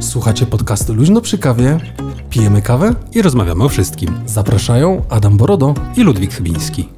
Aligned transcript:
Słuchacie 0.00 0.46
podcastu 0.46 0.94
Luźno 0.94 1.20
przy 1.20 1.38
kawie, 1.38 1.78
pijemy 2.34 2.62
kawę 2.62 2.94
i 3.12 3.22
rozmawiamy 3.22 3.64
o 3.64 3.68
wszystkim. 3.68 4.20
Zapraszają 4.26 5.04
Adam 5.08 5.36
Borodo 5.36 5.74
i 5.96 6.02
Ludwik 6.02 6.34
Chybiński. 6.34 6.88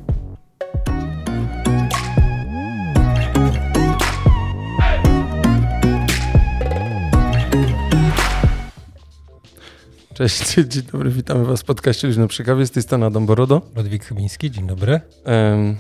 Cześć, 10.15 10.55
dzień 10.73 10.83
dobry, 10.93 11.11
witamy 11.11 11.45
Was 11.45 11.63
w 11.63 11.65
podcaście 11.65 12.07
Luźno 12.07 12.29
przy 12.29 12.45
kawie. 12.45 12.67
Z 12.67 12.71
tej 12.71 12.83
strony 12.83 13.07
Adam 13.07 13.27
Borodo. 13.27 13.63
Ludwik 13.75 14.05
Chybiński, 14.05 14.51
dzień 14.51 14.67
dobry. 14.67 15.01
Em, 15.25 15.77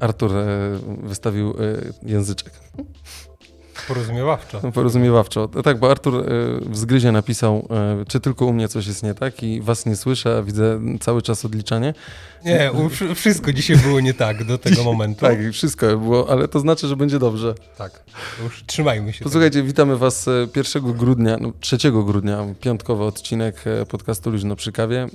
Artur 0.00 0.36
e, 0.36 0.46
wystawił 1.02 1.50
e, 1.50 1.54
języczek. 2.02 2.52
Porozumiewawczo. 3.88 4.60
Porozumiewawczo. 4.72 5.48
No 5.54 5.62
Tak, 5.62 5.78
bo 5.78 5.90
Artur 5.90 6.14
e, 6.14 6.22
w 6.70 6.76
zgryzie 6.76 7.12
napisał, 7.12 7.68
e, 7.70 8.04
czy 8.08 8.20
tylko 8.20 8.46
u 8.46 8.52
mnie 8.52 8.68
coś 8.68 8.86
jest 8.86 9.02
nie 9.02 9.14
tak 9.14 9.42
i 9.42 9.60
was 9.60 9.86
nie 9.86 9.96
słyszę, 9.96 10.36
a 10.38 10.42
widzę 10.42 10.80
cały 11.00 11.22
czas 11.22 11.44
odliczanie. 11.44 11.94
Nie, 12.44 12.70
wszystko 13.14 13.52
dzisiaj 13.52 13.76
było 13.76 14.00
nie 14.00 14.14
tak 14.14 14.44
do 14.44 14.58
tego 14.58 14.84
momentu. 14.84 15.20
Tak, 15.20 15.38
wszystko 15.52 15.86
było, 15.98 16.30
ale 16.30 16.48
to 16.48 16.60
znaczy, 16.60 16.86
że 16.88 16.96
będzie 16.96 17.18
dobrze. 17.18 17.54
tak. 17.78 18.04
Już 18.42 18.64
trzymajmy 18.66 19.12
się. 19.12 19.24
Posłuchajcie, 19.24 19.62
witamy 19.62 19.96
was 19.96 20.28
e, 20.28 20.46
1 20.56 20.92
grudnia, 20.92 21.36
no 21.40 21.52
3 21.60 21.76
grudnia, 21.92 22.46
piątkowy 22.60 23.04
odcinek 23.04 23.64
podcastu 23.88 24.30
Luźno 24.30 24.56
przy 24.56 24.72
kawie. 24.72 25.06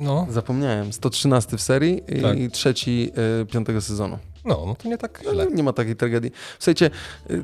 No, 0.00 0.26
Zapomniałem, 0.30 0.92
113 0.92 1.56
w 1.56 1.62
serii 1.62 2.02
Tak. 2.22 2.38
i 2.38 2.50
trzeci 2.50 3.10
e, 3.42 3.44
piątego 3.46 3.80
sezonu. 3.80 4.18
no, 4.44 4.64
no 4.66 4.74
to 4.74 4.88
nie 4.88 4.98
tak 4.98 5.22
No, 5.24 5.32
źle. 5.32 5.46
nie 5.46 5.62
ma 5.62 5.72
takiej 5.72 5.96
tragedii. 5.96 6.30
Słuchajcie, 6.58 6.90
y, 7.30 7.42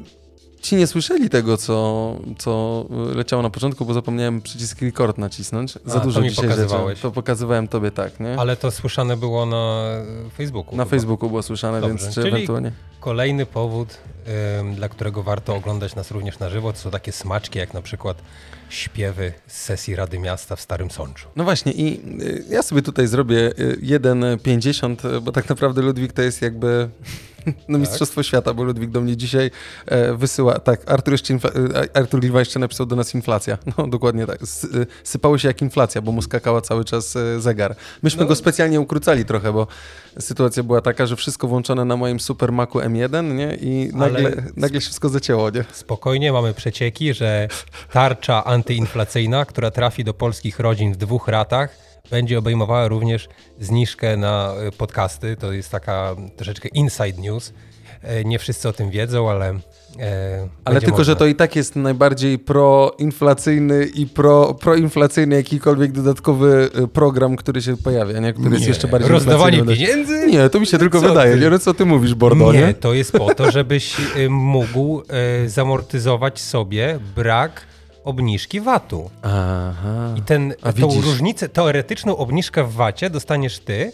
ci 0.62 0.76
nie 0.76 0.86
słyszeli 0.86 1.30
tego, 1.30 1.56
co, 1.56 2.16
co 2.38 2.84
leciało 3.14 3.42
na 3.42 3.50
początku, 3.50 3.84
bo 3.84 3.94
zapomniałem 3.94 4.42
przycisk 4.42 4.82
record 4.82 5.18
nacisnąć. 5.18 5.72
Za 5.84 6.00
A, 6.00 6.04
dużo 6.04 6.20
to 6.20 6.24
mi 6.24 6.30
dzisiaj 6.30 6.44
pokazywałeś. 6.48 6.88
rzeczy. 6.98 7.02
To 7.02 7.10
pokazywałem 7.10 7.68
tobie 7.68 7.90
tak, 7.90 8.20
nie? 8.20 8.38
Ale 8.38 8.56
to 8.56 8.70
słyszane 8.70 9.16
było 9.16 9.46
na 9.46 9.90
Facebooku. 10.36 10.76
Na 10.76 10.84
chyba. 10.84 10.90
Facebooku 10.90 11.28
było 11.28 11.42
słyszane, 11.42 11.80
Dobrze, 11.80 11.94
więc 12.04 12.14
czy 12.14 12.22
czyli- 12.22 12.34
ewentualnie... 12.34 12.72
Kolejny 13.00 13.46
powód, 13.46 13.88
ym, 14.60 14.74
dla 14.74 14.88
którego 14.88 15.22
warto 15.22 15.54
oglądać 15.54 15.94
nas 15.94 16.10
również 16.10 16.38
na 16.38 16.50
żywo, 16.50 16.72
to 16.72 16.78
są 16.78 16.90
takie 16.90 17.12
smaczki, 17.12 17.58
jak 17.58 17.74
na 17.74 17.82
przykład 17.82 18.16
śpiewy 18.68 19.32
z 19.46 19.62
sesji 19.62 19.96
Rady 19.96 20.18
Miasta 20.18 20.56
w 20.56 20.60
Starym 20.60 20.90
Sączu. 20.90 21.28
No 21.36 21.44
właśnie 21.44 21.72
i 21.72 22.00
y, 22.22 22.44
ja 22.50 22.62
sobie 22.62 22.82
tutaj 22.82 23.06
zrobię 23.06 23.36
y, 23.58 23.78
1,50, 23.82 25.16
y, 25.16 25.20
bo 25.20 25.32
tak 25.32 25.48
naprawdę 25.48 25.82
Ludwik 25.82 26.12
to 26.12 26.22
jest 26.22 26.42
jakby 26.42 26.88
no, 27.68 27.78
mistrzostwo 27.78 28.22
świata, 28.22 28.54
bo 28.54 28.62
Ludwik 28.64 28.90
do 28.90 29.00
mnie 29.00 29.16
dzisiaj 29.16 29.50
e, 29.86 30.14
wysyła, 30.14 30.58
tak, 30.58 30.90
Artur, 30.90 31.12
jeszcze 31.14 31.34
infla- 31.34 31.56
y, 31.84 31.88
Artur 31.94 32.22
Liwa 32.22 32.38
jeszcze 32.38 32.58
napisał 32.58 32.86
do 32.86 32.96
nas 32.96 33.14
inflacja. 33.14 33.58
No 33.78 33.86
dokładnie 33.86 34.26
tak, 34.26 34.42
y, 34.42 34.46
sypało 35.04 35.38
się 35.38 35.48
jak 35.48 35.62
inflacja, 35.62 36.02
bo 36.02 36.12
mu 36.12 36.22
skakała 36.22 36.60
cały 36.60 36.84
czas 36.84 37.16
e, 37.16 37.40
zegar. 37.40 37.76
Myśmy 38.02 38.22
No. 38.22 38.28
go 38.28 38.34
specjalnie 38.36 38.80
ukrócali 38.80 39.24
trochę, 39.24 39.52
bo 39.52 39.66
sytuacja 40.18 40.62
była 40.62 40.80
taka, 40.80 41.06
że 41.06 41.16
wszystko 41.16 41.48
włączone 41.48 41.84
na 41.84 41.96
moim 41.96 42.20
Super 42.20 42.52
Macu 42.52 42.78
M1, 42.78 43.34
nie? 43.34 43.54
I 43.54 43.90
nagle, 43.94 44.18
Ale- 44.18 44.42
nagle 44.56 44.80
się 44.80 44.84
wszystko 44.84 45.08
zacięło, 45.08 45.50
nie? 45.50 45.64
Spokojnie, 45.72 46.32
mamy 46.32 46.54
przecieki, 46.54 47.14
że 47.14 47.48
tarcza 47.92 48.44
antyinflacyjna, 48.44 49.44
która 49.44 49.70
trafi 49.70 50.04
do 50.04 50.14
polskich 50.14 50.58
rodzin 50.60 50.92
w 50.92 50.96
dwóch 50.96 51.28
ratach, 51.28 51.89
będzie 52.10 52.38
obejmowała 52.38 52.88
również 52.88 53.28
zniżkę 53.60 54.16
na 54.16 54.54
y, 54.68 54.72
podcasty. 54.72 55.36
To 55.36 55.52
jest 55.52 55.70
taka 55.70 56.16
troszeczkę 56.36 56.68
inside 56.68 57.12
news. 57.20 57.52
E, 58.02 58.24
Nie 58.24 58.38
wszyscy 58.38 58.68
o 58.68 58.72
tym 58.72 58.90
wiedzą, 58.90 59.30
ale. 59.30 59.48
e, 60.00 60.48
Ale 60.64 60.80
tylko, 60.80 60.90
można. 60.98 61.04
że 61.04 61.16
to 61.16 61.26
i 61.26 61.34
tak 61.34 61.56
jest 61.56 61.76
najbardziej 61.76 62.38
proinflacyjny 62.38 63.84
i 63.94 64.06
pro, 64.06 64.54
proinflacyjny 64.54 65.36
jakikolwiek 65.36 65.92
dodatkowy 65.92 66.70
y, 66.84 66.88
program, 66.88 67.36
który 67.36 67.62
się 67.62 67.76
pojawia, 67.76 68.18
nie? 68.20 68.32
Który 68.32 68.50
jest 68.50 68.62
Nie, 68.62 68.68
jeszcze 68.68 68.88
bardziej 68.88 69.10
Rozdawanie 69.10 69.64
pieniędzy? 69.64 70.26
Nie, 70.26 70.48
to 70.48 70.60
mi 70.60 70.66
się 70.66 70.78
tylko 70.78 71.00
Co 71.00 71.08
wydaje. 71.08 71.36
ty? 71.38 71.50
Nie, 71.50 71.58
co 71.58 71.74
ty 71.74 71.84
mówisz, 71.84 72.14
Bordo, 72.14 72.52
nie? 72.52 72.58
Nie, 72.60 72.74
to 72.74 72.94
jest 72.94 73.12
po 73.12 73.34
to, 73.34 73.50
żebyś 73.50 73.96
y, 74.16 74.30
mógł 74.30 75.02
zamortyzować 75.46 76.40
sobie 76.40 76.98
brak 77.16 77.69
obniżki 78.04 78.60
VAT-u. 78.60 79.10
Aha. 79.22 80.14
I 80.16 80.22
ten, 80.22 80.54
A 80.62 80.72
tą 80.72 80.88
widzisz. 80.88 81.04
różnicę, 81.04 81.48
teoretyczną 81.48 82.16
obniżkę 82.16 82.64
w 82.64 82.72
VAT-cie 82.72 83.10
dostaniesz 83.10 83.58
ty, 83.58 83.92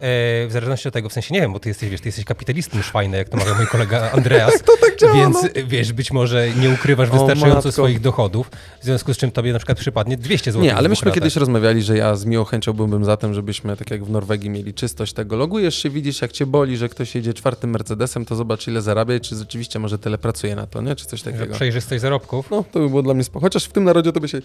w 0.00 0.48
zależności 0.50 0.88
od 0.88 0.94
tego, 0.94 1.08
w 1.08 1.12
sensie 1.12 1.34
nie 1.34 1.40
wiem, 1.40 1.52
bo 1.52 1.60
ty 1.60 1.68
jesteś, 1.68 1.90
wiesz, 1.90 2.00
ty 2.00 2.08
jesteś 2.08 2.24
kapitalistą 2.24 2.82
szwajny, 2.82 3.16
jak 3.16 3.28
to 3.28 3.36
mawia 3.36 3.54
mój 3.54 3.66
kolega 3.66 4.10
Andreas, 4.16 4.62
To 4.62 4.72
tak 4.80 4.98
działa, 5.00 5.14
więc 5.14 5.42
no. 5.42 5.48
wiesz, 5.66 5.92
być 5.92 6.12
może 6.12 6.50
nie 6.50 6.70
ukrywasz 6.70 7.10
wystarczająco 7.10 7.54
matko. 7.54 7.72
swoich 7.72 8.00
dochodów, 8.00 8.50
w 8.80 8.84
związku 8.84 9.14
z 9.14 9.16
czym 9.16 9.30
tobie 9.30 9.52
na 9.52 9.58
przykład 9.58 9.78
przypadnie 9.78 10.16
200 10.16 10.52
zł. 10.52 10.64
Nie, 10.64 10.74
ale 10.74 10.88
myśmy 10.88 11.12
kiedyś 11.12 11.36
rozmawiali, 11.36 11.82
że 11.82 11.96
ja 11.96 12.16
z 12.16 12.24
miłą 12.24 12.44
chęcią 12.44 12.72
byłbym 12.72 13.04
za 13.04 13.16
tym, 13.16 13.34
żebyśmy, 13.34 13.76
tak 13.76 13.90
jak 13.90 14.04
w 14.04 14.10
Norwegii, 14.10 14.50
mieli 14.50 14.74
czystość 14.74 15.12
tego. 15.12 15.36
Logujesz 15.36 15.82
się, 15.82 15.90
widzisz, 15.90 16.22
jak 16.22 16.32
cię 16.32 16.46
boli, 16.46 16.76
że 16.76 16.88
ktoś 16.88 17.14
jedzie 17.14 17.34
czwartym 17.34 17.70
Mercedesem, 17.70 18.24
to 18.24 18.36
zobacz, 18.36 18.68
ile 18.68 18.82
zarabia 18.82 19.14
i 19.14 19.20
czy 19.20 19.36
rzeczywiście 19.36 19.78
może 19.78 19.98
tyle 19.98 20.18
pracuje 20.18 20.56
na 20.56 20.66
to, 20.66 20.82
nie? 20.82 20.96
Czy 20.96 21.06
coś 21.06 21.22
takiego. 21.22 21.54
Przejrzystość 21.54 22.00
zarobków. 22.02 22.50
No, 22.50 22.64
to 22.72 22.80
by 22.80 22.88
było 22.88 23.02
dla 23.02 23.14
mnie 23.14 23.24
spoko. 23.24 23.46
Chociaż 23.46 23.64
w 23.64 23.72
tym 23.72 23.84
narodzie 23.84 24.12
to 24.12 24.20
by 24.20 24.28
się 24.28 24.38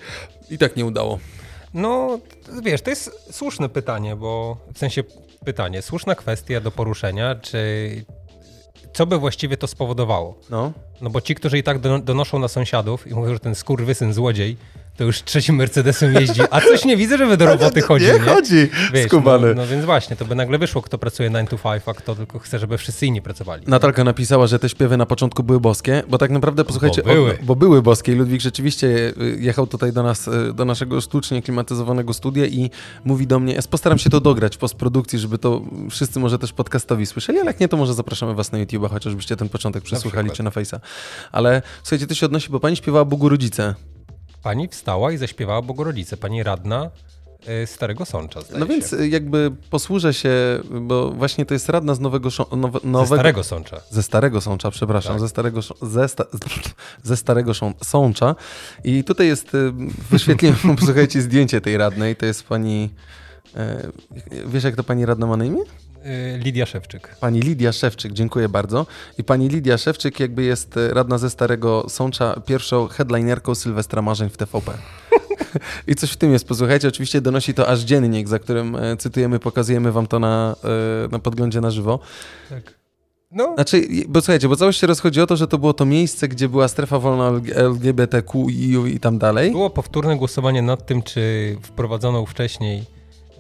i 0.50 0.58
tak 0.58 0.76
nie 0.76 0.86
udało. 0.86 1.20
No, 1.74 2.20
wiesz, 2.64 2.82
to 2.82 2.90
jest 2.90 3.12
słuszne 3.32 3.70
pytanie, 3.70 4.16
bo 4.16 4.58
w 4.74 4.78
sensie 4.78 5.04
pytanie, 5.44 5.82
słuszna 5.82 6.16
kwestia 6.16 6.62
do 6.62 6.72
poruszenia, 6.72 7.36
czy 7.36 7.60
co 8.94 9.06
by 9.06 9.18
właściwie 9.18 9.58
to 9.58 9.68
spowodowało? 9.68 10.36
No. 10.50 10.72
No 11.02 11.10
bo 11.10 11.22
ci, 11.22 11.36
którzy 11.36 11.58
i 11.58 11.64
tak 11.64 11.80
don- 11.80 12.04
donoszą 12.04 12.40
na 12.40 12.48
sąsiadów 12.48 13.08
i 13.08 13.14
mówią, 13.14 13.34
że 13.34 13.40
ten 13.40 13.56
skurwysyn 13.56 14.14
złodziej 14.14 14.58
to 14.98 15.04
już 15.04 15.24
trzecim 15.24 15.56
Mercedesem 15.56 16.14
jeździ, 16.14 16.42
a 16.52 16.62
coś 16.62 16.86
nie 16.86 16.98
widzę, 16.98 17.18
żeby 17.18 17.38
do 17.38 17.46
roboty 17.46 17.82
chodzi, 17.82 18.06
nie, 18.06 18.14
nie? 18.14 18.20
chodzi, 18.20 18.70
Wiesz, 18.94 19.08
skubany. 19.08 19.48
no, 19.48 19.62
no 19.62 19.68
więc 19.68 19.86
właśnie, 19.86 20.16
to 20.16 20.26
by 20.26 20.36
nagle 20.36 20.58
wyszło, 20.58 20.82
kto 20.82 20.98
pracuje 20.98 21.30
9 21.30 21.50
to 21.50 21.58
5, 21.58 21.84
a 21.86 21.94
kto 21.94 22.16
tylko 22.16 22.40
chce, 22.40 22.60
żeby 22.60 22.78
wszyscy 22.78 23.06
inni 23.06 23.22
pracowali. 23.22 23.64
Natalka 23.68 24.04
napisała, 24.04 24.48
że 24.48 24.60
te 24.60 24.70
śpiewy 24.70 24.98
na 24.98 25.06
początku 25.06 25.44
były 25.44 25.60
boskie, 25.60 26.04
bo 26.08 26.18
tak 26.18 26.32
naprawdę, 26.32 26.64
posłuchajcie, 26.64 27.02
Bo 27.04 27.14
były. 27.14 27.32
O, 27.32 27.44
bo 27.44 27.56
były 27.56 27.82
boskie 27.82 28.12
i 28.12 28.16
Ludwik 28.16 28.42
rzeczywiście 28.42 28.88
y, 28.88 29.38
jechał 29.40 29.68
tutaj 29.68 29.94
do 29.94 30.04
nas, 30.04 30.28
y, 30.28 30.54
do 30.54 30.66
naszego 30.66 31.02
sztucznie 31.02 31.42
klimatyzowanego 31.42 32.14
studia 32.14 32.46
i 32.46 32.70
mówi 33.06 33.28
do 33.28 33.40
mnie, 33.40 33.54
ja 33.54 33.62
postaram 33.70 33.98
się 33.98 34.10
to 34.10 34.20
dograć 34.20 34.56
w 34.56 34.60
postprodukcji, 34.60 35.20
żeby 35.20 35.38
to 35.38 35.62
wszyscy 35.90 36.20
może 36.20 36.40
też 36.40 36.54
podcastowi 36.54 37.06
słyszeli, 37.06 37.40
ale 37.40 37.48
jak 37.48 37.60
nie, 37.60 37.68
to 37.68 37.78
może 37.78 37.94
zapraszamy 37.94 38.34
was 38.36 38.52
na 38.52 38.60
YouTube'a, 38.60 38.90
chociażbyście 38.90 39.36
ten 39.36 39.50
początek 39.50 39.84
przesłuchali, 39.84 40.30
przykład. 40.30 40.54
czy 40.54 40.60
na 40.60 40.78
Face'a. 40.78 40.80
Ale 41.32 41.62
słuchajcie, 41.84 42.08
to 42.08 42.16
się 42.16 42.26
odnosi, 42.26 42.50
bo 42.50 42.60
pani 42.60 42.76
śpiewała 42.76 43.06
Bogu 43.06 43.30
Rodzice. 43.30 43.76
Pani 44.44 44.68
wstała 44.68 45.12
i 45.12 45.18
zaśpiewała 45.18 45.62
Bogorodzice, 45.62 46.18
pani 46.18 46.44
radna 46.44 46.90
y, 47.64 47.68
Starego 47.68 48.06
Sącza, 48.06 48.40
No 48.60 48.66
więc 48.66 48.90
się. 48.90 48.98
y, 48.98 49.08
jakby 49.08 49.52
posłużę 49.70 50.14
się, 50.14 50.32
bo 50.82 51.12
właśnie 51.12 51.46
to 51.46 51.54
jest 51.54 51.70
radna 51.70 51.96
z 51.96 52.00
nowego, 52.00 52.30
nowe, 52.58 52.80
Ze 52.80 52.88
nowego 52.88 53.16
Starego 53.16 53.44
Sącza. 53.44 53.82
Ze 53.90 54.04
Starego 54.04 54.42
Sącza, 54.42 54.72
przepraszam, 54.72 55.12
Tak. 55.14 55.20
ze 55.22 55.30
Starego, 55.30 55.62
ze, 55.82 56.08
sta, 56.08 56.26
ze 57.04 57.18
starego 57.18 57.52
Sącza. 57.84 58.36
I 58.84 59.04
tutaj 59.04 59.28
jest, 59.28 59.56
y, 59.56 59.72
wyświetliłem, 60.12 60.58
posłuchajcie, 60.80 61.22
zdjęcie 61.22 61.62
tej 61.62 61.78
radnej, 61.78 62.16
to 62.16 62.26
jest 62.26 62.44
pani, 62.44 62.90
e, 63.56 63.88
wiesz 64.46 64.64
jak 64.64 64.76
to 64.76 64.84
pani 64.84 65.06
radna 65.06 65.26
ma 65.28 65.38
na 65.38 65.46
imię? 65.46 65.62
Y, 66.06 66.40
Lidia 66.44 66.66
Szewczyk. 66.66 67.16
Pani 67.20 67.40
Lidia 67.40 67.72
Szewczyk, 67.72 68.14
dziękuję 68.14 68.50
bardzo. 68.50 68.86
I 69.18 69.24
pani 69.24 69.48
Lidia 69.50 69.78
Szewczyk 69.78 70.20
jakby 70.20 70.44
jest 70.44 70.78
e, 70.78 70.94
radna 70.94 71.18
ze 71.18 71.30
Starego 71.30 71.86
Sącza, 71.90 72.42
pierwszą 72.46 72.88
headlinerką 72.88 73.56
Sylwestra 73.56 74.02
Marzeń 74.02 74.30
w 74.30 74.38
TVP. 74.38 74.72
I 75.88 75.96
coś 75.96 76.12
w 76.12 76.18
tym 76.18 76.32
jest, 76.32 76.48
posłuchajcie, 76.48 76.88
oczywiście 76.88 77.22
donosi 77.22 77.54
to 77.54 77.68
aż 77.68 77.80
dziennik, 77.80 78.28
za 78.28 78.40
którym 78.40 78.76
e, 78.76 78.98
cytujemy, 78.98 79.40
pokazujemy 79.40 79.92
wam 79.92 80.08
to 80.08 80.20
na, 80.20 80.56
na 81.12 81.20
podglądzie 81.20 81.62
na 81.62 81.72
żywo. 81.72 82.00
Tak. 82.50 82.74
No, 83.32 83.54
Znaczy, 83.56 83.88
bo 84.08 84.22
słuchajcie, 84.22 84.50
bo 84.50 84.56
całość 84.56 84.80
się 84.80 84.88
rozchodzi 84.88 85.22
o 85.22 85.28
to, 85.28 85.36
że 85.36 85.48
to 85.48 85.58
było 85.58 85.74
to 85.74 85.86
miejsce, 85.86 86.28
gdzie 86.28 86.50
była 86.50 86.68
strefa 86.68 87.00
wolna 87.00 87.32
LG- 87.32 87.58
LGBTQI 87.58 88.96
i 88.96 89.00
tam 89.00 89.18
dalej. 89.18 89.52
Było 89.52 89.70
powtórne 89.70 90.18
głosowanie 90.18 90.62
nad 90.62 90.86
tym, 90.86 91.04
czy 91.04 91.58
wprowadzoną 91.62 92.26
wcześniej 92.26 92.93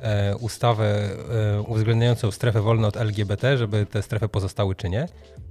e, 0.03 0.35
ustawę 0.35 0.85
e, 0.85 1.61
uwzględniającą 1.61 2.31
strefę 2.31 2.61
wolną 2.61 2.87
od 2.87 2.97
LGBT, 2.97 3.57
żeby 3.57 3.85
te 3.85 4.01
strefy 4.01 4.29
pozostały, 4.29 4.75
czy 4.75 4.89
nie. 4.89 5.07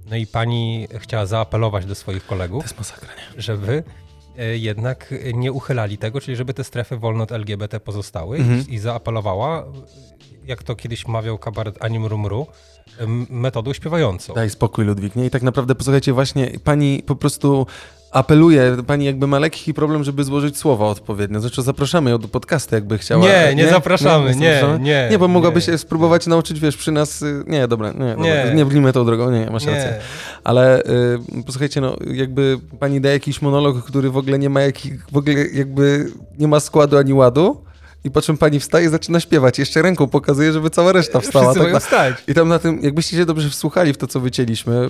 No 0.09 0.15
i 0.15 0.27
pani 0.27 0.87
chciała 0.99 1.25
zaapelować 1.25 1.85
do 1.85 1.95
swoich 1.95 2.25
kolegów, 2.25 2.77
masakra, 2.77 3.09
żeby 3.37 3.83
e, 4.37 4.57
jednak 4.57 5.13
nie 5.33 5.51
uchylali 5.51 5.97
tego, 5.97 6.21
czyli 6.21 6.37
żeby 6.37 6.53
te 6.53 6.63
strefy 6.63 6.97
wolne 6.97 7.23
od 7.23 7.31
LGBT 7.31 7.79
pozostały 7.79 8.37
mhm. 8.37 8.63
i, 8.69 8.73
i 8.73 8.79
zaapelowała, 8.79 9.65
jak 10.47 10.63
to 10.63 10.75
kiedyś 10.75 11.07
mawiał 11.07 11.37
kabaret 11.37 11.83
Anim 11.83 12.05
Rumru, 12.05 12.47
metodą 13.29 13.73
śpiewającą. 13.73 14.33
Daj 14.33 14.49
spokój, 14.49 14.85
Ludwik. 14.85 15.15
Nie? 15.15 15.25
I 15.25 15.29
tak 15.29 15.41
naprawdę, 15.41 15.75
posłuchajcie, 15.75 16.13
właśnie 16.13 16.51
pani 16.63 17.03
po 17.05 17.15
prostu 17.15 17.67
apeluje, 18.11 18.77
pani 18.87 19.05
jakby 19.05 19.27
ma 19.27 19.39
lekki 19.39 19.73
problem, 19.73 20.03
żeby 20.03 20.23
złożyć 20.23 20.57
słowa 20.57 20.85
odpowiednio. 20.85 21.39
Zresztą 21.39 21.61
zapraszamy 21.61 22.09
ją 22.09 22.17
do 22.17 22.27
podcastu, 22.27 22.75
jakby 22.75 22.97
chciała. 22.97 23.25
Nie, 23.25 23.55
nie, 23.55 23.63
nie 23.63 23.69
zapraszamy, 23.69 24.35
nie, 24.35 24.39
nie, 24.39 24.79
nie. 24.79 25.07
Nie, 25.11 25.19
bo 25.19 25.27
mogłaby 25.27 25.61
się 25.61 25.77
spróbować 25.77 26.27
nauczyć, 26.27 26.59
wiesz, 26.59 26.77
przy 26.77 26.91
nas, 26.91 27.21
y, 27.21 27.43
nie, 27.47 27.67
dobra, 27.67 27.91
nie, 27.91 28.05
nie, 28.05 28.35
dobra, 28.35 28.53
nie 28.53 28.65
wlimy 28.65 28.93
tą 28.93 29.05
drogą, 29.05 29.31
nie, 29.31 29.49
masz 29.51 29.65
rację. 29.65 29.99
Ale 30.43 30.83
y, 30.83 31.43
posłuchajcie, 31.45 31.81
no, 31.81 31.97
jakby 32.13 32.59
pani 32.79 33.01
daje 33.01 33.13
jakiś 33.13 33.41
monolog, 33.41 33.85
który 33.85 34.09
w 34.09 34.17
ogóle 34.17 34.39
nie 34.39 34.49
ma 34.49 34.61
jakich, 34.61 35.05
w 35.11 35.17
ogóle 35.17 35.35
jakby 35.53 36.11
nie 36.39 36.47
ma 36.47 36.59
składu 36.59 36.97
ani 36.97 37.13
ładu, 37.13 37.63
i 38.03 38.11
po 38.11 38.21
czym 38.21 38.37
pani 38.37 38.59
wstaje 38.59 38.85
i 38.85 38.89
zaczyna 38.89 39.19
śpiewać. 39.19 39.59
Jeszcze 39.59 39.81
ręką 39.81 40.07
pokazuje, 40.07 40.53
żeby 40.53 40.69
cała 40.69 40.91
reszta 40.91 41.19
wstała. 41.19 41.45
Wszyscy 41.45 41.59
tak 41.59 41.67
mają 41.67 41.79
wstać. 41.79 42.15
I 42.27 42.33
tam 42.33 42.47
na 42.47 42.59
tym, 42.59 42.79
jakbyście 42.81 43.17
się 43.17 43.25
dobrze 43.25 43.49
wsłuchali 43.49 43.93
w 43.93 43.97
to, 43.97 44.07
co 44.07 44.19
wycięliśmy, 44.19 44.89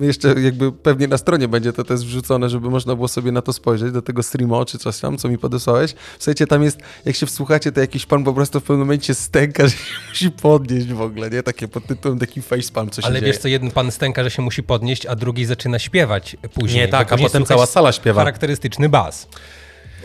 jeszcze 0.00 0.28
jakby 0.40 0.72
pewnie 0.72 1.08
na 1.08 1.18
stronie 1.18 1.48
będzie 1.48 1.72
to 1.72 1.84
też 1.84 2.00
wrzucone, 2.00 2.50
żeby 2.50 2.70
można 2.70 2.94
było 2.94 3.08
sobie 3.08 3.32
na 3.32 3.42
to 3.42 3.52
spojrzeć, 3.52 3.92
do 3.92 4.02
tego 4.02 4.22
streamo 4.22 4.64
czy 4.64 4.78
coś 4.78 4.98
tam, 4.98 5.18
co 5.18 5.28
mi 5.28 5.38
podesłałeś. 5.38 5.94
Słuchajcie, 6.18 6.46
tam 6.46 6.62
jest, 6.62 6.78
jak 7.04 7.16
się 7.16 7.26
wsłuchacie, 7.26 7.72
to 7.72 7.80
jakiś 7.80 8.06
pan 8.06 8.24
po 8.24 8.32
prostu 8.32 8.60
w 8.60 8.62
pewnym 8.62 8.78
momencie 8.78 9.14
stęka, 9.14 9.66
że 9.66 9.70
się 9.76 9.94
musi 10.08 10.30
podnieść 10.30 10.86
w 10.86 11.00
ogóle, 11.00 11.30
nie? 11.30 11.42
Takie 11.42 11.68
pod 11.68 11.86
tytułem 11.86 12.18
taki 12.18 12.42
facepalm, 12.42 12.90
co 12.90 13.02
się 13.02 13.06
Ale 13.06 13.20
dzieje. 13.20 13.32
wiesz 13.32 13.42
co, 13.42 13.48
jeden 13.48 13.70
pan 13.70 13.90
stęka, 13.90 14.24
że 14.24 14.30
się 14.30 14.42
musi 14.42 14.62
podnieść, 14.62 15.06
a 15.06 15.16
drugi 15.16 15.44
zaczyna 15.44 15.78
śpiewać 15.78 16.36
później. 16.54 16.80
Nie, 16.80 16.88
tak, 16.88 17.12
a 17.12 17.16
potem 17.16 17.44
cała 17.44 17.66
sala 17.66 17.92
śpiewa. 17.92 18.20
Charakterystyczny 18.20 18.88
bas. 18.88 19.28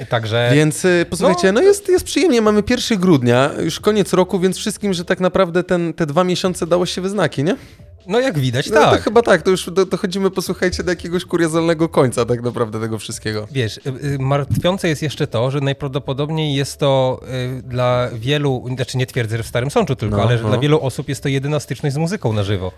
Także... 0.10 0.51
Więc 0.54 0.86
y, 0.86 1.06
posłuchajcie, 1.10 1.51
no, 1.51 1.62
no 1.62 1.68
jest, 1.68 1.90
jest 1.90 2.06
przyjemnie, 2.06 2.42
mamy 2.42 2.63
1 2.69 3.00
grudnia, 3.00 3.51
już 3.60 3.80
koniec 3.80 4.13
roku, 4.13 4.40
więc 4.40 4.57
wszystkim, 4.57 4.94
że 4.94 5.06
tak 5.06 5.19
naprawdę 5.19 5.63
ten, 5.63 5.94
te 5.94 6.06
dwa 6.06 6.24
miesiące 6.24 6.68
dało 6.68 6.86
się 6.86 7.01
we 7.01 7.10
znaki, 7.10 7.44
nie? 7.44 7.56
No 8.10 8.20
jak 8.20 8.40
widać, 8.40 8.70
no, 8.70 8.76
tak. 8.76 8.98
To 8.98 9.04
chyba 9.04 9.22
tak, 9.22 9.42
to 9.42 9.52
już 9.52 9.70
dochodzimy, 9.92 10.32
posłuchajcie, 10.32 10.84
do 10.84 10.92
jakiegoś 10.92 11.26
kuriozalnego 11.26 11.90
końca 11.90 12.26
tak 12.26 12.42
naprawdę 12.42 12.80
tego 12.80 13.00
wszystkiego. 13.00 13.48
Wiesz, 13.52 13.78
y, 13.78 13.82
y, 14.04 14.20
martwiące 14.20 14.88
jest 14.88 15.02
jeszcze 15.02 15.28
to, 15.28 15.52
że 15.52 15.62
najprawdopodobniej 15.62 16.56
jest 16.56 16.78
to 16.78 17.22
y, 17.60 17.62
dla 17.62 18.10
wielu, 18.14 18.66
znaczy 18.76 18.98
nie 18.98 19.06
twierdzę, 19.06 19.38
że 19.38 19.44
w 19.44 19.48
Starym 19.48 19.72
Sączu 19.72 19.96
tylko, 19.96 20.18
no, 20.18 20.24
ale 20.24 20.38
że 20.38 20.44
no. 20.44 20.50
dla 20.50 20.58
wielu 20.58 20.82
osób 20.82 21.10
jest 21.10 21.24
to 21.24 21.30
jedyna 21.30 21.60
styczność 21.60 21.96
z 21.96 21.98
muzyką 21.98 22.34
na 22.34 22.44
żywo. 22.44 22.72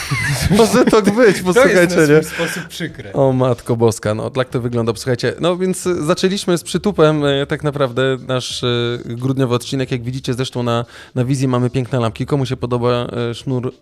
Może 0.58 0.84
tak 0.84 1.14
być, 1.14 1.40
posłuchajcie. 1.42 1.96
To 2.00 2.12
jest 2.12 2.38
na 2.38 2.46
sposób 2.46 2.68
przykry. 2.68 3.12
O 3.12 3.32
matko 3.32 3.76
boska, 3.76 4.14
no 4.14 4.30
tak 4.30 4.48
to 4.48 4.60
wygląda, 4.60 4.92
posłuchajcie. 4.92 5.34
No 5.40 5.56
więc 5.56 5.82
zaczęliśmy 5.82 6.58
z 6.58 6.62
przytupem 6.62 7.22
tak 7.48 7.64
naprawdę 7.64 8.02
nasz 8.28 8.64
grudniowy 9.04 9.54
odcinek, 9.54 9.90
jak 9.90 10.02
widzicie 10.02 10.34
zresztą 10.34 10.62
na, 10.62 10.84
na 11.14 11.24
wizji 11.24 11.48
mamy 11.48 11.70
piękne 11.70 12.00
lampki. 12.00 12.26
Komu 12.26 12.46
się 12.46 12.56
podoba 12.56 13.06
sznur 13.34 13.72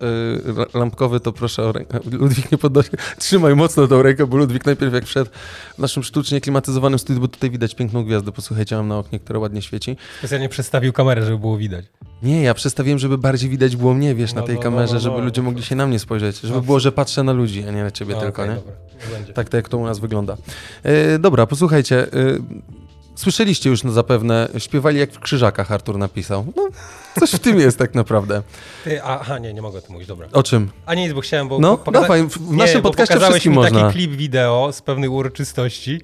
lampkowy, 0.88 1.20
to 1.20 1.32
proszę 1.32 1.62
o 1.62 1.73
rękę. 1.73 2.00
Ludwik 2.12 2.52
nie 2.52 2.58
podnosi. 2.58 2.90
Trzymaj 3.19 3.56
mocno 3.56 3.87
tą 3.87 4.02
rękę, 4.02 4.26
bo 4.26 4.37
Ludwik 4.37 4.67
najpierw 4.67 4.94
jak 4.94 5.05
wszedł 5.05 5.31
w 5.75 5.79
naszym 5.79 6.02
sztucznie 6.02 6.40
klimatyzowanym 6.40 6.99
studiu, 6.99 7.20
bo 7.20 7.29
tutaj 7.29 7.50
widać 7.50 7.75
piękną 7.75 8.05
gwiazdę, 8.05 8.32
posłuchajcie, 8.32 8.76
mam 8.76 8.88
na 8.88 8.99
oknie, 8.99 9.19
które 9.19 9.38
ładnie 9.38 9.62
świeci. 9.62 9.96
Specjalnie 10.19 10.49
przestawił 10.49 10.93
kamerę, 10.93 11.25
żeby 11.25 11.38
było 11.38 11.56
widać. 11.56 11.85
Nie, 12.23 12.43
ja 12.43 12.55
przestawiłem, 12.55 12.99
żeby 12.99 13.19
bardziej 13.19 13.50
widać 13.50 13.76
było 13.76 13.94
mnie, 13.94 14.14
wiesz, 14.14 14.35
no, 14.35 14.40
na 14.40 14.46
tej 14.46 14.56
no, 14.56 14.62
kamerze, 14.62 14.93
no, 14.93 14.94
no 14.94 15.00
żeby 15.00 15.19
no, 15.19 15.25
ludzie 15.25 15.43
mogli 15.43 15.62
się 15.62 15.76
na 15.76 15.87
mnie 15.87 15.99
spojrzeć, 15.99 16.40
żeby 16.40 16.62
było, 16.62 16.81
że 16.81 16.93
patrzę 16.93 17.23
na 17.23 17.32
ludzi, 17.32 17.64
a 17.69 17.70
nie 17.70 17.82
na 17.82 17.90
ciebie 17.90 18.14
tylko, 18.14 18.43
okay, 18.43 18.55
nie? 18.55 18.55
Dobra, 18.55 19.35
tak 19.35 19.49
to 19.49 19.56
jak 19.56 19.69
to 19.69 19.79
u 19.79 19.87
nas 19.87 19.99
wygląda. 19.99 20.37
E, 20.82 21.19
dobra, 21.19 21.46
posłuchajcie, 21.46 22.12
e, 22.12 22.38
Słyszeliście 23.19 23.70
już 23.70 23.85
no 23.85 23.93
zapewne, 23.93 24.49
śpiewali 24.59 24.99
jak 24.99 25.12
w 25.12 25.19
krzyżakach, 25.19 25.73
Artur 25.73 25.99
napisał. 25.99 26.47
No, 26.56 26.69
coś 27.20 27.31
w 27.31 27.38
tym 27.38 27.59
jest 27.59 27.79
tak 27.79 27.94
naprawdę. 27.94 28.43
Ty, 28.85 29.03
aha, 29.03 29.38
nie, 29.38 29.55
nie 29.55 29.62
mogę 29.62 29.79
o 29.79 29.81
tym 29.81 29.93
mówić, 29.93 30.09
dobra. 30.09 30.29
O 30.32 30.43
czym? 30.43 30.70
A 30.87 30.94
nie, 30.94 31.15
bo 31.15 31.20
chciałem, 31.20 31.49
bo... 31.49 31.59
No, 31.59 31.79
pokaza... 31.79 32.03
dawaj, 32.03 32.29
w 32.29 32.50
naszym 32.53 32.76
nie, 32.76 32.82
podcaście 32.82 33.20
wszystkim 33.20 33.53
mi 33.53 33.62
taki 33.62 33.93
klip 33.93 34.11
wideo 34.11 34.73
z 34.73 34.82
pewnej 34.82 35.09
uroczystości, 35.09 36.00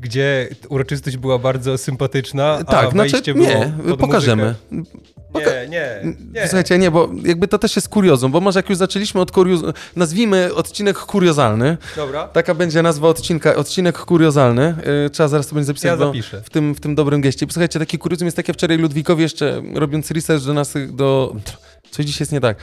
gdzie 0.00 0.48
uroczystość 0.68 1.16
była 1.16 1.38
bardzo 1.38 1.78
sympatyczna, 1.78 2.64
tak, 2.64 2.86
a 2.86 2.90
znaczy, 2.90 3.34
było 3.34 3.46
nie, 3.46 3.72
pokażemy. 3.98 4.54
Nie, 5.38 5.68
nie, 5.68 6.16
nie. 6.32 6.40
Słuchajcie, 6.40 6.78
nie, 6.78 6.90
bo 6.90 7.10
jakby 7.24 7.48
to 7.48 7.58
też 7.58 7.76
jest 7.76 7.88
kuriozum, 7.88 8.32
bo 8.32 8.40
może 8.40 8.58
jak 8.58 8.68
już 8.68 8.78
zaczęliśmy 8.78 9.20
od 9.20 9.32
kuriozum, 9.32 9.72
nazwijmy 9.96 10.54
odcinek 10.54 10.98
kuriozalny. 10.98 11.76
Dobra. 11.96 12.28
Taka 12.28 12.54
będzie 12.54 12.82
nazwa 12.82 13.08
odcinka, 13.08 13.54
odcinek 13.54 13.98
kuriozalny. 13.98 14.74
Yy, 15.02 15.10
trzeba 15.10 15.28
zaraz 15.28 15.46
to 15.46 15.54
będzie 15.54 15.66
zapisać 15.66 15.90
ja 15.90 15.96
do, 15.96 16.12
w, 16.44 16.50
tym, 16.50 16.74
w 16.74 16.80
tym 16.80 16.94
dobrym 16.94 17.20
geście. 17.20 17.46
Słuchajcie, 17.50 17.78
taki 17.78 17.98
kuriozum 17.98 18.26
jest 18.26 18.36
takie 18.36 18.52
wczoraj 18.52 18.78
Ludwikowi 18.78 19.22
jeszcze 19.22 19.62
robiąc 19.74 20.10
research 20.10 20.44
do 20.44 20.54
nas, 20.54 20.74
do... 20.88 21.36
Coś 21.90 22.06
dziś 22.06 22.20
jest 22.20 22.32
nie 22.32 22.40
tak 22.40 22.56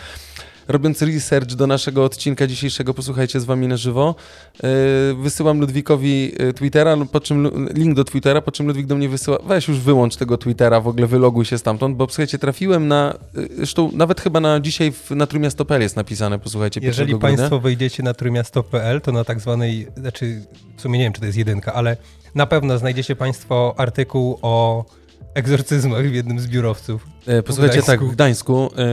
robiąc 0.68 1.01
research 1.01 1.54
do 1.54 1.68
naszego 1.68 2.04
odcinka 2.04 2.48
dzisiejszego, 2.48 2.94
posłuchajcie 2.94 3.39
z 3.39 3.45
wami 3.45 3.68
na 3.68 3.77
żywo, 3.77 4.15
yy, 4.63 4.69
wysyłam 5.15 5.60
Ludwikowi 5.60 6.31
yy, 6.39 6.54
Twittera, 6.54 6.98
po 7.12 7.19
czym 7.19 7.68
link 7.74 7.95
do 7.95 8.04
Twittera, 8.04 8.42
po 8.42 8.51
czym 8.51 8.68
Ludwik 8.68 8.86
do 8.86 8.95
mnie 8.95 9.10
wysyła, 9.10 9.38
weź 9.48 9.68
już 9.68 9.80
wyłącz 9.80 10.15
tego 10.15 10.38
Twittera, 10.38 10.81
w 10.81 10.88
ogóle 10.88 11.07
wyloguj 11.07 11.45
się 11.45 11.57
stamtąd, 11.57 11.98
bo 11.98 12.07
słuchajcie, 12.07 12.38
trafiłem 12.38 12.88
na, 12.88 13.18
yy, 13.33 13.50
zresztą 13.56 13.92
nawet 13.94 14.21
chyba 14.21 14.39
na 14.39 14.60
dzisiaj 14.60 14.92
w, 14.92 15.12
na 15.12 15.27
trójmiasto.pl 15.27 15.81
jest 15.81 15.95
napisane, 15.95 16.39
posłuchajcie, 16.39 16.80
Jeżeli 16.83 17.19
Państwo 17.19 17.60
wejdziecie 17.60 18.04
na 18.04 18.13
trójmiasto.pl, 18.13 19.01
to 19.01 19.12
na 19.12 19.24
tak 19.24 19.39
zwanej, 19.39 19.88
znaczy 19.98 20.42
w 20.77 20.81
sumie 20.81 21.00
nie 21.00 21.06
wiem, 21.06 21.13
czy 21.13 21.19
to 21.19 21.25
jest 21.25 21.38
jedynka, 21.38 21.74
ale 21.74 21.98
na 22.36 22.45
pewno 22.45 22.77
znajdziecie 22.77 23.15
Państwo 23.15 23.74
artykuł 23.77 24.39
o 24.42 24.86
egzorcyzmach 25.34 26.08
w 26.08 26.14
jednym 26.14 26.40
z 26.40 26.48
biurowców. 26.48 27.08
E, 27.28 27.44
posłuchajcie, 27.44 27.82
w 27.82 27.86
tak, 27.86 28.04
w 28.04 28.12
Gdańsku 28.12 28.72
e, 28.78 28.88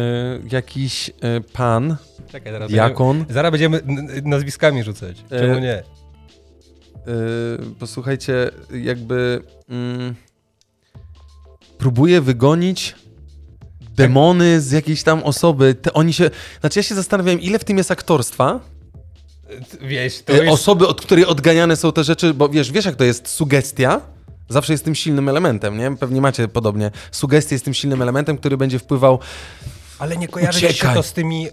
jakiś 0.52 1.10
e, 1.10 1.40
pan, 1.40 1.96
Czekaj, 2.32 2.52
zaraz 2.52 2.70
diakon... 2.70 3.18
Będziemy, 3.18 3.34
zaraz 3.34 3.50
będziemy 3.50 3.82
nazwiskami 4.24 4.84
rzucać, 4.84 5.24
e, 5.30 5.38
czemu 5.38 5.58
nie? 5.58 5.74
E, 5.74 5.84
posłuchajcie, 7.78 8.50
jakby 8.82 9.42
mm, 9.68 10.14
próbuje 11.78 12.20
wygonić 12.20 12.94
demony 13.80 14.60
z 14.60 14.70
jakiejś 14.70 15.02
tam 15.02 15.22
osoby. 15.22 15.74
Te, 15.74 15.92
oni 15.92 16.12
się... 16.12 16.30
Znaczy 16.60 16.78
ja 16.78 16.82
się 16.82 16.94
zastanawiam, 16.94 17.40
ile 17.40 17.58
w 17.58 17.64
tym 17.64 17.78
jest 17.78 17.90
aktorstwa, 17.90 18.60
Wiesz, 19.80 20.22
to 20.22 20.32
jest... 20.32 20.48
Osoby, 20.48 20.88
od 20.88 21.00
której 21.00 21.26
odganiane 21.26 21.76
są 21.76 21.92
te 21.92 22.04
rzeczy, 22.04 22.34
bo 22.34 22.48
wiesz, 22.48 22.72
wiesz 22.72 22.84
jak 22.84 22.96
to 22.96 23.04
jest 23.04 23.28
sugestia, 23.28 24.00
zawsze 24.50 24.72
jest 24.72 24.84
tym 24.84 24.94
silnym 24.94 25.28
elementem, 25.28 25.78
nie? 25.78 25.96
Pewnie 25.96 26.20
macie 26.20 26.48
podobnie. 26.48 26.90
Sugestie 27.10 27.54
jest 27.54 27.64
tym 27.64 27.74
silnym 27.74 28.02
elementem, 28.02 28.38
który 28.38 28.56
będzie 28.56 28.78
wpływał 28.78 29.18
ale 30.00 30.16
nie 30.16 30.28
kojarzy 30.28 30.72
się 30.72 30.88
to 30.94 31.02
z 31.02 31.12
tymi 31.12 31.48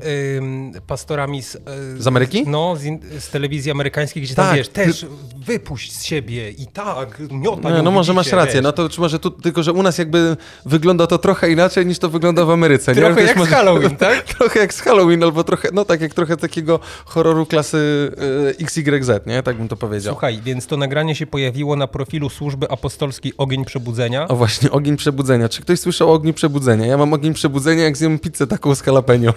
pastorami 0.87 1.43
z, 1.43 1.55
y, 1.55 1.59
z 1.97 2.07
Ameryki? 2.07 2.43
No, 2.47 2.75
z, 2.75 2.83
in, 2.83 2.99
z, 3.19 3.29
telewizji 3.29 3.71
amerykańskiej, 3.71 4.23
gdzie 4.23 4.35
tak, 4.35 4.47
tam 4.47 4.55
wiesz, 4.55 4.69
też 4.69 4.99
ty... 4.99 5.07
wypuść 5.45 5.95
z 5.97 6.03
siebie 6.03 6.51
i 6.51 6.67
tak, 6.67 7.21
miota 7.31 7.71
nie, 7.71 7.81
No 7.81 7.91
może 7.91 8.13
masz 8.13 8.31
rację, 8.31 8.53
wiesz. 8.53 8.63
no 8.63 8.71
to 8.71 8.89
może 8.97 9.19
tu, 9.19 9.31
tylko, 9.31 9.63
że 9.63 9.73
u 9.73 9.83
nas 9.83 9.97
jakby 9.97 10.37
wygląda 10.65 11.07
to 11.07 11.17
trochę 11.17 11.51
inaczej 11.51 11.85
niż 11.85 11.99
to 11.99 12.09
wygląda 12.09 12.45
w 12.45 12.49
Ameryce. 12.49 12.95
Trochę 12.95 13.21
nie? 13.21 13.27
jak 13.27 13.37
może... 13.37 13.51
z 13.51 13.53
Halloween, 13.53 13.95
tak? 14.07 14.23
trochę 14.23 14.59
jak 14.59 14.73
z 14.73 14.81
Halloween, 14.81 15.23
albo 15.23 15.43
trochę, 15.43 15.69
no 15.73 15.85
tak 15.85 16.01
jak 16.01 16.13
trochę 16.13 16.37
takiego 16.37 16.79
horroru 17.05 17.45
klasy 17.45 18.11
y, 18.59 18.63
XYZ, 18.63 19.11
nie? 19.25 19.43
Tak 19.43 19.57
bym 19.57 19.67
to 19.67 19.75
powiedział. 19.75 20.13
Słuchaj, 20.13 20.41
więc 20.43 20.67
to 20.67 20.77
nagranie 20.77 21.15
się 21.15 21.27
pojawiło 21.27 21.75
na 21.75 21.87
profilu 21.87 22.29
Służby 22.29 22.69
Apostolskiej 22.69 23.33
Ogień 23.37 23.65
Przebudzenia. 23.65 24.27
O 24.27 24.35
właśnie, 24.35 24.71
Ogień 24.71 24.97
Przebudzenia. 24.97 25.49
Czy 25.49 25.61
ktoś 25.61 25.79
słyszał 25.79 26.09
o 26.09 26.13
Ogień 26.13 26.33
Przebudzenia? 26.33 26.85
Ja 26.85 26.97
mam 26.97 27.13
Ogień 27.13 27.33
Przebudzenia, 27.33 27.83
jak 27.83 27.97
zjem 27.97 28.19
pizzę 28.19 28.36
taką 28.45 28.75
z 28.75 28.85
jalapeno 28.85 29.33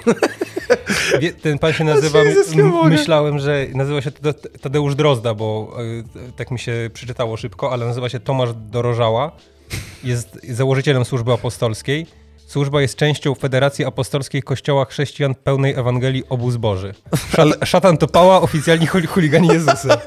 ten 1.42 1.58
pan 1.58 1.72
się 1.72 1.84
nazywa, 1.84 2.18
myślałem, 2.84 3.38
że 3.38 3.66
nazywa 3.74 4.02
się 4.02 4.10
Tadeusz 4.60 4.94
Drozda, 4.94 5.34
bo 5.34 5.76
e, 6.28 6.32
tak 6.32 6.50
mi 6.50 6.58
się 6.58 6.90
przeczytało 6.94 7.36
szybko, 7.36 7.72
ale 7.72 7.86
nazywa 7.86 8.08
się 8.08 8.20
Tomasz 8.20 8.48
Dorożała. 8.54 9.32
Jest 10.04 10.38
założycielem 10.48 11.04
służby 11.04 11.32
apostolskiej. 11.32 12.06
Służba 12.46 12.80
jest 12.80 12.96
częścią 12.96 13.34
Federacji 13.34 13.84
Apostolskiej 13.84 14.42
Kościoła 14.42 14.84
Chrześcijan 14.84 15.34
Pełnej 15.34 15.74
Ewangelii 15.74 16.24
Obu 16.28 16.50
Zboży. 16.50 16.94
Szat, 17.36 17.48
szatan 17.64 17.96
to 17.96 18.06
pała, 18.06 18.40
oficjalni 18.40 18.86
chuligani 18.86 19.48
Jezusa. 19.48 19.98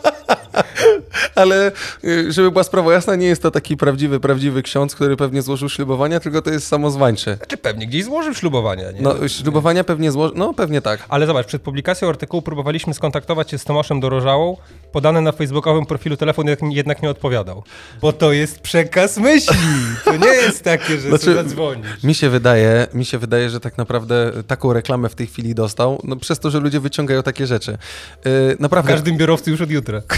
Ale 1.36 1.72
y, 2.04 2.32
żeby 2.32 2.52
była 2.52 2.64
sprawa 2.64 2.94
jasna, 2.94 3.16
nie 3.16 3.28
jest 3.28 3.42
to 3.42 3.52
taki 3.52 3.78
prawdziwy, 3.78 4.20
prawdziwy 4.20 4.64
ksiądz, 4.64 4.96
który 4.96 5.18
pewnie 5.18 5.42
złożył 5.42 5.70
ślubowania, 5.70 6.20
tylko 6.20 6.42
to 6.42 6.50
jest 6.50 6.68
samozwańczy. 6.68 7.36
Znaczy 7.36 7.58
pewnie 7.58 7.88
gdzieś 7.88 8.04
złożył 8.06 8.34
ślubowania, 8.34 8.92
nie? 8.92 9.02
No, 9.02 9.28
ślubowania 9.28 9.84
pewnie 9.84 10.12
złożył, 10.12 10.38
no 10.38 10.54
pewnie 10.54 10.82
tak. 10.82 11.06
Ale 11.10 11.28
zobacz, 11.28 11.48
przed 11.48 11.62
publikacją 11.62 12.10
artykułu 12.10 12.42
próbowaliśmy 12.42 12.94
skontaktować 12.94 13.52
się 13.52 13.58
z 13.58 13.64
Tomaszem 13.64 14.00
Dorożałą. 14.00 14.58
Podany 14.92 15.22
na 15.22 15.32
facebookowym 15.32 15.86
profilu 15.86 16.18
telefon 16.18 16.46
jednak 16.72 17.02
nie 17.02 17.10
odpowiadał. 17.10 17.64
Bo 18.02 18.14
to 18.14 18.34
jest 18.34 18.60
przekaz 18.60 19.18
myśli. 19.18 19.58
To 20.06 20.18
nie 20.18 20.28
jest 20.28 20.64
takie, 20.64 20.98
że 21.00 21.10
znaczy, 21.10 21.34
zadzwonisz. 21.36 22.04
Mi 22.04 22.16
się 22.16 22.30
wydaje, 22.30 22.88
mi 22.94 23.06
się 23.06 23.18
wydaje, 23.18 23.50
że 23.50 23.60
tak 23.60 23.78
naprawdę 23.78 24.32
taką 24.48 24.74
reklamę 24.74 25.10
w 25.10 25.16
tej 25.16 25.28
chwili 25.28 25.56
dostał, 25.56 26.02
no 26.04 26.16
przez 26.16 26.40
to, 26.40 26.52
że 26.52 26.60
ludzie 26.60 26.80
wyciągają 26.80 27.24
takie 27.24 27.48
rzeczy. 27.48 27.78
Yy, 28.26 28.58
naprawdę. 28.60 28.92
Każdym 28.92 29.18
biurowcu 29.18 29.52
już 29.52 29.62
od 29.62 29.72
jutra. 29.72 30.02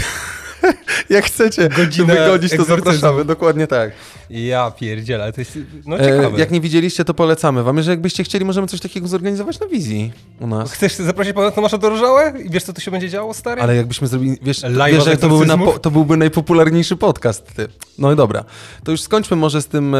Jak 1.16 1.24
chcecie 1.24 1.68
Godzinę 1.68 2.14
wygodzić, 2.14 2.50
to 2.50 2.56
egzorcyzmu. 2.56 2.92
zapraszamy. 2.92 3.24
Dokładnie 3.24 3.66
tak. 3.66 3.92
Ja 4.30 4.70
pierdzielę, 4.70 5.22
ale 5.22 5.32
to 5.32 5.40
jest 5.40 5.58
no 5.86 5.98
ciekawe. 5.98 6.36
E, 6.36 6.40
jak 6.40 6.50
nie 6.50 6.60
widzieliście, 6.60 7.04
to 7.04 7.14
polecamy 7.14 7.62
wam. 7.62 7.76
Jeżeli 7.76 7.92
jakbyście 7.92 8.24
chcieli, 8.24 8.44
możemy 8.44 8.66
coś 8.66 8.80
takiego 8.80 9.08
zorganizować 9.08 9.60
na 9.60 9.66
wizji 9.66 10.12
u 10.40 10.46
nas. 10.46 10.72
Chcesz 10.72 10.94
zaprosić 10.94 11.32
pana 11.34 11.50
Tomasza 11.50 11.78
Dorożałę 11.78 12.32
i 12.44 12.50
wiesz, 12.50 12.62
co 12.62 12.72
tu 12.72 12.80
się 12.80 12.90
będzie 12.90 13.08
działo, 13.08 13.34
stary? 13.34 13.62
Ale 13.62 13.76
jakbyśmy 13.76 14.06
zrobili, 14.06 14.38
wiesz, 14.42 14.62
Live'a 14.62 14.92
wiesz 14.92 15.04
że 15.04 15.16
to, 15.16 15.28
byłby 15.28 15.46
na, 15.46 15.58
to 15.82 15.90
byłby 15.90 16.16
najpopularniejszy 16.16 16.96
podcast. 16.96 17.46
Ty. 17.54 17.68
No 17.98 18.12
i 18.12 18.16
dobra. 18.16 18.44
To 18.84 18.90
już 18.90 19.00
skończmy 19.00 19.36
może 19.36 19.62
z 19.62 19.66
tym 19.66 19.94
e, 19.94 19.98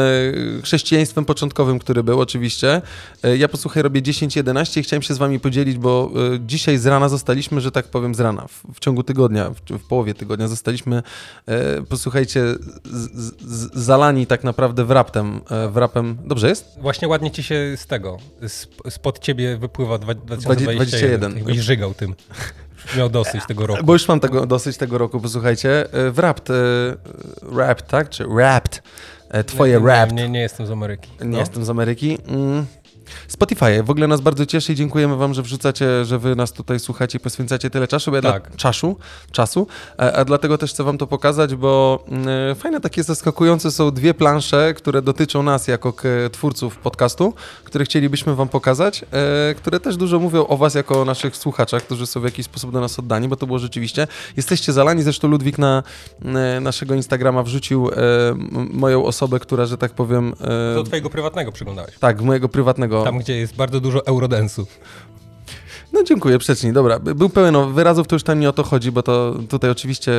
chrześcijaństwem 0.62 1.24
początkowym, 1.24 1.78
który 1.78 2.02
był 2.02 2.20
oczywiście. 2.20 2.82
E, 3.22 3.36
ja 3.36 3.48
posłuchaj, 3.48 3.82
robię 3.82 4.02
10-11 4.02 4.80
i 4.80 4.82
chciałem 4.82 5.02
się 5.02 5.14
z 5.14 5.18
wami 5.18 5.40
podzielić, 5.40 5.78
bo 5.78 6.10
e, 6.34 6.38
dzisiaj 6.46 6.78
z 6.78 6.86
rana 6.86 7.08
zostaliśmy, 7.08 7.60
że 7.60 7.72
tak 7.72 7.86
powiem, 7.86 8.14
z 8.14 8.20
rana. 8.20 8.46
W, 8.48 8.74
w 8.74 8.80
ciągu 8.80 9.02
tygodnia, 9.02 9.50
w, 9.50 9.78
w 9.78 9.86
połowie 9.86 10.14
tygodnia 10.14 10.48
zostaliśmy, 10.48 10.55
e, 11.46 11.82
posłuchajcie, 11.82 12.42
z, 12.84 13.10
z, 13.40 13.74
zalani 13.74 14.26
tak 14.26 14.44
naprawdę 14.44 14.84
w 14.84 14.90
raptem. 14.90 15.40
E, 15.50 15.68
w 15.68 15.76
rapem. 15.76 16.16
Dobrze 16.24 16.48
jest? 16.48 16.78
Właśnie 16.80 17.08
ładnie 17.08 17.30
ci 17.30 17.42
się 17.42 17.74
z 17.76 17.86
tego, 17.86 18.16
z, 18.48 18.66
spod 18.90 19.18
ciebie 19.18 19.56
wypływa 19.56 19.96
dwa- 19.98 20.14
21. 20.14 20.76
2021. 20.76 21.36
Jakbyś 21.36 21.58
żygał 21.58 21.94
tym. 21.94 22.14
Miał 22.96 23.08
dosyć 23.08 23.46
tego 23.48 23.66
roku. 23.66 23.84
Bo 23.84 23.92
już 23.92 24.08
mam 24.08 24.20
tego, 24.20 24.46
dosyć 24.46 24.76
tego 24.76 24.98
roku, 24.98 25.20
posłuchajcie. 25.20 25.92
E, 25.92 26.10
W 26.10 26.18
rapt, 26.18 26.50
e, 26.50 26.54
rap, 27.56 27.82
tak? 27.82 28.08
Czy 28.10 28.24
rapt? 28.36 28.82
E, 29.30 29.44
Twoje 29.44 29.80
nie, 29.80 29.86
rap. 29.86 30.12
Nie, 30.12 30.28
nie 30.28 30.40
jestem 30.40 30.66
z 30.66 30.70
Ameryki. 30.70 31.10
Nie 31.20 31.26
No. 31.26 31.38
jestem 31.38 31.64
z 31.64 31.70
Ameryki. 31.70 32.18
Mm. 32.28 32.66
Spotify, 33.28 33.82
w 33.82 33.90
ogóle 33.90 34.06
nas 34.06 34.20
bardzo 34.20 34.46
cieszy 34.46 34.72
i 34.72 34.76
dziękujemy 34.76 35.16
wam, 35.16 35.34
że 35.34 35.42
wrzucacie, 35.42 36.04
że 36.04 36.18
wy 36.18 36.36
nas 36.36 36.52
tutaj 36.52 36.80
słuchacie 36.80 37.18
i 37.18 37.20
poświęcacie 37.20 37.70
tyle 37.70 37.88
czasu, 37.88 38.14
ja 38.14 38.22
Tak. 38.22 38.48
dla, 38.48 38.56
czasu, 38.56 38.96
czasu 39.32 39.66
a, 39.98 40.12
a 40.12 40.24
dlatego 40.24 40.58
też 40.58 40.70
chcę 40.70 40.84
wam 40.84 40.98
to 40.98 41.06
pokazać, 41.06 41.54
bo 41.54 42.04
mm, 42.08 42.54
fajne 42.56 42.80
takie 42.80 43.02
zaskakujące 43.02 43.70
są 43.70 43.90
dwie 43.90 44.14
plansze, 44.14 44.74
które 44.74 45.02
dotyczą 45.02 45.42
nas 45.42 45.68
jako 45.68 45.92
twórców 46.32 46.76
podcastu, 46.78 47.34
które 47.64 47.84
chcielibyśmy 47.84 48.34
wam 48.34 48.48
pokazać, 48.48 49.04
e, 49.50 49.54
które 49.54 49.80
też 49.80 49.96
dużo 49.96 50.18
mówią 50.18 50.46
o 50.46 50.56
was 50.56 50.74
jako 50.74 51.00
o 51.02 51.04
naszych 51.04 51.36
słuchaczach, 51.36 51.82
którzy 51.82 52.06
są 52.06 52.20
w 52.20 52.24
jakiś 52.24 52.46
sposób 52.46 52.72
do 52.72 52.80
nas 52.80 52.98
oddani, 52.98 53.28
bo 53.28 53.36
to 53.36 53.46
było 53.46 53.58
rzeczywiście, 53.58 54.06
jesteście 54.36 54.72
zalani, 54.72 55.02
zresztą 55.02 55.28
Ludwik 55.28 55.58
na 55.58 55.82
e, 56.24 56.60
naszego 56.60 56.94
Instagrama 56.94 57.42
wrzucił 57.42 57.88
e, 57.88 57.92
moją 58.70 59.04
osobę, 59.04 59.38
która, 59.40 59.66
że 59.66 59.78
tak 59.78 59.92
powiem... 59.92 60.32
E, 60.40 60.74
Do 60.74 60.82
twojego 60.82 61.10
prywatnego 61.10 61.52
przyglądałeś. 61.52 61.98
tak, 61.98 62.22
mojego 62.22 62.48
prywatnego. 62.48 62.95
Tam, 63.04 63.18
gdzie 63.18 63.36
jest 63.36 63.56
bardzo 63.56 63.80
dużo 63.80 64.06
eurodensu. 64.06 64.66
No 65.92 66.02
dziękuję, 66.02 66.38
przecznij. 66.38 66.72
Dobra, 66.72 66.98
by- 66.98 67.14
był 67.14 67.28
pełen 67.28 67.72
wyrazów, 67.74 68.06
to 68.06 68.14
już 68.16 68.22
tam 68.22 68.40
nie 68.40 68.48
o 68.48 68.52
to 68.52 68.62
chodzi, 68.62 68.92
bo 68.92 69.02
to 69.02 69.34
tutaj 69.48 69.70
oczywiście 69.70 70.12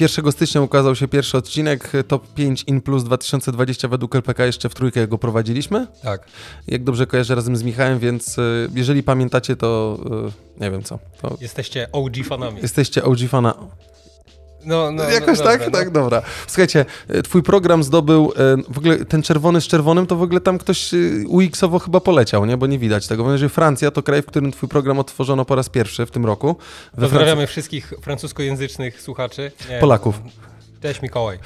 1 0.00 0.32
stycznia 0.32 0.60
ukazał 0.60 0.94
się 0.96 1.08
pierwszy 1.08 1.36
odcinek, 1.38 1.92
Top 2.08 2.34
5 2.34 2.64
In 2.66 2.80
Plus 2.80 3.04
2020 3.04 3.88
według 3.88 4.14
LPK, 4.16 4.46
jeszcze 4.46 4.68
w 4.68 4.74
trójkę 4.74 5.08
go 5.08 5.18
prowadziliśmy. 5.18 5.86
Tak. 6.02 6.26
Jak 6.66 6.84
dobrze 6.84 7.06
kojarzę 7.06 7.34
razem 7.34 7.56
z 7.56 7.62
Michałem, 7.62 7.98
więc 7.98 8.38
y, 8.38 8.68
jeżeli 8.74 9.02
pamiętacie, 9.02 9.56
to 9.56 9.98
y, 10.58 10.60
nie 10.62 10.70
wiem 10.70 10.82
co. 10.82 10.98
Jesteście 11.40 11.92
OG 11.92 12.12
fanami. 12.28 12.58
jesteście 12.62 13.04
OG 13.04 13.18
fana. 13.28 13.54
No, 14.66 14.90
no, 14.90 15.10
Jakoś 15.10 15.38
no, 15.38 15.44
tak? 15.44 15.60
dobra, 15.60 15.78
Tak, 15.78 15.90
dobra. 15.90 16.22
Słuchajcie, 16.46 16.84
y, 17.14 17.22
twój 17.22 17.42
program 17.42 17.82
zdobył, 17.82 18.32
y, 18.58 18.72
w 18.72 18.78
ogóle 18.78 19.04
ten 19.04 19.22
czerwony 19.22 19.60
z 19.60 19.66
czerwonym, 19.66 20.06
to 20.06 20.16
w 20.16 20.22
ogóle 20.22 20.40
tam 20.40 20.58
ktoś 20.58 20.94
y, 20.94 21.24
UX-owo 21.28 21.78
chyba 21.78 22.00
poleciał, 22.00 22.46
nie? 22.46 22.56
Bo 22.56 22.66
nie 22.66 22.78
widać 22.78 23.06
tego. 23.06 23.24
Bo 23.24 23.38
że 23.38 23.48
Francja 23.48 23.90
to 23.90 24.02
kraj, 24.02 24.22
w 24.22 24.26
którym 24.26 24.52
twój 24.52 24.68
program 24.68 24.98
otworzono 24.98 25.44
po 25.44 25.54
raz 25.54 25.68
pierwszy 25.68 26.06
w 26.06 26.10
tym 26.10 26.26
roku. 26.26 26.56
We 26.94 27.02
Pozdrawiamy 27.02 27.46
wszystkich 27.46 27.92
francuskojęzycznych 28.02 29.00
słuchaczy. 29.00 29.52
Nie, 29.70 29.78
Polaków. 29.78 30.20
Cześć 30.82 31.02
Mikołaj. 31.02 31.38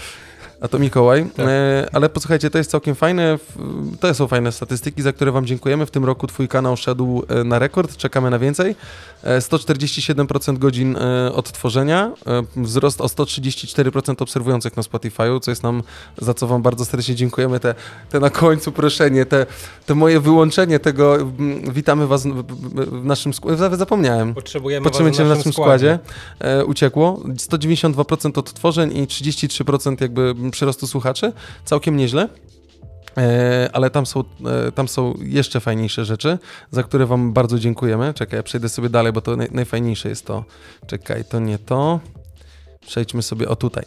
A 0.61 0.69
to 0.69 0.79
Mikołaj. 0.79 1.27
Tak. 1.37 1.47
E, 1.49 1.89
ale 1.93 2.09
posłuchajcie, 2.09 2.51
to 2.51 2.59
jest 2.59 2.71
całkiem 2.71 2.95
fajne. 2.95 3.39
To 4.01 4.15
są 4.15 4.27
fajne 4.27 4.53
statystyki, 4.53 5.03
za 5.03 5.13
które 5.13 5.33
Wam 5.33 5.47
dziękujemy. 5.47 5.87
W 5.87 5.91
tym 5.91 6.05
roku 6.05 6.27
Twój 6.27 6.49
kanał 6.49 6.77
szedł 6.77 7.23
e, 7.29 7.45
na 7.45 7.59
rekord. 7.59 7.97
Czekamy 7.97 8.31
na 8.31 8.39
więcej. 8.39 8.77
E, 9.23 9.39
147% 9.39 10.59
godzin 10.59 10.97
e, 10.97 11.33
odtworzenia. 11.33 12.13
E, 12.27 12.43
wzrost 12.57 13.01
o 13.01 13.05
134% 13.07 14.23
obserwujących 14.23 14.77
na 14.77 14.83
Spotify'u, 14.83 15.41
co 15.41 15.51
jest 15.51 15.63
nam, 15.63 15.83
za 16.19 16.35
co 16.35 16.47
Wam 16.47 16.63
bardzo 16.63 16.85
serdecznie 16.85 17.15
dziękujemy. 17.15 17.61
Te, 17.61 17.75
te 18.11 18.21
na 18.21 18.31
końcu 18.31 18.73
proszenie, 18.73 19.27
te, 19.27 19.47
te 19.87 19.95
moje 19.95 20.21
wyłączenie 20.21 20.79
tego. 20.79 21.19
Witamy 21.73 22.07
Was 22.07 22.27
w, 22.27 23.05
naszym 23.05 23.35
składzie. 23.35 23.77
Zapomniałem. 23.77 24.35
Potrzebujemy 24.35 24.85
Potrzebujemy 24.85 25.17
was 25.17 25.27
w 25.27 25.29
naszym 25.29 25.39
naszym 25.39 25.53
składzie. 25.53 25.99
E, 26.41 26.65
uciekło. 26.65 27.21
192% 27.25 28.39
odtworzeń 28.39 28.97
i 28.97 29.07
33% 29.07 29.97
jakby 30.01 30.35
przyrostu 30.51 30.87
słuchaczy. 30.87 31.33
Całkiem 31.65 31.97
nieźle. 31.97 32.29
E, 33.19 33.71
ale 33.73 33.91
tam 33.91 34.07
są, 34.07 34.25
e, 34.69 34.73
tam 34.73 34.89
są 34.89 35.15
jeszcze 35.21 35.61
fajniejsze 35.61 36.05
rzeczy, 36.05 36.39
za 36.71 36.83
które 36.83 37.07
Wam 37.07 37.33
bardzo 37.33 37.59
dziękujemy. 37.59 38.15
Czekaj, 38.15 38.37
ja 38.37 38.43
przejdę 38.43 38.69
sobie 38.69 38.89
dalej, 38.89 39.13
bo 39.13 39.21
to 39.21 39.37
naj, 39.37 39.49
najfajniejsze 39.51 40.09
jest 40.09 40.27
to. 40.27 40.45
Czekaj, 40.87 41.25
to 41.25 41.39
nie 41.39 41.59
to. 41.59 42.01
Przejdźmy 42.81 43.23
sobie 43.23 43.49
o 43.49 43.57
tutaj. 43.57 43.85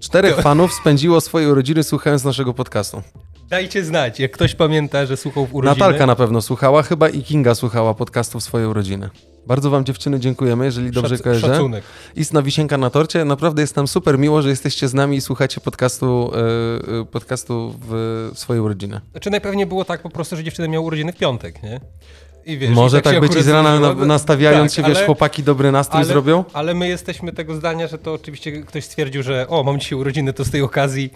Czterech 0.00 0.40
fanów 0.40 0.72
spędziło 0.74 1.20
swoje 1.20 1.48
urodziny 1.48 1.82
słuchając 1.82 2.24
naszego 2.24 2.54
podcastu. 2.54 3.02
Dajcie 3.48 3.84
znać, 3.84 4.20
jak 4.20 4.32
ktoś 4.32 4.54
pamięta, 4.54 5.06
że 5.06 5.16
słuchał 5.16 5.46
w 5.46 5.54
urodziny. 5.54 5.80
Natalka 5.80 6.06
na 6.06 6.16
pewno 6.16 6.42
słuchała, 6.42 6.82
chyba 6.82 7.08
i 7.08 7.22
Kinga 7.22 7.54
słuchała 7.54 7.94
podcastu 7.94 8.40
w 8.40 8.42
swoje 8.42 8.68
urodziny. 8.68 9.10
Bardzo 9.46 9.70
Wam 9.70 9.84
dziewczyny 9.84 10.20
dziękujemy, 10.20 10.64
jeżeli 10.64 10.90
dobrze 10.90 11.14
Szac- 11.16 11.22
kojarzę. 11.22 11.46
Szacunek. 11.46 11.84
Istna 12.16 12.42
wisienka 12.42 12.78
na 12.78 12.90
torcie. 12.90 13.24
Naprawdę 13.24 13.62
jest 13.62 13.76
nam 13.76 13.88
super 13.88 14.18
miło, 14.18 14.42
że 14.42 14.48
jesteście 14.48 14.88
z 14.88 14.94
nami 14.94 15.16
i 15.16 15.20
słuchacie 15.20 15.60
podcastu, 15.60 16.30
e, 17.00 17.04
podcastu 17.04 17.74
w 17.88 18.30
swoje 18.34 18.62
urodziny. 18.62 19.00
Znaczy 19.10 19.30
najpewniej 19.30 19.66
było 19.66 19.84
tak 19.84 20.02
po 20.02 20.10
prostu, 20.10 20.36
że 20.36 20.44
dziewczyny 20.44 20.68
miały 20.68 20.86
urodziny 20.86 21.12
w 21.12 21.16
piątek, 21.16 21.62
nie? 21.62 21.80
I 22.46 22.58
wiesz, 22.58 22.70
Może 22.70 22.98
i 22.98 23.02
tak 23.02 23.14
się 23.14 23.20
być 23.20 23.36
i 23.36 23.42
z 23.42 23.48
rana 23.48 23.80
na, 23.80 23.94
nastawiając 23.94 24.72
Tak, 24.76 24.84
się, 24.84 24.88
wiesz, 24.88 24.96
ale- 24.98 25.06
chłopaki 25.06 25.42
dobry 25.42 25.72
nastrój 25.72 25.98
ale, 25.98 26.06
zrobią. 26.08 26.44
Ale 26.52 26.74
my 26.74 26.88
jesteśmy 26.88 27.32
tego 27.32 27.54
zdania, 27.54 27.86
że 27.88 27.98
to 27.98 28.12
oczywiście 28.12 28.52
ktoś 28.62 28.84
stwierdził, 28.84 29.22
że 29.22 29.48
o, 29.48 29.62
mam 29.62 29.80
dzisiaj 29.80 29.98
urodziny, 29.98 30.32
to 30.32 30.44
z 30.44 30.50
tej 30.50 30.62
okazji 30.62 31.10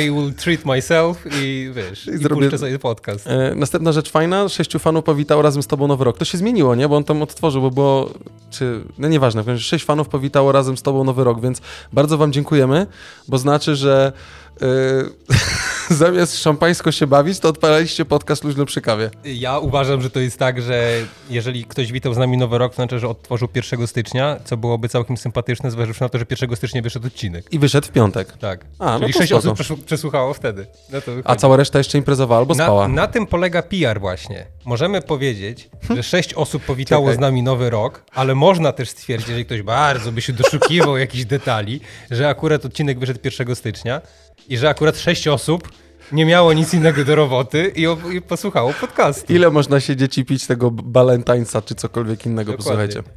I 0.00 0.10
will 0.10 0.34
treat 0.34 0.64
myself 0.64 1.24
i 1.40 1.70
wiesz, 1.74 2.06
I 2.06 2.10
i, 2.10 2.18
zrobię- 2.18 2.42
puszczę 2.42 2.58
sobie 2.58 2.78
podcast. 2.78 3.26
E, 3.26 3.54
następna 3.54 3.92
rzecz 3.92 4.10
fajna, 4.10 4.48
sześciu 4.48 4.78
fanów 4.78 5.04
powitało 5.04 5.42
razem 5.42 5.62
z 5.62 5.66
tobą 5.66 5.86
Nowy 5.88 6.04
Rok. 6.04 6.18
To 6.18 6.24
się 6.24 6.38
zmieniło, 6.38 6.74
nie? 6.74 6.88
Bo 6.88 6.96
on 6.96 7.04
tam 7.04 7.22
odtworzył, 7.22 7.62
bo 7.62 7.70
było, 7.70 8.10
czy, 8.50 8.80
no 8.98 9.08
nieważne, 9.08 9.58
sześć 9.58 9.84
fanów 9.84 10.08
powitało 10.08 10.52
razem 10.52 10.76
z 10.76 10.82
tobą 10.82 11.04
Nowy 11.04 11.24
Rok, 11.24 11.40
więc 11.40 11.60
bardzo 11.92 12.18
wam 12.18 12.32
dziękujemy, 12.32 12.86
bo 13.28 13.38
znaczy, 13.38 13.76
że 13.76 14.12
zamiast 15.90 16.38
szampańsko 16.38 16.92
się 16.92 17.06
bawić, 17.06 17.38
to 17.38 17.48
odpalaliście 17.48 18.04
podcast 18.04 18.44
luźno 18.44 18.66
przy 18.66 18.80
kawie. 18.80 19.10
Ja 19.24 19.58
uważam, 19.58 20.02
że 20.02 20.10
to 20.10 20.20
jest 20.20 20.38
tak, 20.38 20.62
że 20.62 20.92
jeżeli 21.30 21.64
ktoś 21.64 21.92
witał 21.92 22.14
z 22.14 22.18
nami 22.18 22.36
Nowy 22.36 22.58
Rok, 22.58 22.72
to 22.72 22.76
znaczy, 22.76 22.98
że 22.98 23.08
odtworzył 23.08 23.48
1 23.54 23.86
stycznia, 23.86 24.36
co 24.44 24.56
byłoby 24.56 24.88
całkiem 24.88 25.16
sympatyczne, 25.16 25.70
zważywszy 25.70 26.02
na 26.02 26.08
to, 26.08 26.18
że 26.18 26.24
1 26.30 26.56
stycznia 26.56 26.82
wyszedł 26.82 27.06
odcinek. 27.06 27.46
I 27.52 27.58
wyszedł 27.58 27.86
w 27.86 27.90
piątek. 27.90 28.32
Tak. 28.36 28.64
A, 28.78 28.84
no 28.98 29.00
Czyli 29.00 29.12
to 29.12 29.18
6 29.18 29.28
spoko. 29.32 29.38
osób 29.52 29.58
przesłu- 29.66 29.84
przesłuchało 29.84 30.34
wtedy. 30.34 30.66
No 30.92 30.98
A 31.24 31.36
cała 31.36 31.56
reszta 31.56 31.78
jeszcze 31.78 31.98
imprezowała 31.98 32.40
albo 32.40 32.54
spała. 32.54 32.88
Na, 32.88 32.94
na 32.94 33.06
tym 33.06 33.26
polega 33.26 33.62
PR 33.62 34.00
właśnie. 34.00 34.46
Możemy 34.64 35.02
powiedzieć, 35.02 35.70
że 35.96 36.02
sześć 36.02 36.34
osób 36.34 36.62
powitało 36.62 37.04
Czekaj. 37.06 37.16
z 37.16 37.20
nami 37.20 37.42
Nowy 37.42 37.70
Rok, 37.70 38.02
ale 38.14 38.34
można 38.34 38.72
też 38.72 38.88
stwierdzić, 38.90 39.28
jeżeli 39.28 39.44
ktoś 39.46 39.62
bardzo 39.62 40.12
by 40.12 40.20
się 40.22 40.32
doszukiwał 40.32 40.96
jakichś 41.06 41.24
detali, 41.24 41.80
że 42.10 42.28
akurat 42.28 42.64
odcinek 42.64 42.98
wyszedł 42.98 43.20
1 43.24 43.56
stycznia 43.56 44.00
i 44.48 44.56
że 44.58 44.68
akurat 44.68 44.98
sześć 44.98 45.28
osób 45.28 45.68
nie 46.12 46.24
miało 46.26 46.52
nic 46.52 46.74
innego 46.74 47.04
do 47.04 47.14
roboty 47.14 47.72
i, 47.76 47.86
o- 47.86 47.98
i 48.14 48.20
posłuchało 48.22 48.72
podcastu. 48.80 49.32
Ile 49.32 49.50
można 49.50 49.80
siedzieć 49.80 50.18
i 50.18 50.24
pić 50.24 50.46
tego 50.46 50.70
Balentajnsa 50.70 51.62
czy 51.62 51.74
cokolwiek 51.74 52.26
innego, 52.26 52.52
Dokładnie. 52.52 52.88
posłuchajcie. 52.88 53.12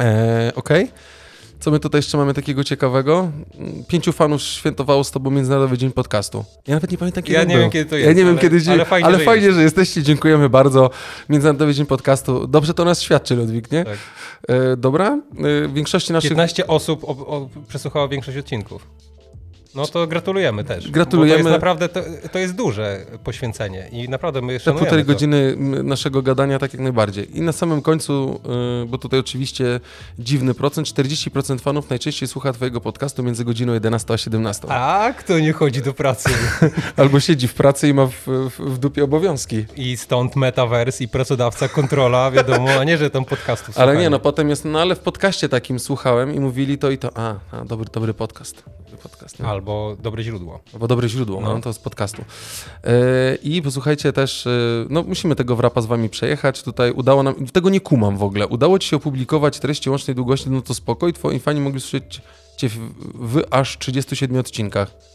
E, 0.00 0.52
Okej. 0.54 0.90
Co 1.60 1.70
my 1.70 1.80
tutaj 1.80 1.98
jeszcze 1.98 2.18
mamy 2.18 2.34
takiego 2.34 2.64
ciekawego? 2.64 3.30
Pięciu 3.88 4.12
fanów 4.12 4.42
świętowało 4.42 5.04
z 5.04 5.10
tobą 5.10 5.30
Międzynarodowy 5.30 5.78
Dzień 5.78 5.90
Podcastu. 5.92 6.44
Ja 6.66 6.74
nawet 6.74 6.90
nie 6.90 6.98
pamiętam, 6.98 7.22
kiedy 7.22 7.38
Ja 7.38 7.44
nie 7.44 7.54
był. 7.54 7.62
wiem, 7.62 7.70
kiedy 7.70 7.90
to 7.90 7.96
Ja 7.96 8.04
jest, 8.06 8.16
nie 8.18 8.22
wiem, 8.24 8.32
ale- 8.32 8.40
kiedy 8.40 8.62
dzień, 8.62 8.72
ale 8.74 8.84
fajnie, 8.84 9.06
ale 9.06 9.18
że 9.18 9.24
fajnie 9.24 9.46
jest. 9.46 9.56
że 9.56 9.62
jesteście. 9.62 10.02
Dziękujemy 10.02 10.48
bardzo. 10.48 10.90
Międzynarodowy 11.28 11.74
Dzień 11.74 11.86
Podcastu. 11.86 12.46
Dobrze 12.46 12.74
to 12.74 12.84
nas 12.84 13.02
świadczy, 13.02 13.34
Ludwik, 13.34 13.70
nie? 13.72 13.84
Tak. 13.84 13.98
E, 14.48 14.76
dobra. 14.76 15.18
E, 15.64 15.68
większości 15.68 16.12
naszych... 16.12 16.30
15 16.30 16.66
osób 16.66 17.04
o, 17.04 17.08
o, 17.08 17.48
przesłuchało 17.68 18.08
większość 18.08 18.38
odcinków. 18.38 18.86
No 19.74 19.86
to 19.86 20.06
gratulujemy 20.06 20.64
też. 20.64 20.90
Gratulujemy. 20.90 21.42
To 21.42 21.48
jest 21.48 21.52
naprawdę, 21.52 21.88
to, 21.88 22.00
to 22.32 22.38
jest 22.38 22.54
duże 22.54 23.06
poświęcenie 23.24 23.88
i 23.92 24.08
naprawdę 24.08 24.42
my 24.42 24.52
Te 24.52 24.60
szanujemy 24.60 24.80
półtorej 24.80 25.04
to. 25.04 25.12
godziny 25.12 25.56
naszego 25.84 26.22
gadania 26.22 26.58
tak 26.58 26.72
jak 26.72 26.82
najbardziej. 26.82 27.38
I 27.38 27.40
na 27.40 27.52
samym 27.52 27.82
końcu, 27.82 28.40
y, 28.82 28.86
bo 28.86 28.98
tutaj 28.98 29.20
oczywiście 29.20 29.80
dziwny 30.18 30.54
procent, 30.54 30.88
40% 30.88 31.60
fanów 31.60 31.90
najczęściej 31.90 32.28
słucha 32.28 32.52
twojego 32.52 32.80
podcastu 32.80 33.22
między 33.22 33.44
godziną 33.44 33.72
11 33.74 34.14
a 34.14 34.18
17. 34.18 34.68
A 34.70 35.12
kto 35.18 35.38
nie 35.38 35.52
chodzi 35.52 35.82
do 35.82 35.94
pracy? 35.94 36.30
Albo 36.96 37.20
siedzi 37.20 37.48
w 37.48 37.54
pracy 37.54 37.88
i 37.88 37.94
ma 37.94 38.06
w, 38.06 38.12
w, 38.26 38.60
w 38.60 38.78
dupie 38.78 39.04
obowiązki. 39.04 39.64
I 39.76 39.96
stąd 39.96 40.36
metaverse 40.36 41.04
i 41.04 41.08
pracodawca 41.08 41.68
kontrola, 41.68 42.30
wiadomo, 42.30 42.70
a 42.80 42.84
nie, 42.84 42.98
że 42.98 43.10
tam 43.10 43.24
podcastów 43.24 43.78
Ale 43.78 43.96
nie, 43.96 44.10
no 44.10 44.18
potem 44.18 44.48
jest, 44.48 44.64
no 44.64 44.80
ale 44.80 44.94
w 44.94 45.00
podcaście 45.00 45.48
takim 45.48 45.78
słuchałem 45.78 46.34
i 46.34 46.40
mówili 46.40 46.78
to 46.78 46.90
i 46.90 46.98
to, 46.98 47.10
a, 47.14 47.34
a 47.52 47.64
dobry, 47.64 47.86
dobry 47.92 48.14
podcast. 48.14 48.62
Podcast 49.08 49.40
nie? 49.40 49.46
Albo 49.46 49.96
dobre 50.02 50.22
źródło. 50.22 50.60
Albo 50.72 50.88
dobre 50.88 51.08
źródło, 51.08 51.40
no. 51.40 51.54
No. 51.54 51.60
to 51.60 51.72
z 51.72 51.78
podcastu. 51.78 52.24
Yy, 52.84 52.90
I 53.42 53.62
posłuchajcie 53.62 54.12
też, 54.12 54.44
yy, 54.46 54.86
no 54.90 55.02
musimy 55.02 55.36
tego 55.36 55.56
wrapa 55.56 55.80
z 55.80 55.86
wami 55.86 56.08
przejechać. 56.08 56.62
Tutaj 56.62 56.92
udało 56.92 57.22
nam, 57.22 57.34
tego 57.46 57.70
nie 57.70 57.80
kumam 57.80 58.16
w 58.16 58.22
ogóle. 58.22 58.46
Udało 58.46 58.78
ci 58.78 58.88
się 58.88 58.96
opublikować 58.96 59.58
treści 59.58 59.90
łącznej 59.90 60.14
długości, 60.14 60.50
no 60.50 60.62
to 60.62 60.74
spoko 60.74 61.08
i 61.08 61.12
twoi 61.12 61.38
fani 61.38 61.60
mogli 61.60 61.80
słyszeć 61.80 62.22
cię 62.56 62.68
w, 62.68 62.78
w 63.14 63.42
aż 63.50 63.78
37 63.78 64.38
odcinkach. 64.38 65.13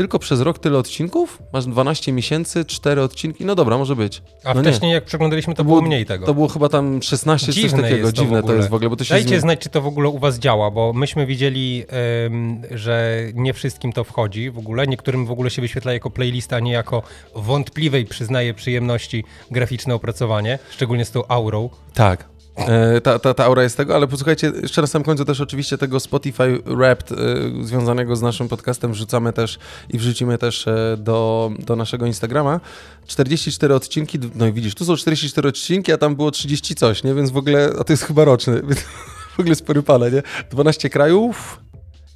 Tylko 0.00 0.18
przez 0.18 0.40
rok 0.40 0.58
tyle 0.58 0.78
odcinków? 0.78 1.38
Masz 1.52 1.66
12 1.66 2.12
miesięcy, 2.12 2.64
4 2.64 3.02
odcinki? 3.02 3.44
No 3.44 3.54
dobra, 3.54 3.78
może 3.78 3.96
być. 3.96 4.22
A 4.44 4.54
no 4.54 4.62
nie. 4.62 4.68
wcześniej 4.70 4.92
jak 4.92 5.04
przeglądaliśmy, 5.04 5.54
to, 5.54 5.64
było 5.64 5.80
mniej 5.82 6.06
tego. 6.06 6.26
To 6.26 6.34
było 6.34 6.48
chyba 6.48 6.68
tam 6.68 7.02
16 7.02 7.46
czy 7.46 7.52
coś 7.52 7.62
Dziwne 7.62 7.82
takiego. 7.82 8.02
to 8.06 8.12
w 8.12 8.12
Dziwne 8.12 8.42
to 8.42 8.54
jest 8.54 8.68
w 8.68 8.74
ogóle, 8.74 8.90
bo 8.90 8.96
to 8.96 9.04
się 9.04 9.14
Dajcie 9.14 9.28
zmieni- 9.28 9.40
znać, 9.40 9.60
czy 9.60 9.68
to 9.68 9.80
w 9.82 9.86
ogóle 9.86 10.08
u 10.08 10.18
was 10.18 10.38
działa, 10.38 10.70
bo 10.70 10.92
myśmy 10.92 11.26
widzieli, 11.26 11.84
em, 11.88 12.62
że 12.70 13.16
nie 13.34 13.52
wszystkim 13.52 13.92
to 13.92 14.04
wchodzi 14.04 14.50
w 14.50 14.58
ogóle. 14.58 14.86
Niektórym 14.86 15.26
w 15.26 15.30
ogóle 15.30 15.50
się 15.50 15.62
wyświetla 15.62 15.92
jako 15.92 16.10
playlista, 16.10 16.56
a 16.56 16.60
nie 16.60 16.72
jako 16.72 17.02
wątpliwej, 17.34 18.04
przyznaję, 18.04 18.54
przyjemności 18.54 19.24
graficzne 19.50 19.94
opracowanie, 19.94 20.58
szczególnie 20.70 21.04
z 21.04 21.10
tą 21.10 21.26
aurą. 21.28 21.70
Tak. 21.94 22.28
E, 22.56 23.00
Ta, 23.00 23.18
ta, 23.18 23.34
ta 23.34 23.44
aura 23.44 23.62
jest 23.62 23.76
tego, 23.76 23.94
ale 23.94 24.06
posłuchajcie, 24.06 24.52
jeszcze 24.62 24.80
na 24.80 24.86
samym 24.86 25.04
końcu 25.04 25.24
też 25.24 25.40
oczywiście 25.40 25.78
tego 25.78 26.00
Spotify 26.00 26.58
Wrapped 26.66 27.12
e, 27.12 27.16
związanego 27.64 28.16
z 28.16 28.22
naszym 28.22 28.48
podcastem 28.48 28.92
wrzucamy 28.92 29.32
też 29.32 29.58
i 29.88 29.98
wrzucimy 29.98 30.38
też 30.38 30.68
e, 30.68 30.96
do, 30.98 31.50
do 31.58 31.76
naszego 31.76 32.06
Instagrama. 32.06 32.60
44 33.06 33.74
odcinki, 33.74 34.18
no 34.34 34.46
i 34.46 34.52
widzisz, 34.52 34.74
tu 34.74 34.84
są 34.84 34.96
44 34.96 35.48
odcinki, 35.48 35.92
a 35.92 35.98
tam 35.98 36.16
było 36.16 36.30
30 36.30 36.74
coś, 36.74 37.04
nie? 37.04 37.14
Więc 37.14 37.30
w 37.30 37.36
ogóle, 37.36 37.72
a 37.80 37.84
to 37.84 37.92
jest 37.92 38.02
chyba 38.02 38.24
roczny, 38.24 38.62
więc 38.68 38.80
w 39.36 39.40
ogóle 39.40 39.54
spory 39.54 39.82
pale, 39.82 40.10
nie? 40.10 40.22
12 40.50 40.90
krajów 40.90 41.60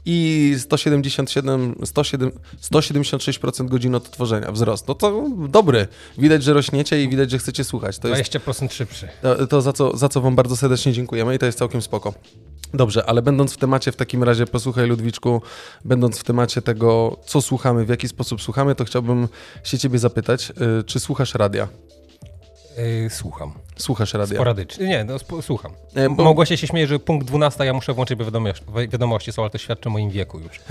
i 0.07 0.55
177, 0.59 1.75
107, 1.85 2.31
176% 2.63 3.69
godzin 3.69 3.95
odtworzenia, 3.95 4.53
wzrost. 4.53 4.89
No 4.89 4.95
to 4.95 5.31
dobry. 5.49 5.89
Widać, 6.19 6.43
że 6.43 6.53
rośniecie 6.53 7.03
i 7.03 7.09
widać, 7.09 7.31
że 7.31 7.39
chcecie 7.39 7.65
słuchać. 7.65 7.99
To 7.99 8.09
jest 8.09 8.33
20% 8.33 8.73
szybszy. 8.73 9.09
to, 9.23 9.47
to 9.47 9.63
za, 9.63 9.73
co, 9.73 9.97
za 9.97 10.09
co 10.09 10.21
wam 10.21 10.37
bardzo 10.37 10.57
serdecznie 10.57 10.93
dziękujemy 10.93 11.35
i 11.35 11.39
to 11.39 11.47
jest 11.47 11.59
całkiem 11.59 11.83
spoko. 11.83 12.15
Dobrze, 12.75 13.07
ale 13.07 13.23
będąc 13.23 13.55
w 13.55 13.57
temacie 13.57 13.93
w 13.93 13.97
takim 13.97 14.25
razie, 14.25 14.47
posłuchaj 14.47 14.87
Ludwiczku, 14.87 15.43
będąc 15.85 16.19
w 16.19 16.25
temacie 16.25 16.63
tego, 16.63 17.17
co 17.27 17.43
słuchamy, 17.43 17.85
w 17.85 17.89
jaki 17.89 18.09
sposób 18.09 18.43
słuchamy, 18.43 18.75
to 18.75 18.85
chciałbym 18.85 19.29
się 19.65 19.79
ciebie 19.79 19.99
zapytać, 19.99 20.53
y, 20.81 20.85
czy 20.85 21.01
słuchasz 21.01 21.35
radia? 21.35 21.69
Yy, 23.03 23.11
słucham. 23.11 23.53
Słuchasz 23.77 24.15
radia? 24.15 24.35
Sporadycznie. 24.35 24.87
Nie, 24.89 25.05
no, 25.05 25.15
sp- 25.23 25.43
słucham. 25.43 25.73
E, 25.95 26.11
bo- 26.11 26.25
Małgosia 26.25 26.57
się 26.57 26.67
śmieje, 26.67 26.87
że 26.87 26.99
punkt 26.99 27.27
12 27.27 27.65
ja 27.65 27.73
muszę 27.73 27.93
włączyć, 27.95 28.19
wiadomości, 28.19 28.65
wiadomości 28.89 29.33
są, 29.33 29.43
ale 29.43 29.51
to 29.51 29.59
świadczy 29.59 29.89
o 29.89 29.93
moim 29.93 30.11
wieku 30.11 30.39
już. 30.39 30.57
E, 30.59 30.63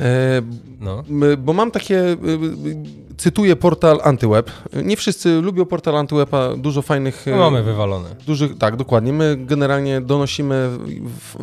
No. 0.80 1.04
bo 1.38 1.54
mam 1.54 1.72
takie, 1.72 2.00
y, 2.00 2.12
y, 2.12 3.16
cytuję 3.18 3.56
portal 3.56 4.00
Antyweb. 4.04 4.52
Nie 4.84 4.98
wszyscy 4.98 5.42
lubią 5.42 5.66
portal 5.66 5.98
Antyweba, 5.98 6.56
dużo 6.58 6.82
fajnych... 6.82 7.28
y, 7.28 7.32
No 7.32 7.38
mamy 7.38 7.64
wywalone. 7.64 8.10
Dużych, 8.28 8.58
tak, 8.58 8.76
dokładnie. 8.76 9.14
My 9.14 9.36
generalnie 9.40 10.02
donosimy 10.02 10.70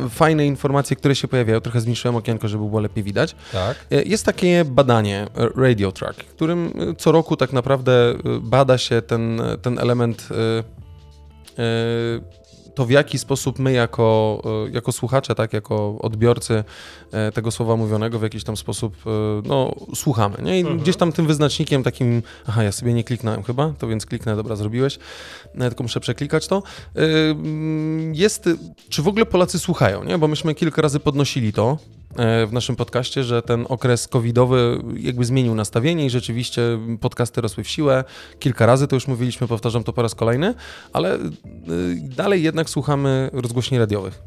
fajne 0.09 0.45
informacje, 0.45 0.95
które 0.95 1.15
się 1.15 1.27
pojawiają. 1.27 1.61
Trochę 1.61 1.81
zmniejszyłem 1.81 2.15
okienko, 2.15 2.47
żeby 2.47 2.65
było 2.65 2.79
lepiej 2.79 3.03
widać. 3.03 3.35
Tak. 3.51 3.85
E, 3.91 4.03
Jest 4.03 4.25
takie 4.25 4.65
badanie 4.65 5.27
e, 5.35 5.49
Radio 5.61 5.91
Track, 5.91 6.15
którym 6.23 6.65
e, 6.91 6.95
co 6.95 7.11
roku 7.11 7.35
tak 7.37 7.53
naprawdę 7.53 7.91
e, 8.11 8.15
bada 8.41 8.77
się 8.77 9.01
ten, 9.01 9.41
ten 9.61 9.79
element, 9.79 10.27
e, 10.31 10.35
e, 10.35 10.50
to 12.75 12.85
w 12.85 12.89
jaki 12.89 13.17
sposób 13.17 13.59
my 13.59 13.71
jako, 13.71 14.41
e, 14.67 14.71
jako 14.71 14.91
słuchacze, 14.91 15.35
tak, 15.35 15.53
jako 15.53 15.97
odbiorcy 15.99 16.63
e, 17.11 17.31
tego 17.31 17.51
słowa 17.51 17.75
mówionego 17.75 18.19
w 18.19 18.23
jakiś 18.23 18.43
tam 18.43 18.57
sposób 18.57 18.95
e, 19.05 19.09
no, 19.45 19.75
słuchamy. 19.95 20.37
Nie? 20.41 20.59
I 20.59 20.63
gdzieś 20.63 20.95
tam 20.97 21.11
tym 21.11 21.27
wyznacznikiem 21.27 21.83
takim, 21.83 22.23
aha, 22.47 22.63
ja 22.63 22.71
sobie 22.71 22.93
nie 22.93 23.03
kliknąłem 23.03 23.43
chyba, 23.43 23.73
to 23.79 23.87
więc 23.87 24.05
kliknę, 24.05 24.35
dobra, 24.35 24.55
zrobiłeś, 24.55 24.99
e, 25.55 25.67
tylko 25.67 25.83
muszę 25.83 25.99
przeklikać 25.99 26.47
to. 26.47 26.63
E, 26.95 27.01
Jest, 28.13 28.49
czy 28.89 29.01
w 29.01 29.07
ogóle 29.07 29.25
Polacy 29.25 29.59
słuchają, 29.59 30.03
nie? 30.03 30.17
bo 30.17 30.27
myśmy 30.27 30.55
kilka 30.55 30.81
razy 30.81 30.99
podnosili 30.99 31.53
to, 31.53 31.77
e, 31.97 32.00
w 32.17 32.49
naszym 32.51 32.75
podcaście, 32.75 33.23
że 33.23 33.41
ten 33.41 33.65
okres 33.69 34.07
covidowy 34.07 34.81
jakby 34.97 35.25
zmienił 35.25 35.55
nastawienie 35.55 36.05
i 36.05 36.09
rzeczywiście 36.09 36.61
podcasty 37.01 37.41
rosły 37.41 37.63
w 37.63 37.69
siłę. 37.69 38.03
Kilka 38.39 38.65
razy 38.65 38.87
to 38.87 38.95
już 38.95 39.07
mówiliśmy, 39.07 39.47
powtarzam 39.47 39.83
to 39.83 39.93
po 39.93 40.01
raz 40.01 40.15
kolejny, 40.15 40.53
ale 40.93 41.15
y, 41.15 41.29
dalej 42.01 42.43
jednak 42.43 42.69
słuchamy 42.69 43.29
rozgłośni 43.33 43.79
radiowych. 43.79 44.21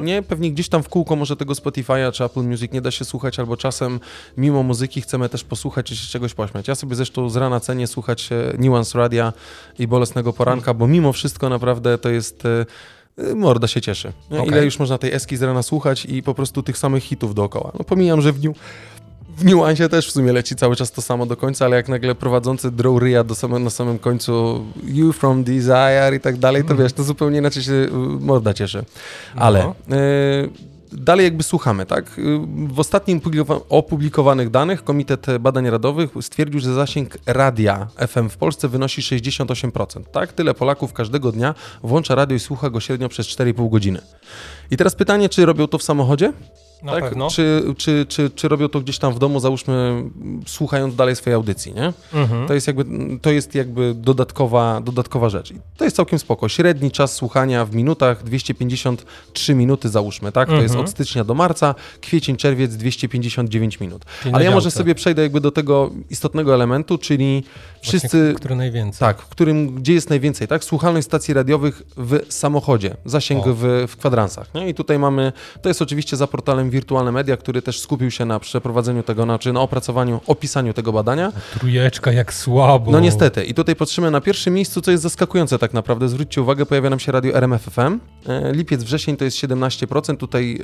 Nie, 0.00 0.22
pewnie 0.22 0.52
gdzieś 0.52 0.68
tam 0.68 0.82
w 0.82 0.88
kółko 0.88 1.16
może 1.16 1.36
tego 1.36 1.54
Spotify'a 1.54 2.12
czy 2.12 2.24
Apple 2.24 2.42
Music 2.42 2.72
nie 2.72 2.80
da 2.80 2.90
się 2.90 3.04
słuchać, 3.04 3.38
albo 3.38 3.56
czasem 3.56 4.00
mimo 4.36 4.62
muzyki 4.62 5.00
chcemy 5.00 5.28
też 5.28 5.44
posłuchać 5.44 5.86
czy 5.86 5.96
się 5.96 6.08
czegoś 6.08 6.34
pośmiać. 6.34 6.68
Ja 6.68 6.74
sobie 6.74 6.96
zresztą 6.96 7.30
z 7.30 7.36
rana 7.36 7.60
cenię 7.60 7.86
słuchać 7.86 8.28
e, 8.32 8.56
Nuance 8.58 8.98
Radia 8.98 9.32
i 9.78 9.86
Bolesnego 9.86 10.32
Poranka, 10.32 10.74
bo 10.74 10.86
mimo 10.86 11.12
wszystko 11.12 11.48
naprawdę 11.48 11.98
to 11.98 12.08
jest... 12.08 12.44
e, 13.18 13.34
Morda 13.34 13.66
się 13.66 13.80
cieszy. 13.80 14.12
Okej. 14.30 14.48
Ile 14.48 14.64
już 14.64 14.78
można 14.78 14.98
tej 14.98 15.12
eski 15.14 15.36
z 15.36 15.42
rana 15.42 15.62
słuchać 15.62 16.04
i 16.04 16.22
po 16.22 16.34
prostu 16.34 16.62
tych 16.62 16.78
samych 16.78 17.02
hitów 17.04 17.34
dookoła. 17.34 17.72
No 17.78 17.84
pomijam, 17.84 18.20
że 18.20 18.32
w, 18.32 18.40
niu, 18.42 18.54
w 19.36 19.44
niuansie 19.44 19.88
też 19.88 20.08
w 20.08 20.12
sumie 20.12 20.32
leci 20.32 20.56
cały 20.56 20.76
czas 20.76 20.92
to 20.92 21.02
samo 21.02 21.26
do 21.26 21.36
końca, 21.36 21.64
ale 21.64 21.76
jak 21.76 21.88
nagle 21.88 22.14
prowadzący 22.14 22.70
drą 22.70 22.98
ryja 22.98 23.24
do 23.24 23.34
same, 23.34 23.58
na 23.58 23.70
samym 23.70 23.98
końcu 23.98 24.64
You 24.84 25.12
From 25.12 25.44
Desire 25.44 26.14
i 26.16 26.20
tak 26.20 26.36
dalej, 26.36 26.64
to 26.64 26.76
wiesz, 26.76 26.92
to 26.92 27.02
zupełnie 27.04 27.38
inaczej 27.38 27.62
się 27.62 27.72
y, 27.72 27.88
morda 28.20 28.54
cieszy. 28.54 28.84
Ale 29.36 29.72
No. 29.88 29.96
y, 29.96 30.71
dalej 30.92 31.24
jakby 31.24 31.42
słuchamy, 31.42 31.86
tak? 31.86 32.20
W 32.68 32.80
ostatnim 32.80 33.20
publikowa- 33.20 33.60
opublikowanych 33.68 34.50
danych 34.50 34.84
Komitet 34.84 35.26
Badań 35.40 35.70
Radowych 35.70 36.10
stwierdził, 36.20 36.60
że 36.60 36.74
zasięg 36.74 37.18
radia 37.26 37.86
FM 38.08 38.28
w 38.28 38.36
Polsce 38.36 38.68
wynosi 38.68 39.02
68%, 39.02 40.02
tak? 40.12 40.32
Tyle 40.32 40.54
Polaków 40.54 40.92
każdego 40.92 41.32
dnia 41.32 41.54
włącza 41.82 42.14
radio 42.14 42.36
i 42.36 42.40
słucha 42.40 42.70
go 42.70 42.80
średnio 42.80 43.08
przez 43.08 43.26
4,5 43.26 43.70
godziny. 43.70 44.00
I 44.70 44.76
teraz 44.76 44.94
pytanie, 44.94 45.28
czy 45.28 45.46
robią 45.46 45.66
to 45.66 45.78
w 45.78 45.82
samochodzie? 45.82 46.32
Tak? 46.90 47.04
pewno. 47.04 47.30
Czy, 47.30 47.62
czy, 47.76 48.06
czy, 48.08 48.30
czy 48.30 48.48
robią 48.48 48.68
to 48.68 48.80
gdzieś 48.80 48.98
tam 48.98 49.14
w 49.14 49.18
domu, 49.18 49.40
załóżmy, 49.40 50.04
słuchając 50.46 50.96
dalej 50.96 51.16
swojej 51.16 51.34
audycji, 51.34 51.74
nie? 51.74 51.92
Mhm. 52.14 52.48
To 52.48 52.54
jest 52.54 52.66
jakby, 52.66 52.84
to 53.22 53.30
jest 53.30 53.54
jakby 53.54 53.94
dodatkowa, 53.94 54.80
dodatkowa 54.80 55.28
rzecz. 55.28 55.50
I 55.50 55.54
to 55.76 55.84
jest 55.84 55.96
całkiem 55.96 56.18
spoko. 56.18 56.48
Średni 56.48 56.90
czas 56.90 57.14
słuchania 57.14 57.64
w 57.64 57.74
minutach 57.74 58.22
253 58.24 59.54
minuty 59.54 59.88
załóżmy, 59.88 60.32
tak? 60.32 60.48
To 60.48 60.54
jest 60.54 60.64
Mhm. 60.74 60.84
od 60.84 60.90
stycznia 60.90 61.24
do 61.24 61.34
marca, 61.34 61.74
kwiecień, 62.00 62.36
czerwiec 62.36 62.76
259 62.76 63.80
minut. 63.80 64.04
Czyli 64.22 64.34
Ale 64.34 64.44
ja 64.44 64.50
może 64.50 64.70
sobie 64.70 64.94
przejdę 64.94 65.22
jakby 65.22 65.40
do 65.40 65.50
tego 65.50 65.90
istotnego 66.10 66.54
elementu, 66.54 66.98
czyli 66.98 67.44
wszyscy... 67.80 68.08
Właśnie, 68.08 68.34
który 68.34 68.56
najwięcej. 68.56 68.98
Tak, 69.00 69.22
w 69.22 69.28
którym, 69.28 69.74
gdzie 69.74 69.92
jest 69.92 70.10
najwięcej, 70.10 70.48
tak? 70.48 70.64
Słuchalność 70.64 71.06
stacji 71.06 71.34
radiowych 71.34 71.82
w 71.96 72.20
samochodzie, 72.28 72.96
zasięg 73.04 73.44
w, 73.48 73.84
w 73.88 73.96
kwadransach. 73.96 74.54
Nie? 74.54 74.68
I 74.68 74.74
tutaj 74.74 74.98
mamy, 74.98 75.32
to 75.62 75.68
jest 75.68 75.82
oczywiście 75.82 76.16
za 76.16 76.26
portalem 76.26 76.70
Wirtualne 76.72 77.12
Media, 77.12 77.36
który 77.36 77.62
też 77.62 77.80
skupił 77.80 78.10
się 78.10 78.24
na 78.24 78.40
przeprowadzeniu 78.40 79.02
tego, 79.02 79.26
na, 79.26 79.38
czy 79.38 79.52
na 79.52 79.60
opracowaniu, 79.60 80.20
opisaniu 80.26 80.72
tego 80.72 80.92
badania. 80.92 81.32
Trójeczka, 81.58 82.12
jak 82.12 82.34
słabo. 82.34 82.90
No 82.92 83.00
niestety. 83.00 83.44
I 83.44 83.54
tutaj 83.54 83.76
patrzymy 83.76 84.10
na 84.10 84.20
pierwszym 84.20 84.54
miejscu, 84.54 84.80
co 84.80 84.90
jest 84.90 85.02
zaskakujące 85.02 85.58
tak 85.58 85.72
naprawdę. 85.74 86.08
Zwróćcie 86.08 86.42
uwagę, 86.42 86.66
pojawia 86.66 86.90
nam 86.90 86.98
się 86.98 87.12
radio 87.12 87.34
RMF 87.34 87.62
FM. 87.62 87.98
E, 88.28 88.52
Lipiec, 88.52 88.82
wrzesień 88.82 89.16
to 89.16 89.24
jest 89.24 89.36
17%, 89.36 90.16
tutaj 90.16 90.60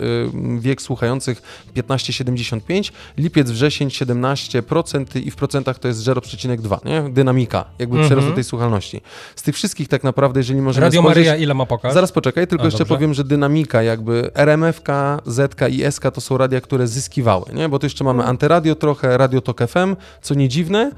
e, 0.57 0.61
wiek 0.61 0.83
słuchających 0.83 1.43
15,75. 1.77 2.93
Lipiec, 3.19 3.51
wrzesień 3.51 3.89
17% 3.89 5.21
i 5.27 5.31
w 5.31 5.37
procentach 5.37 5.79
to 5.79 5.89
jest 5.89 6.01
0,2, 6.01 6.85
nie? 6.85 7.11
Dynamika, 7.11 7.65
jakby 7.79 7.99
Mhm. 7.99 8.35
tej 8.35 8.45
słuchalności. 8.45 9.01
Z 9.37 9.43
tych 9.43 9.55
wszystkich 9.55 9.89
tak 9.89 10.05
naprawdę, 10.05 10.41
jeżeli 10.41 10.61
możemy 10.61 10.87
Radio 10.87 11.01
spojrzeć... 11.01 11.27
Maryja 11.27 11.43
ile 11.45 11.55
ma 11.55 11.67
pokaz? 11.67 11.95
Zaraz 11.95 12.13
poczekaj, 12.13 12.47
tylko 12.47 12.63
A, 12.63 12.67
jeszcze 12.67 12.79
dobrze. 12.79 12.95
powiem, 12.95 13.15
że 13.15 13.25
dynamika 13.25 13.83
jakby 13.83 14.31
RMFK, 14.35 14.89
ZK 15.27 15.61
i 15.71 15.83
To 16.13 16.21
są 16.21 16.39
radia, 16.39 16.61
które 16.61 16.87
zyskiwały, 16.87 17.47
nie? 17.55 17.69
Bo 17.69 17.79
tu 17.79 17.87
jeszcze 17.87 18.05
mamy 18.05 18.25
antyradio 18.25 18.75
trochę, 18.75 19.19
Radio 19.19 19.41
Tok 19.41 19.61
FM, 19.69 19.97
co 20.23 20.35
nie 20.35 20.49
dziwne. 20.49 20.93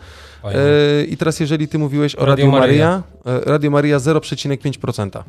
E, 0.45 1.05
I 1.05 1.17
teraz 1.17 1.41
jeżeli 1.41 1.69
ty 1.69 1.79
mówiłeś 1.79 2.15
o 2.17 2.25
Radio 2.25 2.47
Radio 2.47 2.61
Maria, 2.61 3.03
e, 3.27 3.41
Radio 3.41 3.71
Maria 3.71 3.99
0,5%. 3.99 5.23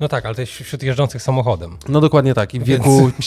No 0.00 0.08
tak, 0.08 0.26
ale 0.26 0.34
to 0.34 0.40
jest 0.40 0.52
wśród 0.52 0.82
jeżdżących 0.82 1.22
samochodem. 1.22 1.76
No 1.88 2.00
dokładnie 2.00 2.34
tak, 2.34 2.54
i 2.54 2.60
w 2.60 2.64
Więc- 2.64 2.84
wieku 2.84 3.10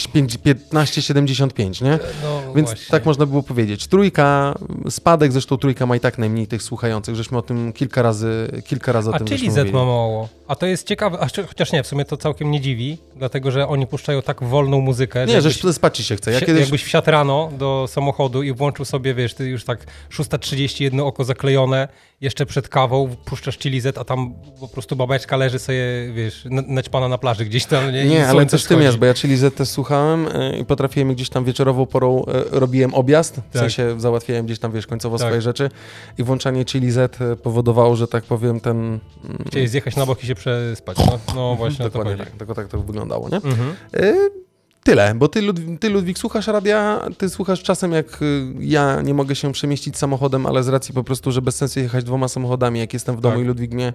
15-75, 0.72 1.82
nie? 1.84 1.98
No, 2.22 2.54
Więc 2.54 2.68
właśnie. 2.68 2.90
tak 2.90 3.04
można 3.06 3.26
było 3.26 3.42
powiedzieć. 3.42 3.86
Trójka, 3.86 4.54
spadek, 4.90 5.32
zresztą 5.32 5.56
trójka 5.58 5.86
ma 5.86 5.96
i 5.96 6.00
tak 6.00 6.18
najmniej 6.18 6.46
tych 6.46 6.62
słuchających, 6.62 7.14
żeśmy 7.16 7.38
o 7.38 7.42
tym 7.42 7.72
kilka 7.72 8.02
razy, 8.02 8.62
kilka 8.66 8.92
razy 8.92 9.10
o 9.10 9.14
A 9.14 9.18
tym 9.18 9.26
czyli 9.26 9.50
Z 9.50 9.72
ma 9.72 9.84
mało. 9.84 10.28
A 10.48 10.54
to 10.54 10.66
jest 10.66 10.86
ciekawe, 10.88 11.18
a 11.20 11.26
chociaż 11.48 11.72
nie, 11.72 11.82
w 11.82 11.86
sumie 11.86 12.04
to 12.04 12.16
całkiem 12.16 12.50
nie 12.50 12.60
dziwi, 12.60 12.98
dlatego 13.16 13.50
że 13.50 13.68
oni 13.68 13.86
puszczają 13.86 14.22
tak 14.22 14.42
wolną 14.44 14.80
muzykę, 14.80 15.20
Nie, 15.26 15.42
że 15.42 15.48
jakbyś, 15.48 15.74
spać 15.74 15.96
ci 15.96 16.04
się 16.04 16.16
chce. 16.16 16.32
Ja 16.32 16.40
kiedyś... 16.40 16.60
jakbyś 16.60 16.84
wsiadł 16.84 17.10
rano 17.10 17.50
do 17.58 17.86
samochodu 17.88 18.42
i 18.42 18.52
włączył 18.52 18.84
sobie, 18.84 19.14
wiesz, 19.14 19.34
ty 19.34 19.48
już 19.48 19.64
tak 19.64 19.86
6.30, 20.10 20.82
jedno 20.82 21.06
oko 21.06 21.24
zaklejone, 21.24 21.88
jeszcze 22.20 22.46
przed 22.46 22.68
kawą, 22.68 23.16
puszczasz 23.24 23.58
chili 23.58 23.80
Z, 23.80 23.98
a 23.98 24.04
tam 24.04 24.34
po 24.60 24.68
prostu 24.68 24.96
babeczka 24.96 25.36
leży 25.36 25.58
sobie, 25.58 26.12
wiesz, 26.14 26.44
naćpana 26.66 27.08
na 27.08 27.18
plaży 27.18 27.44
gdzieś 27.44 27.64
tam, 27.66 27.92
nie? 27.92 28.04
Nie, 28.04 28.28
ale 28.28 28.46
w 28.46 28.64
tym 28.64 28.82
jest, 28.82 28.98
bo 28.98 29.06
ja 29.06 29.14
Chili 29.14 29.36
Z 29.36 29.54
też 29.54 29.68
słuchałem 29.68 30.26
y, 30.26 30.58
i 30.60 30.64
potrafiłem 30.64 31.14
gdzieś 31.14 31.28
tam 31.28 31.44
wieczorową 31.44 31.86
porą 31.86 32.22
y, 32.22 32.60
robiłem 32.60 32.94
objazd, 32.94 33.34
w 33.34 33.52
Tak. 33.52 33.60
sensie 33.60 34.00
załatwiałem 34.00 34.46
gdzieś 34.46 34.58
tam, 34.58 34.72
wiesz, 34.72 34.86
końcowo 34.86 35.18
Tak. 35.18 35.26
swoje 35.26 35.42
rzeczy 35.42 35.70
i 36.18 36.22
włączanie 36.22 36.64
Chili 36.64 36.90
Z 36.90 37.20
y, 37.20 37.36
powodowało, 37.36 37.96
że 37.96 38.08
tak 38.08 38.24
powiem, 38.24 38.60
ten... 38.60 38.76
mm, 38.76 39.00
Chciałeś 39.46 39.70
zjechać 39.70 39.96
na 39.96 40.06
bok 40.06 40.24
i 40.24 40.26
się 40.26 40.34
przespać, 40.34 40.98
no, 40.98 41.18
no 41.34 41.56
właśnie 41.56 41.84
Dokładnie 41.84 42.16
tak, 42.16 42.30
tylko 42.30 42.54
tak 42.54 42.68
to 42.68 42.78
wyglądało, 42.82 43.28
nie? 43.28 43.36
Mhm. 43.36 43.74
Y, 43.96 44.45
Tyle, 44.86 45.14
bo 45.14 45.28
ty, 45.28 45.42
Lud 45.42 45.60
ty 45.80 45.90
Ludwik 45.90 46.18
słuchasz 46.18 46.46
radia, 46.46 47.00
ty 47.18 47.30
słuchasz 47.30 47.62
czasem 47.62 47.92
jak 47.92 48.22
y, 48.22 48.46
ja 48.60 49.02
nie 49.02 49.14
mogę 49.14 49.34
się 49.34 49.52
przemieścić 49.52 49.98
samochodem, 49.98 50.46
ale 50.46 50.62
z 50.62 50.68
racji 50.68 50.94
po 50.94 51.04
prostu, 51.04 51.32
że 51.32 51.42
bez 51.42 51.56
sensu 51.56 51.80
jechać 51.80 52.04
dwoma 52.04 52.28
samochodami, 52.28 52.80
jak 52.80 52.92
jestem 52.92 53.16
w 53.16 53.20
domu 53.20 53.34
Tak. 53.34 53.44
i 53.44 53.48
Ludwik 53.48 53.72
mnie 53.72 53.92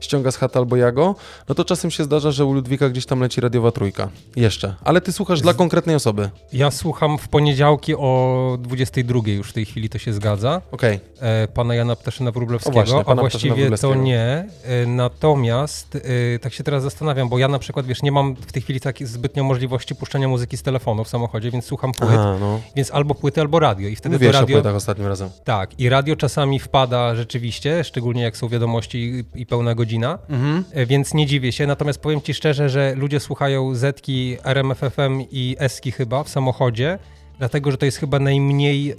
ściąga 0.00 0.30
z 0.30 0.36
chaty 0.36 0.58
albo 0.58 0.76
ja 0.76 0.92
go, 0.92 1.14
no 1.48 1.54
to 1.54 1.64
czasem 1.64 1.90
się 1.90 2.04
zdarza, 2.04 2.30
że 2.30 2.44
u 2.44 2.52
Ludwika 2.52 2.88
gdzieś 2.88 3.06
tam 3.06 3.20
leci 3.20 3.40
radiowa 3.40 3.70
trójka. 3.70 4.08
Jeszcze. 4.36 4.74
Ale 4.84 5.00
ty 5.00 5.12
słuchasz 5.12 5.40
dla 5.40 5.54
konkretnej 5.54 5.96
osoby. 5.96 6.30
Ja 6.52 6.70
słucham 6.70 7.18
w 7.18 7.28
poniedziałki 7.28 7.94
o 7.94 8.58
22 8.60 9.20
już 9.26 9.50
w 9.50 9.52
tej 9.52 9.64
chwili 9.64 9.88
to 9.88 9.98
się 9.98 10.12
zgadza. 10.12 10.62
Okej. 10.72 11.00
e, 11.20 11.48
pana 11.48 11.74
Jana 11.74 11.96
Ptaszyna 11.96 12.30
O 12.30 12.32
Wróblewskiego, 12.32 12.74
właśnie, 12.74 13.04
a 13.06 13.14
właściwie 13.14 13.70
to 13.70 13.94
nie. 13.94 14.46
E, 14.64 14.86
Natomiast 14.86 15.96
e, 15.96 16.38
tak 16.38 16.52
się 16.52 16.64
teraz 16.64 16.82
zastanawiam, 16.82 17.28
bo 17.28 17.38
ja 17.38 17.48
na 17.48 17.58
przykład, 17.58 17.86
wiesz, 17.86 18.02
nie 18.02 18.12
mam 18.12 18.34
w 18.34 18.52
tej 18.52 18.62
chwili 18.62 18.80
takich 18.80 19.08
zbytnio 19.08 19.44
możliwości 19.44 19.94
puszczania 19.94 20.28
muzyki 20.34 20.56
z 20.56 20.62
telefonu 20.62 21.04
w 21.04 21.08
samochodzie, 21.08 21.50
więc 21.50 21.64
słucham 21.64 21.92
płyt, 21.92 22.10
Aha, 22.12 22.36
no. 22.40 22.60
więc 22.76 22.90
albo 22.90 23.14
płyty, 23.14 23.40
albo 23.40 23.58
radio. 23.60 23.88
I 23.88 23.96
wtedy 23.96 24.14
Mówiłeś 24.14 24.32
to 24.32 24.38
o 24.38 24.40
radio... 24.40 24.56
płytach 24.56 24.74
ostatnim 24.74 25.06
razem. 25.08 25.28
Tak, 25.44 25.80
i 25.80 25.88
radio 25.88 26.16
czasami 26.16 26.58
wpada 26.58 27.14
rzeczywiście, 27.14 27.84
szczególnie 27.84 28.22
jak 28.22 28.36
są 28.36 28.48
wiadomości 28.48 28.98
i, 29.34 29.40
i 29.40 29.46
pełna 29.46 29.74
godzina, 29.74 30.18
Mhm. 30.28 30.64
e, 30.72 30.86
więc 30.86 31.14
nie 31.14 31.26
dziwię 31.26 31.52
się. 31.52 31.66
Natomiast 31.66 31.98
powiem 32.00 32.20
ci 32.22 32.34
szczerze, 32.34 32.68
że 32.68 32.94
ludzie 32.96 33.20
słuchają 33.20 33.74
Zetki, 33.74 34.36
RMFFM 34.44 35.20
i 35.30 35.56
Eski 35.58 35.92
chyba 35.92 36.24
w 36.24 36.28
samochodzie, 36.28 36.98
dlatego 37.38 37.70
że 37.70 37.76
to 37.76 37.84
jest 37.86 37.98
chyba 37.98 38.18
najmniej, 38.18 38.90
e, 38.90 38.96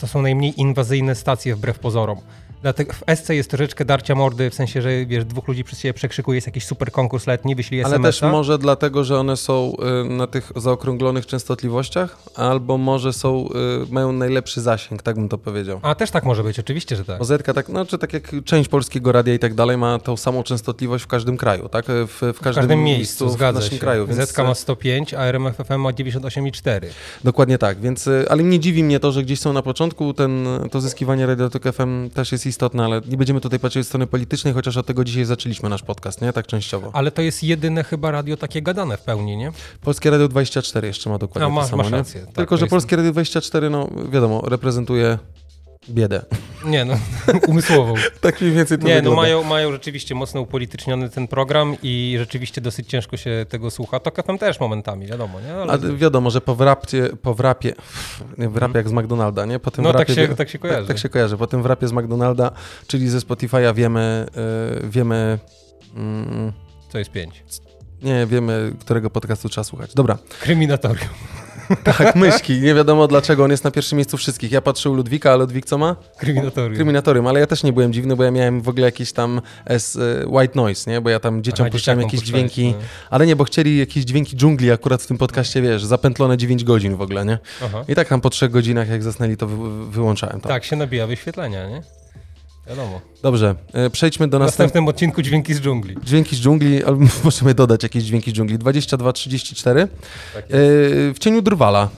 to 0.00 0.06
są 0.06 0.22
najmniej 0.22 0.60
inwazyjne 0.60 1.14
stacje 1.14 1.56
wbrew 1.56 1.78
pozorom. 1.78 2.18
Dlatego 2.62 2.92
w 2.92 3.02
SC 3.16 3.28
jest 3.28 3.50
troszeczkę 3.50 3.84
darcia 3.84 4.14
mordy, 4.14 4.50
w 4.50 4.54
sensie, 4.54 4.82
że 4.82 5.06
wiesz, 5.06 5.24
dwóch 5.24 5.48
ludzi 5.48 5.64
przez 5.64 5.78
siebie 5.80 5.94
przekrzykuje, 5.94 6.36
jest 6.36 6.46
jakiś 6.46 6.66
super 6.66 6.92
konkurs 6.92 7.26
letni, 7.26 7.54
wyślij 7.54 7.80
Ale 7.84 7.94
SMS-a. 7.94 8.20
też 8.20 8.32
może 8.32 8.58
dlatego, 8.58 9.04
że 9.04 9.18
one 9.18 9.36
są 9.36 9.72
y, 10.04 10.08
na 10.08 10.26
tych 10.26 10.52
zaokrąglonych 10.56 11.26
częstotliwościach, 11.26 12.18
albo 12.34 12.78
może 12.78 13.12
są, 13.12 13.48
y, 13.88 13.92
mają 13.92 14.12
najlepszy 14.12 14.60
zasięg, 14.60 15.02
tak 15.02 15.16
bym 15.16 15.28
to 15.28 15.38
powiedział. 15.38 15.80
A 15.82 15.94
też 15.94 16.10
tak 16.10 16.24
może 16.24 16.42
być, 16.42 16.58
oczywiście, 16.58 16.96
że 16.96 17.04
tak. 17.04 17.24
Zetka 17.24 17.54
tak, 17.54 17.68
no, 17.68 17.86
czy 17.86 17.98
tak 17.98 18.12
jak 18.12 18.30
część 18.44 18.68
polskiego 18.68 19.12
radia 19.12 19.34
i 19.34 19.38
tak 19.38 19.54
dalej 19.54 19.76
ma 19.76 19.98
tą 19.98 20.16
samą 20.16 20.42
częstotliwość 20.42 21.04
w 21.04 21.06
każdym 21.06 21.36
kraju, 21.36 21.68
tak? 21.68 21.84
W, 21.88 22.08
w, 22.08 22.20
każdym, 22.20 22.34
W 22.34 22.40
każdym 22.40 22.82
miejscu, 22.84 23.28
w 23.28 23.32
zgadza 23.32 23.58
naszym 23.60 23.74
się. 23.74 23.80
kraju. 23.80 24.06
Więc, 24.06 24.16
Zetka 24.18 24.44
ma 24.44 24.54
105, 24.54 25.14
a 25.14 25.20
RMFFM 25.24 25.80
ma 25.80 25.90
98,4. 25.90 26.86
Dokładnie 27.24 27.58
tak, 27.58 27.80
więc, 27.80 28.06
y, 28.06 28.26
ale 28.28 28.42
nie 28.42 28.60
dziwi 28.60 28.84
mnie 28.84 29.00
to, 29.00 29.12
że 29.12 29.22
gdzieś 29.22 29.40
są 29.40 29.52
na 29.52 29.62
początku, 29.62 30.14
ten, 30.14 30.46
to 30.70 30.80
zyskiwanie 30.80 31.26
Radiotok 31.26 31.62
FM 31.72 32.10
też 32.10 32.32
jest 32.32 32.46
istotne, 32.48 32.84
ale 32.84 33.00
nie 33.08 33.16
będziemy 33.16 33.40
tutaj 33.40 33.58
patrzeć 33.58 33.80
od 33.80 33.86
strony 33.86 34.06
politycznej, 34.06 34.54
chociaż 34.54 34.76
od 34.76 34.86
tego 34.86 35.04
dzisiaj 35.04 35.24
zaczęliśmy 35.24 35.68
nasz 35.68 35.82
podcast, 35.82 36.20
nie? 36.20 36.32
Tak 36.32 36.46
częściowo. 36.46 36.90
Ale 36.92 37.10
to 37.10 37.22
jest 37.22 37.44
jedyne 37.44 37.84
chyba 37.84 38.10
radio 38.10 38.36
takie 38.36 38.62
gadane 38.62 38.96
w 38.96 39.00
pełni, 39.00 39.36
nie? 39.36 39.52
Polskie 39.80 40.10
Radio 40.10 40.28
24 40.28 40.86
jeszcze 40.86 41.10
ma 41.10 41.18
dokładnie 41.18 41.46
A, 41.46 41.54
masz- 41.54 41.64
to 41.64 41.70
samo, 41.70 41.82
masz 41.82 41.92
nie? 41.92 41.98
rację, 41.98 42.20
tak, 42.26 42.34
Tylko, 42.34 42.56
że 42.56 42.64
jest- 42.64 42.70
Polskie 42.70 42.96
Radio 42.96 43.12
24, 43.12 43.70
no 43.70 43.88
wiadomo, 44.10 44.40
reprezentuje 44.40 45.18
biedę. 45.90 46.22
Nie 46.64 46.84
no, 46.84 46.94
umysłową. 47.48 47.94
tak 48.20 48.40
mniej 48.40 48.52
więcej 48.52 48.78
to 48.78 48.84
Nie, 48.86 48.94
no 48.94 48.96
wygląda. 49.00 49.22
mają, 49.22 49.42
mają 49.42 49.72
rzeczywiście 49.72 50.14
mocno 50.14 50.40
upolityczniony 50.40 51.10
ten 51.10 51.28
program 51.28 51.76
i 51.82 52.14
rzeczywiście 52.18 52.60
dosyć 52.60 52.88
ciężko 52.88 53.16
się 53.16 53.46
tego 53.48 53.70
słucha. 53.70 54.00
To 54.00 54.22
FM 54.22 54.38
też 54.38 54.60
momentami, 54.60 55.06
wiadomo, 55.06 55.40
nie? 55.40 55.54
Ale... 55.54 55.72
A 55.72 55.78
wiadomo, 55.78 56.30
że 56.30 56.40
po 56.40 56.54
wrapcie, 56.54 57.08
po 57.22 57.34
wrapie, 57.34 57.72
w 58.38 58.56
rapie 58.56 58.76
jak 58.78 58.88
z 58.88 58.92
McDonalda, 58.92 59.44
nie? 59.46 59.58
Po 59.58 59.70
tym 59.70 59.84
No, 59.84 59.92
tak 59.92 59.96
wrapie, 59.98 60.14
się- 60.14 60.28
wie- 60.28 60.34
tak 60.36 60.48
się 60.48 60.58
kojarzy. 60.58 60.78
Tak, 60.80 60.88
tak 60.88 60.98
się 60.98 61.08
kojarzy. 61.08 61.36
Po 61.36 61.46
tym 61.46 61.62
wrapie 61.62 61.88
z 61.88 61.92
McDonalda, 61.92 62.50
czyli 62.86 63.08
ze 63.08 63.18
Spotify'a 63.18 63.74
wiemy, 63.74 64.26
y, 64.84 64.88
wiemy, 64.88 65.38
mm, 65.96 66.52
To 66.92 66.98
jest 66.98 67.10
pięć. 67.10 67.44
nie 68.02 68.26
wiemy, 68.26 68.72
którego 68.80 69.10
podcastu 69.10 69.48
trzeba 69.48 69.64
słuchać. 69.64 69.94
Dobra, 69.94 70.18
Kryminatorium. 70.40 71.08
Tak, 71.84 72.16
myśki. 72.16 72.60
Nie 72.60 72.74
wiadomo, 72.74 73.08
dlaczego 73.08 73.44
on 73.44 73.50
jest 73.50 73.64
na 73.64 73.70
pierwszym 73.70 73.96
miejscu 73.96 74.16
wszystkich. 74.16 74.52
Ja 74.52 74.62
patrzę 74.62 74.90
u 74.90 74.94
Ludwika, 74.94 75.32
a 75.32 75.36
Ludwik 75.36 75.66
co 75.66 75.78
ma? 75.78 75.96
Kryminatorium. 76.16 76.74
Kryminatorium, 76.74 77.26
ale 77.26 77.40
ja 77.40 77.46
też 77.46 77.62
nie 77.62 77.72
byłem 77.72 77.92
dziwny, 77.92 78.16
bo 78.16 78.24
ja 78.24 78.30
miałem 78.30 78.60
w 78.60 78.68
ogóle 78.68 78.86
jakiś 78.86 79.12
tam 79.12 79.40
S, 79.66 79.96
y, 79.96 80.24
white 80.26 80.54
noise, 80.56 80.90
nie? 80.90 81.00
Bo 81.00 81.10
ja 81.10 81.20
tam 81.20 81.42
dzieciom 81.42 81.64
Aha, 81.66 81.72
puszczałem 81.72 82.00
jakieś 82.00 82.20
dźwięki, 82.20 82.72
no. 82.72 82.78
ale 83.10 83.26
nie, 83.26 83.36
bo 83.36 83.44
chcieli 83.44 83.78
jakieś 83.78 84.04
dźwięki 84.04 84.36
dżungli 84.36 84.70
akurat 84.70 85.02
w 85.02 85.06
tym 85.06 85.18
podcaście, 85.18 85.62
wiesz, 85.62 85.84
zapętlone 85.84 86.36
9 86.36 86.64
godzin 86.64 86.96
w 86.96 87.02
ogóle, 87.02 87.24
nie? 87.24 87.38
Aha. 87.64 87.84
I 87.88 87.94
tak 87.94 88.08
tam 88.08 88.20
po 88.20 88.30
trzech 88.30 88.50
godzinach, 88.50 88.88
jak 88.88 89.02
zasnęli, 89.02 89.36
to 89.36 89.46
wy, 89.46 89.90
wyłączałem. 89.90 90.40
Tak, 90.40 90.64
się 90.64 90.76
nabija 90.76 91.06
wyświetlenia, 91.06 91.68
nie? 91.68 91.97
Wiadomo. 92.68 93.00
Dobrze, 93.22 93.54
e, 93.72 93.90
przejdźmy 93.90 94.28
do 94.28 94.38
W 94.38 94.40
następnego. 94.40 94.64
następnym 94.66 94.88
odcinku 94.88 95.22
Dźwięki 95.22 95.54
z 95.54 95.60
dżungli. 95.60 95.96
Dźwięki 96.04 96.36
z 96.36 96.40
dżungli, 96.40 96.84
albo 96.84 97.04
możemy 97.24 97.54
dodać 97.54 97.82
jakieś 97.82 98.04
dźwięki 98.04 98.30
z 98.30 98.34
dżungli. 98.34 98.58
22-34. 98.58 99.88
Tak 100.34 100.44
E, 100.44 100.48
w 101.14 101.16
cieniu 101.18 101.42
drwala. 101.42 101.88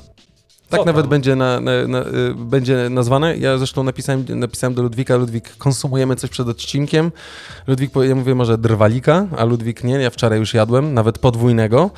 Tak 0.69 0.81
Co 0.81 0.87
nawet 0.87 1.03
tam? 1.03 1.11
będzie, 1.11 1.37
na, 1.37 1.61
na, 1.61 1.73
na, 1.89 1.99
y, 2.01 2.35
będzie 2.35 2.89
nazwane. 2.91 3.37
Ja 3.37 3.59
zresztą 3.59 3.83
napisałem, 3.83 4.25
napisałem 4.29 4.75
do 4.75 4.83
Ludwika, 4.83 5.17
Ludwik, 5.17 5.57
konsumujemy 5.57 6.17
coś 6.17 6.31
przed 6.31 6.49
odcinkiem. 6.49 7.13
Ludwik, 7.67 7.91
ja 8.03 8.15
mówię 8.15 8.35
może 8.35 8.59
drwalika, 8.59 9.27
a 9.37 9.45
Ludwik 9.45 9.85
nie, 9.85 9.95
ja 9.95 10.11
wczoraj 10.11 10.39
już 10.39 10.55
jadłem, 10.55 10.95
nawet 10.95 11.19
podwójnego. 11.19 11.91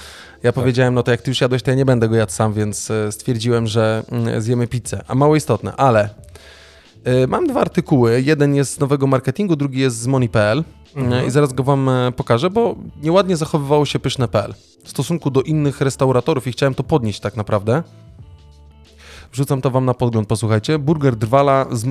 Ja 0.42 0.52
Tak. 0.52 0.54
powiedziałem, 0.54 0.94
no 0.94 1.02
to 1.02 1.10
jak 1.10 1.22
ty 1.22 1.30
już 1.30 1.40
jadłeś, 1.40 1.62
to 1.62 1.70
ja 1.70 1.76
nie 1.76 1.84
będę 1.84 2.08
go 2.08 2.16
jadł 2.16 2.32
sam, 2.32 2.52
więc 2.52 2.90
e, 2.90 3.12
stwierdziłem, 3.12 3.66
że 3.66 4.02
mm, 4.12 4.40
zjemy 4.42 4.66
pizzę. 4.66 5.04
A 5.08 5.14
mało 5.14 5.36
istotne, 5.36 5.72
ale 5.76 6.00
e, 6.02 6.08
mam 7.28 7.46
dwa 7.46 7.60
artykuły. 7.60 8.22
Jeden 8.22 8.54
jest 8.54 8.74
z 8.74 8.80
nowego 8.80 9.06
marketingu, 9.06 9.56
drugi 9.56 9.80
jest 9.80 9.96
z 9.96 10.06
Money.pl. 10.06 10.64
Mhm. 10.96 11.26
I 11.26 11.30
zaraz 11.30 11.52
go 11.52 11.62
wam 11.62 11.88
e, 11.88 12.12
pokażę, 12.12 12.50
bo 12.50 12.76
nieładnie 13.02 13.36
zachowywało 13.36 13.84
się 13.84 13.98
pyszne.pl 13.98 14.54
w 14.84 14.90
stosunku 14.90 15.30
do 15.30 15.42
innych 15.42 15.80
restauratorów 15.80 16.46
i 16.46 16.52
chciałem 16.52 16.74
to 16.74 16.82
podnieść 16.82 17.20
tak 17.20 17.36
naprawdę. 17.36 17.82
Wrzucam 19.32 19.60
to 19.60 19.70
wam 19.70 19.84
na 19.84 19.94
podgląd, 19.94 20.28
posłuchajcie. 20.28 20.78
Burger 20.78 21.16
Drwala 21.16 21.66
z, 21.70 21.84
e, 21.84 21.88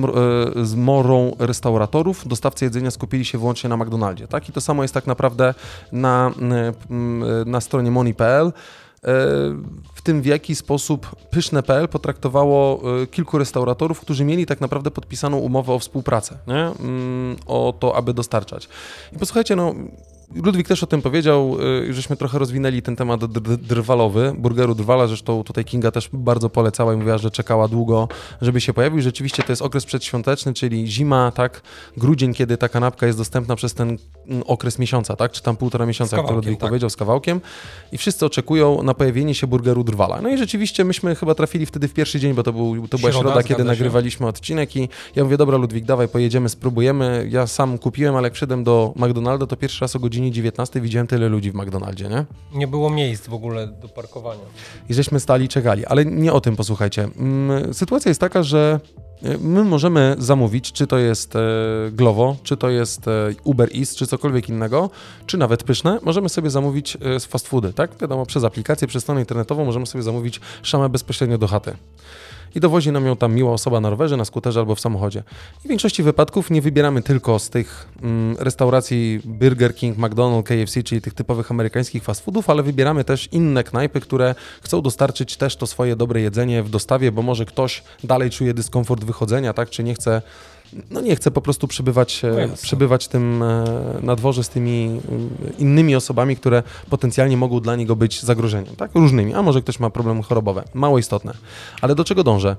z 0.66 0.74
morą 0.74 1.36
restauratorów. 1.38 2.28
Dostawcy 2.28 2.64
jedzenia 2.64 2.90
skupili 2.90 3.24
się 3.24 3.38
wyłącznie 3.38 3.70
na 3.70 3.76
McDonaldzie. 3.76 4.28
Tak? 4.28 4.48
I 4.48 4.52
to 4.52 4.60
samo 4.60 4.82
jest 4.82 4.94
tak 4.94 5.06
naprawdę 5.06 5.54
na, 5.92 6.30
e, 6.40 7.44
na 7.46 7.60
stronie 7.60 7.90
money.pl. 7.90 8.52
E, 9.06 9.08
W 9.94 10.02
tym 10.02 10.22
w 10.22 10.26
jaki 10.26 10.54
sposób 10.54 11.16
pyszne.pl 11.30 11.88
potraktowało 11.88 12.82
e, 13.02 13.06
kilku 13.06 13.38
restauratorów, 13.38 14.00
którzy 14.00 14.24
mieli 14.24 14.46
tak 14.46 14.60
naprawdę 14.60 14.90
podpisaną 14.90 15.38
umowę 15.38 15.72
o 15.72 15.78
współpracę, 15.78 16.38
nie? 16.46 16.86
Mm, 16.86 17.36
o 17.46 17.74
to, 17.78 17.96
aby 17.96 18.14
dostarczać. 18.14 18.68
I 19.12 19.18
posłuchajcie, 19.18 19.56
no, 19.56 19.74
Ludwik 20.34 20.68
też 20.68 20.82
o 20.82 20.86
tym 20.86 21.02
powiedział, 21.02 21.56
y, 21.88 21.92
żeśmy 21.94 22.16
trochę 22.16 22.38
rozwinęli 22.38 22.82
ten 22.82 22.96
temat 22.96 23.20
dr- 23.20 23.42
dr- 23.42 23.56
drwalowy, 23.56 24.34
burgeru 24.38 24.74
drwala, 24.74 25.06
zresztą 25.06 25.44
tutaj 25.44 25.64
Kinga 25.64 25.90
też 25.90 26.08
bardzo 26.12 26.50
polecała 26.50 26.94
i 26.94 26.96
mówiła, 26.96 27.18
że 27.18 27.30
czekała 27.30 27.68
długo, 27.68 28.08
żeby 28.42 28.60
się 28.60 28.72
pojawił. 28.72 29.00
Rzeczywiście 29.00 29.42
to 29.42 29.52
jest 29.52 29.62
okres 29.62 29.84
przedświąteczny, 29.84 30.54
czyli 30.54 30.86
zima, 30.86 31.30
tak, 31.30 31.62
grudzień, 31.96 32.34
kiedy 32.34 32.56
ta 32.56 32.68
kanapka 32.68 33.06
jest 33.06 33.18
dostępna 33.18 33.56
przez 33.56 33.74
ten 33.74 33.98
mm, 34.28 34.42
okres 34.46 34.78
miesiąca, 34.78 35.16
tak, 35.16 35.32
czy 35.32 35.42
tam 35.42 35.56
półtora 35.56 35.86
miesiąca, 35.86 36.16
jak 36.16 36.26
to 36.26 36.32
Ludwik 36.34 36.60
tak. 36.60 36.68
powiedział, 36.68 36.90
z 36.90 36.96
kawałkiem. 36.96 37.40
I 37.92 37.98
wszyscy 37.98 38.26
oczekują 38.26 38.82
na 38.82 38.94
pojawienie 38.94 39.34
się 39.34 39.46
burgeru 39.46 39.84
drwala. 39.84 40.20
No 40.20 40.28
i 40.28 40.38
rzeczywiście 40.38 40.84
myśmy 40.84 41.14
chyba 41.14 41.34
trafili 41.34 41.66
wtedy 41.66 41.88
w 41.88 41.94
pierwszy 41.94 42.20
dzień, 42.20 42.34
bo 42.34 42.42
to, 42.42 42.52
był, 42.52 42.88
to 42.88 42.98
była 42.98 43.12
Środa, 43.12 43.28
środa, 43.28 43.42
kiedy 43.42 43.60
się. 43.60 43.64
nagrywaliśmy 43.64 44.26
odcinek 44.26 44.76
i 44.76 44.88
ja 45.16 45.24
mówię, 45.24 45.36
dobra 45.36 45.56
Ludwik, 45.56 45.84
dawaj, 45.84 46.08
pojedziemy, 46.08 46.48
spróbujemy. 46.48 47.28
Ja 47.30 47.46
sam 47.46 47.78
kupiłem, 47.78 48.16
ale 48.16 48.26
jak 48.26 48.34
wszedłem 48.34 48.64
do 48.64 48.92
McDonalda, 48.96 49.46
to 49.46 49.56
pierwszy 49.56 49.80
raz 49.80 49.96
o 49.96 49.98
godzinie 49.98 50.21
godzinie 50.22 50.32
19 50.32 50.80
widziałem 50.80 51.06
tyle 51.06 51.28
ludzi 51.28 51.50
w 51.50 51.54
McDonaldzie, 51.54 52.08
nie? 52.08 52.24
Nie 52.54 52.66
było 52.66 52.90
miejsc 52.90 53.26
w 53.26 53.34
ogóle 53.34 53.66
do 53.66 53.88
parkowania. 53.88 54.44
I 54.88 54.94
żeśmy 54.94 55.20
stali 55.20 55.48
czekali, 55.48 55.86
ale 55.86 56.04
nie 56.04 56.32
o 56.32 56.40
tym 56.40 56.56
posłuchajcie. 56.56 57.08
Mm, 57.18 57.74
sytuacja 57.74 58.08
jest 58.08 58.20
taka, 58.20 58.42
że 58.42 58.80
e, 59.22 59.38
my 59.38 59.64
możemy 59.64 60.16
zamówić, 60.18 60.72
czy 60.72 60.86
to 60.86 60.98
jest 60.98 61.36
e, 61.36 61.40
Glovo, 61.92 62.36
czy 62.42 62.56
to 62.56 62.70
jest 62.70 63.08
e, 63.08 63.10
Uber 63.44 63.68
Eats, 63.76 63.96
czy 63.96 64.06
cokolwiek 64.06 64.48
innego, 64.48 64.90
czy 65.26 65.38
nawet 65.38 65.62
pyszne, 65.62 65.98
możemy 66.02 66.28
sobie 66.28 66.50
zamówić 66.50 66.98
z 67.18 67.24
fast 67.24 67.48
foody, 67.48 67.72
tak? 67.72 67.90
Wiadomo, 68.00 68.26
przez 68.26 68.44
aplikację, 68.44 68.88
przez 68.88 69.02
stronę 69.02 69.20
internetową 69.20 69.64
możemy 69.64 69.86
sobie 69.86 70.02
zamówić 70.02 70.40
szamę 70.62 70.88
bezpośrednio 70.88 71.38
do 71.38 71.46
chaty 71.46 71.76
i 72.54 72.60
dowozi 72.60 72.92
nam 72.92 73.06
ją 73.06 73.16
tam 73.16 73.34
miła 73.34 73.52
osoba 73.52 73.80
na 73.80 73.90
rowerze, 73.90 74.16
na 74.16 74.24
skuterze 74.24 74.60
albo 74.60 74.74
w 74.74 74.80
samochodzie. 74.80 75.22
I 75.64 75.66
w 75.66 75.68
większości 75.68 76.02
wypadków 76.02 76.50
nie 76.50 76.62
wybieramy 76.62 77.02
tylko 77.02 77.38
z 77.38 77.50
tych 77.50 77.88
mm, 78.02 78.36
restauracji 78.38 79.20
Burger 79.24 79.74
King, 79.74 79.98
McDonald's, 79.98 80.42
KFC, 80.42 80.82
czyli 80.82 81.00
tych 81.00 81.14
typowych 81.14 81.50
amerykańskich 81.50 82.02
fast 82.02 82.24
foodów, 82.24 82.50
ale 82.50 82.62
wybieramy 82.62 83.04
też 83.04 83.28
inne 83.32 83.64
knajpy, 83.64 84.00
które 84.00 84.34
chcą 84.62 84.82
dostarczyć 84.82 85.36
też 85.36 85.56
to 85.56 85.66
swoje 85.66 85.96
dobre 85.96 86.20
jedzenie 86.20 86.62
w 86.62 86.70
dostawie, 86.70 87.12
bo 87.12 87.22
może 87.22 87.46
ktoś 87.46 87.82
dalej 88.04 88.30
czuje 88.30 88.54
dyskomfort 88.54 89.04
wychodzenia, 89.04 89.52
tak, 89.52 89.70
czy 89.70 89.84
nie 89.84 89.94
chce 89.94 90.22
no 90.90 91.00
nie 91.00 91.16
chce 91.16 91.30
po 91.30 91.40
prostu 91.40 91.68
przebywać, 91.68 92.24
e, 92.24 92.46
no 92.46 92.54
przebywać 92.62 93.08
tym 93.08 93.42
e, 93.42 93.64
na 94.02 94.16
dworze 94.16 94.44
z 94.44 94.48
tymi 94.48 95.00
e, 95.48 95.62
innymi 95.62 95.96
osobami, 95.96 96.36
które 96.36 96.62
potencjalnie 96.90 97.36
mogą 97.36 97.60
dla 97.60 97.76
niego 97.76 97.96
być 97.96 98.22
zagrożeniem, 98.22 98.76
tak? 98.76 98.90
Różnymi, 98.94 99.34
a 99.34 99.42
może 99.42 99.62
ktoś 99.62 99.80
ma 99.80 99.90
problemy 99.90 100.22
chorobowe. 100.22 100.64
Mało 100.74 100.98
istotne. 100.98 101.34
Ale 101.80 101.94
do 101.94 102.04
czego 102.04 102.24
dążę? 102.24 102.56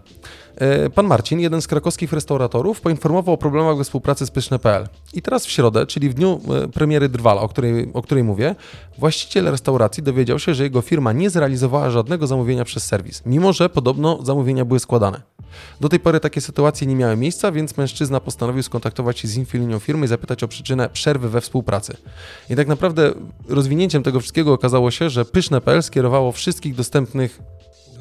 Pan 0.96 1.08
Marcin, 1.08 1.40
jeden 1.40 1.62
z 1.62 1.68
krakowskich 1.68 2.14
restauratorów, 2.14 2.82
poinformował 2.82 3.34
o 3.34 3.38
problemach 3.38 3.78
we 3.78 3.84
współpracy 3.84 4.26
z 4.26 4.32
Pyszne.pl. 4.32 4.88
I 5.14 5.22
teraz 5.22 5.46
w 5.46 5.52
środę, 5.52 5.86
czyli 5.86 6.10
w 6.10 6.14
dniu 6.14 6.42
premiery 6.74 7.10
Drwala, 7.10 7.42
o 7.42 7.50
której, 7.50 7.92
o 7.94 8.02
której 8.02 8.24
mówię, 8.24 8.56
właściciel 8.98 9.52
restauracji 9.52 10.04
dowiedział 10.04 10.40
się, 10.40 10.54
że 10.54 10.64
jego 10.64 10.82
firma 10.82 11.12
nie 11.14 11.30
zrealizowała 11.30 11.90
żadnego 11.90 12.28
zamówienia 12.28 12.66
przez 12.66 12.86
serwis, 12.86 13.24
mimo 13.26 13.54
że 13.54 13.70
podobno 13.70 14.20
zamówienia 14.24 14.66
były 14.66 14.80
składane. 14.80 15.22
Do 15.82 15.90
tej 15.90 16.00
pory 16.00 16.20
takie 16.20 16.42
sytuacje 16.42 16.88
nie 16.88 16.96
miały 16.96 17.18
miejsca, 17.18 17.52
więc 17.52 17.78
mężczyzna 17.78 18.20
postanowił 18.20 18.64
skontaktować 18.64 19.20
się 19.20 19.28
z 19.28 19.36
infilinią 19.36 19.80
firmy 19.80 20.06
i 20.06 20.10
zapytać 20.10 20.44
o 20.44 20.48
przyczynę 20.48 20.90
przerwy 20.90 21.30
we 21.30 21.42
współpracy. 21.42 21.98
I 22.50 22.56
tak 22.56 22.68
naprawdę 22.68 23.14
rozwinięciem 23.50 24.04
tego 24.04 24.20
wszystkiego 24.20 24.54
okazało 24.54 24.92
się, 24.92 25.10
że 25.10 25.26
Pyszne.pl 25.26 25.84
skierowało 25.84 26.32
wszystkich 26.32 26.76
dostępnych 26.76 27.40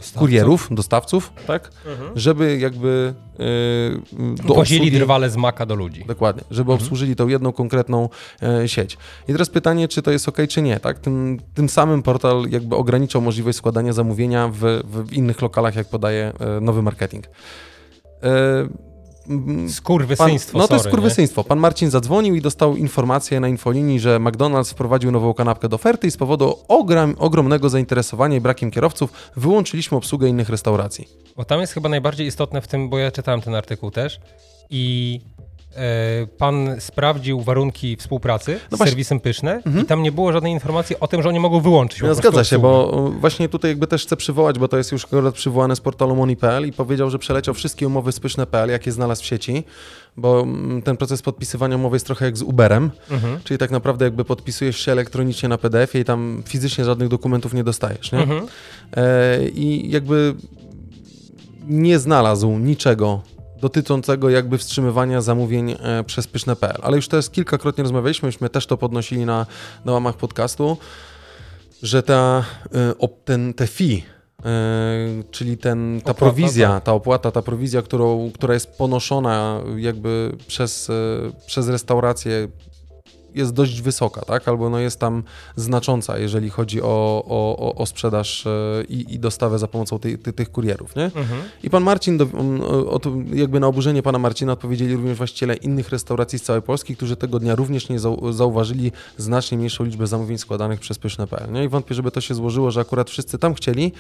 Dostawców. 0.03 0.21
kurierów, 0.21 0.69
dostawców, 0.71 1.33
tak? 1.47 1.71
Mhm. 1.87 2.11
Żeby 2.15 2.59
jakby 2.59 3.15
yy, 3.38 4.47
do 4.47 4.55
obsługi... 4.55 4.93
drwale 4.93 5.31
z 5.31 5.37
maka 5.37 5.67
do 5.67 5.75
ludzi. 5.75 6.05
Dokładnie, 6.07 6.43
żeby 6.51 6.73
mhm. 6.73 6.83
obsłużyli 6.83 7.17
tą 7.17 7.29
jedną 7.29 7.53
konkretną 7.53 8.09
e, 8.43 8.69
sieć. 8.69 8.99
I 9.29 9.33
teraz 9.33 9.49
pytanie, 9.49 9.88
czy 9.88 10.03
to 10.03 10.11
jest 10.11 10.29
ok, 10.29 10.38
czy 10.49 10.62
nie, 10.62 10.81
tak? 10.81 10.99
Tym, 10.99 11.41
tym 11.55 11.69
samym 11.69 12.03
portal 12.03 12.45
jakby 12.51 12.77
ograniczał 12.77 13.23
możliwość 13.23 13.59
składania 13.59 13.93
zamówienia 13.93 14.49
w, 14.49 14.61
w 14.85 15.12
innych 15.12 15.43
lokalach, 15.43 15.77
jak 15.77 15.88
podaje 15.88 16.33
e, 16.41 16.61
nowy 16.61 16.83
marketing. 16.83 17.27
E, 18.23 18.91
Skurwysyństwo, 19.68 20.53
pan, 20.53 20.61
No 20.61 20.68
to 20.68 20.75
jest 20.75 20.87
skurwysyństwo. 20.87 21.45
Pan 21.45 21.59
Marcin 21.59 21.90
zadzwonił 21.90 22.35
i 22.35 22.40
dostał 22.40 22.77
informację 22.77 23.40
na 23.40 23.49
infolinii, 23.49 24.01
że 24.01 24.18
McDonald's 24.18 24.71
wprowadził 24.71 25.11
nową 25.11 25.35
kanapkę 25.35 25.68
do 25.68 25.75
oferty 25.75 26.07
i 26.07 26.11
z 26.11 26.16
powodu 26.16 26.59
ogrom, 26.68 27.14
ogromnego 27.18 27.68
zainteresowania 27.68 28.37
i 28.37 28.40
brakiem 28.40 28.71
kierowców 28.71 29.12
wyłączyliśmy 29.37 29.97
obsługę 29.99 30.29
innych 30.29 30.49
restauracji. 30.49 31.09
Bo 31.37 31.45
tam 31.45 31.61
jest 31.61 31.73
chyba 31.73 31.88
najbardziej 31.88 32.27
istotne 32.27 32.61
w 32.61 32.68
tym, 32.68 32.88
bo 32.88 32.99
ja 32.99 33.11
czytałem 33.11 33.40
ten 33.40 33.55
artykuł 33.55 33.90
też 33.90 34.21
i 34.71 35.21
pan 36.38 36.76
sprawdził 36.80 37.40
warunki 37.40 37.96
współpracy 37.96 38.52
no 38.52 38.58
z 38.58 38.78
właśnie. 38.78 38.87
serwisem 38.87 39.20
Pyszne 39.20 39.54
mhm. 39.54 39.85
i 39.85 39.85
tam 39.85 40.02
nie 40.02 40.12
było 40.12 40.32
żadnej 40.32 40.52
informacji 40.52 40.96
o 41.00 41.08
tym, 41.08 41.22
że 41.22 41.28
oni 41.28 41.40
mogą 41.40 41.61
wyłączyć. 41.61 42.02
No, 42.02 42.14
zgadza 42.14 42.44
się, 42.44 42.58
bo 42.58 43.11
właśnie 43.20 43.48
tutaj 43.48 43.70
jakby 43.70 43.87
też 43.87 44.02
chcę 44.02 44.16
przywołać, 44.16 44.58
bo 44.58 44.68
to 44.68 44.78
jest 44.78 44.92
już 44.92 45.04
akurat 45.04 45.35
przywołane 45.35 45.76
z 45.76 45.80
portalu 45.80 46.16
Money.pl 46.16 46.66
i 46.66 46.72
powiedział, 46.72 47.11
że 47.11 47.18
przeleciał 47.18 47.54
wszystkie 47.54 47.87
umowy 47.87 48.12
z 48.12 48.20
Pyszne.pl, 48.20 48.70
jakie 48.70 48.92
znalazł 48.92 49.22
w 49.22 49.26
sieci, 49.26 49.64
bo 50.16 50.40
mm, 50.40 50.82
ten 50.82 50.96
proces 50.96 51.22
podpisywania 51.22 51.76
umowy 51.76 51.96
jest 51.96 52.06
trochę 52.06 52.24
jak 52.24 52.37
z 52.37 52.42
Uberem, 52.42 52.90
mhm. 53.11 53.40
czyli 53.44 53.58
tak 53.58 53.70
naprawdę 53.70 54.04
jakby 54.04 54.24
podpisujesz 54.24 54.78
się 54.78 54.92
elektronicznie 54.92 55.48
na 55.48 55.58
PDF-ie 55.58 56.02
i 56.02 56.04
tam 56.04 56.42
fizycznie 56.46 56.85
żadnych 56.85 57.08
dokumentów 57.08 57.54
nie 57.54 57.64
dostajesz, 57.64 58.12
nie? 58.12 58.18
Mhm. 58.18 58.46
E, 58.96 59.48
I 59.48 59.90
jakby 59.90 60.35
nie 61.68 61.98
znalazł 61.98 62.50
niczego 62.50 63.22
dotyczącego 63.62 64.31
jakby 64.31 64.59
wstrzymywania 64.59 65.20
zamówień 65.20 65.70
e, 65.70 66.05
przez 66.05 66.27
pyszne.pl. 66.27 66.81
Ale 66.83 66.96
już 66.96 67.09
teraz 67.09 67.31
kilkakrotnie 67.31 67.83
rozmawialiśmy, 67.83 68.27
myśmy 68.27 68.48
też 68.48 68.66
to 68.66 68.77
podnosili 68.77 69.27
na, 69.27 69.46
na 69.85 69.92
łamach 69.92 70.16
podcastu, 70.16 70.77
że 71.83 72.03
ta, 72.03 72.44
e, 72.75 73.09
ten, 73.25 73.55
te 73.55 73.66
fee, 73.66 74.03
czyli 75.31 75.59
ten, 75.59 76.01
ta 76.05 76.11
opłata, 76.11 76.18
prowizja, 76.18 76.68
tak. 76.68 76.85
ta 76.85 76.92
opłata, 76.92 77.31
ta 77.31 77.42
prowizja, 77.42 77.83
którą, 77.83 78.31
która 78.35 78.55
jest 78.55 78.79
ponoszona 78.79 79.61
jakby 79.77 80.33
przez, 80.46 80.90
e, 80.90 80.92
przez 81.46 81.68
restaurację 81.68 82.48
jest 83.35 83.53
dość 83.53 83.83
wysoka, 83.83 84.21
tak? 84.21 84.49
Albo 84.49 84.71
no 84.71 84.79
jest 84.79 85.01
tam 85.01 85.23
znacząca, 85.57 86.18
jeżeli 86.18 86.51
chodzi 86.51 86.83
o, 86.83 87.25
o, 87.29 87.75
o 87.75 87.87
sprzedaż 87.87 88.47
e, 88.47 88.51
i, 88.88 89.14
i 89.14 89.18
dostawę 89.18 89.59
za 89.59 89.68
pomocą 89.68 89.99
ty, 89.99 90.18
ty, 90.18 90.33
tych 90.33 90.53
kurierów, 90.53 90.97
nie? 90.97 91.05
Mhm. 91.05 91.42
I 91.62 91.71
pan 91.71 91.83
Marcin, 91.83 92.18
do, 92.18 92.27
jakby 93.35 93.61
na 93.61 93.66
oburzenie 93.66 94.03
pana 94.03 94.18
Marcina 94.18 94.53
odpowiedzieli 94.53 94.97
również 94.97 95.18
właściciele 95.18 95.55
innych 95.55 95.88
restauracji 95.88 96.38
z 96.38 96.42
całej 96.42 96.62
Polski, 96.62 96.97
którzy 96.97 97.16
tego 97.16 97.38
dnia 97.38 97.55
również 97.55 97.88
nie 97.88 97.99
zauważyli 98.31 98.92
znacznie 99.16 99.59
mniejszą 99.59 99.85
liczbę 99.85 100.07
zamówień 100.07 100.38
składanych 100.38 100.81
przez 100.81 100.99
Pyszne.pl, 100.99 101.53
nie? 101.53 101.64
I 101.64 101.68
wątpię, 101.68 101.95
żeby 101.95 102.11
to 102.11 102.21
się 102.21 102.35
złożyło, 102.35 102.71
że 102.71 102.81
akurat 102.81 103.11
wszyscy 103.11 103.38
tam 103.38 103.55
chcieli. 103.55 103.92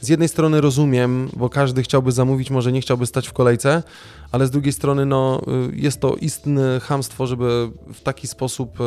Z 0.00 0.08
jednej 0.08 0.28
strony 0.28 0.60
rozumiem, 0.60 1.28
bo 1.36 1.48
każdy 1.48 1.82
chciałby 1.82 2.12
zamówić, 2.12 2.50
może 2.50 2.72
nie 2.72 2.80
chciałby 2.80 3.06
stać 3.06 3.28
w 3.28 3.32
kolejce, 3.32 3.82
ale 4.36 4.46
z 4.46 4.50
drugiej 4.50 4.72
strony 4.72 5.06
no, 5.06 5.42
y, 5.72 5.76
jest 5.76 6.00
to 6.00 6.16
istne 6.16 6.80
hamstwo, 6.80 7.26
żeby 7.26 7.70
w 7.94 8.00
taki 8.00 8.26
sposób 8.26 8.80
y, 8.80 8.84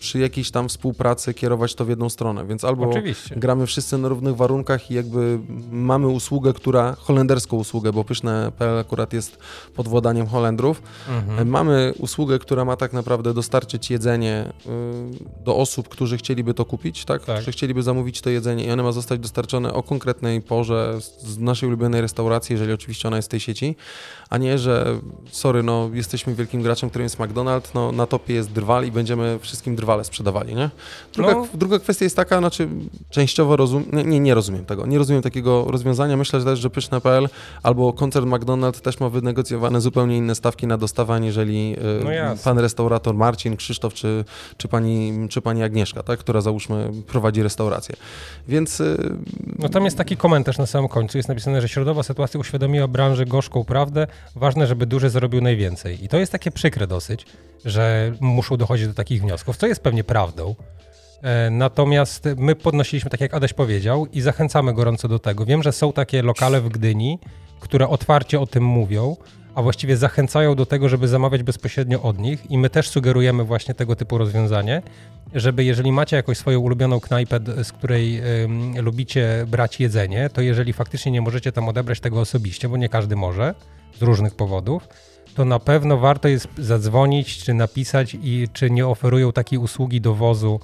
przy 0.00 0.18
jakiejś 0.18 0.50
tam 0.50 0.68
współpracy 0.68 1.34
kierować 1.34 1.74
to 1.74 1.84
w 1.84 1.88
jedną 1.88 2.08
stronę, 2.08 2.46
więc 2.46 2.64
albo 2.64 2.90
Oczywiście. 2.90 3.36
gramy 3.36 3.66
wszyscy 3.66 3.98
na 3.98 4.08
równych 4.08 4.36
warunkach 4.36 4.90
i 4.90 4.94
jakby 4.94 5.38
mamy 5.72 6.08
usługę, 6.08 6.52
która, 6.52 6.96
holenderską 6.98 7.56
usługę, 7.56 7.92
bo 7.92 8.04
pyszne.pl 8.04 8.78
akurat 8.78 9.12
jest 9.12 9.38
pod 9.74 9.88
władaniem 9.88 10.26
Holendrów, 10.26 10.82
mhm. 11.08 11.48
mamy 11.48 11.94
usługę, 11.98 12.38
która 12.38 12.64
ma 12.64 12.76
tak 12.76 12.92
naprawdę 12.92 13.34
dostarczyć 13.34 13.90
jedzenie 13.90 14.52
y, 14.66 15.44
do 15.44 15.56
osób, 15.56 15.88
którzy 15.88 16.16
chcieliby 16.16 16.54
to 16.54 16.64
kupić, 16.64 17.04
tak? 17.04 17.24
tak. 17.24 17.36
Którzy 17.36 17.52
chcieliby 17.52 17.82
zamówić 17.82 18.20
to 18.20 18.30
jedzenie 18.30 18.64
i 18.64 18.70
one 18.70 18.82
ma 18.82 18.92
zostać 18.92 19.20
dostarczone 19.20 19.72
o 19.72 19.82
konkretnej 19.82 20.42
porze 20.42 20.98
z 21.00 21.38
naszej 21.38 21.68
ulubionej 21.68 22.00
restauracji, 22.00 22.52
jeżeli 22.52 22.72
oczywiście 22.72 23.08
ona 23.08 23.16
jest 23.16 23.28
w 23.28 23.30
tej 23.30 23.40
sieci, 23.40 23.76
a 24.30 24.38
nie, 24.38 24.58
że 24.58 24.91
sorry, 25.30 25.62
no 25.62 25.90
jesteśmy 25.92 26.34
wielkim 26.34 26.62
graczem, 26.62 26.90
którym 26.90 27.04
jest 27.04 27.18
McDonald's, 27.18 27.70
no 27.74 27.92
na 27.92 28.06
topie 28.06 28.34
jest 28.34 28.52
drwal 28.52 28.86
i 28.86 28.92
będziemy 28.92 29.38
wszystkim 29.38 29.76
drwale 29.76 30.04
sprzedawali, 30.04 30.54
nie? 30.54 30.70
Druga, 31.14 31.32
no. 31.32 31.46
druga 31.54 31.78
kwestia 31.78 32.04
jest 32.04 32.16
taka, 32.16 32.38
znaczy 32.38 32.68
częściowo 33.10 33.56
rozumiem, 33.56 33.88
nie, 33.92 34.04
nie, 34.04 34.20
nie, 34.20 34.34
rozumiem 34.34 34.64
tego, 34.64 34.86
nie 34.86 34.98
rozumiem 34.98 35.22
takiego 35.22 35.64
rozwiązania, 35.68 36.16
myślę 36.16 36.40
że 36.40 36.46
też, 36.46 36.58
że 36.58 36.70
Pyszne.pl 36.70 37.28
albo 37.62 37.92
koncern 37.92 38.30
McDonald's 38.30 38.80
też 38.80 39.00
ma 39.00 39.08
wynegocjowane 39.08 39.80
zupełnie 39.80 40.16
inne 40.16 40.34
stawki 40.34 40.66
na 40.66 40.78
dostawę, 40.78 41.14
aniżeli 41.14 41.76
no 42.04 42.10
pan 42.44 42.58
restaurator 42.58 43.14
Marcin, 43.14 43.56
Krzysztof 43.56 43.94
czy, 43.94 44.24
czy, 44.56 44.68
pani, 44.68 45.28
czy 45.28 45.40
pani 45.40 45.62
Agnieszka, 45.62 46.02
tak? 46.02 46.18
która 46.18 46.40
załóżmy 46.40 46.90
prowadzi 47.06 47.42
restaurację. 47.42 47.96
Więc... 48.48 48.80
Y, 48.80 49.16
no 49.58 49.68
tam 49.68 49.84
jest 49.84 49.98
taki 49.98 50.16
komentarz 50.16 50.58
na 50.58 50.66
samym 50.66 50.88
końcu, 50.88 51.18
jest 51.18 51.28
napisane, 51.28 51.60
że 51.60 51.68
środowa 51.68 52.02
sytuacja 52.02 52.40
uświadomiła 52.40 52.88
branży 52.88 53.26
gorzką 53.26 53.64
prawdę, 53.64 54.06
ważne, 54.36 54.66
żeby 54.72 54.86
duży 54.86 55.10
zarobił 55.10 55.40
najwięcej. 55.40 56.04
I 56.04 56.08
to 56.08 56.16
jest 56.16 56.32
takie 56.32 56.50
przykre 56.50 56.86
dosyć, 56.86 57.26
że 57.64 58.12
muszą 58.20 58.56
dochodzić 58.56 58.86
do 58.86 58.94
takich 58.94 59.22
wniosków, 59.22 59.56
co 59.56 59.66
jest 59.66 59.82
pewnie 59.82 60.04
prawdą. 60.04 60.54
E, 61.22 61.50
natomiast 61.50 62.28
my 62.36 62.54
podnosiliśmy, 62.54 63.10
tak 63.10 63.20
jak 63.20 63.34
Adaś 63.34 63.52
powiedział, 63.52 64.06
i 64.06 64.20
zachęcamy 64.20 64.74
gorąco 64.74 65.08
do 65.08 65.18
tego. 65.18 65.44
Wiem, 65.44 65.62
że 65.62 65.72
są 65.72 65.92
takie 65.92 66.22
lokale 66.22 66.60
w 66.60 66.68
Gdyni, 66.68 67.18
które 67.60 67.88
otwarcie 67.88 68.40
o 68.40 68.46
tym 68.46 68.64
mówią, 68.64 69.16
a 69.54 69.62
właściwie 69.62 69.96
zachęcają 69.96 70.54
do 70.54 70.66
tego, 70.66 70.88
żeby 70.88 71.08
zamawiać 71.08 71.42
bezpośrednio 71.42 72.02
od 72.02 72.18
nich 72.18 72.50
i 72.50 72.58
my 72.58 72.70
też 72.70 72.88
sugerujemy 72.88 73.44
właśnie 73.44 73.74
tego 73.74 73.96
typu 73.96 74.18
rozwiązanie, 74.18 74.82
żeby 75.34 75.64
jeżeli 75.64 75.92
macie 75.92 76.16
jakąś 76.16 76.38
swoją 76.38 76.60
ulubioną 76.60 77.00
knajpę, 77.00 77.40
z 77.64 77.72
której 77.72 78.22
lubicie 78.76 79.46
brać 79.48 79.80
jedzenie, 79.80 80.30
to 80.32 80.40
jeżeli 80.40 80.72
faktycznie 80.72 81.12
nie 81.12 81.20
możecie 81.20 81.52
tam 81.52 81.68
odebrać 81.68 82.00
tego 82.00 82.20
osobiście, 82.20 82.68
bo 82.68 82.76
nie 82.76 82.88
każdy 82.88 83.16
może 83.16 83.54
z 83.98 84.02
różnych 84.02 84.34
powodów, 84.34 84.88
to 85.34 85.44
na 85.44 85.58
pewno 85.58 85.96
warto 85.98 86.28
jest 86.28 86.48
zadzwonić 86.58 87.38
czy 87.44 87.54
napisać 87.54 88.16
i 88.22 88.48
czy 88.52 88.70
nie 88.70 88.86
oferują 88.86 89.32
takiej 89.32 89.58
usługi 89.58 90.00
dowozu 90.00 90.60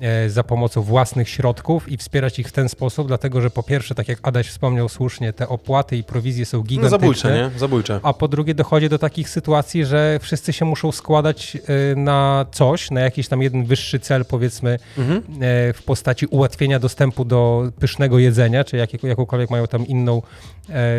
e, 0.00 0.30
za 0.30 0.44
pomocą 0.44 0.82
własnych 0.82 1.28
środków 1.28 1.88
i 1.92 1.96
wspierać 1.96 2.38
ich 2.38 2.48
w 2.48 2.52
ten 2.52 2.68
sposób, 2.68 3.08
dlatego 3.08 3.40
że 3.40 3.50
po 3.50 3.62
pierwsze, 3.62 3.94
tak 3.94 4.08
jak 4.08 4.18
Adaś 4.22 4.48
wspomniał 4.48 4.88
słusznie, 4.88 5.32
te 5.32 5.48
opłaty 5.48 5.96
i 5.96 6.04
prowizje 6.04 6.46
są 6.46 6.58
No 6.58 6.62
gigantyczne. 6.64 6.98
zabójcze, 6.98 7.50
nie? 7.52 7.58
Zabójcze. 7.58 8.00
A 8.02 8.12
po 8.12 8.28
drugie 8.28 8.54
dochodzi 8.54 8.88
do 8.88 8.98
takich 8.98 9.28
sytuacji, 9.28 9.84
że 9.84 10.18
wszyscy 10.22 10.52
się 10.52 10.64
muszą 10.64 10.92
składać 10.92 11.56
e, 11.92 11.96
na 11.96 12.46
coś, 12.52 12.90
na 12.90 13.00
jakiś 13.00 13.28
tam 13.28 13.42
jeden 13.42 13.64
wyższy 13.64 14.00
cel, 14.00 14.24
powiedzmy, 14.24 14.78
Mhm. 14.98 15.18
e, 15.18 15.72
w 15.72 15.82
postaci 15.82 16.26
ułatwienia 16.26 16.78
dostępu 16.78 17.24
do 17.24 17.70
pysznego 17.80 18.18
jedzenia, 18.18 18.64
czy 18.64 18.76
jak, 18.76 19.02
jakąkolwiek 19.02 19.50
mają 19.50 19.66
tam 19.66 19.86
inną 19.86 20.22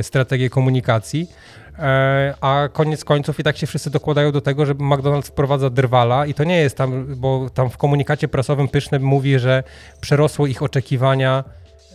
strategię 0.02 0.50
komunikacji. 0.50 1.28
E, 1.80 2.34
A 2.42 2.70
koniec 2.74 3.06
końców 3.06 3.40
i 3.40 3.44
tak 3.44 3.58
się 3.58 3.68
wszyscy 3.68 3.90
dokładają 3.90 4.32
do 4.32 4.42
tego, 4.42 4.66
że 4.66 4.76
McDonald's 4.76 5.28
wprowadza 5.28 5.70
drwala 5.70 6.26
i 6.26 6.34
to 6.34 6.44
nie 6.44 6.58
jest 6.58 6.78
tam, 6.78 7.16
bo 7.16 7.50
tam 7.54 7.70
w 7.70 7.78
komunikacie 7.78 8.28
prasowym 8.28 8.68
pysznym 8.68 9.04
mówi, 9.04 9.40
że 9.40 9.64
przerosło 10.02 10.48
ich 10.48 10.64
oczekiwania 10.64 11.44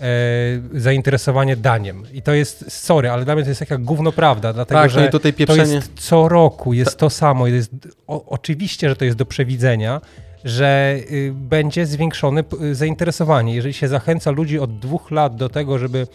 e, 0.00 0.80
zainteresowanie 0.80 1.56
daniem. 1.56 2.02
I 2.12 2.22
to 2.22 2.32
jest, 2.32 2.72
sorry, 2.72 3.10
ale 3.10 3.24
dla 3.24 3.34
mnie 3.34 3.44
to 3.44 3.50
jest 3.50 3.60
taka 3.60 3.78
gówno 3.78 4.12
prawda, 4.12 4.52
dlatego 4.52 4.80
Tak, 4.80 4.90
że 4.90 5.00
no 5.00 5.06
i 5.06 5.10
tutaj 5.10 5.32
to 5.32 5.38
pieprzenie. 5.38 5.74
jest 5.74 5.92
co 6.00 6.28
roku, 6.28 6.72
jest 6.72 6.96
to 6.96 7.10
samo. 7.10 7.46
Jest, 7.46 7.72
o, 8.06 8.24
oczywiście, 8.26 8.88
że 8.88 8.96
to 8.96 9.04
jest 9.04 9.16
do 9.16 9.26
przewidzenia, 9.26 10.00
że 10.44 10.96
y, 11.12 11.32
będzie 11.34 11.86
zwiększone 11.86 12.44
y, 12.62 12.74
zainteresowanie. 12.74 13.54
Jeżeli 13.54 13.74
się 13.74 13.88
zachęca 13.88 14.30
ludzi 14.30 14.58
od 14.58 14.78
dwóch 14.78 15.10
lat 15.10 15.36
do 15.36 15.48
tego, 15.48 15.78
żeby 15.78 16.06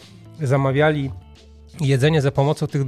zamawiali 0.41 1.11
jedzenie 1.81 2.21
za 2.21 2.31
pomocą 2.31 2.67
tych 2.67 2.81
y, 2.81 2.85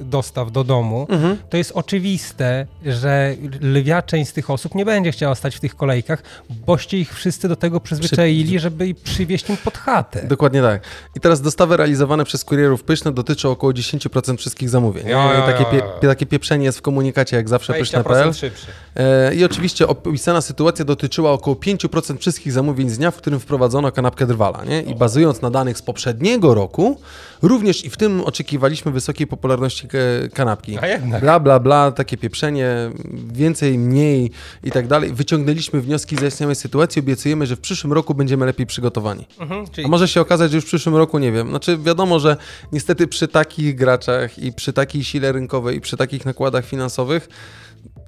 dostaw 0.00 0.52
do 0.52 0.64
domu, 0.64 1.06
Mhm. 1.10 1.36
to 1.50 1.56
jest 1.56 1.72
oczywiste, 1.74 2.66
że 2.86 3.34
lwia 3.60 4.02
część 4.02 4.30
z 4.30 4.32
tych 4.32 4.50
osób 4.50 4.74
nie 4.74 4.84
będzie 4.84 5.12
chciała 5.12 5.34
stać 5.34 5.56
w 5.56 5.60
tych 5.60 5.76
kolejkach, 5.76 6.22
boście 6.66 6.98
ich 6.98 7.14
wszyscy 7.14 7.48
do 7.48 7.56
tego 7.56 7.80
przyzwyczaili, 7.80 8.58
żeby 8.58 8.94
przywieźć 9.04 9.50
im 9.50 9.56
pod 9.56 9.78
chatę. 9.78 10.26
Dokładnie 10.26 10.62
tak. 10.62 10.82
I 11.16 11.20
teraz 11.20 11.40
dostawy 11.40 11.76
realizowane 11.76 12.24
przez 12.24 12.44
kurierów 12.44 12.82
pyszne 12.82 13.12
dotyczą 13.12 13.50
około 13.50 13.72
10% 13.72 14.36
wszystkich 14.36 14.68
zamówień. 14.70 15.06
Ja, 15.08 15.32
ja, 15.32 15.44
I 15.44 15.52
takie, 15.52 15.64
pie, 15.64 16.08
takie 16.08 16.26
pieprzenie 16.26 16.64
jest 16.64 16.78
w 16.78 16.82
komunikacie, 16.82 17.36
jak 17.36 17.48
zawsze 17.48 17.74
pyszne.pl. 17.74 18.32
E, 18.96 19.34
I 19.34 19.44
oczywiście 19.44 19.86
opisana 19.88 20.40
sytuacja 20.40 20.84
dotyczyła 20.84 21.32
około 21.32 21.56
5% 21.56 22.18
wszystkich 22.18 22.52
zamówień 22.52 22.88
z 22.90 22.98
dnia, 22.98 23.10
w 23.10 23.16
którym 23.16 23.40
wprowadzono 23.40 23.92
kanapkę 23.92 24.26
drwala. 24.26 24.64
Nie? 24.64 24.82
I 24.82 24.94
bazując 24.94 25.42
na 25.42 25.50
danych 25.50 25.78
z 25.78 25.82
poprzedniego 25.82 26.54
roku, 26.54 27.00
również 27.42 27.84
i 27.84 27.90
w 27.90 27.96
tym 27.96 28.24
oczekiwaliśmy 28.28 28.92
wysokiej 28.92 29.26
popularności 29.26 29.88
e, 30.24 30.28
kanapki. 30.28 30.78
A 30.78 30.86
jednak. 30.86 31.20
Bla, 31.20 31.40
bla, 31.40 31.60
bla, 31.60 31.92
takie 31.92 32.16
pieprzenie, 32.16 32.90
więcej, 33.32 33.78
mniej 33.78 34.30
i 34.64 34.70
tak 34.70 34.86
dalej. 34.86 35.12
Wyciągnęliśmy 35.12 35.80
wnioski 35.80 36.16
z 36.16 36.20
zaistniałej 36.20 36.56
sytuacji, 36.56 37.00
obiecujemy, 37.00 37.46
że 37.46 37.56
w 37.56 37.60
przyszłym 37.60 37.92
roku 37.92 38.14
będziemy 38.14 38.46
lepiej 38.46 38.66
przygotowani. 38.66 39.26
Mhm, 39.40 39.66
czyli 39.68 39.86
A 39.86 39.90
może 39.90 40.08
się 40.08 40.20
okazać, 40.20 40.50
że 40.50 40.56
już 40.56 40.64
w 40.64 40.68
przyszłym 40.68 40.96
roku, 40.96 41.18
nie 41.18 41.32
wiem. 41.32 41.48
Znaczy 41.48 41.78
wiadomo, 41.78 42.20
że 42.20 42.36
niestety 42.72 43.06
przy 43.06 43.28
takich 43.28 43.74
graczach 43.74 44.38
i 44.38 44.52
przy 44.52 44.72
takiej 44.72 45.04
sile 45.04 45.32
rynkowej 45.32 45.76
i 45.76 45.80
przy 45.80 45.96
takich 45.96 46.24
nakładach 46.24 46.64
finansowych 46.64 47.28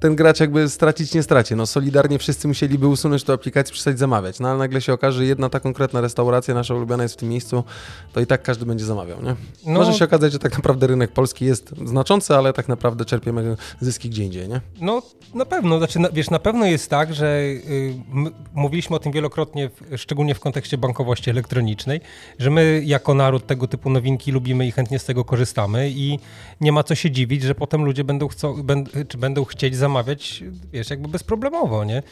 ten 0.01 0.17
gracz 0.17 0.41
jakby 0.41 0.69
stracić 0.69 1.15
nie 1.15 1.23
straci. 1.23 1.57
No 1.57 1.67
solidarnie 1.67 2.19
wszyscy 2.19 2.49
musieliby 2.49 2.87
usunąć 2.89 3.25
tę 3.25 3.33
aplikację, 3.33 3.73
przestać 3.73 3.99
zamawiać. 3.99 4.41
No 4.41 4.49
ale 4.49 4.59
nagle 4.59 4.81
się 4.81 4.93
okaże, 4.93 5.19
że 5.19 5.25
jedna 5.25 5.49
ta 5.49 5.61
konkretna 5.61 6.01
restauracja 6.01 6.55
nasza 6.55 6.75
ulubiona 6.75 7.03
jest 7.03 7.15
w 7.15 7.19
tym 7.19 7.29
miejscu, 7.29 7.65
to 8.13 8.21
i 8.21 8.27
tak 8.27 8.43
każdy 8.43 8.67
będzie 8.67 8.85
zamawiał, 8.85 9.23
nie? 9.23 9.37
No- 9.67 9.79
Może 9.81 9.93
się 9.95 10.05
okazać, 10.05 10.33
że 10.33 10.39
tak 10.39 10.53
naprawdę 10.57 10.87
rynek 10.87 11.13
polski 11.13 11.45
jest 11.45 11.75
znaczący, 11.85 12.35
ale 12.37 12.53
tak 12.53 12.69
naprawdę 12.69 13.05
czerpiemy 13.05 13.57
zyski 13.81 14.11
gdzie 14.11 14.25
indziej, 14.25 14.49
nie? 14.49 14.61
No, 14.81 15.03
na 15.35 15.45
pewno. 15.45 15.79
Znaczy, 15.79 15.99
na, 15.99 16.09
wiesz, 16.11 16.31
na 16.31 16.39
pewno 16.39 16.67
jest 16.67 16.91
tak, 16.91 17.15
że 17.15 17.27
y, 17.41 17.95
my, 18.13 18.31
mówiliśmy 18.55 18.97
o 18.97 18.99
tym 18.99 19.13
wielokrotnie, 19.13 19.69
w, 19.69 19.99
szczególnie 19.99 20.35
w 20.35 20.41
kontekście 20.41 20.79
bankowości 20.79 21.31
elektronicznej, 21.31 22.01
że 22.39 22.51
my 22.51 22.83
jako 22.85 23.15
naród 23.15 23.47
tego 23.47 23.67
typu 23.67 23.91
nowinki 23.91 24.33
lubimy 24.33 24.67
i 24.67 24.73
chętnie 24.73 24.99
z 24.99 25.05
tego 25.05 25.25
korzystamy 25.25 25.91
i 25.91 26.19
nie 26.61 26.73
ma 26.73 26.83
co 26.83 26.95
się 26.95 27.11
dziwić, 27.11 27.43
że 27.43 27.55
potem 27.55 27.85
ludzie 27.85 28.05
będą, 28.05 28.29
chcą, 28.29 28.63
będ, 28.63 28.91
czy 29.09 29.19
będą 29.19 29.45
chcieć 29.45 29.77
zamawiać, 29.77 29.90
wiesz, 30.73 30.91
jakby 30.91 31.09
bezproblemowo, 31.09 31.85
nie? 31.85 32.03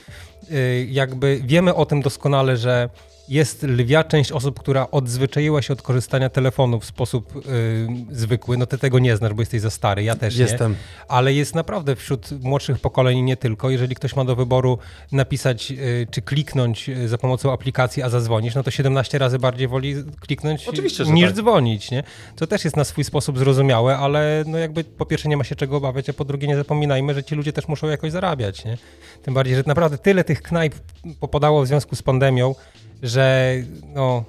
Y, 0.51 0.87
jakby 0.91 1.41
wiemy 1.45 1.75
o 1.75 1.87
tym 1.87 2.03
doskonale, 2.03 2.57
że 2.57 2.89
jest 3.29 3.63
lwia 3.63 4.05
część 4.05 4.33
osób, 4.33 4.61
która 4.61 4.87
odzwyczaiła 4.91 5.63
się 5.63 5.73
od 5.73 5.83
korzystania 5.83 6.29
telefonu 6.31 6.81
w 6.81 6.85
sposób 6.85 7.37
y, 7.37 7.89
zwykły. 8.11 8.57
No 8.57 8.67
ty 8.67 8.79
tego 8.79 8.99
nie 8.99 9.17
znasz, 9.17 9.35
bo 9.35 9.43
jesteś 9.43 9.61
za 9.61 9.71
stary, 9.71 10.03
ja 10.03 10.15
też 10.17 10.37
nie 10.37 10.43
Jestem. 10.43 10.77
ale 11.09 11.35
jest 11.35 11.55
naprawdę 11.55 11.97
wśród 11.97 12.31
młodszych 12.43 12.81
pokoleń 12.81 13.21
nie 13.21 13.37
tylko. 13.37 13.71
Jeżeli 13.71 13.95
ktoś 13.95 14.17
ma 14.17 14.25
do 14.25 14.37
wyboru 14.37 14.79
napisać 15.13 15.71
y, 15.71 16.07
czy 16.11 16.23
kliknąć 16.23 16.89
y, 16.89 17.09
za 17.09 17.19
pomocą 17.19 17.53
aplikacji, 17.53 18.03
a 18.03 18.09
zadzwonisz, 18.09 18.55
no 18.55 18.63
to 18.63 18.71
17 18.71 19.19
razy 19.19 19.39
bardziej 19.39 19.69
woli 19.69 19.95
kliknąć 20.21 20.69
Oczywiście, 20.69 21.05
niż 21.05 21.27
tak. 21.27 21.37
dzwonić, 21.37 21.91
nie? 21.91 22.03
To 22.37 22.47
też 22.47 22.65
jest 22.65 22.77
na 22.77 22.85
swój 22.85 23.05
sposób 23.05 23.39
zrozumiałe, 23.39 23.97
ale 23.99 24.45
no 24.47 24.59
jakby 24.59 24.85
po 24.85 25.07
pierwsze 25.07 25.29
nie 25.29 25.37
ma 25.37 25.45
się 25.45 25.57
czego 25.57 25.77
obawiać, 25.77 26.09
a 26.09 26.13
po 26.13 26.25
drugie 26.25 26.49
nie 26.49 26.57
zapominajmy, 26.57 27.15
że 27.15 27.25
ci 27.25 27.35
ludzie 27.35 27.53
też 27.53 27.69
muszą 27.69 27.87
jakoś 27.87 28.13
zarabiać, 28.13 28.65
nie? 28.65 28.79
Tym 29.23 29.35
bardziej, 29.35 29.57
że 29.57 29.63
naprawdę 29.67 29.99
tyle 29.99 30.25
tych 30.25 30.43
knajp 30.43 30.75
popadało 31.21 31.63
w 31.63 31.67
związku 31.67 31.97
z 31.97 32.03
pandemią, 32.03 32.55
że 33.03 33.55
no 33.95 34.25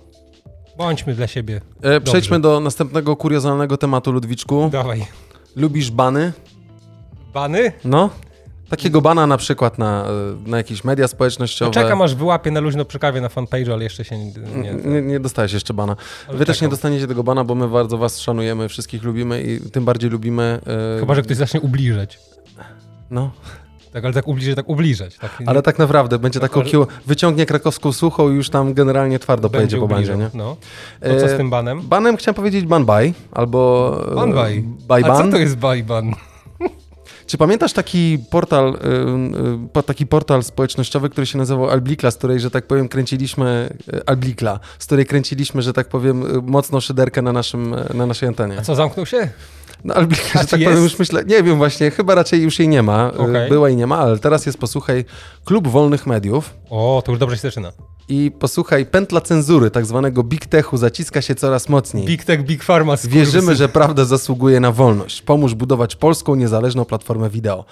bądźmy 0.77 1.13
dla 1.15 1.27
siebie. 1.27 1.61
E, 1.81 2.01
przejdźmy 2.01 2.39
do 2.39 2.59
następnego 2.59 3.15
kuriozalnego 3.15 3.77
tematu, 3.77 4.11
Ludwiczku. 4.11 4.69
Dawaj. 4.71 5.05
Lubisz 5.55 5.91
bany? 5.91 6.33
Bany? 7.33 7.71
No. 7.85 8.09
Takiego 8.69 9.01
bana 9.01 9.27
na 9.27 9.37
przykład 9.37 9.77
na, 9.77 10.05
na 10.45 10.57
jakieś 10.57 10.83
media 10.83 11.07
społecznościowe. 11.07 11.69
No 11.75 11.83
czekam 11.83 12.01
aż 12.01 12.15
wyłapię 12.15 12.51
na 12.51 12.59
luźno 12.59 12.85
przy 12.85 12.99
kawie 12.99 13.21
na 13.21 13.27
fanpage'u, 13.27 13.73
ale 13.73 13.83
jeszcze 13.83 14.03
się 14.05 14.17
nie... 14.17 14.25
nie 14.55 14.73
Nie, 14.85 15.01
nie 15.01 15.19
dostałeś 15.19 15.53
jeszcze 15.53 15.73
bana. 15.73 15.95
Ale 16.27 16.37
Wy 16.37 16.45
też 16.45 16.55
nie 16.55 16.59
czekam. 16.59 16.69
dostaniecie 16.71 17.07
tego 17.07 17.23
bana, 17.23 17.43
bo 17.43 17.55
my 17.55 17.67
bardzo 17.67 17.97
was 17.97 18.19
szanujemy, 18.19 18.69
wszystkich 18.69 19.03
lubimy 19.03 19.43
i 19.43 19.59
tym 19.71 19.85
bardziej 19.85 20.09
lubimy. 20.09 20.59
e, 20.97 20.99
Chyba, 20.99 21.15
że 21.15 21.21
ktoś 21.21 21.37
zacznie 21.37 21.61
ubliżać. 21.61 22.19
No, 23.11 23.31
Tak, 23.93 24.05
ale 24.05 24.13
tak 24.13 24.27
ubliżać, 24.27 24.55
tak 24.55 24.69
ubliżać. 24.69 25.17
Tak, 25.17 25.31
ale 25.45 25.61
tak 25.61 25.79
naprawdę 25.79 26.19
będzie 26.19 26.39
taką 26.39 26.59
Może- 26.59 26.71
kił, 26.71 26.87
wyciągnie 27.07 27.45
krakowską 27.45 27.91
suchą 27.93 28.31
i 28.31 28.35
już 28.35 28.49
tam 28.49 28.73
generalnie 28.73 29.19
twardo 29.19 29.49
pojedzie 29.49 29.77
po 29.77 29.87
bandzie, 29.87 30.13
ubliżał, 30.13 30.31
nie? 30.33 30.37
No. 30.43 30.57
To 31.01 31.19
co 31.19 31.25
E, 31.25 31.29
z 31.29 31.37
tym 31.37 31.49
banem? 31.49 31.81
Banem 31.81 32.17
chciałem 32.17 32.35
powiedzieć 32.35 32.65
ban 32.65 32.85
albo... 33.31 34.05
e, 34.11 34.15
Banbaj. 34.15 34.61
Buy 34.87 34.95
A 34.97 35.01
co 35.01 35.07
ban. 35.07 35.31
to 35.31 35.37
jest 35.37 35.57
bajban? 35.57 36.13
Czy 37.27 37.37
pamiętasz 37.37 37.73
taki 37.73 38.19
portal, 38.31 38.77
po- 39.73 39.83
taki 39.83 40.07
portal 40.07 40.43
społecznościowy, 40.43 41.09
który 41.09 41.27
się 41.27 41.37
nazywał 41.37 41.69
Alblikla, 41.69 42.11
z 42.11 42.15
której, 42.17 42.39
że 42.39 42.51
tak 42.51 42.67
powiem, 42.67 42.87
kręciliśmy 42.87 43.73
Alblikla, 44.05 44.59
z 44.79 44.85
której 44.85 45.05
kręciliśmy, 45.05 45.61
że 45.61 45.73
tak 45.73 45.87
powiem, 45.87 46.23
mocno 46.45 46.81
szyderkę 46.81 47.21
na, 47.21 47.31
naszym, 47.33 47.75
na 47.93 48.05
naszej 48.05 48.27
antenie. 48.29 48.57
A 48.59 48.61
co, 48.61 48.75
zamknął 48.75 49.05
się? 49.05 49.29
No 49.83 49.93
Alblikla, 49.93 50.41
A 50.41 50.43
że 50.43 50.47
tak 50.49 50.59
jest? 50.59 50.71
powiem, 50.71 50.83
już 50.83 50.99
myślę, 50.99 51.23
nie 51.25 51.43
wiem 51.43 51.57
właśnie, 51.57 51.91
chyba 51.91 52.15
raczej 52.15 52.41
już 52.41 52.59
jej 52.59 52.67
nie 52.67 52.83
ma, 52.83 53.09
y, 53.09 53.17
Okej. 53.17 53.49
była 53.49 53.69
i 53.69 53.75
nie 53.75 53.87
ma, 53.87 53.97
ale 53.97 54.19
teraz 54.19 54.45
jest, 54.45 54.57
posłuchaj, 54.57 55.05
Klub 55.45 55.67
Wolnych 55.67 56.07
Mediów 56.07 56.53
O, 56.69 57.01
to 57.05 57.11
już 57.11 57.19
dobrze 57.19 57.35
się 57.35 57.41
zaczyna. 57.41 57.71
i 58.09 58.31
posłuchaj, 58.39 58.85
pętla 58.85 59.21
cenzury, 59.21 59.71
tak 59.71 59.85
zwanego 59.85 60.23
Big 60.23 60.45
Techu, 60.45 60.77
zaciska 60.77 61.21
się 61.21 61.35
coraz 61.35 61.69
mocniej. 61.69 62.05
Big 62.05 62.23
Tech, 62.23 62.43
Big 62.43 62.63
Pharma. 62.63 62.95
Wierzymy, 63.03 63.55
że 63.55 63.69
prawda 63.69 64.05
zasługuje 64.05 64.59
na 64.59 64.71
wolność. 64.71 65.21
Pomóż 65.21 65.53
budować 65.55 65.95
polską, 65.95 66.35
niezależną 66.35 66.85
platformę 66.85 67.29
wideo. 67.29 67.65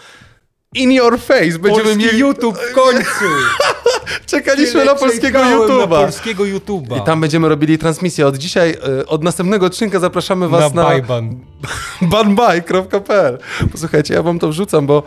In 0.76 0.92
your 0.92 1.20
face! 1.20 1.60
Będziemy 1.60 1.84
Polski 1.84 1.98
mieli... 2.06 2.20
YouTube 2.20 2.58
w 2.58 2.74
końcu! 2.74 3.26
Czekaliśmy 4.26 4.86
na 4.86 4.96
polskiego 4.96 5.40
Czekałem 5.40 5.60
Na 5.60 5.66
YouTube'a. 5.66 6.04
polskiego 6.06 6.44
YouTube'a. 6.44 6.98
I 7.02 7.02
tam 7.02 7.22
będziemy 7.22 7.50
robili 7.50 7.78
transmisję. 7.78 8.28
Od 8.28 8.38
dzisiaj, 8.38 8.78
e, 9.00 9.06
od 9.06 9.24
następnego 9.24 9.66
odcinka 9.66 10.00
zapraszamy 10.00 10.48
was 10.50 10.74
na 10.74 10.82
na, 10.84 10.88
bajban. 10.90 11.36
banbaj.pl. 12.02 13.38
Posłuchajcie, 13.72 14.14
ja 14.14 14.24
wam 14.24 14.40
to 14.40 14.50
wrzucam, 14.50 14.88
bo 14.88 15.04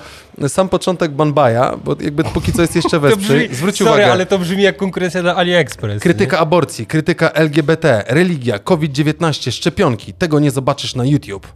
sam 0.49 0.69
początek 0.69 1.13
banbaja, 1.13 1.77
bo 1.85 1.97
jakby 2.01 2.25
póki 2.25 2.53
co 2.53 2.63
jest 2.63 2.77
jeszcze 2.77 3.01
wesprzyj. 3.09 3.41
brzmi, 3.49 3.57
Zwróć 3.57 3.77
sorry, 3.79 3.91
uwagę. 3.91 4.13
ale 4.13 4.27
to 4.27 4.39
brzmi 4.39 4.63
jak 4.63 4.77
konkurencja 4.77 5.23
na 5.23 5.37
AliExpress. 5.37 6.03
Krytyka 6.03 6.39
aborcji, 6.39 6.87
krytyka 6.87 7.31
LGBT, 7.31 8.05
religia, 8.07 8.59
COVID-19, 8.59 9.51
szczepionki. 9.53 10.13
Tego 10.13 10.39
nie 10.41 10.51
zobaczysz 10.51 10.95
na 10.95 11.05
YouTube. 11.05 11.47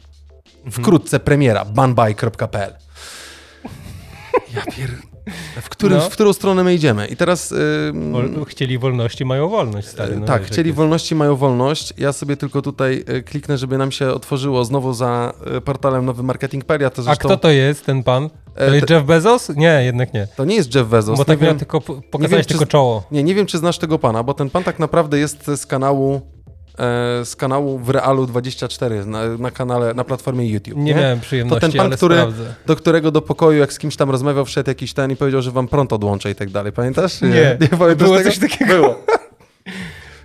Wkrótce 0.70 1.20
premiera 1.20 1.64
banbaj.pl. 1.64 2.74
Ja 4.54 4.62
pier... 4.76 4.90
W, 5.62 5.68
którym, 5.68 5.98
No. 5.98 6.08
w 6.08 6.12
którą 6.12 6.32
stronę 6.32 6.64
my 6.64 6.74
idziemy? 6.74 7.06
I 7.06 7.16
teraz... 7.16 7.52
Ym, 7.52 8.12
Wol- 8.12 8.44
chcieli 8.46 8.78
wolności, 8.78 9.24
mają 9.24 9.48
wolność, 9.48 9.88
stary. 9.88 10.16
No, 10.16 10.26
tak, 10.26 10.42
chcieli 10.44 10.68
jak 10.68 10.76
wolności, 10.76 11.14
mają 11.14 11.36
wolność. 11.36 11.94
Ja 11.98 12.12
sobie 12.12 12.36
tylko 12.36 12.62
tutaj 12.62 13.04
y, 13.08 13.22
kliknę, 13.22 13.58
żeby 13.58 13.78
nam 13.78 13.92
się 13.92 14.08
otworzyło 14.08 14.64
znowu 14.64 14.92
za 14.92 15.32
y, 15.56 15.60
portalem 15.60 16.04
Nowy 16.04 16.22
Marketingpedia. 16.22 16.90
To 16.90 17.00
jest. 17.02 17.08
A 17.08 17.12
zresztą 17.12 17.28
kto 17.28 17.36
to 17.36 17.50
jest, 17.50 17.86
ten 17.86 18.02
pan? 18.02 18.30
To 18.54 18.66
E, 18.66 18.74
jest 18.76 18.90
Jeff 18.90 19.04
Bezos? 19.04 19.48
Nie, 19.48 19.82
jednak 19.84 20.14
nie. 20.14 20.28
to 20.36 20.44
nie 20.44 20.54
jest 20.56 20.74
Jeff 20.74 20.88
Bezos. 20.88 21.18
Bo 21.18 21.24
tak 21.24 21.40
miał 21.40 21.48
wiem, 21.50 21.58
tylko, 21.58 21.80
czy 22.42 22.44
tylko 22.48 22.66
czoło. 22.66 23.02
nie, 23.10 23.22
nie 23.22 23.34
wiem, 23.34 23.46
czy 23.46 23.58
znasz 23.58 23.78
tego 23.78 23.98
pana, 23.98 24.22
bo 24.22 24.34
ten 24.34 24.50
pan 24.50 24.64
tak 24.64 24.78
naprawdę 24.78 25.18
jest 25.18 25.46
z 25.56 25.66
kanału 25.66 26.20
z 27.24 27.36
kanału 27.36 27.78
w 27.78 27.90
Realu 27.90 28.26
24 28.26 29.06
na, 29.06 29.28
na 29.38 29.50
kanale, 29.50 29.94
na 29.94 30.04
platformie 30.04 30.48
YouTube. 30.48 30.76
Nie, 30.76 30.94
miałem 30.94 31.20
przyjemności, 31.20 31.60
To 31.60 31.72
ten 31.72 31.78
pan, 31.78 31.90
który, 31.96 32.14
sprawdzę. 32.14 32.54
do 32.66 32.76
którego 32.76 33.10
do 33.10 33.22
pokoju, 33.22 33.58
jak 33.58 33.72
z 33.72 33.78
kimś 33.78 33.96
tam 33.96 34.10
rozmawiał, 34.10 34.44
wszedł 34.44 34.70
jakiś 34.70 34.92
ten 34.92 35.10
i 35.10 35.16
powiedział, 35.16 35.42
że 35.42 35.50
wam 35.50 35.68
prąd 35.68 35.92
odłącza 35.92 36.30
i 36.30 36.34
tak 36.34 36.50
dalej. 36.50 36.72
Pamiętasz? 36.72 37.20
Nie. 37.22 37.56
nie 37.60 37.68
pamiętasz 37.68 37.96
Było 37.96 38.16
tego? 38.16 38.30
coś 38.30 38.38
takiego. 38.38 38.74
Było. 38.74 38.96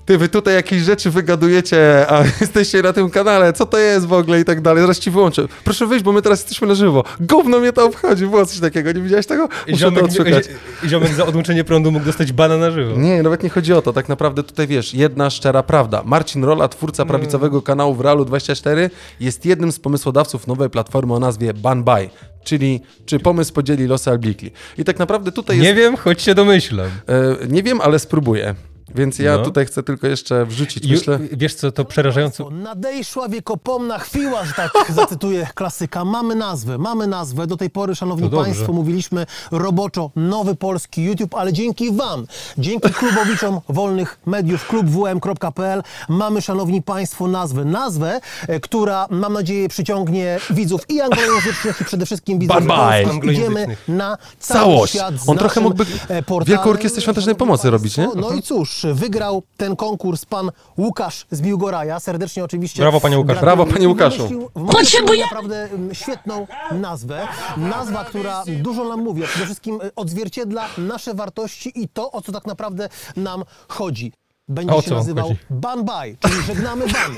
Ty, 0.10 0.18
wy 0.18 0.30
tutaj 0.30 0.54
jakieś 0.54 0.82
rzeczy 0.82 1.12
wygadujecie, 1.12 2.06
a 2.10 2.24
jesteście 2.42 2.82
na 2.82 2.94
tym 2.94 3.10
kanale, 3.10 3.54
co 3.54 3.66
to 3.66 3.78
jest 3.78 4.06
w 4.06 4.14
ogóle 4.14 4.40
i 4.40 4.46
tak 4.46 4.62
dalej. 4.62 4.82
Zaraz 4.82 5.00
ci 5.00 5.12
wyłączę. 5.12 5.48
Proszę 5.64 5.88
wyjść, 5.88 6.06
bo 6.06 6.12
my 6.12 6.22
teraz 6.22 6.40
jesteśmy 6.40 6.68
na 6.68 6.76
żywo. 6.76 7.04
Gówno 7.20 7.60
mnie 7.60 7.74
to 7.74 7.86
obchodzi, 7.86 8.26
było 8.26 8.46
coś 8.46 8.60
takiego, 8.60 8.92
nie 8.92 9.02
widziałeś 9.02 9.26
tego? 9.26 9.50
Muszę 9.68 9.72
to 9.72 9.78
Ziomek, 9.78 10.04
odszukać. 10.04 10.46
ziomek 10.86 11.14
za 11.14 11.26
odłączenie 11.26 11.64
prądu 11.64 11.92
mógł 11.92 12.06
dostać 12.06 12.32
bana 12.32 12.58
na 12.58 12.72
żywo. 12.72 13.00
Nie, 13.00 13.24
nawet 13.24 13.44
nie 13.44 13.50
chodzi 13.50 13.74
o 13.74 13.82
to. 13.82 13.94
Tak 13.94 14.10
naprawdę 14.10 14.44
tutaj 14.44 14.68
wiesz, 14.68 14.94
jedna 14.94 15.30
szczera 15.30 15.64
prawda. 15.64 16.02
Marcin 16.06 16.44
Rola, 16.44 16.68
twórca 16.68 17.06
prawicowego 17.06 17.62
kanału 17.62 17.96
w 17.96 18.02
Realu 18.02 18.26
24, 18.26 18.90
jest 19.20 19.46
jednym 19.46 19.72
z 19.72 19.80
pomysłodawców 19.80 20.48
nowej 20.48 20.70
platformy 20.70 21.14
o 21.14 21.20
nazwie 21.20 21.54
Banbay, 21.54 22.10
czyli 22.44 22.82
czy 23.06 23.20
pomysł 23.20 23.54
podzieli 23.54 23.88
losy 23.88 24.10
Albikli. 24.10 24.52
I 24.78 24.84
tak 24.84 25.00
naprawdę 25.00 25.32
tutaj 25.32 25.58
jest... 25.58 25.68
Nie 25.70 25.76
wiem, 25.76 25.98
choć 25.98 26.22
się 26.22 26.36
domyślam. 26.36 26.88
E, 26.88 27.48
nie 27.48 27.64
wiem, 27.64 27.82
ale 27.82 28.00
spróbuję. 28.00 28.56
Więc 28.96 29.20
ja 29.20 29.38
No. 29.38 29.44
tutaj 29.44 29.66
chcę 29.66 29.84
tylko 29.84 30.08
jeszcze 30.08 30.46
wrzucić, 30.46 30.86
Ju, 30.86 30.92
myślę... 30.98 31.20
wiesz 31.32 31.56
co, 31.56 31.72
to 31.72 31.86
przerażające... 31.86 32.44
Nadejszła 32.52 33.30
wiekopomna 33.30 34.00
chwila, 34.00 34.46
że 34.46 34.54
tak 34.54 34.72
zacytuję 34.96 35.48
klasyka. 35.56 36.06
Mamy 36.06 36.36
nazwę, 36.36 36.78
mamy 36.78 37.08
nazwę. 37.08 37.48
Do 37.48 37.58
tej 37.58 37.70
pory, 37.70 37.96
szanowni 37.96 38.30
państwo, 38.30 38.74
mówiliśmy 38.74 39.26
roboczo 39.52 40.12
Nowy 40.16 40.56
Polski 40.56 41.04
YouTube, 41.04 41.36
ale 41.36 41.54
dzięki 41.54 41.92
wam, 41.92 42.26
dzięki 42.58 42.90
klubowiczom 42.90 43.62
wolnych 43.70 44.20
mediów 44.26 44.68
klubwm.pl 44.68 45.84
mamy, 46.10 46.42
szanowni 46.42 46.82
państwo, 46.82 47.28
nazwę. 47.28 47.66
Nazwę, 47.66 48.20
e, 48.48 48.60
która, 48.60 49.08
mam 49.10 49.34
nadzieję, 49.34 49.70
przyciągnie 49.70 50.40
widzów 50.50 50.82
i 50.90 51.02
anglojęzycznych, 51.02 51.82
i 51.82 51.86
przede 51.86 52.06
wszystkim 52.06 52.40
widzów 52.40 52.58
Bye, 52.58 52.68
bye. 52.68 53.04
polskich. 53.04 53.32
Idziemy 53.32 53.78
na 53.88 54.18
cały 54.40 54.60
Całość. 54.66 54.94
świat 54.94 55.16
z 55.16 55.30
On 55.30 55.38
trochę 55.38 55.62
mógłby 55.62 55.86
e, 56.08 56.24
portalem. 56.24 56.46
Wielką 56.58 56.70
Orkiestrę 56.70 57.02
Świątecznej 57.02 57.36
Pomocy 57.36 57.70
robić, 57.70 57.98
nie? 57.98 58.10
No 58.16 58.32
i 58.34 58.42
cóż, 58.42 58.79
wygrał 58.86 59.44
ten 59.58 59.76
konkurs 59.76 60.26
pan 60.26 60.52
Łukasz 60.78 61.26
z 61.32 61.42
Biłgoraja. 61.42 62.00
Serdecznie 62.00 62.44
oczywiście. 62.44 62.82
Brawo, 62.82 63.02
panie 63.02 63.16
gratuluję. 63.16 63.42
Brawo, 63.42 63.66
panie 63.66 63.88
Łukaszu. 63.88 64.28
Wymyślił- 64.28 64.50
wymyślił 64.56 65.06
naprawdę 65.22 65.64
mm, 65.64 65.96
świetną 65.96 66.48
nazwę. 66.72 67.28
Nazwa, 67.58 68.06
która 68.06 68.44
dużo 68.48 68.90
nam 68.90 69.04
mówi, 69.04 69.24
a 69.24 69.28
przede 69.28 69.46
wszystkim 69.46 69.82
y, 69.82 69.92
odzwierciedla 69.96 70.68
nasze 70.78 71.14
wartości 71.14 71.72
i 71.84 71.88
to, 71.90 72.12
o 72.12 72.22
co 72.22 72.32
tak 72.32 72.46
naprawdę 72.46 72.90
nam 73.18 73.44
chodzi. 73.68 74.12
Będzie 74.50 74.74
o 74.76 74.82
się 74.82 74.92
nazywał 74.92 75.28
chodzi? 75.28 75.40
Ban 75.50 75.86
By, 75.86 75.92
czyli 76.20 76.36
żegnamy 76.48 76.86
bany. 76.88 77.16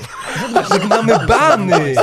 Żegnamy 0.72 1.12
bany! 1.28 1.94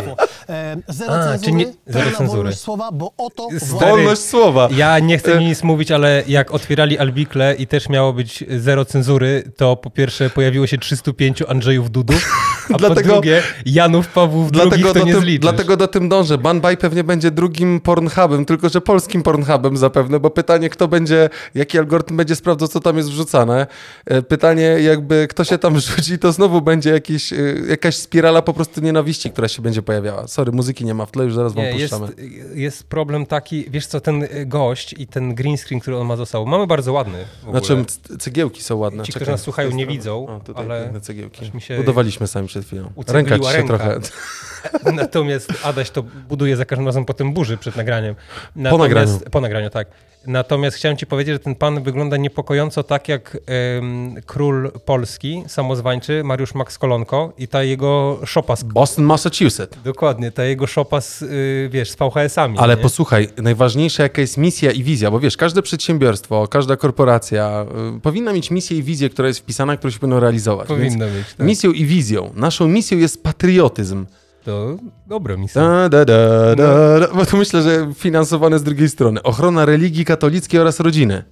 E, 0.49 0.77
zero 0.87 1.13
A, 1.13 1.23
cenzury, 1.23 1.51
nie- 1.53 1.73
zero 1.87 2.05
cenzury. 2.11 2.27
wolność 2.37 2.59
słowa, 2.59 2.89
bo 2.91 3.11
oto 3.17 3.47
Wolność 3.79 4.21
słowa. 4.21 4.67
Ja 4.71 4.99
nie 4.99 5.17
chcę 5.17 5.39
nic 5.43 5.63
mówić, 5.63 5.91
ale 5.91 6.23
jak 6.27 6.51
otwierali 6.53 6.97
Albikle 6.99 7.55
i 7.55 7.67
też 7.67 7.89
miało 7.89 8.13
być 8.13 8.43
zero 8.57 8.85
cenzury, 8.85 9.43
to 9.57 9.75
po 9.75 9.89
pierwsze 9.89 10.29
pojawiło 10.29 10.67
się 10.67 10.77
305 10.77 11.41
Andrzejów 11.47 11.91
Dudów, 11.91 12.29
a 12.69 12.71
po 12.73 12.77
Dlatego- 12.79 13.13
drugie 13.13 13.41
Janów 13.65 14.07
Pawłów 14.07 14.51
Dlatego 14.51 14.87
to 14.93 14.99
do, 14.99 15.05
nie 15.05 15.11
tym, 15.13 15.21
zliczysz. 15.21 15.39
dlatego 15.39 15.77
do 15.77 15.87
tym 15.87 16.09
dążę. 16.09 16.37
Banbay 16.37 16.77
pewnie 16.77 17.03
będzie 17.03 17.31
drugim 17.31 17.79
Pornhubem, 17.81 18.45
tylko 18.45 18.69
że 18.69 18.81
polskim 18.81 19.23
Pornhubem 19.23 19.77
zapewne, 19.77 20.19
bo 20.19 20.29
pytanie, 20.29 20.69
kto 20.69 20.87
będzie, 20.87 21.29
jaki 21.55 21.77
algorytm 21.79 22.17
będzie 22.17 22.35
sprawdzał, 22.35 22.67
co 22.67 22.79
tam 22.79 22.97
jest 22.97 23.09
wrzucane. 23.09 23.67
E, 24.05 24.21
Pytanie, 24.21 24.61
jakby 24.63 25.18
kto 25.27 25.43
się 25.43 25.57
tam 25.57 25.73
wrzuci, 25.75 26.19
to 26.19 26.31
znowu 26.31 26.61
będzie 26.61 26.89
jakiś, 26.89 27.33
e, 27.33 27.37
jakaś 27.69 27.95
spirala 27.95 28.41
po 28.41 28.53
prostu 28.53 28.81
nienawiści, 28.81 29.31
która 29.31 29.47
się 29.47 29.61
będzie 29.61 29.81
pojawiała. 29.81 30.27
Sorry, 30.27 30.51
muzyki 30.51 30.85
nie 30.85 30.93
ma 30.93 31.05
w 31.05 31.11
tle, 31.11 31.23
już 31.23 31.35
zaraz 31.35 31.53
wam 31.53 31.63
Nie, 31.63 31.71
jest, 31.71 31.93
puszczamy. 31.93 32.11
jest 32.55 32.83
problem 32.83 33.25
taki, 33.25 33.65
wiesz 33.69 33.87
co, 33.87 34.01
ten 34.01 34.23
y, 34.23 34.45
gość 34.45 34.93
i 34.97 35.07
ten 35.07 35.35
green 35.35 35.57
screen, 35.57 35.79
który 35.81 35.97
on 35.97 36.07
ma 36.07 36.15
za 36.15 36.25
sobą, 36.25 36.45
mamy 36.51 36.67
bardzo 36.67 36.93
ładny 36.93 37.25
w 37.43 37.47
ogóle. 37.47 37.59
Znaczy, 37.65 37.85
cegiełki 38.19 38.63
są 38.63 38.75
ładne. 38.75 39.03
Ci, 39.03 39.11
Czekaj, 39.11 39.21
którzy 39.21 39.31
nas 39.31 39.41
słuchają, 39.41 39.71
nie 39.71 39.87
widzą, 39.87 40.27
O, 40.27 40.39
tutaj 40.45 40.65
ale 40.65 41.01
cegiełki. 41.01 41.51
się 41.59 41.77
Budowaliśmy 41.77 42.27
sami 42.27 42.47
przed 42.47 42.65
chwilą. 42.65 42.91
Ręka 43.07 43.39
ci 43.39 43.45
się 43.45 43.51
ręka. 43.51 43.67
trochę... 43.77 43.99
Natomiast 44.93 45.53
Adaś 45.63 45.89
to 45.89 46.03
buduje 46.03 46.55
za 46.57 46.65
każdym 46.65 46.85
razem 46.85 47.05
po 47.05 47.13
tym 47.13 47.33
burzy 47.33 47.57
przed 47.57 47.75
nagraniem. 47.75 48.15
nagraniu. 48.55 48.77
Natomiast, 48.87 49.25
po 49.29 49.41
nagraniu, 49.41 49.69
tak. 49.69 49.87
Natomiast 50.27 50.77
chciałem 50.77 50.97
ci 50.97 51.05
powiedzieć, 51.05 51.33
że 51.35 51.39
ten 51.39 51.55
pan 51.55 51.83
wygląda 51.83 52.17
niepokojąco 52.17 52.83
tak 52.83 53.07
jak 53.09 53.37
em, 53.77 54.15
król 54.25 54.71
Polski, 54.85 55.08
samozwańczy, 55.47 56.23
Mariusz 56.23 56.53
Max 56.55 56.77
Kolonko 56.77 57.33
i 57.37 57.47
ta 57.47 57.63
jego 57.63 58.19
szopa 58.25 58.55
z... 58.55 58.63
Boston, 58.63 59.05
Massachusetts. 59.05 59.77
Dokładnie, 59.83 60.31
ta 60.31 60.43
jego 60.43 60.67
szopa 60.67 61.01
z, 61.01 61.21
y, 61.21 61.69
wiesz, 61.71 61.91
z 61.91 61.95
VHS-ami. 61.95 62.57
Ale 62.57 62.75
nie? 62.75 62.81
posłuchaj, 62.81 63.27
najważniejsza 63.37 64.03
jaka 64.03 64.21
jest 64.21 64.37
misja 64.37 64.71
i 64.71 64.83
wizja, 64.83 65.11
bo 65.11 65.19
wiesz, 65.19 65.37
każde 65.37 65.61
przedsiębiorstwo, 65.61 66.47
każda 66.47 66.77
korporacja 66.77 67.65
y, 67.97 67.99
powinna 67.99 68.33
mieć 68.33 68.51
misję 68.51 68.77
i 68.77 68.83
wizję, 68.83 69.09
która 69.09 69.27
jest 69.27 69.39
wpisana, 69.39 69.77
którą 69.77 69.91
się 69.91 69.99
będą 69.99 70.19
realizować. 70.19 70.67
Powinno 70.67 71.05
Więc 71.05 71.17
mieć, 71.17 71.33
tak. 71.37 71.47
Misją 71.47 71.71
i 71.71 71.85
wizją. 71.85 72.31
Naszą 72.35 72.67
misją 72.67 72.97
jest 72.97 73.23
patriotyzm. 73.23 74.05
To 74.43 74.77
dobra 75.07 75.37
misja. 75.37 75.61
Da, 75.61 75.89
da, 75.89 76.05
da, 76.05 76.55
da. 76.55 77.07
Bo 77.15 77.25
to 77.25 77.37
myślę, 77.37 77.61
że 77.61 77.93
finansowane 77.95 78.59
z 78.59 78.63
drugiej 78.63 78.89
strony. 78.89 79.23
Ochrona 79.23 79.65
religii 79.65 80.05
katolickiej 80.05 80.59
oraz 80.59 80.79
rodziny. 80.79 81.23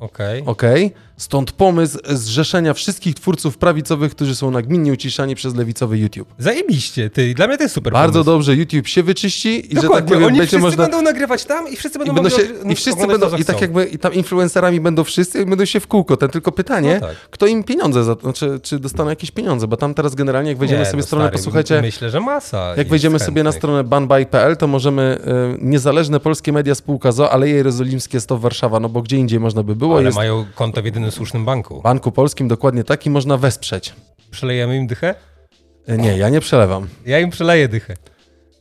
Okej. 0.00 0.42
Okej? 0.46 0.92
Stąd 1.18 1.52
pomysł 1.52 1.98
zrzeszenia 2.08 2.74
wszystkich 2.74 3.14
twórców 3.14 3.58
prawicowych, 3.58 4.12
którzy 4.12 4.34
są 4.34 4.50
nagminnie 4.50 4.92
uciszani 4.92 5.34
przez 5.34 5.54
lewicowy 5.54 5.98
YouTube. 5.98 6.28
Zajebiście, 6.38 7.10
ty. 7.10 7.34
Dla 7.34 7.46
mnie 7.46 7.56
to 7.56 7.62
jest 7.62 7.74
super 7.74 7.92
Bardzo 7.92 8.12
pomysł. 8.12 8.30
dobrze 8.30 8.54
YouTube 8.56 8.86
się 8.86 9.02
wyczyści 9.02 9.48
i 9.66 9.68
że 9.68 9.74
tak 9.74 9.82
Dokładnie, 9.82 10.12
powiem, 10.12 10.26
oni 10.26 10.38
wszyscy 10.38 10.58
można... 10.58 10.82
będą 10.82 11.02
nagrywać 11.02 11.44
tam 11.44 11.68
i 11.68 11.76
wszyscy 11.76 11.98
I, 11.98 11.98
będą 11.98 12.14
będą 12.14 12.30
się, 12.30 12.42
I 12.70 12.74
wszyscy 12.74 13.06
będą, 13.06 13.36
i 13.36 13.44
tak 13.44 13.60
jakby, 13.60 13.84
i 13.84 13.98
tam 13.98 14.14
influencerami 14.14 14.80
będą 14.80 15.04
wszyscy 15.04 15.42
i 15.42 15.46
będą 15.46 15.64
się 15.64 15.80
w 15.80 15.86
kółko. 15.86 16.16
Ten 16.16 16.28
tylko 16.28 16.52
pytanie, 16.52 16.98
No 17.00 17.06
tak. 17.06 17.16
kto 17.30 17.46
im 17.46 17.64
pieniądze, 17.64 18.04
za, 18.04 18.14
znaczy, 18.14 18.60
czy 18.62 18.78
dostaną 18.78 19.10
jakieś 19.10 19.30
pieniądze, 19.30 19.68
bo 19.68 19.76
tam 19.76 19.94
teraz 19.94 20.14
generalnie 20.14 20.50
jak 20.50 20.58
wejdziemy 20.58 20.80
Nie, 20.80 20.86
sobie 20.86 21.00
no 21.00 21.06
stronę, 21.06 21.24
stary, 21.24 21.36
posłuchajcie, 21.38 21.82
Myślę, 21.82 22.10
że 22.10 22.20
masa. 22.20 22.74
jak 22.76 22.88
wejdziemy 22.88 23.18
sobie 23.18 23.42
na 23.42 23.52
stronę 23.52 23.84
banbuy.pl, 23.84 24.56
to 24.56 24.66
możemy 24.66 25.18
y, 25.54 25.58
niezależne 25.64 26.20
polskie 26.20 26.52
media 26.52 26.74
spółka 26.74 27.12
ZO, 27.12 27.32
Aleje 27.32 27.54
Jerozolimskie 27.54 28.20
100 28.20 28.38
Warszawa, 28.38 28.80
no 28.80 28.88
bo 28.88 29.02
gdzie 29.02 29.16
indziej 29.16 29.40
można 29.40 29.62
by 29.62 29.76
było, 29.76 29.96
Ale 29.96 30.04
jest 30.04 30.16
mają 30.16 30.44
konto 30.54 30.82
w 30.82 30.84
jedynym 30.84 31.07
słusznym 31.10 31.44
banku. 31.44 31.80
Banku 31.82 32.12
Polskim 32.12 32.48
dokładnie 32.48 32.84
taki, 32.84 33.10
można 33.10 33.36
wesprzeć. 33.36 33.92
Przelejemy 34.30 34.76
im 34.76 34.86
dychę? 34.86 35.14
Y, 35.88 35.98
Nie, 35.98 36.16
ja 36.18 36.28
nie 36.28 36.40
przelewam. 36.40 36.88
Ja 37.06 37.18
im 37.20 37.30
przeleję 37.30 37.68
dychę. 37.68 37.94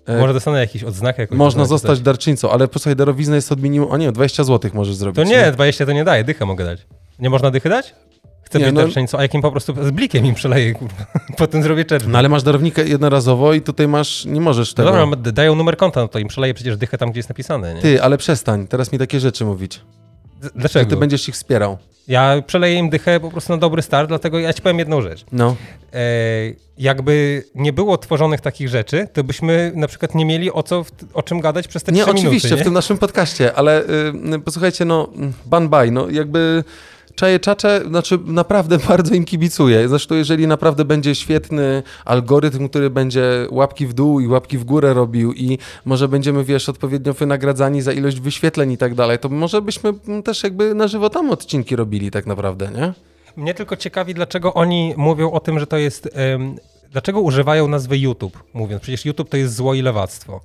E, 0.05 0.19
Może 0.19 0.33
dostanę 0.33 0.59
jakiś 0.59 0.83
odznakę. 0.83 1.21
Jakąś 1.21 1.37
Można 1.37 1.65
zostać 1.65 1.91
coś. 1.91 1.99
darczyńcą, 1.99 2.51
ale 2.51 2.67
posłuchaj, 2.67 2.95
darowizna 2.95 3.35
jest 3.35 3.51
od 3.51 3.61
minimum, 3.61 3.91
o 3.91 3.97
nie, 3.97 4.11
20 4.11 4.43
zł 4.43 4.71
możesz 4.73 4.95
zrobić. 4.95 5.15
To 5.15 5.23
nie, 5.23 5.51
20 5.51 5.85
to 5.85 5.91
nie 5.91 6.03
daje, 6.03 6.23
dychę 6.23 6.45
mogę 6.45 6.65
dać. 6.65 6.87
Nie 7.19 7.29
można 7.29 7.51
dychy 7.51 7.69
dać? 7.69 7.95
Chcę 8.43 8.59
Nie, 8.59 8.65
być 8.65 8.75
no- 8.75 8.81
darczyńcą, 8.81 9.17
a 9.17 9.21
jakim 9.21 9.41
po 9.41 9.51
prostu 9.51 9.73
z 9.85 9.91
blikiem 9.91 10.25
im 10.25 10.35
przeleję, 10.35 10.73
kurwa. 10.73 11.05
Potem 11.37 11.63
zrobię 11.63 11.85
czerwony. 11.85 12.11
No 12.11 12.17
ale 12.19 12.29
masz 12.29 12.43
darownikę 12.43 12.87
jednorazowo 12.87 13.53
i 13.53 13.61
tutaj 13.61 13.87
masz, 13.87 14.25
nie 14.25 14.41
możesz 14.41 14.75
No 14.75 14.83
tego. 14.83 14.97
dobra, 14.97 15.15
d- 15.17 15.31
dają 15.31 15.55
numer 15.55 15.77
konta, 15.77 16.01
no 16.01 16.07
to 16.07 16.19
im 16.19 16.27
przeleję 16.27 16.53
przecież 16.53 16.77
dychę 16.77 16.97
tam, 16.97 17.11
gdzie 17.11 17.19
jest 17.19 17.29
napisane, 17.29 17.73
nie? 17.73 17.81
Ty, 17.81 18.03
ale 18.03 18.17
przestań, 18.17 18.67
teraz 18.67 18.91
mi 18.91 18.99
takie 18.99 19.19
rzeczy 19.19 19.45
mówić. 19.45 19.81
D- 20.41 20.47
Że 20.47 20.51
Dlaczego? 20.55 20.89
ty 20.89 20.97
będziesz 20.97 21.29
ich 21.29 21.35
wspierał. 21.35 21.77
Ja 22.07 22.41
przeleję 22.47 22.75
im 22.75 22.89
dychę 22.89 23.19
po 23.19 23.31
prostu 23.31 23.53
na 23.53 23.57
dobry 23.57 23.81
start, 23.81 24.07
dlatego 24.09 24.39
ja 24.39 24.53
ci 24.53 24.61
powiem 24.61 24.79
jedną 24.79 25.01
rzecz. 25.01 25.25
No. 25.31 25.55
E, 25.93 25.97
jakby 26.77 27.43
nie 27.55 27.73
było 27.73 27.97
tworzonych 27.97 28.41
takich 28.41 28.69
rzeczy, 28.69 29.07
to 29.13 29.23
byśmy 29.23 29.71
na 29.75 29.87
przykład 29.87 30.15
nie 30.15 30.25
mieli 30.25 30.51
o 30.51 30.63
co, 30.63 30.85
o 31.13 31.23
czym 31.23 31.39
gadać 31.39 31.67
przez 31.67 31.83
te 31.83 31.91
Nie, 31.91 32.01
trzy 32.01 32.11
oczywiście, 32.11 32.47
minuty, 32.47 32.61
w 32.61 32.65
tym 32.65 32.73
naszym 32.73 32.97
podcaście, 32.97 33.53
ale 33.53 33.83
y, 34.35 34.39
posłuchajcie, 34.45 34.85
no, 34.85 35.09
banbaj, 35.45 35.91
no 35.91 36.09
jakby 36.09 36.63
czaje 37.17 37.39
czacze, 37.39 37.81
znaczy 37.87 38.19
naprawdę 38.25 38.77
bardzo 38.89 39.15
im 39.15 39.25
kibicuję. 39.25 39.89
Zresztą 39.89 40.15
jeżeli 40.15 40.47
naprawdę 40.47 40.85
będzie 40.85 41.15
świetny 41.15 41.83
algorytm, 42.05 42.69
który 42.69 42.89
będzie 42.89 43.47
łapki 43.51 43.87
w 43.87 43.93
dół 43.93 44.19
i 44.19 44.27
łapki 44.27 44.57
w 44.57 44.63
górę 44.63 44.93
robił 44.93 45.33
i 45.33 45.57
może 45.85 46.07
będziemy, 46.07 46.43
wiesz, 46.43 46.69
odpowiednio 46.69 47.13
wynagradzani 47.13 47.81
za 47.81 47.93
ilość 47.93 48.19
wyświetleń 48.19 48.71
i 48.71 48.77
tak 48.77 48.95
dalej, 48.95 49.19
to 49.19 49.29
może 49.29 49.61
byśmy 49.61 49.93
też 50.23 50.43
jakby 50.43 50.75
na 50.75 50.87
żywo 50.87 51.09
tam 51.09 51.31
odcinki 51.31 51.75
robili 51.75 52.11
tak 52.11 52.25
naprawdę, 52.25 52.69
nie? 52.75 52.93
Mnie 53.35 53.53
tylko 53.53 53.75
ciekawi, 53.75 54.13
dlaczego 54.13 54.53
oni 54.53 54.93
mówią 54.97 55.31
o 55.31 55.39
tym, 55.39 55.59
że 55.59 55.67
to 55.67 55.77
jest. 55.77 56.09
em, 56.13 56.55
dlaczego 56.91 57.21
używają 57.21 57.67
nazwy 57.67 57.97
YouTube, 57.97 58.43
mówiąc, 58.53 58.81
przecież 58.81 59.05
YouTube 59.05 59.29
to 59.29 59.37
jest 59.37 59.55
zło 59.55 59.73
i 59.73 59.81
lewactwo. 59.81 60.41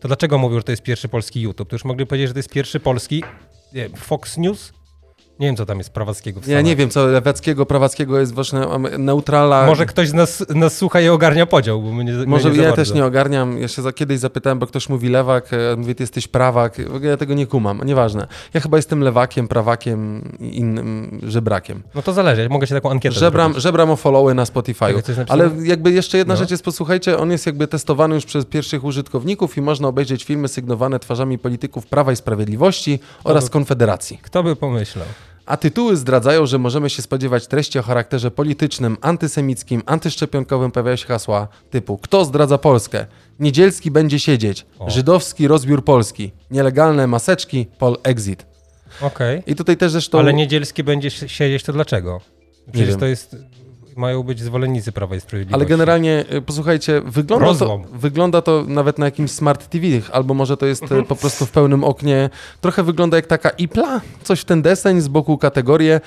To 0.00 0.08
dlaczego 0.08 0.38
mówią, 0.38 0.56
że 0.56 0.62
to 0.62 0.72
jest 0.72 0.82
pierwszy 0.82 1.08
polski 1.08 1.40
YouTube? 1.40 1.68
To 1.68 1.74
już 1.74 1.84
mogli 1.84 2.06
powiedzieć, 2.06 2.28
że 2.28 2.34
to 2.34 2.38
jest 2.38 2.50
pierwszy 2.50 2.80
polski 2.80 3.24
nie, 3.72 3.88
Fox 3.88 4.38
News? 4.38 4.72
Nie 5.40 5.46
wiem, 5.46 5.56
co 5.56 5.66
tam 5.66 5.78
jest 5.78 5.90
prawackiego 5.90 6.40
w 6.40 6.46
Ja 6.46 6.60
nie 6.60 6.60
Stanach. 6.70 6.78
wiem, 6.78 6.90
co 6.90 7.06
lewackiego, 7.06 7.66
prawackiego 7.66 8.20
jest 8.20 8.34
właśnie 8.34 8.58
am- 8.58 8.86
neutrala. 8.98 9.66
Może 9.66 9.86
ktoś 9.86 10.08
z 10.08 10.12
nas, 10.14 10.44
nas 10.54 10.76
słucha 10.76 11.00
i 11.00 11.08
ogarnia 11.08 11.46
podział, 11.46 11.82
bo 11.82 11.92
my 11.92 12.04
nie, 12.04 12.12
my 12.12 12.26
Może 12.26 12.50
nie 12.50 12.56
ja 12.62 12.72
też 12.72 12.92
nie 12.92 13.04
ogarniam. 13.04 13.58
Ja 13.58 13.68
się 13.68 13.82
za, 13.82 13.92
kiedyś 13.92 14.18
zapytałem, 14.18 14.58
bo 14.58 14.66
ktoś 14.66 14.88
mówi 14.88 15.08
lewak, 15.08 15.52
e, 15.52 15.76
mówię, 15.76 15.94
ty 15.94 16.02
jesteś 16.02 16.28
prawak. 16.28 16.76
Ja 17.02 17.16
tego 17.16 17.34
nie 17.34 17.46
kumam, 17.46 17.80
nieważne. 17.84 18.26
Ja 18.54 18.60
chyba 18.60 18.76
jestem 18.76 19.00
lewakiem, 19.00 19.48
prawakiem 19.48 20.22
i 20.40 20.58
innym 20.58 21.20
żebrakiem. 21.26 21.82
No 21.94 22.02
to 22.02 22.12
zależy, 22.12 22.48
mogę 22.48 22.66
się 22.66 22.74
taką 22.74 22.90
ankietę 22.90 23.14
Żebram, 23.14 23.52
zrobić. 23.52 23.62
żebram 23.62 23.90
o 23.90 23.96
followy 23.96 24.34
na 24.34 24.44
Spotify'u. 24.44 25.24
Ale 25.28 25.50
jakby 25.62 25.92
jeszcze 25.92 26.18
jedna 26.18 26.34
No. 26.34 26.38
rzecz 26.40 26.50
jest, 26.50 26.64
posłuchajcie, 26.64 27.18
on 27.18 27.30
jest 27.30 27.46
jakby 27.46 27.66
testowany 27.68 28.14
już 28.14 28.24
przez 28.24 28.44
pierwszych 28.44 28.84
użytkowników 28.84 29.56
i 29.56 29.60
można 29.60 29.88
obejrzeć 29.88 30.24
filmy 30.24 30.48
sygnowane 30.48 30.98
twarzami 30.98 31.38
polityków 31.38 31.86
Prawa 31.86 32.12
i 32.12 32.16
Sprawiedliwości 32.16 32.98
oraz 33.24 33.44
by- 33.44 33.50
Konfederacji. 33.50 34.18
Kto 34.22 34.42
by 34.42 34.56
pomyślał? 34.56 35.06
A 35.50 35.56
tytuły 35.56 35.96
zdradzają, 35.96 36.46
że 36.46 36.58
możemy 36.58 36.90
się 36.90 37.02
spodziewać 37.02 37.46
treści 37.46 37.78
o 37.78 37.82
charakterze 37.82 38.30
politycznym, 38.30 38.96
antysemickim, 39.00 39.82
antyszczepionkowym. 39.86 40.70
Pojawiają 40.72 40.96
się 40.96 41.06
hasła 41.06 41.48
typu 41.70 41.98
kto 41.98 42.24
zdradza 42.24 42.58
Polskę? 42.58 43.06
Niedzielski 43.40 43.90
będzie 43.90 44.18
siedzieć. 44.18 44.66
O. 44.78 44.90
Żydowski 44.90 45.48
rozbiór 45.48 45.84
Polski. 45.84 46.32
Nielegalne 46.50 47.06
maseczki, 47.06 47.66
Pol 47.78 47.96
exit. 48.02 48.46
Okej. 49.00 49.42
I 49.46 49.54
tutaj 49.54 49.76
też 49.76 49.92
zresztą... 49.92 50.18
Ale 50.18 50.34
Niedzielski 50.34 50.84
będzie 50.84 51.10
si- 51.10 51.28
siedzieć, 51.28 51.62
to 51.62 51.72
dlaczego? 51.72 52.20
Przecież 52.72 52.88
wiem. 52.88 53.00
to 53.00 53.06
jest... 53.06 53.36
Mają 53.96 54.22
być 54.22 54.40
zwolennicy 54.40 54.92
Prawa 54.92 55.16
i 55.16 55.20
Sprawiedliwości. 55.20 55.54
Ale 55.54 55.66
generalnie, 55.68 56.24
y, 56.32 56.42
posłuchajcie, 56.42 57.00
wygląda 57.00 57.54
to, 57.54 57.82
wygląda 57.92 58.42
to 58.42 58.64
nawet 58.68 58.98
na 58.98 59.04
jakimś 59.04 59.30
smart 59.30 59.68
TV, 59.68 59.86
albo 60.12 60.34
może 60.34 60.56
to 60.56 60.66
jest 60.66 60.92
y, 60.92 61.02
po 61.02 61.16
prostu 61.16 61.46
w 61.46 61.50
pełnym 61.50 61.84
oknie. 61.84 62.30
Trochę 62.60 62.82
wygląda 62.82 63.16
jak 63.16 63.26
taka 63.26 63.50
IPLA, 63.50 64.00
coś 64.24 64.40
w 64.40 64.44
ten 64.44 64.62
deseń, 64.62 65.00
z 65.00 65.08
boku 65.08 65.38
kategorie. 65.38 66.00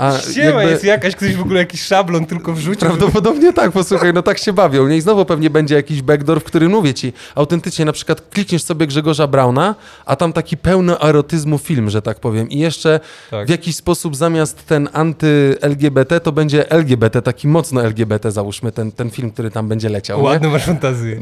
A 0.00 0.18
Siema, 0.34 0.62
jest 0.64 0.84
jakaś, 0.84 1.16
ktoś 1.16 1.34
w 1.36 1.40
ogóle 1.40 1.58
jakiś 1.60 1.82
szablon 1.82 2.26
tylko 2.26 2.52
wrzucił. 2.52 2.80
Prawdopodobnie 2.88 3.52
tak, 3.52 3.72
posłuchaj, 3.72 4.12
no 4.12 4.22
tak 4.22 4.38
się 4.38 4.52
bawią. 4.52 4.88
Nie? 4.88 4.96
I 4.96 5.00
znowu 5.00 5.24
pewnie 5.24 5.50
będzie 5.50 5.74
jakiś 5.74 6.02
backdoor, 6.02 6.40
w 6.40 6.44
którym 6.44 6.70
mówię 6.70 6.94
ci, 6.94 7.12
autentycznie 7.34 7.84
na 7.84 7.92
przykład 7.92 8.22
klikniesz 8.30 8.62
sobie 8.62 8.86
Grzegorza 8.86 9.26
Brauna, 9.26 9.74
a 10.06 10.16
tam 10.16 10.32
taki 10.32 10.56
pełny 10.56 10.98
erotyzmu 11.00 11.58
film, 11.58 11.90
że 11.90 12.02
tak 12.02 12.20
powiem. 12.20 12.50
I 12.50 12.58
jeszcze 12.58 13.00
Tak. 13.30 13.46
w 13.46 13.50
jakiś 13.50 13.76
sposób 13.76 14.16
zamiast 14.16 14.66
ten 14.66 14.88
anty-LGBT, 14.92 16.20
to 16.20 16.32
będzie 16.32 16.70
LGBT, 16.70 17.22
taki 17.22 17.48
mocno 17.48 17.82
LGBT, 17.84 18.32
załóżmy, 18.32 18.72
ten, 18.72 18.92
ten 18.92 19.10
film, 19.10 19.30
który 19.30 19.50
tam 19.50 19.68
będzie 19.68 19.88
leciał. 19.88 20.22
Ładny 20.22 20.48
masz 20.48 20.64
fantazję. 20.64 21.20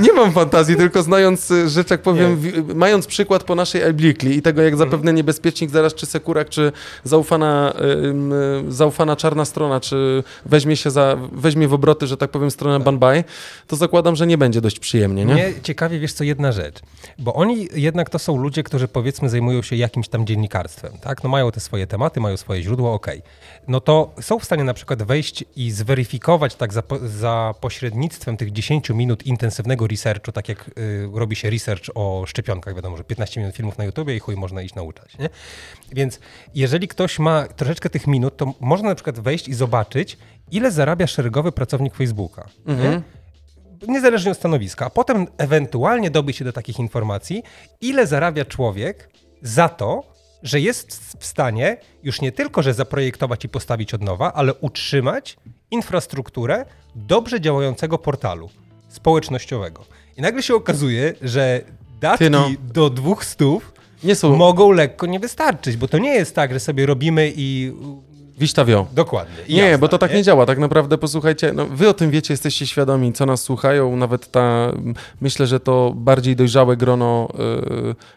Nie 0.00 0.12
mam 0.12 0.32
fantazji, 0.32 0.76
tylko 0.76 1.02
znając, 1.02 1.50
y, 1.50 1.68
że 1.68 1.84
tak 1.84 2.02
powiem, 2.02 2.36
wi- 2.40 2.52
mając 2.74 3.06
przykład 3.06 3.44
po 3.44 3.54
naszej 3.54 3.82
Elblikli 3.82 4.36
i 4.36 4.42
tego, 4.42 4.62
jak 4.62 4.76
zapewne 4.76 5.12
niebezpiecznik 5.12 5.70
zaraz, 5.70 5.94
czy 5.94 6.06
Sekurak, 6.06 6.48
czy 6.48 6.72
zaufana, 7.04 7.72
y, 8.05 8.05
zaufana 8.68 9.16
czarna 9.16 9.44
strona, 9.44 9.80
czy 9.80 10.22
weźmie 10.46 10.76
się 10.76 10.90
za, 10.90 11.16
weźmie 11.32 11.68
w 11.68 11.74
obroty, 11.74 12.06
że 12.06 12.16
tak 12.16 12.30
powiem, 12.30 12.50
stronę 12.50 12.84
Banbai, 12.84 13.24
to 13.66 13.76
zakładam, 13.76 14.16
że 14.16 14.26
nie 14.26 14.38
będzie 14.38 14.60
dość 14.60 14.78
przyjemnie, 14.78 15.24
nie? 15.24 15.34
Mnie 15.34 15.52
ciekawie, 15.62 15.98
wiesz 15.98 16.12
co, 16.12 16.24
jedna 16.24 16.52
rzecz. 16.52 16.80
Bo 17.18 17.34
oni 17.34 17.68
jednak 17.74 18.10
to 18.10 18.18
są 18.18 18.36
ludzie, 18.36 18.62
którzy 18.62 18.88
powiedzmy 18.88 19.28
zajmują 19.28 19.62
się 19.62 19.76
jakimś 19.76 20.08
tam 20.08 20.26
dziennikarstwem, 20.26 20.92
tak? 21.00 21.24
No 21.24 21.30
mają 21.30 21.52
te 21.52 21.60
swoje 21.60 21.86
tematy, 21.86 22.20
mają 22.20 22.36
swoje 22.36 22.62
źródła, 22.62 22.92
okej. 22.92 23.22
No 23.68 23.80
to 23.80 24.14
są 24.20 24.38
w 24.38 24.44
stanie 24.44 24.64
na 24.64 24.74
przykład 24.74 25.02
wejść 25.02 25.44
i 25.56 25.70
zweryfikować 25.70 26.54
tak 26.54 26.72
za, 26.72 26.82
za 27.04 27.54
pośrednictwem 27.60 28.36
tych 28.36 28.52
10 28.52 28.90
minut 28.90 29.26
intensywnego 29.26 29.86
researchu, 29.86 30.32
tak 30.32 30.48
jak 30.48 30.70
y, 30.78 31.08
robi 31.14 31.36
się 31.36 31.50
research 31.50 31.90
o 31.94 32.24
szczepionkach, 32.26 32.74
wiadomo, 32.74 32.96
że 32.96 33.04
15 33.04 33.40
minut 33.40 33.56
filmów 33.56 33.78
na 33.78 33.84
YouTubie 33.84 34.16
i 34.16 34.18
chuj 34.18 34.36
można 34.36 34.62
iść 34.62 34.74
nauczać, 34.74 35.18
nie? 35.18 35.28
Więc 35.92 36.20
jeżeli 36.54 36.88
ktoś 36.88 37.18
ma 37.18 37.48
troszeczkę 37.48 37.90
tych 37.90 38.06
minut, 38.06 38.36
to 38.36 38.54
można 38.60 38.88
na 38.88 38.94
przykład 38.94 39.20
wejść 39.20 39.48
i 39.48 39.54
zobaczyć, 39.54 40.18
ile 40.50 40.70
zarabia 40.70 41.06
szeregowy 41.06 41.52
pracownik 41.52 41.94
Facebooka, 41.94 42.48
nie? 42.66 43.02
niezależnie 43.88 44.30
od 44.30 44.38
stanowiska, 44.38 44.86
a 44.86 44.90
potem 44.90 45.26
ewentualnie 45.38 46.10
dobyć 46.10 46.36
się 46.36 46.44
do 46.44 46.52
takich 46.52 46.78
informacji, 46.78 47.42
ile 47.80 48.06
zarabia 48.06 48.44
człowiek 48.44 49.10
za 49.42 49.68
to, 49.68 50.15
że 50.46 50.60
jest 50.60 51.16
w 51.18 51.26
stanie 51.26 51.76
już 52.02 52.20
nie 52.20 52.32
tylko, 52.32 52.62
że 52.62 52.74
zaprojektować 52.74 53.44
i 53.44 53.48
postawić 53.48 53.94
od 53.94 54.02
nowa, 54.02 54.32
ale 54.32 54.54
utrzymać 54.54 55.36
infrastrukturę 55.70 56.64
dobrze 56.94 57.40
działającego 57.40 57.98
portalu 57.98 58.50
społecznościowego. 58.88 59.84
I 60.16 60.22
nagle 60.22 60.42
się 60.42 60.54
okazuje, 60.54 61.14
że 61.22 61.60
datki 62.00 62.30
no. 62.30 62.50
do 62.74 62.90
dwóch 62.90 63.24
stów 63.24 63.72
Nie 64.04 64.14
są 64.14 64.36
mogą 64.36 64.70
lekko 64.70 65.06
nie 65.06 65.20
wystarczyć, 65.20 65.76
bo 65.76 65.88
to 65.88 65.98
nie 65.98 66.14
jest 66.14 66.34
tak, 66.34 66.52
że 66.52 66.60
sobie 66.60 66.86
robimy 66.86 67.32
i 67.36 67.72
wiśtawio. 68.38 68.86
dokładnie. 68.92 69.34
Nie, 69.48 69.78
bo 69.78 69.88
to 69.88 69.98
tak 69.98 70.14
nie? 70.14 70.22
działa. 70.22 70.46
Tak 70.46 70.58
naprawdę 70.58 70.98
posłuchajcie, 70.98 71.52
no, 71.52 71.66
wy 71.66 71.88
o 71.88 71.94
tym 71.94 72.10
wiecie, 72.10 72.34
jesteście 72.34 72.66
świadomi, 72.66 73.12
co 73.12 73.26
nas 73.26 73.42
słuchają. 73.42 73.96
Nawet 73.96 74.30
ta, 74.30 74.72
myślę, 75.20 75.46
że 75.46 75.60
to 75.60 75.92
bardziej 75.96 76.36
dojrzałe 76.36 76.76
grono, 76.76 77.28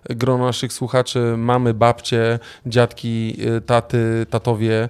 y, 0.10 0.16
grono 0.16 0.46
naszych 0.46 0.74
słuchaczy, 0.74 1.34
mamy, 1.38 1.74
babcie, 1.74 2.40
dziadki, 2.66 3.38
y, 3.58 3.62
taty, 3.62 4.26
tatowie, 4.30 4.90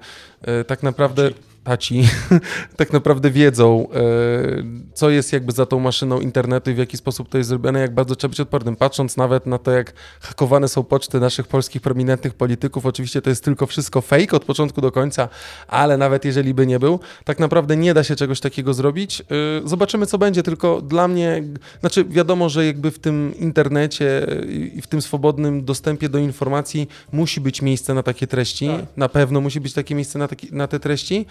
y, 0.62 0.66
tak 0.66 0.84
naprawdę 0.84 1.30
taci, 1.64 2.03
tak 2.78 2.93
naprawdę 2.93 3.32
wiedzą, 3.32 3.88
y, 3.88 4.93
co 4.93 5.10
jest 5.10 5.34
jakby 5.34 5.51
za 5.51 5.66
tą 5.66 5.80
maszyną 5.80 6.20
internetu 6.20 6.72
i 6.72 6.74
w 6.74 6.78
jaki 6.78 6.97
sposób 6.97 7.30
to 7.30 7.38
jest 7.38 7.49
zrobione, 7.49 7.80
jak 7.80 7.93
bardzo 7.93 8.16
trzeba 8.16 8.30
być 8.30 8.39
odpornym. 8.39 8.76
Patrząc 8.76 9.18
nawet 9.18 9.45
na 9.45 9.57
to, 9.57 9.72
jak 9.72 9.93
hakowane 10.22 10.68
są 10.68 10.84
poczty 10.84 11.20
naszych 11.20 11.47
polskich 11.47 11.82
prominentnych 11.82 12.34
polityków, 12.34 12.86
oczywiście 12.86 13.22
to 13.22 13.30
jest 13.30 13.43
tylko 13.43 13.68
wszystko 13.68 14.01
fake 14.01 14.36
od 14.36 14.45
początku 14.45 14.82
do 14.82 14.91
końca, 14.91 15.30
ale 15.68 15.97
nawet 15.97 16.26
jeżeli 16.26 16.53
by 16.53 16.68
nie 16.68 16.80
był, 16.80 16.99
tak 17.26 17.39
naprawdę 17.39 17.78
nie 17.78 17.93
da 17.93 18.03
się 18.03 18.16
czegoś 18.16 18.39
takiego 18.39 18.74
zrobić. 18.74 19.20
Yy, 19.20 19.70
Zobaczymy, 19.70 20.05
co 20.05 20.18
będzie, 20.18 20.43
tylko 20.43 20.82
dla 20.82 21.07
mnie, 21.07 21.43
znaczy 21.80 22.05
wiadomo, 22.05 22.49
że 22.49 22.66
jakby 22.66 22.91
w 22.91 22.99
tym 22.99 23.34
internecie 23.39 24.28
i 24.76 24.82
w 24.82 24.88
tym 24.88 25.01
swobodnym 25.01 25.66
dostępie 25.66 26.10
do 26.10 26.18
informacji 26.18 26.88
musi 27.12 27.41
być 27.41 27.62
miejsce 27.62 27.93
na 27.93 28.03
takie 28.03 28.28
treści, 28.28 28.70
na 28.97 29.10
pewno 29.10 29.41
musi 29.41 29.62
być 29.62 29.74
takie 29.74 29.95
miejsce 29.95 30.20
na, 30.20 30.28
taki, 30.28 30.47
na 30.51 30.68
te 30.68 30.80
treści. 30.80 31.26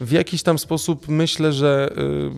W 0.00 0.12
jakiś 0.12 0.42
tam 0.42 0.58
sposób 0.58 1.08
myślę, 1.08 1.52
że 1.52 1.94
yy, 1.96 2.30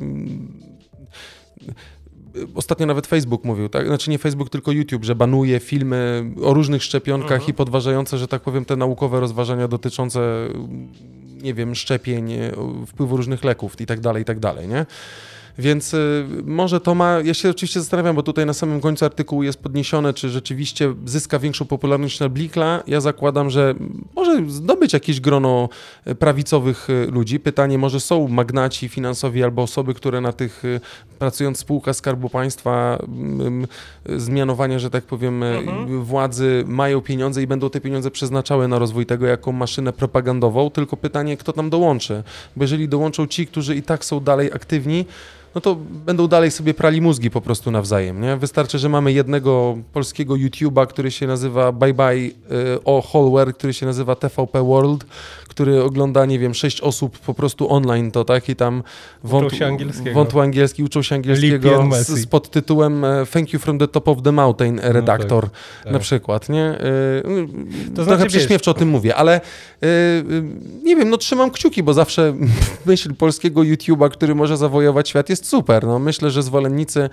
Ostatnio 2.55 2.87
nawet 2.87 3.07
Facebook 3.07 3.45
mówił, 3.45 3.69
tak? 3.69 3.87
Znaczy 3.87 4.11
nie 4.11 4.19
Facebook, 4.19 4.51
tylko 4.51 4.73
YouTube, 4.73 5.05
że 5.05 5.15
banuje 5.15 5.61
filmy 5.61 6.25
o 6.43 6.55
różnych 6.55 6.83
szczepionkach 6.83 7.49
i 7.49 7.55
podważające, 7.55 8.19
że 8.19 8.29
tak 8.29 8.43
powiem, 8.43 8.65
te 8.65 8.77
naukowe 8.77 9.21
rozważania 9.21 9.69
dotyczące, 9.69 10.49
nie 11.43 11.55
wiem, 11.55 11.75
szczepień, 11.75 12.33
e, 12.33 12.53
wpływu 12.87 13.17
różnych 13.17 13.45
leków 13.45 13.81
i 13.81 13.87
tak 13.87 14.01
dalej, 14.01 14.23
i 14.23 14.25
tak 14.25 14.41
dalej, 14.41 14.69
nie? 14.69 14.87
Więc 15.59 15.95
y, 15.95 16.27
może 16.45 16.81
to 16.81 16.95
ma. 16.95 17.21
Ja 17.25 17.35
się 17.35 17.51
oczywiście 17.51 17.81
zastanawiam, 17.81 18.17
bo 18.17 18.23
tutaj 18.23 18.47
na 18.47 18.53
samym 18.53 18.81
końcu 18.81 19.05
artykułu 19.05 19.43
jest 19.43 19.63
podniesione, 19.63 20.15
czy 20.15 20.29
rzeczywiście 20.29 20.95
zyska 21.05 21.39
większą 21.39 21.65
popularność 21.65 22.21
na 22.21 22.29
Blikla. 22.29 22.83
Ja 22.87 23.01
zakładam, 23.01 23.51
że 23.51 23.75
może 24.17 24.51
zdobyć 24.51 24.93
jakieś 24.93 25.21
grono 25.21 25.69
y, 26.07 26.15
prawicowych 26.15 26.91
y, 26.91 27.07
ludzi. 27.11 27.41
Pytanie, 27.41 27.79
może 27.79 28.01
są 28.01 28.29
magnaci 28.29 28.89
finansowi 28.89 29.45
albo 29.45 29.63
osoby, 29.63 29.95
które 29.95 30.21
na 30.21 30.33
tych, 30.33 30.63
pracując 31.19 31.59
w 31.59 31.61
spółkach 31.61 31.97
Skarbu 31.97 32.29
Państwa, 32.31 32.99
mm, 33.09 33.67
zmianowania, 34.17 34.79
że 34.79 34.91
tak 34.91 35.05
powiem, 35.05 35.43
y, 35.43 35.63
władzy, 36.01 36.65
mają 36.67 37.01
pieniądze 37.01 37.43
i 37.43 37.47
będą 37.47 37.71
te 37.71 37.81
pieniądze 37.81 38.11
przeznaczały 38.11 38.69
na 38.69 38.79
rozwój 38.79 39.07
tego 39.07 39.27
jako 39.27 39.53
maszynę 39.53 39.93
propagandową. 39.93 40.71
Tylko 40.71 40.97
pytanie, 40.97 41.37
kto 41.37 41.53
tam 41.53 41.71
dołączy. 41.71 42.23
Bo 42.57 42.65
jeżeli 42.65 42.89
dołączą 42.89 43.27
ci, 43.27 43.47
którzy 43.47 43.77
i 43.77 43.83
tak 43.83 44.05
są 44.05 44.21
dalej 44.21 44.53
aktywni, 44.53 45.05
no 45.55 45.61
to 45.61 45.75
będą 46.07 46.29
dalej 46.29 46.51
sobie 46.51 46.75
prali 46.75 47.01
mózgi 47.01 47.31
po 47.31 47.41
prostu 47.41 47.71
nawzajem, 47.71 48.21
nie? 48.21 48.37
Wystarczy, 48.37 48.79
że 48.79 48.89
mamy 48.89 49.13
jednego 49.13 49.79
polskiego 49.93 50.35
YouTube'a, 50.35 50.87
który 50.87 51.11
się 51.11 51.27
nazywa 51.27 51.73
Bye 51.73 51.95
Bye 51.95 52.15
y, 52.15 52.33
o 52.85 53.03
Holware, 53.03 53.55
który 53.55 53.73
się 53.73 53.87
nazywa 53.87 54.17
TVP 54.17 54.63
World, 54.63 55.05
który 55.55 55.83
ogląda, 55.83 56.27
nie 56.27 56.39
wiem, 56.39 56.55
sześć 56.55 56.81
osób 56.81 57.19
po 57.19 57.35
prostu 57.35 57.73
online 57.73 58.11
to, 58.11 58.25
tak? 58.25 58.49
I 58.49 58.57
tam 58.57 58.83
wąt, 59.25 59.53
się 59.53 59.67
angielskiego. 59.67 60.15
wątłu 60.15 60.41
angielski, 60.41 60.85
uczą 60.85 61.03
się 61.03 61.15
angielskiego 61.15 61.89
z, 61.93 62.07
z 62.07 62.27
pod 62.27 62.51
tytułem 62.51 63.05
e, 63.05 63.27
Thank 63.33 63.53
you 63.53 63.59
from 63.59 63.79
the 63.79 63.89
top 63.89 64.09
of 64.09 64.23
the 64.23 64.33
mountain, 64.33 64.81
e, 64.83 64.93
redaktor, 64.93 65.49
tak. 65.85 65.93
na 65.93 65.99
przykład, 65.99 66.49
nie? 66.49 66.73
Y, 66.73 67.23
To 67.23 67.95
Trochę 67.95 68.05
znaczy, 68.05 68.23
wiesz- 68.23 68.29
prześmiewczo 68.29 68.71
o 68.71 68.75
tym 68.75 68.89
mówię, 68.89 69.17
ale 69.17 69.41
y, 69.41 69.87
y, 69.87 70.43
nie 70.83 70.97
wiem, 70.97 71.11
no 71.11 71.17
trzymam 71.17 71.51
kciuki, 71.51 71.83
bo 71.83 71.95
zawsze 71.95 72.35
myśl 72.87 73.15
polskiego 73.15 73.61
YouTube'a, 73.61 74.11
który 74.11 74.35
może 74.35 74.57
zawojować 74.57 75.09
świat 75.09 75.29
jest 75.29 75.47
super. 75.47 75.87
No, 75.87 75.99
myślę, 75.99 76.31
że 76.31 76.43
zwolennicy 76.43 77.11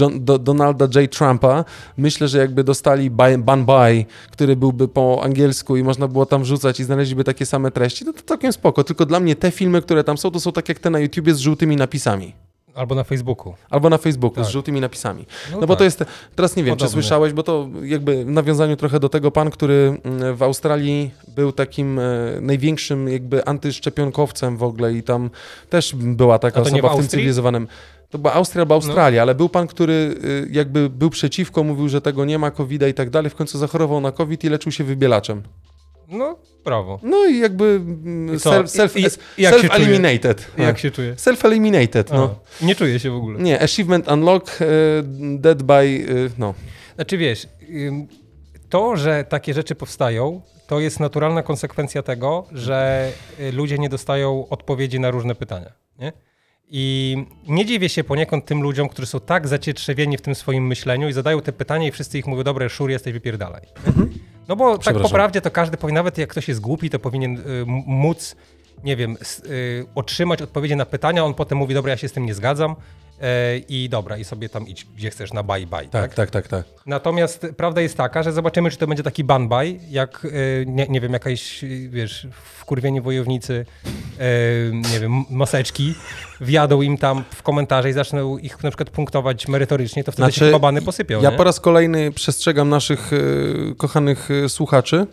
John, 0.00 0.24
do, 0.24 0.38
Donalda 0.38 0.88
J. 0.94 1.10
Trumpa, 1.12 1.64
myślę, 1.96 2.28
że 2.28 2.38
jakby 2.38 2.64
dostali 2.64 3.10
ban 3.38 3.64
buy, 3.64 4.04
który 4.30 4.56
byłby 4.56 4.88
po 4.88 5.20
angielsku 5.24 5.76
i 5.76 5.82
można 5.82 6.08
było 6.08 6.26
tam 6.26 6.42
wrzucać 6.42 6.80
i 6.80 6.84
znaleźliby 6.84 7.24
takie 7.24 7.46
same 7.46 7.61
treści, 7.70 8.04
no 8.04 8.12
to 8.12 8.22
całkiem 8.22 8.52
spoko. 8.52 8.84
Tylko 8.84 9.06
dla 9.06 9.20
mnie 9.20 9.36
te 9.36 9.50
filmy, 9.50 9.82
które 9.82 10.04
tam 10.04 10.18
są, 10.18 10.30
to 10.30 10.40
są 10.40 10.52
tak 10.52 10.68
jak 10.68 10.78
te 10.78 10.90
na 10.90 10.98
YouTubie 10.98 11.34
z 11.34 11.38
żółtymi 11.38 11.76
napisami. 11.76 12.34
Albo 12.74 12.94
na 12.94 13.04
Facebooku. 13.04 13.54
Albo 13.70 13.90
na 13.90 13.98
Facebooku 13.98 14.44
z 14.44 14.46
Tak. 14.46 14.52
żółtymi 14.52 14.80
napisami. 14.80 15.26
No, 15.52 15.60
No 15.60 15.66
bo 15.66 15.74
to 15.74 15.78
tak. 15.78 15.84
jest, 15.84 16.04
teraz 16.36 16.56
nie 16.56 16.64
wiem, 16.64 16.76
czy 16.76 16.78
Podobny. 16.78 17.02
słyszałeś, 17.02 17.32
bo 17.32 17.42
to 17.42 17.68
jakby 17.82 18.24
w 18.24 18.28
nawiązaniu 18.28 18.76
trochę 18.76 19.00
do 19.00 19.08
tego 19.08 19.30
pan, 19.30 19.50
który 19.50 20.00
mm, 20.04 20.36
w 20.36 20.42
Australii 20.42 21.10
był 21.28 21.52
takim 21.52 21.98
e, 21.98 22.02
największym 22.40 23.08
jakby 23.08 23.44
antyszczepionkowcem 23.44 24.56
w 24.56 24.62
ogóle 24.62 24.92
i 24.92 25.02
tam 25.02 25.30
też 25.70 25.94
była 25.94 26.38
taka 26.38 26.62
to 26.62 26.62
osoba 26.62 26.88
w 26.88 26.92
w, 26.92 26.96
tym 26.96 27.08
cywilizowanym. 27.08 27.68
To 28.10 28.18
była 28.18 28.32
Austria 28.32 28.62
albo 28.62 28.74
Australia, 28.74 29.22
ale 29.22 29.34
był 29.34 29.48
pan, 29.48 29.66
który 29.66 29.92
y, 30.24 30.48
jakby 30.50 30.90
był 30.90 31.10
przeciwko, 31.10 31.64
mówił, 31.64 31.88
że 31.88 32.00
tego 32.00 32.24
nie 32.24 32.38
ma, 32.38 32.50
covid 32.50 32.82
i 32.90 32.94
tak 32.94 33.10
dalej. 33.10 33.30
W 33.30 33.34
końcu 33.34 33.58
zachorował 33.58 34.00
na 34.00 34.12
COVID 34.12 34.44
i 34.44 34.48
leczył 34.48 34.72
się 34.72 34.84
wybielaczem. 34.84 35.42
No, 36.12 36.38
brawo. 36.64 37.00
No 37.02 37.26
i 37.26 37.38
jakby 37.38 37.64
mm, 37.64 38.34
I 38.36 38.38
co? 38.38 38.50
self, 38.50 38.70
self, 38.70 38.96
I- 38.96 39.00
i- 39.00 39.42
jak 39.42 39.54
się 39.58 39.68
self-eliminated. 39.68 40.34
Jak 40.58 40.78
się 40.78 40.90
czuje? 40.90 41.14
Self-eliminated, 41.14 42.04
no. 42.12 42.34
A, 42.62 42.64
nie 42.64 42.74
czuję 42.74 43.00
się 43.00 43.10
w 43.10 43.14
ogóle. 43.14 43.38
Nie, 43.42 43.60
achievement 43.62 44.08
unlock, 44.08 44.58
e, 44.60 44.66
dead 45.38 45.62
by, 45.62 45.74
e, 45.74 46.30
no. 46.38 46.54
Znaczy 46.94 47.18
wiesz, 47.18 47.46
to, 48.68 48.96
że 48.96 49.24
takie 49.24 49.54
rzeczy 49.54 49.74
powstają, 49.74 50.40
to 50.66 50.80
jest 50.80 51.00
naturalna 51.00 51.42
konsekwencja 51.42 52.02
tego, 52.02 52.46
że 52.52 53.08
y, 53.40 53.52
ludzie 53.52 53.78
nie 53.78 53.88
dostają 53.88 54.48
odpowiedzi 54.48 55.00
na 55.00 55.10
różne 55.10 55.34
pytania. 55.34 55.72
Nie? 55.98 56.12
I 56.74 57.16
nie 57.48 57.64
dziwię 57.66 57.88
się 57.88 58.04
poniekąd 58.04 58.44
tym 58.46 58.62
ludziom, 58.62 58.88
którzy 58.88 59.06
są 59.06 59.20
tak 59.20 59.48
zacietrzewieni 59.48 60.16
w 60.16 60.20
tym 60.20 60.34
swoim 60.34 60.66
myśleniu 60.66 61.08
i 61.08 61.12
zadają 61.12 61.40
te 61.40 61.52
pytania 61.52 61.88
i 61.88 61.90
wszyscy 61.90 62.18
ich 62.18 62.26
mówią, 62.26 62.42
dobre, 62.42 62.68
szur, 62.68 62.90
jesteś, 62.90 63.12
wypierdalaj. 63.12 63.62
No 64.52 64.56
bo 64.56 64.78
tak 64.78 64.98
po 64.98 65.08
prawdzie 65.08 65.40
to 65.40 65.50
każdy 65.50 65.76
powinien, 65.76 65.94
nawet 65.94 66.18
jak 66.18 66.30
ktoś 66.30 66.48
jest 66.48 66.60
głupi, 66.60 66.90
to 66.90 66.98
powinien 66.98 67.36
y, 67.36 67.64
móc, 67.86 68.36
nie 68.84 68.96
wiem, 68.96 69.16
y, 69.46 69.86
otrzymać 69.94 70.42
odpowiedzi 70.42 70.76
na 70.76 70.86
pytania, 70.86 71.24
on 71.24 71.34
potem 71.34 71.58
mówi, 71.58 71.74
dobra, 71.74 71.90
ja 71.90 71.96
się 71.96 72.08
z 72.08 72.12
tym 72.12 72.26
nie 72.26 72.34
zgadzam 72.34 72.76
e, 73.20 73.58
i 73.58 73.88
dobra, 73.88 74.16
i 74.16 74.24
sobie 74.24 74.48
tam 74.48 74.68
idź, 74.68 74.86
gdzie 74.96 75.10
chcesz, 75.10 75.32
na 75.32 75.42
bye 75.42 75.66
bye. 75.66 75.88
Tak, 75.88 76.14
tak, 76.14 76.30
tak, 76.30 76.48
tak. 76.48 76.64
Natomiast 76.86 77.46
prawda 77.56 77.80
jest 77.80 77.96
taka, 77.96 78.22
że 78.22 78.32
zobaczymy, 78.32 78.70
czy 78.70 78.76
to 78.76 78.86
będzie 78.86 79.02
taki 79.02 79.24
banbaj, 79.24 79.80
jak, 79.90 80.24
y, 80.24 80.64
nie, 80.68 80.86
nie 80.88 81.00
wiem, 81.00 81.12
jakaś, 81.12 81.64
y, 81.64 81.88
wiesz, 81.88 82.26
wkurwieni 82.32 83.00
wojownicy, 83.00 83.66
y, 84.20 84.72
nie 84.92 85.00
wiem, 85.00 85.24
maseczki, 85.30 85.94
wjadą 86.42 86.82
im 86.82 86.98
tam 86.98 87.24
w 87.30 87.42
komentarze 87.42 87.90
i 87.90 87.92
zaczną 87.92 88.38
ich 88.38 88.62
na 88.62 88.70
przykład 88.70 88.90
punktować 88.90 89.48
merytorycznie, 89.48 90.04
to 90.04 90.12
wtedy 90.12 90.32
się 90.32 90.44
chyba 90.44 90.58
bany 90.58 90.82
posypią, 90.82 91.14
Znaczy, 91.14 91.24
Ja 91.24 91.30
nie? 91.30 91.36
po 91.36 91.44
raz 91.44 91.60
kolejny 91.60 92.12
przestrzegam 92.12 92.68
naszych 92.68 93.10
e, 93.12 93.16
kochanych 93.74 94.28
e, 94.30 94.48
słuchaczy 94.48 95.06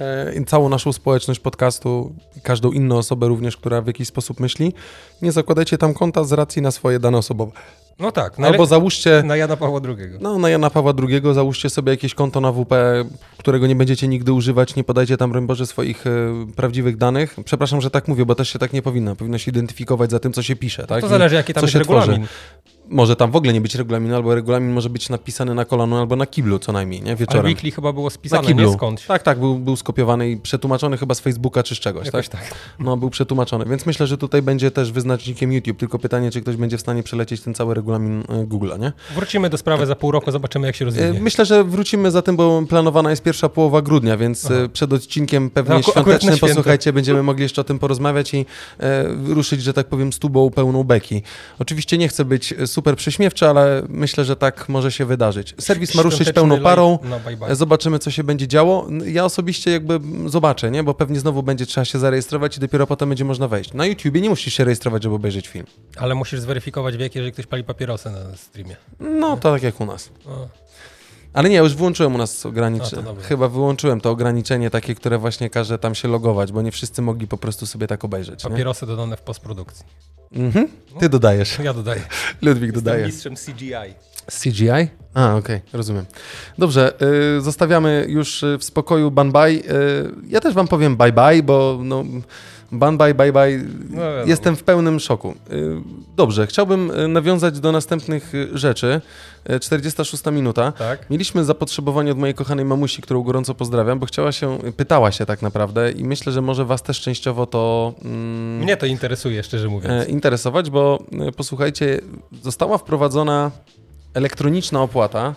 e, 0.00 0.34
i 0.34 0.44
całą 0.44 0.68
naszą 0.68 0.92
społeczność 0.92 1.40
podcastu 1.40 2.14
i 2.36 2.40
każdą 2.40 2.72
inną 2.72 2.98
osobę 2.98 3.28
również, 3.28 3.56
która 3.56 3.82
w 3.82 3.86
jakiś 3.86 4.08
sposób 4.08 4.40
myśli. 4.40 4.72
Nie 5.22 5.32
zakładajcie 5.32 5.78
tam 5.78 5.94
konta 5.94 6.24
z 6.24 6.32
racji 6.32 6.62
na 6.62 6.70
swoje 6.70 6.98
dane 6.98 7.18
osobowe. 7.18 7.52
No 8.00 8.12
tak, 8.12 8.38
no 8.38 8.46
Albo 8.46 8.66
załóżcie, 8.66 9.22
na 9.24 9.36
Jana 9.36 9.56
Pawła 9.56 9.80
II. 9.84 10.10
no 10.20 10.38
na 10.38 10.50
Jana 10.50 10.70
Pawła 10.70 10.92
II, 11.08 11.22
załóżcie 11.32 11.70
sobie 11.70 11.90
jakieś 11.92 12.14
konto 12.14 12.40
na 12.40 12.52
WP, 12.52 12.74
którego 13.38 13.66
nie 13.66 13.76
będziecie 13.76 14.08
nigdy 14.08 14.32
używać, 14.32 14.76
nie 14.76 14.84
podajcie 14.84 15.16
tam, 15.16 15.46
Boże, 15.46 15.66
swoich 15.66 16.06
e, 16.06 16.10
prawdziwych 16.56 16.96
danych. 16.96 17.36
Przepraszam, 17.44 17.80
że 17.80 17.90
tak 17.90 18.08
mówię, 18.08 18.26
bo 18.26 18.34
też 18.34 18.48
się 18.48 18.58
tak 18.58 18.72
nie 18.72 18.82
powinno. 18.82 19.16
Powinno 19.16 19.38
się 19.38 19.50
identyfikować 19.50 20.10
za 20.10 20.18
tym, 20.18 20.32
co 20.32 20.42
się 20.42 20.56
pisze. 20.56 20.86
Tak? 20.86 21.00
to 21.00 21.06
I 21.06 21.10
zależy, 21.10 21.34
jaki 21.34 21.54
tam 21.54 21.60
co 21.60 21.66
jest 21.66 21.72
się 21.72 21.80
tworzy. 21.80 22.20
Może 22.90 23.16
tam 23.16 23.30
w 23.30 23.36
ogóle 23.36 23.52
nie 23.52 23.60
być 23.60 23.74
regulaminu, 23.74 24.14
albo 24.16 24.34
regulamin 24.34 24.72
może 24.72 24.90
być 24.90 25.08
napisany 25.08 25.54
na 25.54 25.64
kolano, 25.64 26.00
albo 26.00 26.16
na 26.16 26.26
kiblu 26.26 26.58
co 26.58 26.72
najmniej, 26.72 27.00
nie? 27.00 27.06
Ale 27.06 27.16
Wieczorem. 27.16 27.44
weekly 27.46 27.70
chyba 27.70 27.92
było 27.92 28.06
Na 28.06 28.10
spisane, 28.10 28.48
kiblu. 28.48 28.68
nie 28.70 28.74
skądś. 28.76 29.06
Tak, 29.06 29.22
tak, 29.22 29.38
był, 29.38 29.58
był 29.58 29.76
skopiowany 29.76 30.30
i 30.30 30.36
przetłumaczony 30.36 30.96
chyba 30.98 31.14
z 31.14 31.20
Facebooka 31.20 31.62
czy 31.62 31.74
z 31.74 31.78
czegoś, 31.78 32.06
Jakoś 32.06 32.28
tak? 32.28 32.40
tak. 32.48 32.54
No, 32.78 32.96
był 32.96 33.10
przetłumaczony, 33.10 33.64
więc 33.64 33.86
myślę, 33.86 34.06
że 34.06 34.18
tutaj 34.18 34.42
będzie 34.42 34.70
też 34.70 34.92
wyznacznikiem 34.92 35.52
YouTube, 35.52 35.78
tylko 35.78 35.98
pytanie, 35.98 36.30
czy 36.30 36.40
ktoś 36.40 36.56
będzie 36.56 36.78
w 36.78 36.80
stanie 36.80 37.02
przelecieć 37.02 37.40
ten 37.40 37.54
cały 37.54 37.74
regulamin 37.74 38.20
e, 38.28 38.46
Google'a, 38.46 38.80
nie? 38.80 38.92
Wrócimy 39.14 39.50
do 39.50 39.58
sprawy 39.58 39.86
za 39.86 39.96
pół 39.96 40.10
roku, 40.10 40.30
zobaczymy, 40.30 40.66
jak 40.66 40.76
się 40.76 40.84
E, 40.84 40.86
rozwinie. 40.86 41.20
Myślę, 41.20 41.44
że 41.44 41.64
wrócimy 41.64 42.10
za 42.10 42.22
tym, 42.22 42.36
bo 42.36 42.62
planowana 42.68 43.10
jest 43.10 43.22
pierwsza 43.22 43.48
połowa 43.48 43.82
grudnia, 43.82 44.16
więc 44.16 44.50
e, 44.50 44.68
przed 44.68 44.92
odcinkiem 44.92 45.50
pewnie 45.50 45.74
No, 45.74 45.80
akurat 45.80 46.06
na 46.06 46.18
świątecznym, 46.20 46.38
posłuchajcie, 46.38 46.92
będziemy 46.92 47.22
mogli 47.22 47.42
jeszcze 47.42 47.60
o 47.60 47.64
tym 47.64 47.78
porozmawiać 47.78 48.34
i 48.34 48.46
e, 48.80 49.04
ruszyć, 49.28 49.62
że 49.62 49.72
tak 49.72 49.86
powiem, 49.86 50.12
z 50.12 50.18
tubą 50.18 50.50
pełną 50.50 50.84
beki. 50.84 51.22
Oczywiście 51.58 51.98
nie 51.98 52.08
chcę 52.08 52.24
być 52.24 52.52
e, 52.52 52.66
super 52.80 52.96
prześmiewczy, 52.96 53.48
ale 53.48 53.82
myślę, 53.88 54.24
że 54.24 54.36
tak 54.36 54.68
może 54.68 54.92
się 54.92 55.04
wydarzyć. 55.04 55.54
Serwis 55.58 55.94
ma 55.94 56.02
ruszyć 56.02 56.32
pełną 56.32 56.60
parą, 56.60 56.98
No, 57.04 57.20
bye, 57.20 57.36
bye. 57.36 57.56
zobaczymy, 57.56 57.98
co 57.98 58.10
się 58.10 58.24
będzie 58.24 58.48
działo. 58.48 58.86
Ja 59.06 59.24
osobiście 59.24 59.70
jakby 59.70 60.00
zobaczę, 60.26 60.70
nie? 60.70 60.82
bo 60.84 60.94
pewnie 60.94 61.20
znowu 61.20 61.42
będzie 61.42 61.66
trzeba 61.66 61.84
się 61.84 61.98
zarejestrować 61.98 62.56
i 62.56 62.60
dopiero 62.60 62.86
potem 62.86 63.08
będzie 63.08 63.24
można 63.24 63.48
wejść. 63.48 63.72
Na 63.72 63.86
YouTubie 63.86 64.20
nie 64.20 64.30
musisz 64.30 64.54
się 64.54 64.64
rejestrować, 64.64 65.02
żeby 65.02 65.14
obejrzeć 65.14 65.48
film. 65.48 65.66
Ale 65.96 66.14
musisz 66.14 66.40
zweryfikować 66.40 66.96
wiek, 66.96 67.14
jeżeli 67.14 67.32
ktoś 67.32 67.46
pali 67.46 67.64
papierosy 67.64 68.10
na 68.10 68.36
streamie. 68.36 68.76
No, 69.00 69.36
to 69.36 69.52
tak 69.52 69.62
jak 69.62 69.80
u 69.80 69.86
nas. 69.86 70.10
O. 70.26 70.48
Ale 71.32 71.48
nie, 71.48 71.56
już 71.56 71.74
włączyłem 71.74 72.14
u 72.14 72.18
nas 72.18 72.46
ograniczenie. 72.46 73.02
Chyba 73.22 73.48
wyłączyłem 73.48 74.00
to 74.00 74.10
ograniczenie 74.10 74.70
takie, 74.70 74.94
które 74.94 75.18
właśnie 75.18 75.50
każe 75.50 75.78
tam 75.78 75.94
się 75.94 76.08
logować, 76.08 76.52
bo 76.52 76.62
nie 76.62 76.72
wszyscy 76.72 77.02
mogli 77.02 77.26
po 77.26 77.38
prostu 77.38 77.66
sobie 77.66 77.86
tak 77.86 78.04
obejrzeć. 78.04 78.44
Nie? 78.44 78.50
Papierosy 78.50 78.86
dodane 78.86 79.16
w 79.16 79.20
postprodukcji. 79.20 79.84
Mhm. 80.32 80.68
Ty 81.00 81.08
dodajesz. 81.08 81.58
Ja 81.58 81.74
dodaję. 81.74 82.00
Ludwik 82.42 82.66
Jestem 82.66 82.84
dodaje. 82.84 83.06
mistrzem 83.06 83.34
CGI. 83.36 83.94
CGI? 84.42 84.88
A, 85.14 85.34
okej, 85.36 85.60
rozumiem. 85.72 86.04
Dobrze, 86.58 86.94
y, 87.36 87.40
zostawiamy 87.40 88.06
już 88.08 88.42
y, 88.42 88.58
w 88.58 88.64
spokoju 88.64 89.10
Banbaj. 89.10 89.56
Y, 89.56 89.62
ja 90.28 90.40
też 90.40 90.54
wam 90.54 90.68
powiem 90.68 90.96
bye 90.96 91.12
bye, 91.12 91.42
bo 91.42 91.78
no, 91.82 92.04
Banbaj, 92.72 93.14
bye 93.14 93.32
bye, 93.32 93.58
No 93.90 94.00
wiadomo. 94.02 94.26
jestem 94.26 94.56
w 94.56 94.62
pełnym 94.62 95.00
szoku. 95.00 95.34
Y, 95.52 95.76
dobrze, 96.16 96.46
chciałbym 96.46 96.90
y, 96.90 97.08
nawiązać 97.08 97.60
do 97.60 97.72
następnych 97.72 98.34
y, 98.34 98.48
rzeczy. 98.58 99.00
Y, 99.50 99.60
46 99.60 100.24
minuta. 100.32 100.72
Tak? 100.72 101.10
Mieliśmy 101.10 101.44
zapotrzebowanie 101.44 102.12
od 102.12 102.18
mojej 102.18 102.34
kochanej 102.34 102.64
mamusi, 102.64 103.02
którą 103.02 103.22
gorąco 103.22 103.54
pozdrawiam, 103.54 103.98
bo 103.98 104.06
chciała 104.06 104.32
się, 104.32 104.58
pytała 104.76 105.12
się 105.12 105.26
tak 105.26 105.42
naprawdę 105.42 105.92
i 105.92 106.04
myślę, 106.04 106.32
że 106.32 106.40
może 106.42 106.64
was 106.64 106.82
też 106.82 107.00
częściowo 107.00 107.46
to 107.46 107.92
mm, 108.04 108.58
Mnie 108.58 108.76
to 108.76 108.86
interesuje, 108.86 109.42
szczerze 109.42 109.68
mówiąc. 109.68 110.08
interesować, 110.08 110.70
bo 110.70 110.98
posłuchajcie, 111.36 112.00
została 112.42 112.78
wprowadzona 112.78 113.50
elektroniczna 114.14 114.82
opłata 114.82 115.34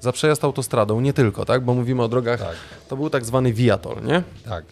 za 0.00 0.12
przejazd 0.12 0.44
autostradą, 0.44 1.00
nie 1.00 1.12
tylko, 1.12 1.44
tak, 1.44 1.64
bo 1.64 1.74
mówimy 1.74 2.02
o 2.02 2.08
drogach, 2.08 2.40
Tak, 2.40 2.56
to 2.88 2.96
był 2.96 3.10
tak 3.10 3.24
zwany 3.24 3.52
Viatol, 3.52 3.96
nie? 4.04 4.22
tak. 4.48 4.64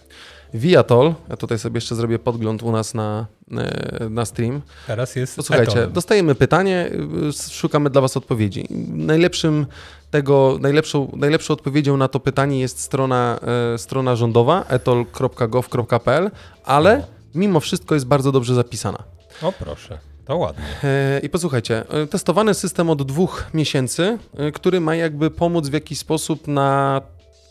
Viatol, 0.54 1.14
ja 1.28 1.36
tutaj 1.36 1.58
sobie 1.58 1.76
jeszcze 1.76 1.94
zrobię 1.94 2.18
podgląd 2.18 2.62
u 2.62 2.72
nas 2.72 2.94
na, 2.94 3.26
e, 3.52 4.08
na 4.08 4.24
stream. 4.24 4.62
Teraz 4.86 5.16
jest 5.16 5.36
Posłuchajcie, 5.36 5.80
Eton. 5.82 5.92
dostajemy 5.92 6.34
pytanie, 6.34 6.90
y, 7.28 7.52
szukamy 7.52 7.90
dla 7.90 8.00
Was 8.00 8.16
odpowiedzi. 8.16 8.66
Najlepszym 8.88 9.66
tego, 10.10 10.58
najlepszą, 10.60 11.10
najlepszą 11.16 11.54
odpowiedzią 11.54 11.96
na 11.96 12.08
to 12.08 12.20
pytanie 12.20 12.60
jest 12.60 12.80
strona, 12.80 13.40
e, 13.74 13.78
strona 13.78 14.16
rządowa 14.16 14.64
etol.gov.pl, 14.68 16.30
ale 16.64 17.04
mimo 17.34 17.60
wszystko 17.60 17.94
jest 17.94 18.06
bardzo 18.06 18.32
dobrze 18.32 18.54
zapisana. 18.54 19.02
O 19.42 19.52
proszę, 19.52 19.98
to 20.24 20.36
ładnie. 20.36 20.64
E, 20.84 21.20
I 21.22 21.28
posłuchajcie, 21.28 21.84
testowany 22.10 22.54
system 22.54 22.90
od 22.90 23.02
dwóch 23.02 23.46
miesięcy, 23.54 24.18
który 24.54 24.80
ma 24.80 24.94
jakby 24.94 25.30
pomóc 25.30 25.68
w 25.68 25.72
jakiś 25.72 25.98
sposób 25.98 26.48
na 26.48 27.00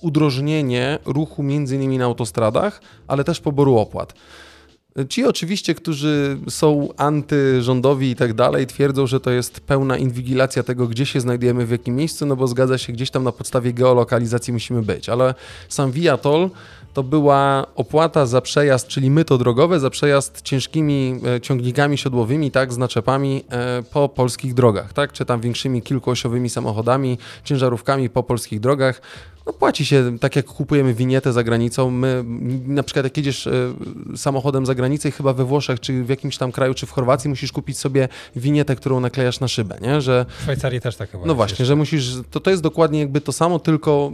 udrożnienie 0.02 1.00
ruchu 1.06 1.44
między 1.44 1.76
innymi 1.76 1.98
na 1.98 2.06
autostradach, 2.06 2.82
ale 3.08 3.24
też 3.24 3.40
poboru 3.40 3.78
opłat. 3.78 4.14
Ci 5.10 5.26
oczywiście, 5.26 5.76
którzy 5.76 6.38
są 6.50 6.90
antyrządowi 6.98 8.10
i 8.10 8.16
tak 8.16 8.34
dalej, 8.34 8.68
twierdzą, 8.68 9.08
że 9.08 9.20
to 9.20 9.32
jest 9.32 9.60
pełna 9.60 9.98
inwigilacja 9.98 10.64
tego, 10.64 10.88
gdzie 10.88 11.06
się 11.06 11.22
znajdujemy, 11.22 11.66
w 11.66 11.72
jakim 11.72 11.96
miejscu, 11.96 12.26
no 12.26 12.36
bo 12.36 12.48
zgadza 12.48 12.78
się, 12.78 12.94
gdzieś 12.94 13.12
tam 13.12 13.24
na 13.24 13.32
podstawie 13.32 13.74
geolokalizacji 13.74 14.54
musimy 14.54 14.82
być, 14.82 15.10
ale 15.10 15.34
sam 15.70 15.92
Viatol 15.92 16.50
to 16.94 17.04
była 17.04 17.66
opłata 17.76 18.26
za 18.26 18.42
przejazd, 18.42 18.88
czyli 18.88 19.12
myto 19.12 19.38
drogowe, 19.38 19.80
za 19.80 19.90
przejazd 19.90 20.42
ciężkimi 20.42 21.20
e, 21.36 21.42
ciągnikami 21.42 21.98
siodłowymi, 21.98 22.52
tak, 22.52 22.74
z 22.74 22.78
naczepami 22.78 23.44
e, 23.50 23.84
po 23.84 24.10
polskich 24.10 24.54
drogach, 24.54 24.94
tak, 24.94 25.14
czy 25.14 25.26
tam 25.26 25.42
większymi 25.42 25.82
kilkuosiowymi 25.82 26.50
samochodami, 26.50 27.18
ciężarówkami 27.44 28.10
po 28.10 28.24
polskich 28.24 28.60
drogach. 28.60 29.02
No, 29.50 29.54
płaci 29.54 29.86
się 29.86 30.20
tak, 30.20 30.36
jak 30.36 30.46
kupujemy 30.46 30.94
winietę 30.94 31.34
za 31.34 31.44
granicą. 31.44 31.92
My, 31.92 32.24
na 32.68 32.84
przykład, 32.84 33.06
jak 33.06 33.18
jedziesz 33.18 33.48
e, 33.48 33.52
samochodem 34.16 34.66
za 34.66 34.76
granicę 34.76 35.10
i 35.10 35.12
chyba 35.12 35.34
we 35.34 35.46
Włoszech, 35.46 35.80
czy 35.80 36.04
w 36.04 36.10
jakimś 36.10 36.38
tam 36.38 36.52
kraju, 36.52 36.74
czy 36.74 36.86
w 36.86 36.92
Chorwacji, 36.92 37.30
musisz 37.30 37.52
kupić 37.52 37.78
sobie 37.78 38.08
winietę, 38.36 38.76
którą 38.76 39.00
naklejasz 39.00 39.40
na 39.40 39.48
szybę, 39.48 39.78
nie? 39.82 40.02
Że 40.02 40.26
W 40.40 40.42
Szwajcarii 40.42 40.82
też 40.82 40.96
tak 40.96 41.12
chyba 41.12 41.26
no 41.26 41.36
właśnie, 41.36 41.54
jeszcze. 41.54 41.66
że 41.66 41.76
musisz, 41.76 42.14
to, 42.32 42.40
to 42.40 42.50
jest 42.50 42.64
dokładnie 42.64 43.00
jakby 43.00 43.22
to 43.22 43.32
samo, 43.32 43.60
tylko 43.60 44.12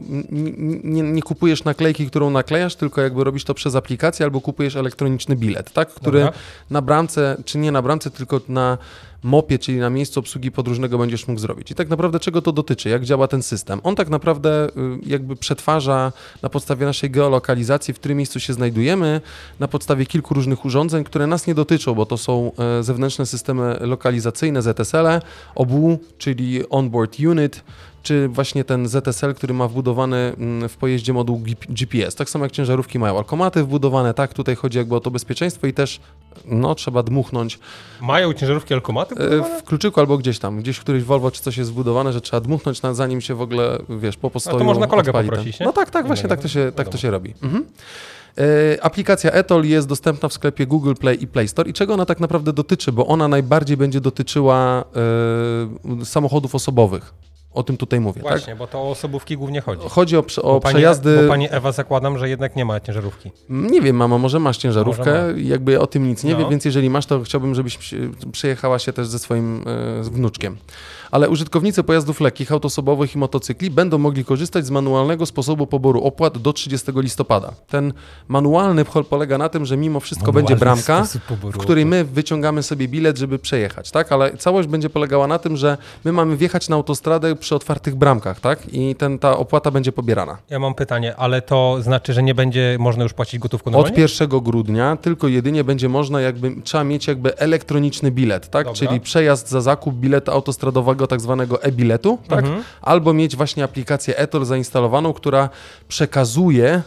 nie, 0.84 1.02
nie 1.02 1.22
kupujesz 1.22 1.64
naklejki, 1.64 2.08
którą 2.08 2.30
naklejasz, 2.30 2.76
tylko 2.76 3.02
jakby 3.02 3.24
robisz 3.24 3.44
to 3.44 3.54
przez 3.54 3.76
aplikację 3.76 4.26
albo 4.26 4.42
kupujesz 4.42 4.76
elektroniczny 4.76 5.36
bilet, 5.36 5.74
tak? 5.74 5.90
Który 5.90 6.20
Dobra. 6.20 6.34
na 6.70 6.82
bramce, 6.82 7.38
czy 7.46 7.58
nie 7.58 7.72
na 7.72 7.82
bramce, 7.82 8.12
tylko 8.12 8.42
na 8.48 8.78
mopie, 9.26 9.60
czyli 9.60 9.78
na 9.78 9.90
miejscu 9.90 10.20
obsługi 10.20 10.52
podróżnego 10.52 10.98
będziesz 10.98 11.28
mógł 11.28 11.40
zrobić. 11.40 11.72
I 11.72 11.76
tak 11.76 11.90
naprawdę 11.90 12.20
czego 12.20 12.42
to 12.42 12.52
dotyczy? 12.52 12.90
Jak 12.90 13.04
działa 13.04 13.28
ten 13.28 13.44
system? 13.44 13.80
On 13.84 13.96
tak 13.96 14.10
naprawdę 14.10 14.68
y, 14.68 14.70
jakby 15.06 15.36
przetwarza 15.36 16.12
na 16.42 16.50
podstawie 16.50 16.86
naszej 16.86 17.10
geolokalizacji, 17.10 17.94
w 17.94 18.00
którym 18.00 18.18
miejscu 18.18 18.40
się 18.40 18.54
znajdujemy, 18.54 19.22
na 19.60 19.68
podstawie 19.68 20.06
kilku 20.06 20.34
różnych 20.34 20.66
urządzeń, 20.66 21.04
które 21.04 21.28
nas 21.28 21.48
nie 21.48 21.56
dotyczą, 21.56 21.96
bo 21.96 22.06
to 22.06 22.18
są 22.18 22.52
e, 22.80 22.84
zewnętrzne 22.84 23.26
systemy 23.26 23.78
lokalizacyjne, 23.82 24.62
ZSL-e, 24.62 25.22
OBU, 25.56 26.00
czyli 26.18 26.70
Onboard 26.70 27.20
Unit, 27.20 27.64
czy 28.06 28.28
właśnie 28.28 28.64
ten 28.64 28.88
ZSL, 28.88 29.34
który 29.36 29.54
ma 29.54 29.68
wbudowany 29.68 30.18
mm, 30.18 30.70
w 30.70 30.78
pojeździe 30.78 31.14
moduł 31.14 31.42
GPS. 31.70 32.16
Tak 32.16 32.30
samo 32.30 32.46
jak 32.46 32.52
ciężarówki 32.52 33.00
mają 33.00 33.18
alkomaty 33.18 33.64
wbudowane, 33.64 34.14
tak, 34.14 34.34
tutaj 34.34 34.56
chodzi 34.56 34.78
jakby 34.78 34.96
o 34.96 35.00
to 35.00 35.12
bezpieczeństwo 35.12 35.68
i 35.68 35.74
też 35.74 36.00
no, 36.46 36.76
trzeba 36.76 37.04
dmuchnąć. 37.04 37.60
Mają 38.02 38.34
ciężarówki 38.34 38.74
alkomaty? 38.74 39.16
E, 39.16 39.60
w 39.60 39.64
kluczyku 39.64 40.00
albo 40.00 40.18
gdzieś 40.18 40.40
tam, 40.40 40.60
gdzieś 40.60 40.78
w 40.78 40.82
którymś 40.82 41.04
Volvo 41.04 41.32
czy 41.32 41.42
coś 41.42 41.58
jest 41.58 41.70
zbudowane, 41.70 42.14
że 42.14 42.22
trzeba 42.22 42.42
dmuchnąć, 42.42 42.82
zanim 42.92 43.22
się 43.22 43.36
w 43.36 43.42
ogóle, 43.42 43.80
wiesz, 43.90 44.18
po 44.18 44.32
postoju 44.32 44.56
A 44.56 44.60
to 44.60 44.66
można 44.66 44.88
kolegę 44.88 45.14
poprosić, 45.14 45.60
nie? 45.60 45.66
No 45.66 45.74
tak, 45.74 45.90
tak, 45.90 46.08
właśnie 46.08 46.30
tak 46.30 46.42
to 46.42 46.48
się, 46.48 46.72
tak 46.76 46.90
to 46.90 46.98
się 46.98 47.12
robi. 47.12 47.34
Mhm. 47.44 47.66
E, 48.38 48.84
aplikacja 48.84 49.32
Etol 49.32 49.66
jest 49.66 49.88
dostępna 49.88 50.30
w 50.30 50.34
sklepie 50.34 50.68
Google 50.68 50.94
Play 50.94 51.24
i 51.24 51.28
Play 51.28 51.48
Store. 51.48 51.70
I 51.70 51.74
czego 51.74 51.94
ona 51.94 52.06
tak 52.06 52.20
naprawdę 52.20 52.54
dotyczy? 52.54 52.92
Bo 52.92 53.08
ona 53.08 53.28
najbardziej 53.28 53.78
będzie 53.78 54.02
dotyczyła 54.02 54.84
y, 56.02 56.06
samochodów 56.06 56.56
osobowych. 56.56 57.14
O 57.56 57.64
tym 57.64 57.78
tutaj 57.78 58.00
mówię. 58.00 58.22
Tak? 58.22 58.32
Właśnie, 58.32 58.48
tak? 58.48 58.58
bo 58.58 58.68
to 58.68 58.82
o 58.82 58.90
osobówki 58.90 59.38
głównie 59.38 59.62
chodzi. 59.62 59.90
Chodzi 59.90 60.18
o, 60.18 60.24
o 60.42 60.60
pani, 60.60 60.74
przejazdy. 60.74 61.22
Bo 61.22 61.28
pani 61.28 61.48
Ewa 61.52 61.72
zakładam, 61.72 62.18
że 62.18 62.30
jednak 62.30 62.56
nie 62.56 62.66
ma 62.66 62.80
ciężarówki. 62.80 63.32
Nie 63.50 63.82
wiem, 63.82 63.96
mamo, 63.96 64.18
może 64.18 64.40
masz 64.40 64.58
ciężarówkę, 64.58 65.22
może 65.22 65.34
ma. 65.34 65.40
jakby 65.40 65.80
o 65.80 65.88
tym 65.88 66.08
nic 66.08 66.24
nie 66.24 66.34
no. 66.34 66.40
wie, 66.40 66.50
więc 66.50 66.66
jeżeli 66.66 66.90
masz, 66.90 67.06
to 67.06 67.22
chciałbym, 67.22 67.56
żebyś 67.56 67.80
przejechała 68.32 68.80
się 68.80 68.94
też 68.94 69.08
ze 69.08 69.20
swoim 69.20 69.66
e, 69.68 70.04
wnuczkiem 70.04 70.58
ale 71.16 71.30
użytkownicy 71.30 71.84
pojazdów 71.84 72.22
lekkich, 72.22 72.52
autosobowych 72.52 73.16
i 73.16 73.18
motocykli 73.18 73.70
będą 73.70 73.98
mogli 73.98 74.26
korzystać 74.26 74.66
z 74.66 74.70
manualnego 74.70 75.26
sposobu 75.26 75.68
poboru 75.68 76.04
opłat 76.04 76.38
do 76.38 76.54
30 76.54 76.92
listopada. 76.96 77.52
Ten 77.68 77.94
manualny 78.28 78.86
polega 79.10 79.38
na 79.38 79.50
tym, 79.50 79.66
że 79.66 79.78
mimo 79.78 80.00
wszystko 80.00 80.32
Manualny 80.32 80.48
będzie 80.48 80.60
bramka, 80.60 81.06
w 81.44 81.58
której 81.58 81.86
my 81.86 82.04
wyciągamy 82.04 82.64
sobie 82.64 82.88
bilet, 82.88 83.18
żeby 83.18 83.40
przejechać, 83.40 83.92
tak? 83.92 84.12
Ale 84.12 84.38
całość 84.38 84.68
będzie 84.68 84.90
polegała 84.90 85.28
na 85.28 85.40
tym, 85.40 85.58
że 85.58 85.78
my 86.06 86.12
mamy 86.12 86.38
wjechać 86.38 86.70
na 86.70 86.76
autostradę 86.76 87.36
przy 87.36 87.56
otwartych 87.56 87.96
bramkach, 87.96 88.40
tak? 88.40 88.74
I 88.74 88.96
ten, 88.96 89.20
ta 89.20 89.38
opłata 89.38 89.72
będzie 89.72 89.92
pobierana. 89.92 90.38
Ja 90.50 90.60
mam 90.60 90.74
pytanie, 90.74 91.16
ale 91.16 91.42
to 91.42 91.78
znaczy, 91.82 92.14
że 92.14 92.24
nie 92.24 92.36
będzie 92.36 92.78
można 92.80 93.04
już 93.04 93.14
płacić 93.14 93.40
gotówką 93.40 93.72
normalnie? 93.72 94.06
Od 94.06 94.20
1 94.20 94.30
grudnia 94.40 94.98
tylko 94.98 95.28
jedynie 95.28 95.64
będzie 95.64 95.90
można 95.90 96.22
jakby, 96.22 96.56
trzeba 96.64 96.84
mieć 96.84 97.08
jakby 97.08 97.38
elektroniczny 97.38 98.12
bilet, 98.12 98.50
tak? 98.50 98.66
Dobra. 98.66 98.80
Czyli 98.80 99.00
przejazd 99.00 99.50
za 99.50 99.62
zakup 99.62 99.96
biletu 99.96 100.32
autostradowego 100.32 101.05
tak 101.08 101.22
zwanego 101.22 101.64
e-biletu, 101.64 102.18
tak? 102.28 102.46
Mhm. 102.46 102.64
albo 102.82 103.14
mieć 103.14 103.36
właśnie 103.36 103.64
aplikację 103.64 104.18
Etol 104.18 104.46
zainstalowaną, 104.46 105.14
która 105.14 105.50
przekazuje 105.88 106.82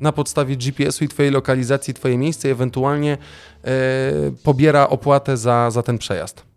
na 0.00 0.12
podstawie 0.12 0.56
GPS-u 0.56 1.04
i 1.04 1.08
Twojej 1.08 1.32
lokalizacji 1.32 1.94
Twoje 1.94 2.18
miejsce 2.18 2.48
i 2.48 2.50
ewentualnie 2.50 3.18
e, 3.64 3.70
pobiera 4.44 4.88
opłatę 4.88 5.36
za, 5.36 5.70
za 5.70 5.82
ten 5.82 5.98
przejazd 5.98 6.50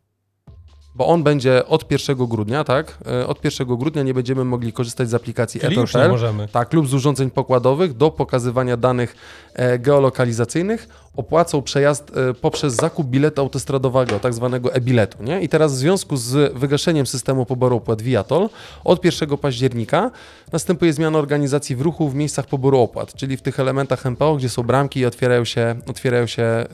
bo 0.96 1.08
on 1.08 1.24
będzie 1.24 1.66
od 1.66 1.92
1 1.92 2.16
grudnia, 2.16 2.64
tak? 2.64 2.98
E, 3.08 3.28
od 3.28 3.44
1 3.44 3.68
grudnia 3.68 4.04
nie 4.04 4.14
będziemy 4.14 4.46
mogli 4.46 4.74
korzystać 4.74 5.10
z 5.10 5.14
aplikacji 5.14 5.60
Czyli 5.60 5.76
już 5.76 5.94
nie 5.94 6.08
możemy. 6.08 6.48
Tak, 6.48 6.74
lub 6.74 6.88
z 6.88 6.94
urządzeń 6.94 7.32
pokładowych 7.32 7.98
do 7.98 8.12
pokazywania 8.12 8.78
danych 8.78 9.16
e, 9.54 9.80
geolokalizacyjnych 9.80 10.88
opłacą 11.16 11.62
przejazd 11.62 12.12
e, 12.18 12.34
poprzez 12.34 12.74
zakup 12.74 13.08
biletu 13.08 13.42
autostradowego, 13.42 14.20
tak 14.20 14.34
zwanego 14.34 14.74
e-biletu. 14.74 15.24
Nie? 15.24 15.42
I 15.42 15.50
teraz 15.50 15.74
w 15.74 15.78
związku 15.78 16.18
z 16.18 16.54
wygaszeniem 16.54 17.06
systemu 17.06 17.46
poboru 17.46 17.76
opłat 17.78 18.02
Viatol 18.02 18.50
od 18.84 19.06
1 19.06 19.38
października 19.38 20.12
następuje 20.52 20.94
zmiana 20.94 21.20
organizacji 21.20 21.76
w 21.76 21.82
ruchu 21.82 22.10
w 22.10 22.16
miejscach 22.16 22.46
poboru 22.46 22.80
opłat, 22.80 23.14
czyli 23.14 23.38
w 23.38 23.42
tych 23.42 23.60
elementach 23.60 24.06
MPO, 24.06 24.36
gdzie 24.36 24.50
są 24.50 24.64
bramki 24.64 25.00
i 25.00 25.06
otwierają 25.06 25.46
się, 25.46 25.76
otwierają 25.88 26.28
się 26.28 26.66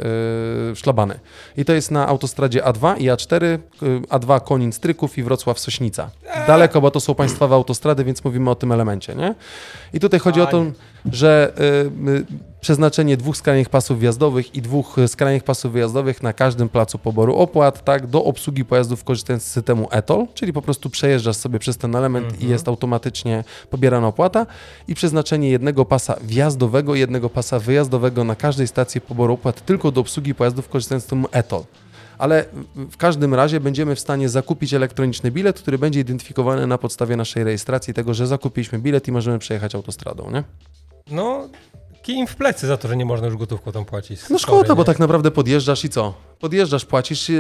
yy, 0.70 0.76
szlabany. 0.76 1.20
I 1.58 1.66
to 1.66 1.74
jest 1.74 1.92
na 1.92 2.08
autostradzie 2.08 2.62
A2 2.62 2.98
i 2.98 3.10
A4, 3.10 3.44
yy, 3.44 4.02
A2 4.02 4.44
Konin 4.44 4.74
Stryków 4.74 5.18
i 5.18 5.24
Wrocław 5.24 5.60
Sośnica. 5.60 6.10
Daleko, 6.48 6.82
bo 6.82 6.92
to 6.92 7.00
są 7.00 7.16
państwowe 7.16 7.56
autostrady, 7.56 8.04
więc 8.04 8.24
mówimy 8.24 8.50
o 8.50 8.56
tym 8.56 8.72
elemencie. 8.72 9.16
Nie? 9.16 9.36
I 9.94 10.00
tutaj 10.00 10.20
chodzi 10.20 10.42
o 10.42 10.48
to, 10.48 10.66
że 11.12 11.54
yy, 12.06 12.26
przeznaczenie 12.62 13.18
dwóch 13.18 13.38
skrajnych 13.38 13.70
pasów 13.70 14.00
wjazdowych 14.00 14.56
i 14.56 14.62
dwóch 14.62 14.96
skrajnych 15.08 15.44
pasów 15.44 15.72
wyjazdowych 15.72 16.24
na 16.24 16.34
każdym 16.34 16.70
placu 16.70 16.98
poboru 16.98 17.36
opłat, 17.36 17.84
tak, 17.84 18.08
do 18.08 18.24
obsługi 18.24 18.66
pojazdów 18.66 19.04
korzystając 19.04 19.44
z 19.44 19.52
systemu 19.52 19.88
ETOL, 19.92 20.28
czyli 20.34 20.54
po 20.54 20.62
prostu 20.62 20.90
przejeżdżasz 20.90 21.36
sobie 21.36 21.60
przez 21.60 21.78
ten 21.78 21.96
element 21.96 22.26
i 22.26 22.34
mhm. 22.34 22.52
jest 22.52 22.68
automatycznie 22.68 23.44
pobierana 23.70 24.08
opłata 24.08 24.46
i 24.88 24.96
przeznaczenie 24.96 25.50
jednego 25.50 25.86
pasa 25.86 26.16
wjazdowego 26.22 26.96
i 26.96 27.00
jednego 27.00 27.30
pasa 27.30 27.60
wyjazdowego 27.60 28.24
na 28.24 28.36
każdej 28.36 28.68
stacji 28.68 29.02
poboru 29.02 29.34
opłat 29.34 29.66
tylko 29.66 29.92
do 29.92 30.02
obsługi 30.02 30.36
pojazdów 30.36 30.70
korzystając 30.70 31.04
z 31.04 31.06
systemu 31.06 31.28
ETOL 31.32 31.64
ale 32.18 32.46
w 32.76 32.98
każdym 32.98 33.34
razie 33.34 33.60
będziemy 33.60 33.96
w 33.96 34.00
stanie 34.00 34.30
zakupić 34.30 34.74
elektroniczny 34.74 35.32
bilet, 35.32 35.60
który 35.60 35.78
będzie 35.78 36.00
identyfikowany 36.00 36.68
na 36.68 36.78
podstawie 36.78 37.16
naszej 37.16 37.44
rejestracji, 37.44 37.94
tego, 37.94 38.14
że 38.14 38.28
zakupiliśmy 38.28 38.80
bilet 38.80 39.08
i 39.08 39.12
możemy 39.12 39.40
przejechać 39.40 39.76
autostradą, 39.76 40.32
nie? 40.32 40.44
No, 41.12 41.50
im 42.14 42.28
w 42.28 42.36
plecy 42.36 42.68
za 42.68 42.78
to, 42.78 42.88
że 42.88 42.98
nie 42.98 43.06
można 43.06 43.28
już 43.28 43.38
gotówką 43.38 43.72
tam 43.72 43.86
płacić. 43.86 44.20
No 44.30 44.40
szkoda, 44.40 44.76
bo 44.76 44.84
tak 44.84 45.00
naprawdę 45.00 45.32
podjeżdżasz 45.32 45.86
i 45.86 45.90
co? 45.90 46.14
Podjeżdżasz, 46.40 46.86
płacisz 46.86 47.30
i, 47.30 47.34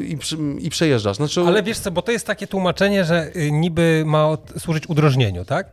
i, 0.00 0.18
i, 0.66 0.70
przejeżdżasz. 0.70 1.16
Znaczy... 1.16 1.40
Ale 1.40 1.62
wiesz 1.62 1.78
co, 1.78 1.90
bo 1.90 2.02
to 2.02 2.12
jest 2.12 2.26
takie 2.26 2.46
tłumaczenie, 2.46 3.04
że 3.04 3.30
y, 3.36 3.52
niby 3.52 4.02
ma 4.06 4.28
od, 4.28 4.52
służyć 4.58 4.88
udrożnieniu, 4.88 5.44
tak? 5.44 5.66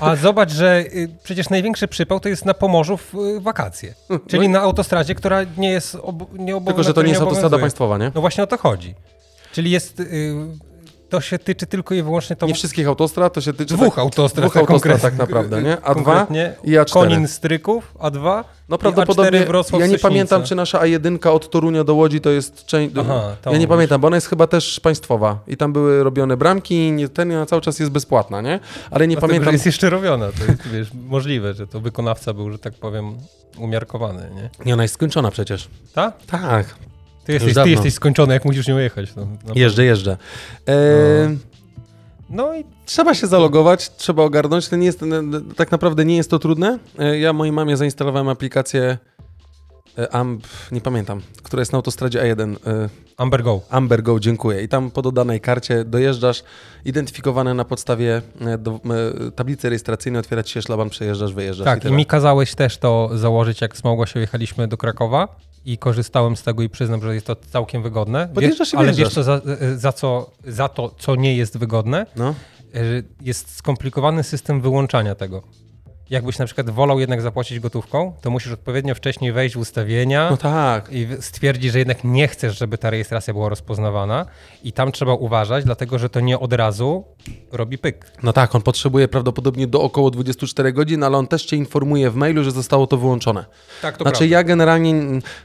A 0.00 0.16
zobacz, 0.26 0.52
że 0.52 0.84
y, 0.94 1.08
przecież 1.22 1.50
największy 1.50 1.88
przypał 1.88 2.20
to 2.20 2.28
jest 2.28 2.44
na 2.44 2.54
Pomorzu 2.54 2.96
w 2.96 3.14
y, 3.14 3.40
wakacje. 3.40 3.94
Czyli 4.26 4.48
no 4.48 4.58
na 4.58 4.64
autostradzie, 4.64 5.14
która 5.14 5.40
nie 5.56 5.70
jest 5.70 5.94
ob, 6.02 6.38
nie 6.38 6.60
Tylko, 6.60 6.82
że 6.82 6.94
to 6.94 7.02
nie 7.02 7.08
jest 7.08 7.20
autostrada 7.20 7.58
państwowa, 7.58 7.98
nie? 7.98 8.12
No 8.14 8.20
właśnie 8.20 8.44
o 8.44 8.46
to 8.46 8.58
chodzi. 8.58 8.94
Czyli 9.52 9.70
jest 9.70 10.02
to 11.08 11.20
się 11.20 11.38
tyczy 11.38 11.66
tylko 11.66 11.94
i 11.94 12.02
wyłącznie 12.02 12.36
to. 12.36 12.46
Nie 12.46 12.54
wszystkich 12.54 12.88
autostrad, 12.88 13.32
to 13.32 13.40
się 13.40 13.52
tyczy. 13.52 13.74
Dwóch 13.74 13.94
tak, 13.94 13.98
autostrad. 13.98 14.44
Dwóch 14.44 14.54
tak 14.54 14.62
autostrad 14.62 15.00
tak 15.00 15.16
naprawdę, 15.16 15.62
nie? 15.62 15.76
A2 15.76 16.26
i 16.64 16.72
A4. 16.72 16.92
Konin 16.92 17.28
Stryków, 17.28 17.94
A2. 17.98 18.44
No 18.68 18.78
prawdopodobnie. 18.78 19.46
A4 19.46 19.80
ja 19.80 19.86
nie 19.86 19.98
pamiętam, 19.98 20.42
czy 20.42 20.54
nasza 20.54 20.80
A1 20.80 21.28
od 21.28 21.50
Torunia 21.50 21.84
do 21.84 21.94
Łodzi 21.94 22.20
to 22.20 22.30
jest 22.30 22.66
część. 22.66 22.94
Aha, 23.00 23.36
ja 23.46 23.58
nie 23.58 23.68
pamiętam, 23.68 24.00
bo 24.00 24.06
ona 24.06 24.16
jest 24.16 24.26
chyba 24.26 24.46
też 24.46 24.80
państwowa. 24.80 25.38
I 25.46 25.56
tam 25.56 25.72
były 25.72 26.04
robione 26.04 26.36
bramki, 26.36 26.92
nie, 26.92 27.08
ten 27.08 27.32
cały 27.46 27.62
czas 27.62 27.78
jest 27.78 27.92
bezpłatna, 27.92 28.40
nie? 28.40 28.60
Ale 28.90 29.08
nie 29.08 29.14
Dlatego, 29.14 29.28
pamiętam. 29.28 29.52
jest 29.52 29.66
jeszcze 29.66 29.90
robiona. 29.90 30.26
To 30.32 30.44
jest 30.52 30.68
wiesz, 30.68 30.88
możliwe, 31.08 31.54
że 31.54 31.66
to 31.66 31.80
wykonawca 31.80 32.34
był, 32.34 32.52
że 32.52 32.58
tak 32.58 32.74
powiem, 32.74 33.18
umiarkowany, 33.58 34.30
nie? 34.34 34.50
Nie, 34.66 34.74
ona 34.74 34.82
jest 34.82 34.94
skończona 34.94 35.30
przecież. 35.30 35.68
Tak? 35.94 36.14
Tak. 36.26 36.87
Ty 37.28 37.32
jesteś, 37.32 37.54
ty 37.54 37.70
jesteś 37.70 37.94
skończony, 37.94 38.34
jak 38.34 38.44
musisz 38.44 38.68
nią 38.68 38.78
jechać. 38.78 39.16
No, 39.16 39.26
jeżdżę, 39.54 39.84
jeżdżę. 39.84 40.16
E... 40.68 41.36
No 42.30 42.54
i 42.54 42.64
trzeba 42.86 43.14
się 43.14 43.26
zalogować, 43.26 43.96
trzeba 43.96 44.22
ogarnąć. 44.22 44.68
To 44.68 44.76
nie 44.76 44.86
jest, 44.86 45.00
tak 45.56 45.70
naprawdę 45.70 46.04
nie 46.04 46.16
jest 46.16 46.30
to 46.30 46.38
trudne. 46.38 46.78
E, 46.98 47.18
ja 47.18 47.32
mojej 47.32 47.52
mamie 47.52 47.76
zainstalowałem 47.76 48.28
aplikację 48.28 48.98
e, 49.98 50.14
Amp, 50.14 50.46
nie 50.72 50.80
pamiętam, 50.80 51.22
która 51.42 51.60
jest 51.60 51.72
na 51.72 51.76
autostradzie 51.76 52.20
A1. 52.20 52.56
E, 52.66 52.88
Amber 53.16 53.42
Go. 53.42 53.60
Amber 53.70 54.02
Go, 54.02 54.20
dziękuję. 54.20 54.62
I 54.62 54.68
tam 54.68 54.90
po 54.90 55.02
dodanej 55.02 55.40
karcie 55.40 55.84
dojeżdżasz, 55.84 56.42
identyfikowane 56.84 57.54
na 57.54 57.64
podstawie 57.64 58.22
do, 58.58 58.80
tablicy 59.36 59.68
rejestracyjnej, 59.68 60.20
otwiera 60.20 60.42
ci 60.42 60.52
się 60.52 60.62
szlaban, 60.62 60.90
przejeżdżasz, 60.90 61.34
wyjeżdżasz. 61.34 61.64
Tak, 61.64 61.84
i, 61.84 61.88
i 61.88 61.92
mi 61.92 62.06
kazałeś 62.06 62.54
też 62.54 62.78
to 62.78 63.10
założyć, 63.14 63.60
jak 63.60 63.76
z 63.76 63.84
Małgosią 63.84 64.20
jechaliśmy 64.20 64.68
do 64.68 64.76
Krakowa 64.76 65.47
i 65.68 65.78
korzystałem 65.78 66.36
z 66.36 66.42
tego 66.42 66.62
i 66.62 66.68
przyznam, 66.68 67.02
że 67.02 67.14
jest 67.14 67.26
to 67.26 67.36
całkiem 67.36 67.82
wygodne. 67.82 68.28
Podjeżdżasz 68.34 68.72
wiesz, 68.72 68.80
ale 68.80 68.92
wiesz 68.92 69.14
co, 69.14 69.22
za, 69.22 69.40
za, 69.76 69.92
co, 69.92 70.30
za 70.46 70.68
to, 70.68 70.94
co 70.98 71.16
nie 71.16 71.36
jest 71.36 71.58
wygodne? 71.58 72.06
No. 72.16 72.34
E, 72.74 72.80
jest 73.22 73.56
skomplikowany 73.56 74.22
system 74.22 74.60
wyłączania 74.60 75.14
tego 75.14 75.42
jakbyś 76.10 76.38
na 76.38 76.46
przykład 76.46 76.70
wolał 76.70 77.00
jednak 77.00 77.22
zapłacić 77.22 77.60
gotówką, 77.60 78.12
to 78.20 78.30
musisz 78.30 78.52
odpowiednio 78.52 78.94
wcześniej 78.94 79.32
wejść 79.32 79.54
w 79.54 79.58
ustawienia 79.58 80.30
no 80.30 80.36
tak. 80.36 80.92
i 80.92 81.08
stwierdzić, 81.20 81.72
że 81.72 81.78
jednak 81.78 82.04
nie 82.04 82.28
chcesz, 82.28 82.58
żeby 82.58 82.78
ta 82.78 82.90
rejestracja 82.90 83.34
była 83.34 83.48
rozpoznawana 83.48 84.26
i 84.64 84.72
tam 84.72 84.92
trzeba 84.92 85.14
uważać, 85.14 85.64
dlatego 85.64 85.98
że 85.98 86.08
to 86.08 86.20
nie 86.20 86.38
od 86.38 86.52
razu 86.52 87.04
robi 87.52 87.78
pyk. 87.78 88.12
No 88.22 88.32
tak, 88.32 88.54
on 88.54 88.62
potrzebuje 88.62 89.08
prawdopodobnie 89.08 89.66
do 89.66 89.82
około 89.82 90.10
24 90.10 90.72
godzin, 90.72 91.02
ale 91.02 91.18
on 91.18 91.26
też 91.26 91.44
cię 91.44 91.56
informuje 91.56 92.10
w 92.10 92.14
mailu, 92.14 92.44
że 92.44 92.50
zostało 92.50 92.86
to 92.86 92.96
wyłączone. 92.96 93.44
Tak, 93.82 93.96
to 93.96 94.04
Znaczy 94.04 94.28
ja 94.28 94.44
generalnie, 94.44 94.94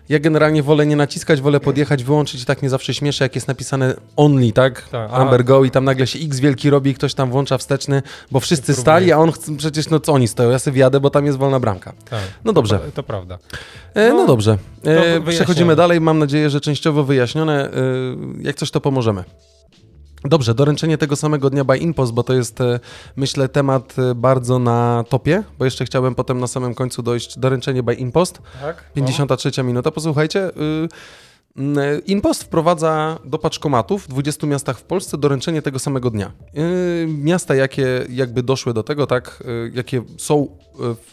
ja 0.09 0.19
generalnie 0.19 0.63
wolę 0.63 0.85
nie 0.85 0.95
naciskać, 0.95 1.41
wolę 1.41 1.59
podjechać, 1.59 2.03
wyłączyć 2.03 2.41
i 2.41 2.45
tak 2.45 2.61
mnie 2.61 2.69
zawsze 2.69 2.93
śmieszę, 2.93 3.25
jak 3.25 3.35
jest 3.35 3.47
napisane 3.47 3.95
only, 4.15 4.51
tak? 4.51 4.89
tak 4.89 5.09
Amber 5.13 5.43
Go 5.43 5.63
i 5.63 5.71
tam 5.71 5.85
nagle 5.85 6.07
się 6.07 6.19
X 6.19 6.39
wielki 6.39 6.69
robi 6.69 6.91
i 6.91 6.93
ktoś 6.93 7.13
tam 7.13 7.31
włącza 7.31 7.57
wsteczny, 7.57 8.01
bo 8.31 8.39
wszyscy 8.39 8.73
stali, 8.73 9.11
a 9.11 9.17
on 9.17 9.31
chce, 9.31 9.57
przecież 9.57 9.89
no 9.89 9.99
co 9.99 10.13
oni 10.13 10.27
stoją? 10.27 10.52
Ja 10.53 10.59
sobie 10.59 10.75
wjadę, 10.75 10.99
bo 10.99 11.09
tam 11.09 11.25
jest 11.25 11.37
wolna 11.37 11.59
bramka. 11.59 11.93
Tak, 12.09 12.19
No 12.45 12.53
dobrze. 12.53 12.79
To, 12.79 12.91
to 12.91 13.03
prawda. 13.03 13.37
E, 13.93 14.09
no, 14.09 14.15
No, 14.15 14.27
dobrze. 14.27 14.57
E, 14.85 15.21
przechodzimy 15.21 15.75
dalej. 15.75 16.01
Mam 16.01 16.19
nadzieję, 16.19 16.49
że 16.49 16.61
częściowo 16.61 17.03
wyjaśnione. 17.03 17.69
E, 17.69 17.71
jak 18.41 18.55
coś, 18.55 18.71
to 18.71 18.81
pomożemy. 18.81 19.23
Dobrze, 20.25 20.53
doręczenie 20.55 20.97
tego 20.97 21.15
samego 21.15 21.49
dnia 21.49 21.63
by 21.63 21.77
Impost, 21.77 22.13
bo 22.13 22.23
to 22.23 22.33
jest, 22.33 22.59
myślę, 23.15 23.49
temat 23.49 23.95
bardzo 24.15 24.59
na 24.59 25.03
topie, 25.09 25.43
bo 25.59 25.65
jeszcze 25.65 25.85
chciałbym 25.85 26.15
potem 26.15 26.39
na 26.39 26.47
samym 26.47 26.75
końcu 26.75 27.03
dojść. 27.03 27.39
Doręczenie 27.39 27.83
by 27.83 27.93
Impost, 27.93 28.41
Tak? 28.61 28.83
53 28.93 29.63
minuta. 29.63 29.91
Posłuchajcie, 29.91 30.47
y, 30.47 30.51
mm, 30.55 30.89
Impost 32.05 32.43
wprowadza 32.43 33.19
do 33.25 33.39
paczkomatów 33.39 34.03
w 34.03 34.07
20 34.07 34.47
miastach 34.47 34.79
w 34.79 34.83
Polsce 34.83 35.17
doręczenie 35.17 35.61
tego 35.61 35.79
samego 35.79 36.09
dnia. 36.09 36.31
Y, 36.57 37.07
Miasta, 37.07 37.55
jakie 37.55 38.05
jakby 38.09 38.43
doszły 38.43 38.73
do 38.73 38.83
tego, 38.83 39.07
tak, 39.07 39.43
y, 39.45 39.71
jakie 39.75 40.03
są 40.17 40.43
y, 40.43 40.47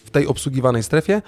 w 0.04 0.10
tej 0.10 0.26
obsługiwanej 0.26 0.82
strefie, 0.82 1.22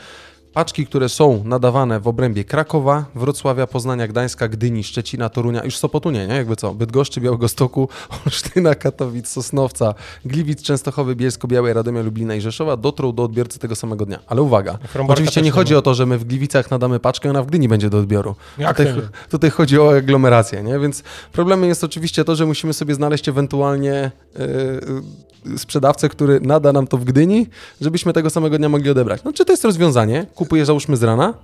Paczki, 0.55 0.86
które 0.86 1.09
są 1.09 1.42
nadawane 1.44 2.00
w 2.00 2.09
obrębie 2.09 2.44
Krakowa, 2.44 3.05
Wrocławia, 3.14 3.66
Poznania, 3.66 4.09
Gdańska, 4.09 4.48
Gdyni, 4.48 4.84
Szczecina, 4.84 5.28
Torunia, 5.28 5.64
już 5.64 5.76
Sopotu 5.76 6.11
nie, 6.11 6.26
nie? 6.26 6.34
Jakby 6.34 6.57
co? 6.57 6.74
Bydgoszczy, 6.74 7.20
Białegostoku, 7.20 7.88
Olsztyna, 8.26 8.74
Katowic, 8.74 9.28
Sosnowca, 9.28 9.94
Gliwic, 10.24 10.62
Częstochowy, 10.62 11.16
Bielsko-Białej, 11.16 11.72
Radomia, 11.72 12.03
Lublina 12.03 12.34
i 12.34 12.40
Rzeszowa 12.40 12.76
dotrą 12.76 13.12
do 13.12 13.22
odbiorcy 13.22 13.59
tego 13.59 13.76
samego 13.76 14.07
dnia. 14.07 14.18
Ale 14.26 14.42
uwaga, 14.42 14.78
Frombarka 14.88 15.12
oczywiście 15.12 15.42
nie 15.42 15.50
chodzi 15.50 15.74
o 15.74 15.82
to, 15.82 15.94
że 15.94 16.07
my 16.07 16.18
w 16.18 16.24
Gliwicach 16.24 16.70
nadamy 16.70 17.00
paczkę, 17.00 17.30
ona 17.30 17.42
w 17.42 17.46
Gdyni 17.46 17.68
będzie 17.68 17.90
do 17.90 17.98
odbioru. 17.98 18.34
Jak 18.59 18.76
tutaj, 18.76 18.94
tutaj 19.30 19.50
chodzi 19.50 19.78
o 19.78 19.96
aglomerację, 19.96 20.62
nie? 20.62 20.78
Więc 20.78 21.03
problemem 21.32 21.68
jest 21.68 21.84
oczywiście 21.84 22.24
to, 22.24 22.36
że 22.36 22.46
musimy 22.46 22.72
sobie 22.72 22.94
znaleźć 22.94 23.28
ewentualnie 23.28 24.11
yy, 24.38 25.59
sprzedawcę, 25.59 26.09
który 26.09 26.40
nada 26.40 26.72
nam 26.72 26.86
to 26.86 26.98
w 26.98 27.05
Gdyni, 27.05 27.46
żebyśmy 27.80 28.12
tego 28.12 28.30
samego 28.30 28.59
dnia 28.59 28.68
mogli 28.68 28.90
odebrać. 28.90 29.24
No 29.24 29.32
czy 29.32 29.44
to 29.44 29.53
jest 29.53 29.64
rozwiązanie? 29.64 30.26
Kupujesz 30.43 30.66
załóżmy 30.66 30.97
z 30.97 31.03
rana 31.03 31.34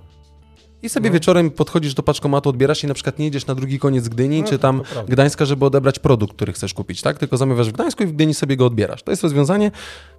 i 0.83 0.89
sobie 0.89 1.09
No. 1.09 1.13
wieczorem 1.13 1.51
podchodzisz 1.51 1.93
do 1.93 2.03
paczkomatu, 2.03 2.49
odbierasz 2.49 2.83
i 2.83 2.87
na 2.87 2.93
przykład 2.93 3.19
nie 3.19 3.25
jedziesz 3.25 3.47
na 3.47 3.55
drugi 3.55 3.79
koniec 3.79 4.07
Gdyni, 4.07 4.41
No, 4.41 4.47
czy 4.47 4.59
tam. 4.59 4.81
Gdańska, 5.07 5.45
żeby 5.45 5.65
odebrać 5.65 5.99
produkt, 5.99 6.35
który 6.35 6.53
chcesz 6.53 6.73
kupić, 6.73 7.01
tak? 7.01 7.17
Tylko 7.17 7.37
zamawiasz 7.37 7.69
w 7.69 7.71
Gdańsku 7.71 8.03
i 8.03 8.05
w 8.05 8.11
Gdyni 8.11 8.33
sobie 8.33 8.57
go 8.57 8.65
odbierasz. 8.65 9.03
To 9.03 9.11
jest 9.11 9.23
rozwiązanie. 9.23 9.71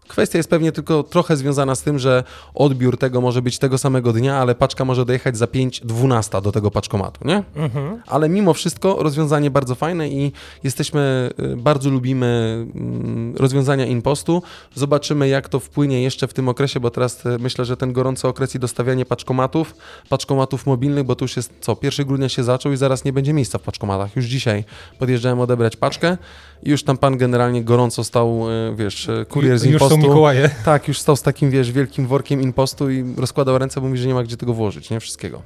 Kwestia 0.09 0.39
jest 0.39 0.51
pewnie 0.51 0.73
tylko 0.73 1.03
trochę 1.03 1.37
związana 1.37 1.75
z 1.75 1.83
tym, 1.83 1.99
że 1.99 2.25
odbiór 2.55 2.99
tego 2.99 3.21
może 3.21 3.43
być 3.43 3.59
tego 3.59 3.79
samego 3.79 4.13
dnia, 4.13 4.37
ale 4.37 4.55
paczka 4.55 4.85
może 4.85 5.05
dojechać 5.05 5.37
za 5.37 5.47
5-12 5.47 6.43
do 6.43 6.53
tego 6.53 6.71
paczkomatu, 6.71 7.29
nie? 7.29 7.43
Mhm. 7.57 8.03
Ale 8.07 8.29
mimo 8.29 8.55
wszystko 8.55 8.97
rozwiązanie 9.03 9.51
bardzo 9.51 9.75
fajne 9.75 10.09
i 10.09 10.33
jesteśmy, 10.65 11.31
y, 11.41 11.57
bardzo 11.57 11.91
lubimy 11.91 12.27
mm, 12.75 13.37
rozwiązania 13.37 13.87
impostu. 13.87 14.43
Zobaczymy, 14.75 15.29
jak 15.29 15.49
to 15.49 15.61
wpłynie 15.61 16.03
jeszcze 16.03 16.29
w 16.29 16.35
tym 16.35 16.49
okresie, 16.49 16.81
bo 16.81 16.91
teraz 16.91 17.27
y, 17.27 17.39
myślę, 17.39 17.65
że 17.65 17.77
ten 17.77 17.93
gorący 17.93 18.29
okres 18.29 18.55
i 18.55 18.59
dostawianie 18.59 19.05
paczkomatów, 19.05 19.75
paczkomatów 20.09 20.50
mobilnych, 20.67 21.05
bo 21.05 21.17
to 21.17 21.25
już 21.25 21.37
jest 21.37 21.53
co, 21.61 21.77
1 21.83 22.07
grudnia 22.07 22.29
się 22.29 22.45
zaczął 22.45 22.73
i 22.73 22.77
zaraz 22.77 23.05
nie 23.05 23.13
będzie 23.13 23.33
miejsca 23.33 23.59
w 23.59 23.63
paczkomatach. 23.63 24.17
Już 24.17 24.25
dzisiaj 24.25 24.65
podjeżdżałem 24.99 25.41
odebrać 25.41 25.77
paczkę 25.77 26.17
i 26.63 26.71
już 26.71 26.83
tam 26.85 26.99
pan 26.99 27.17
generalnie 27.17 27.65
gorąco 27.65 28.05
stał, 28.05 28.51
y, 28.51 28.75
wiesz, 28.77 29.09
y, 29.09 29.27
kurier 29.29 29.59
z 29.59 29.65
Już 29.65 29.73
impostu. 29.73 29.95
są 29.95 30.03
Mikołaje. 30.03 30.51
Tak, 30.65 30.89
już 30.89 30.99
stał 30.99 31.17
z 31.17 31.23
takim, 31.23 31.51
wiesz, 31.51 31.73
wielkim 31.73 32.07
workiem 32.07 32.43
impostu 32.43 32.91
i 32.91 33.15
rozkładał 33.17 33.59
ręce, 33.59 33.81
bo 33.81 33.87
mówi, 33.87 33.99
że 33.99 34.09
nie 34.09 34.15
ma 34.15 34.23
gdzie 34.23 34.37
tego 34.37 34.55
włożyć, 34.55 34.91
nie? 34.91 35.01
Wszystkiego. 35.01 35.43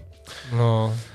No, 0.53 0.91
E, 0.91 1.14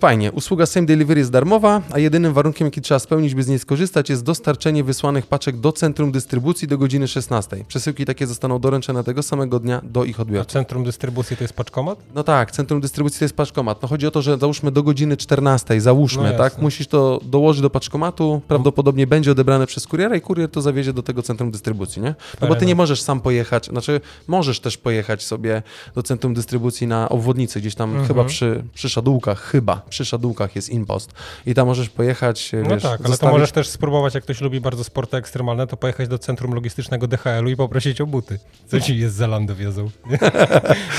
fajnie. 0.00 0.32
Usługa 0.32 0.66
Same 0.66 0.86
Delivery 0.86 1.18
jest 1.20 1.30
darmowa, 1.30 1.82
a 1.90 1.98
jedynym 1.98 2.32
warunkiem, 2.32 2.66
jaki 2.66 2.80
trzeba 2.80 2.98
spełnić, 2.98 3.34
by 3.34 3.42
z 3.42 3.48
niej 3.48 3.58
skorzystać, 3.58 4.10
jest 4.10 4.24
dostarczenie 4.24 4.84
wysłanych 4.84 5.26
paczek 5.26 5.56
do 5.56 5.72
centrum 5.72 6.12
dystrybucji 6.12 6.68
do 6.68 6.78
godziny 6.78 7.08
16. 7.08 7.64
Przesyłki 7.68 8.04
takie 8.04 8.26
zostaną 8.26 8.58
doręczone 8.58 9.04
tego 9.04 9.22
samego 9.22 9.60
dnia 9.60 9.80
do 9.84 10.04
ich 10.04 10.18
a 10.18 10.22
odbiorców. 10.22 10.52
centrum 10.52 10.84
dystrybucji 10.84 11.36
to 11.36 11.44
jest 11.44 11.54
paczkomat? 11.54 11.98
No 12.14 12.24
tak, 12.24 12.50
centrum 12.52 12.80
dystrybucji 12.80 13.18
to 13.18 13.24
jest 13.24 13.36
paczkomat. 13.36 13.82
No 13.82 13.88
chodzi 13.88 14.06
o 14.06 14.10
to, 14.10 14.22
że 14.22 14.38
załóżmy 14.38 14.70
do 14.72 14.82
godziny 14.82 15.16
14, 15.16 15.80
załóżmy, 15.80 16.32
No 16.32 16.38
tak? 16.38 16.58
Musisz 16.58 16.86
to 16.86 17.20
dołożyć 17.24 17.62
do 17.62 17.70
paczkomatu, 17.70 18.40
prawdopodobnie 18.48 19.06
będzie 19.06 19.32
odebrane 19.32 19.66
przez 19.66 19.86
kuriera 19.86 20.16
i 20.16 20.20
kurier 20.20 20.50
to 20.50 20.60
zawiezie 20.62 20.92
do 20.92 21.02
tego 21.02 21.22
centrum 21.22 21.50
dystrybucji, 21.50 22.02
nie? 22.02 22.14
No 22.40 22.48
bo 22.48 22.54
ty 22.56 22.66
nie 22.66 22.74
możesz 22.74 23.00
sam 23.02 23.20
pojechać, 23.20 23.66
znaczy 23.66 24.00
możesz 24.28 24.60
też 24.60 24.76
pojechać 24.76 25.22
sobie 25.22 25.62
do 25.94 26.02
centrum 26.02 26.34
dystrybucji 26.34 26.86
na 26.86 27.08
obwodnicy, 27.08 27.60
gdzieś 27.60 27.74
tam 27.74 27.88
Mhm. 27.90 28.08
chyba 28.08 28.24
przy, 28.24 28.64
przy 28.74 28.88
Szadółkach, 29.18 29.40
chyba 29.50 29.82
przy 29.90 30.04
Szadółkach 30.04 30.56
jest 30.56 30.70
impost 30.70 31.12
i 31.46 31.54
tam 31.54 31.66
możesz 31.66 31.88
pojechać, 31.88 32.52
No 32.52 32.70
wiesz, 32.70 32.82
tak, 32.82 32.90
ale 32.92 32.98
to 32.98 33.08
zostawić- 33.08 33.32
możesz 33.32 33.52
też 33.52 33.68
spróbować, 33.68 34.14
jak 34.14 34.24
ktoś 34.24 34.40
lubi 34.40 34.60
bardzo 34.60 34.84
sporty 34.84 35.16
ekstremalne, 35.16 35.66
to 35.66 35.76
pojechać 35.76 36.08
do 36.08 36.18
centrum 36.18 36.54
logistycznego 36.54 37.06
DHL-u 37.06 37.48
i 37.48 37.56
poprosić 37.56 38.00
o 38.00 38.06
buty. 38.06 38.38
Co 38.66 38.80
ci 38.80 38.98
jest 38.98 39.14
z 39.14 39.18
Zalando 39.18 39.56
wiozą? 39.56 39.84
nie? 40.10 40.18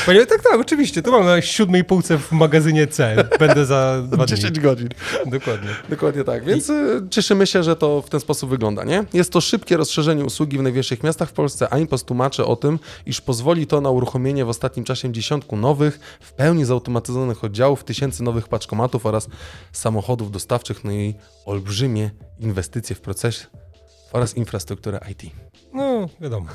Panie, 0.05 0.25
tak, 0.25 0.41
tak, 0.43 0.59
oczywiście, 0.59 1.01
tu 1.01 1.11
mam 1.11 1.25
na 1.25 1.41
siódmej 1.41 1.83
półce 1.83 2.17
w 2.17 2.31
magazynie 2.31 2.87
C. 2.87 3.15
Będę 3.39 3.65
za 3.65 4.01
dwa 4.11 4.25
dni. 4.25 4.35
10 4.37 4.59
godzin. 4.59 4.89
Dokładnie. 5.25 5.69
Dokładnie 5.89 6.23
tak, 6.23 6.45
więc 6.45 6.69
y, 6.69 7.01
cieszymy 7.09 7.47
się, 7.47 7.63
że 7.63 7.75
to 7.75 8.01
w 8.01 8.09
ten 8.09 8.19
sposób 8.19 8.49
wygląda, 8.49 8.83
nie? 8.83 9.03
Jest 9.13 9.31
to 9.31 9.41
szybkie 9.41 9.77
rozszerzenie 9.77 10.25
usługi 10.25 10.57
w 10.57 10.61
największych 10.61 11.03
miastach 11.03 11.29
w 11.29 11.33
Polsce, 11.33 11.73
a 11.73 11.77
Impost 11.77 12.05
tłumaczy 12.05 12.45
o 12.45 12.55
tym, 12.55 12.79
iż 13.05 13.21
pozwoli 13.21 13.67
to 13.67 13.81
na 13.81 13.89
uruchomienie 13.89 14.45
w 14.45 14.49
ostatnim 14.49 14.85
czasie 14.85 15.11
dziesiątku 15.11 15.57
nowych, 15.57 15.99
w 16.19 16.33
pełni 16.33 16.65
zautomatyzowanych 16.65 17.43
oddziałów, 17.43 17.83
tysięcy 17.83 18.08
nowych 18.19 18.47
paczkomatów 18.47 19.05
oraz 19.05 19.27
samochodów 19.71 20.31
dostawczych, 20.31 20.83
no 20.83 20.91
i 20.91 21.15
olbrzymie 21.45 22.11
inwestycje 22.39 22.95
w 22.95 23.01
proces 23.01 23.47
oraz 24.11 24.37
infrastrukturę 24.37 24.99
IT. 25.11 25.21
No, 25.73 26.09
wiadomo. 26.21 26.45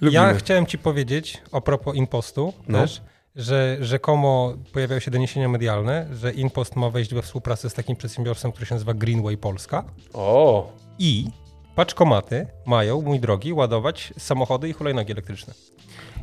Lubimy. 0.00 0.22
Ja 0.22 0.34
chciałem 0.34 0.66
ci 0.66 0.78
powiedzieć, 0.78 1.42
a 1.52 1.60
propos 1.60 1.96
impostu 1.96 2.52
No. 2.68 2.80
też, 2.80 3.02
że 3.36 3.76
rzekomo 3.80 4.54
pojawiają 4.72 5.00
się 5.00 5.10
doniesienia 5.10 5.48
medialne, 5.48 6.06
że 6.12 6.32
impost 6.32 6.76
ma 6.76 6.90
wejść 6.90 7.14
we 7.14 7.22
współpracę 7.22 7.70
z 7.70 7.74
takim 7.74 7.96
przedsiębiorstwem, 7.96 8.52
który 8.52 8.66
się 8.66 8.74
nazywa 8.74 8.94
Greenway 8.94 9.36
Polska 9.36 9.84
O! 10.14 10.72
i 10.98 11.26
paczkomaty 11.74 12.46
mają, 12.66 13.02
mój 13.02 13.20
drogi, 13.20 13.52
ładować 13.52 14.14
samochody 14.18 14.68
i 14.68 14.72
hulajnogi 14.72 15.12
elektryczne. 15.12 15.54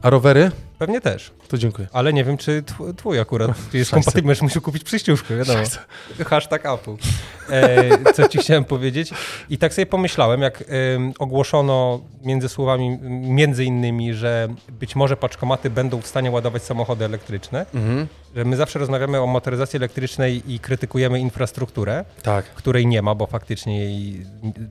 A 0.01 0.09
rowery? 0.09 0.51
Pewnie 0.79 1.01
też, 1.01 1.31
To 1.47 1.57
dziękuję. 1.57 1.87
ale 1.93 2.13
nie 2.13 2.23
wiem, 2.23 2.37
czy 2.37 2.63
tw- 2.63 2.95
twój 2.95 3.19
akurat 3.19 3.51
jest 3.73 3.91
kompatybilny, 3.91 4.27
będziesz 4.27 4.41
musiał 4.41 4.61
kupić 4.61 4.83
przyjściówkę, 4.83 5.35
wiadomo. 5.37 5.59
Hashtag 6.25 6.65
Apple. 6.65 6.95
E, 7.49 8.13
co 8.13 8.27
ci 8.27 8.37
chciałem 8.37 8.63
powiedzieć? 8.65 9.11
I 9.49 9.57
tak 9.57 9.73
sobie 9.73 9.85
pomyślałem, 9.85 10.41
jak 10.41 10.61
em, 10.67 11.13
ogłoszono 11.19 12.01
między 12.23 12.49
słowami, 12.49 12.97
między 13.21 13.65
innymi, 13.65 14.13
że 14.13 14.47
być 14.79 14.95
może 14.95 15.17
paczkomaty 15.17 15.69
będą 15.69 16.01
w 16.01 16.07
stanie 16.07 16.31
ładować 16.31 16.63
samochody 16.63 17.05
elektryczne, 17.05 17.65
Mhm. 17.73 18.07
że 18.35 18.45
my 18.45 18.55
zawsze 18.55 18.79
rozmawiamy 18.79 19.21
o 19.21 19.27
motoryzacji 19.27 19.77
elektrycznej 19.77 20.53
i 20.53 20.59
krytykujemy 20.59 21.19
infrastrukturę, 21.19 22.05
Tak. 22.23 22.45
której 22.45 22.87
nie 22.87 23.01
ma, 23.01 23.15
bo 23.15 23.27
faktycznie 23.27 23.79
jej, 23.79 24.25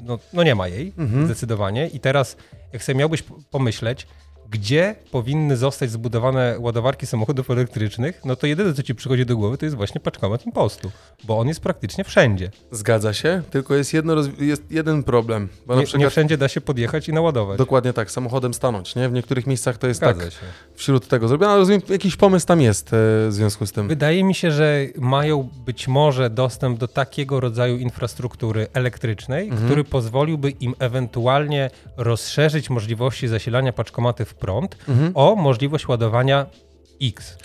no, 0.04 0.18
no 0.32 0.42
nie 0.42 0.54
ma 0.54 0.68
jej, 0.68 0.92
Mhm. 0.98 1.24
zdecydowanie. 1.26 1.86
I 1.88 2.00
teraz, 2.00 2.36
jak 2.72 2.82
sobie 2.84 2.98
miałbyś 2.98 3.24
pomyśleć, 3.50 4.06
gdzie 4.50 4.94
powinny 5.10 5.56
zostać 5.56 5.90
zbudowane 5.90 6.56
ładowarki 6.58 7.06
samochodów 7.06 7.50
elektrycznych, 7.50 8.20
no 8.24 8.36
to 8.36 8.46
jedyne, 8.46 8.74
co 8.74 8.82
ci 8.82 8.94
przychodzi 8.94 9.26
do 9.26 9.36
głowy, 9.36 9.58
to 9.58 9.66
jest 9.66 9.76
właśnie 9.76 10.00
paczkomat 10.00 10.46
impostu, 10.46 10.90
bo 11.24 11.38
on 11.38 11.48
jest 11.48 11.60
praktycznie 11.60 12.04
wszędzie. 12.04 12.50
Zgadza 12.70 13.12
się, 13.12 13.42
tylko 13.50 13.74
jest, 13.74 13.94
jedno 13.94 14.14
jest 14.38 14.62
jeden 14.70 15.02
problem, 15.02 15.48
bo 15.66 15.74
Nie, 15.74 15.80
nie 15.80 15.86
przykład... 15.86 16.10
wszędzie 16.10 16.36
da 16.38 16.48
się 16.48 16.60
podjechać 16.60 17.08
i 17.08 17.12
naładować. 17.12 17.58
Dokładnie 17.58 17.92
tak, 17.92 18.10
samochodem 18.10 18.54
stanąć, 18.54 18.94
nie? 18.96 19.08
W 19.08 19.12
niektórych 19.12 19.46
miejscach 19.46 19.78
to 19.78 19.86
jest 19.86 20.00
Zgadza 20.00 20.22
tak 20.22 20.32
się. 20.32 20.38
wśród 20.74 21.08
tego 21.08 21.28
zrobione, 21.28 21.50
ale 21.52 21.58
rozumiem, 21.60 21.80
jakiś 21.88 22.16
pomysł 22.16 22.46
tam 22.46 22.60
jest 22.60 22.88
e, 22.88 22.90
w 22.92 23.28
związku 23.30 23.66
z 23.66 23.72
tym. 23.72 23.88
Wydaje 23.88 24.24
mi 24.24 24.34
się, 24.34 24.50
że 24.50 24.86
mają 24.98 25.48
być 25.66 25.88
może 25.88 26.30
dostęp 26.30 26.78
do 26.78 26.88
takiego 26.88 27.40
rodzaju 27.40 27.76
infrastruktury 27.76 28.66
elektrycznej, 28.74 29.48
Mhm. 29.48 29.66
który 29.66 29.84
pozwoliłby 29.84 30.50
im 30.50 30.74
ewentualnie 30.78 31.70
rozszerzyć 31.96 32.70
możliwości 32.70 33.28
zasilania 33.28 33.72
paczkomaty 33.72 34.24
w 34.24 34.34
prąd 34.38 34.76
Mhm. 34.88 35.12
o 35.14 35.34
możliwość 35.36 35.88
ładowania 35.88 36.46
X. 37.02 37.38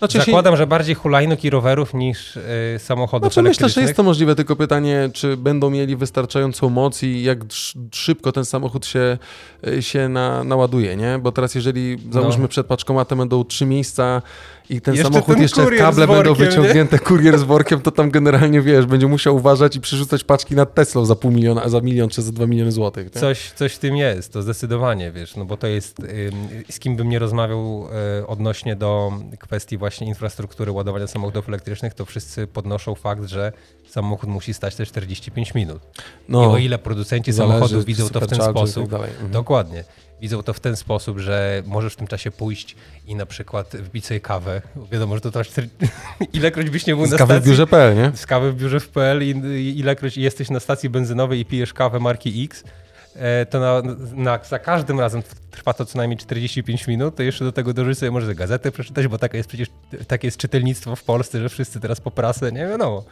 Znaczy, 0.00 0.18
Zakładam, 0.18 0.56
że 0.56 0.66
bardziej 0.66 0.94
hulajnóg 0.94 1.44
i 1.44 1.50
rowerów 1.50 1.94
niż 1.94 2.36
y, 2.36 2.42
samochodów 2.78 3.32
Znaczy 3.32 3.42
myślę, 3.42 3.50
elektrycznych. 3.50 3.74
że 3.84 3.88
jest 3.88 3.96
to 3.96 4.02
możliwe, 4.02 4.34
tylko 4.34 4.56
pytanie, 4.56 5.10
czy 5.12 5.36
będą 5.36 5.70
mieli 5.70 5.96
wystarczającą 5.96 6.70
moc 6.70 7.02
i 7.02 7.22
jak 7.22 7.38
sz- 7.44 7.82
szybko 7.94 8.32
ten 8.32 8.44
samochód 8.44 8.86
się, 8.86 9.18
y, 9.68 9.82
się 9.82 10.08
na, 10.08 10.44
naładuje, 10.44 10.96
nie? 10.96 11.18
Bo 11.22 11.32
teraz 11.32 11.54
jeżeli, 11.54 11.98
załóżmy, 12.10 12.48
przed 12.48 12.66
paczkomatem 12.66 13.18
będą 13.18 13.44
trzy 13.44 13.66
miejsca 13.66 14.22
i 14.70 14.80
ten 14.80 14.94
No. 14.94 14.98
Jeszcze 14.98 15.12
samochód 15.12 15.34
ten 15.34 15.42
jeszcze 15.42 15.66
kable 15.66 15.92
z 16.04 16.08
będą 16.08 16.14
workiem, 16.14 16.34
wyciągnięte, 16.46 16.98
kurier 16.98 17.38
z 17.38 17.42
workiem, 17.42 17.80
to 17.80 17.90
tam 17.90 18.10
generalnie, 18.10 18.60
wiesz, 18.60 18.86
będzie 18.86 19.06
musiał 19.06 19.36
uważać 19.36 19.76
i 19.76 19.80
przerzucać 19.80 20.24
paczki 20.24 20.54
nad 20.54 20.74
Teslą 20.74 21.04
za 21.06 21.16
pół 21.16 21.30
miliona, 21.30 21.68
za 21.68 21.80
milion 21.80 22.08
czy 22.08 22.22
za 22.22 22.32
dwa 22.32 22.46
miliony 22.46 22.72
złotych. 22.72 23.14
Nie? 23.14 23.20
Coś, 23.20 23.50
coś 23.50 23.72
w 23.74 23.78
tym 23.78 23.96
jest, 23.96 24.32
to 24.32 24.42
zdecydowanie, 24.42 25.10
wiesz, 25.12 25.36
no 25.36 25.44
bo 25.44 25.56
to 25.56 25.66
jest, 25.66 25.96
z 26.70 26.78
kim 26.78 26.96
bym 26.96 27.08
nie 27.08 27.18
rozmawiał 27.18 27.86
y, 28.20 28.26
odnośnie 28.26 28.76
do 28.76 29.12
kwestii 29.38 29.78
właśnie 29.78 29.89
infrastruktury 29.98 30.72
ładowania 30.72 31.06
samochodów 31.06 31.48
elektrycznych, 31.48 31.94
to 31.94 32.04
wszyscy 32.04 32.46
podnoszą 32.46 32.94
fakt, 32.94 33.24
że 33.24 33.52
samochód 33.88 34.28
musi 34.30 34.54
stać 34.54 34.74
te 34.74 34.86
45 34.86 35.54
minut. 35.54 35.82
I 36.28 36.34
o 36.34 36.58
ile 36.58 36.78
producenci 36.78 37.30
No, 37.30 37.36
samochodów 37.36 37.84
widzą 37.84 38.08
to 38.08 38.20
w 38.20 38.26
ten 38.26 38.38
i 38.38 38.42
sposób, 38.42 38.90
tak. 38.90 39.00
Mhm. 39.00 39.30
dokładnie. 39.30 39.84
widzą 40.20 40.42
to 40.42 40.52
w 40.52 40.60
ten 40.60 40.76
sposób, 40.76 41.18
że 41.18 41.62
możesz 41.66 41.92
w 41.92 41.96
tym 41.96 42.06
czasie 42.06 42.30
pójść 42.30 42.76
i 43.06 43.14
na 43.14 43.26
przykład 43.26 43.76
wbić 43.76 44.06
sobie 44.06 44.20
kawę. 44.20 44.62
Wiadomo, 44.92 45.14
że 45.14 45.20
to 45.20 45.30
trwa 45.30 45.44
cztery... 45.44 45.68
ilekroć 46.32 46.70
byś 46.70 46.86
nie 46.86 46.96
był 46.96 47.06
Z 47.06 47.10
na 47.10 47.18
kawy 47.18 47.34
w 47.34 47.36
stacji. 47.36 47.50
biurze.pl, 47.50 47.96
nie? 47.96 48.12
Z 48.16 48.26
kawy 48.26 48.52
w 48.52 48.56
biurze 48.56 48.80
w 48.80 48.88
PL 48.88 49.22
i, 49.22 49.30
ilekroć 49.78 50.16
jesteś 50.16 50.50
na 50.50 50.60
stacji 50.60 50.88
benzynowej 50.90 51.40
i 51.40 51.44
pijesz 51.44 51.72
kawę 51.72 52.00
marki 52.00 52.44
X, 52.44 52.64
to 53.50 53.60
na, 53.60 53.82
na, 54.14 54.38
za 54.44 54.58
każdym 54.58 55.00
razem 55.00 55.22
trwa 55.50 55.72
to 55.72 55.84
co 55.84 55.98
najmniej 55.98 56.18
45 56.18 56.86
minut, 56.86 57.16
to 57.16 57.22
jeszcze 57.22 57.44
do 57.44 57.52
tego 57.52 57.72
dożyć 57.74 57.98
sobie 57.98 58.10
może 58.10 58.34
gazetę 58.34 58.72
przeczytać, 58.72 59.08
bo 59.08 59.18
takie 59.18 59.36
jest 59.36 59.48
przecież 59.48 59.68
takie 60.06 60.26
jest 60.26 60.36
czytelnictwo 60.36 60.96
w 60.96 61.02
Polsce, 61.04 61.40
że 61.40 61.48
wszyscy 61.48 61.80
teraz 61.80 62.00
po 62.00 62.10
prasę, 62.10 62.52
nie 62.52 62.66
wiadomo. 62.66 63.04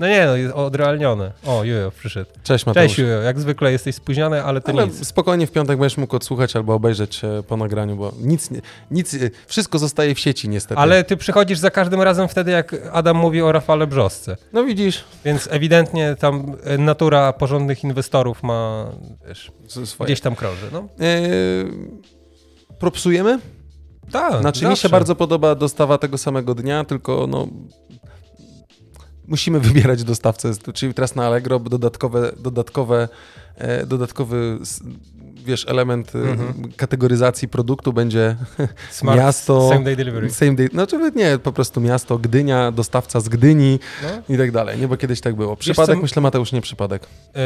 No 0.00 0.08
nie, 0.08 0.26
no 0.26 0.36
jest 0.36 0.54
odrealnione. 0.54 1.32
O, 1.46 1.64
Jujo 1.64 1.90
przyszedł. 1.90 2.30
Cześć 2.42 2.66
Mateusz. 2.66 2.86
Cześć 2.86 2.98
Jujo, 2.98 3.22
jak 3.22 3.40
zwykle 3.40 3.72
jesteś 3.72 3.94
spóźniony, 3.94 4.44
ale 4.44 4.60
to 4.60 4.72
Ale 4.72 4.86
nic. 4.86 5.06
spokojnie 5.06 5.46
w 5.46 5.52
piątek 5.52 5.78
będziesz 5.78 5.98
mógł 5.98 6.16
odsłuchać 6.16 6.56
albo 6.56 6.74
obejrzeć 6.74 7.24
e, 7.24 7.42
po 7.42 7.56
nagraniu, 7.56 7.96
bo 7.96 8.12
nic, 8.20 8.50
nic, 8.90 9.14
e, 9.14 9.18
wszystko 9.46 9.78
zostaje 9.78 10.14
w 10.14 10.18
sieci 10.20 10.48
niestety. 10.48 10.80
Ale 10.80 11.04
ty 11.04 11.16
przychodzisz 11.16 11.58
za 11.58 11.70
każdym 11.70 12.02
razem 12.02 12.28
wtedy, 12.28 12.50
jak 12.50 12.74
Adam 12.92 13.16
mówi 13.16 13.42
o 13.42 13.52
Rafale 13.52 13.86
Brzosce. 13.86 14.36
No 14.52 14.64
widzisz, 14.64 15.04
Więc 15.24 15.48
ewidentnie 15.50 16.16
tam 16.18 16.56
e, 16.64 16.78
natura 16.78 17.32
porządnych 17.32 17.84
inwestorów 17.84 18.42
ma, 18.42 18.86
wiesz, 19.76 19.96
gdzieś 20.00 20.20
tam 20.20 20.36
krąży. 20.36 20.66
No. 20.72 20.88
E, 21.00 21.22
propsujemy? 22.78 23.38
Tak, 24.10 24.40
Znaczy 24.40 24.58
mi 24.58 24.64
się 24.64 24.68
zawsze. 24.68 24.88
bardzo 24.88 25.14
podoba 25.14 25.54
dostawa 25.54 25.98
tego 25.98 26.18
samego 26.18 26.54
dnia, 26.54 26.84
tylko 26.84 27.26
no 27.26 27.48
musimy 29.28 29.60
wybierać 29.68 30.04
dostawcę, 30.04 30.52
czyli 30.74 30.94
teraz 30.94 31.14
na 31.14 31.26
Allegro 31.26 31.58
dodatkowe, 31.58 32.32
dodatkowe, 32.38 33.08
e, 33.54 33.86
dodatkowy 33.86 34.58
wiesz, 35.48 35.66
element 35.68 36.14
e, 36.14 36.18
Mhm. 36.18 36.72
kategoryzacji 36.76 37.48
produktu 37.48 37.92
będzie 37.92 38.36
Smart 38.90 39.18
miasto, 39.18 39.68
Same 39.68 39.84
day 39.84 39.96
delivery. 39.96 40.30
same 40.30 40.54
day, 40.54 40.68
no 40.72 40.86
czy 40.86 40.98
nie, 41.16 41.38
po 41.38 41.52
prostu 41.52 41.80
miasto, 41.80 42.18
Gdynia, 42.18 42.72
dostawca 42.72 43.20
z 43.20 43.28
Gdyni 43.28 43.78
No. 44.02 44.34
i 44.34 44.38
tak 44.38 44.52
dalej, 44.52 44.78
nie, 44.80 44.88
bo 44.88 44.96
kiedyś 44.96 45.20
tak 45.20 45.34
było. 45.34 45.56
Przypadek, 45.56 45.96
co- 45.96 46.02
myślę 46.02 46.22
Mateusz, 46.22 46.52
nie 46.52 46.60
przypadek. 46.60 47.06
Yy, 47.34 47.42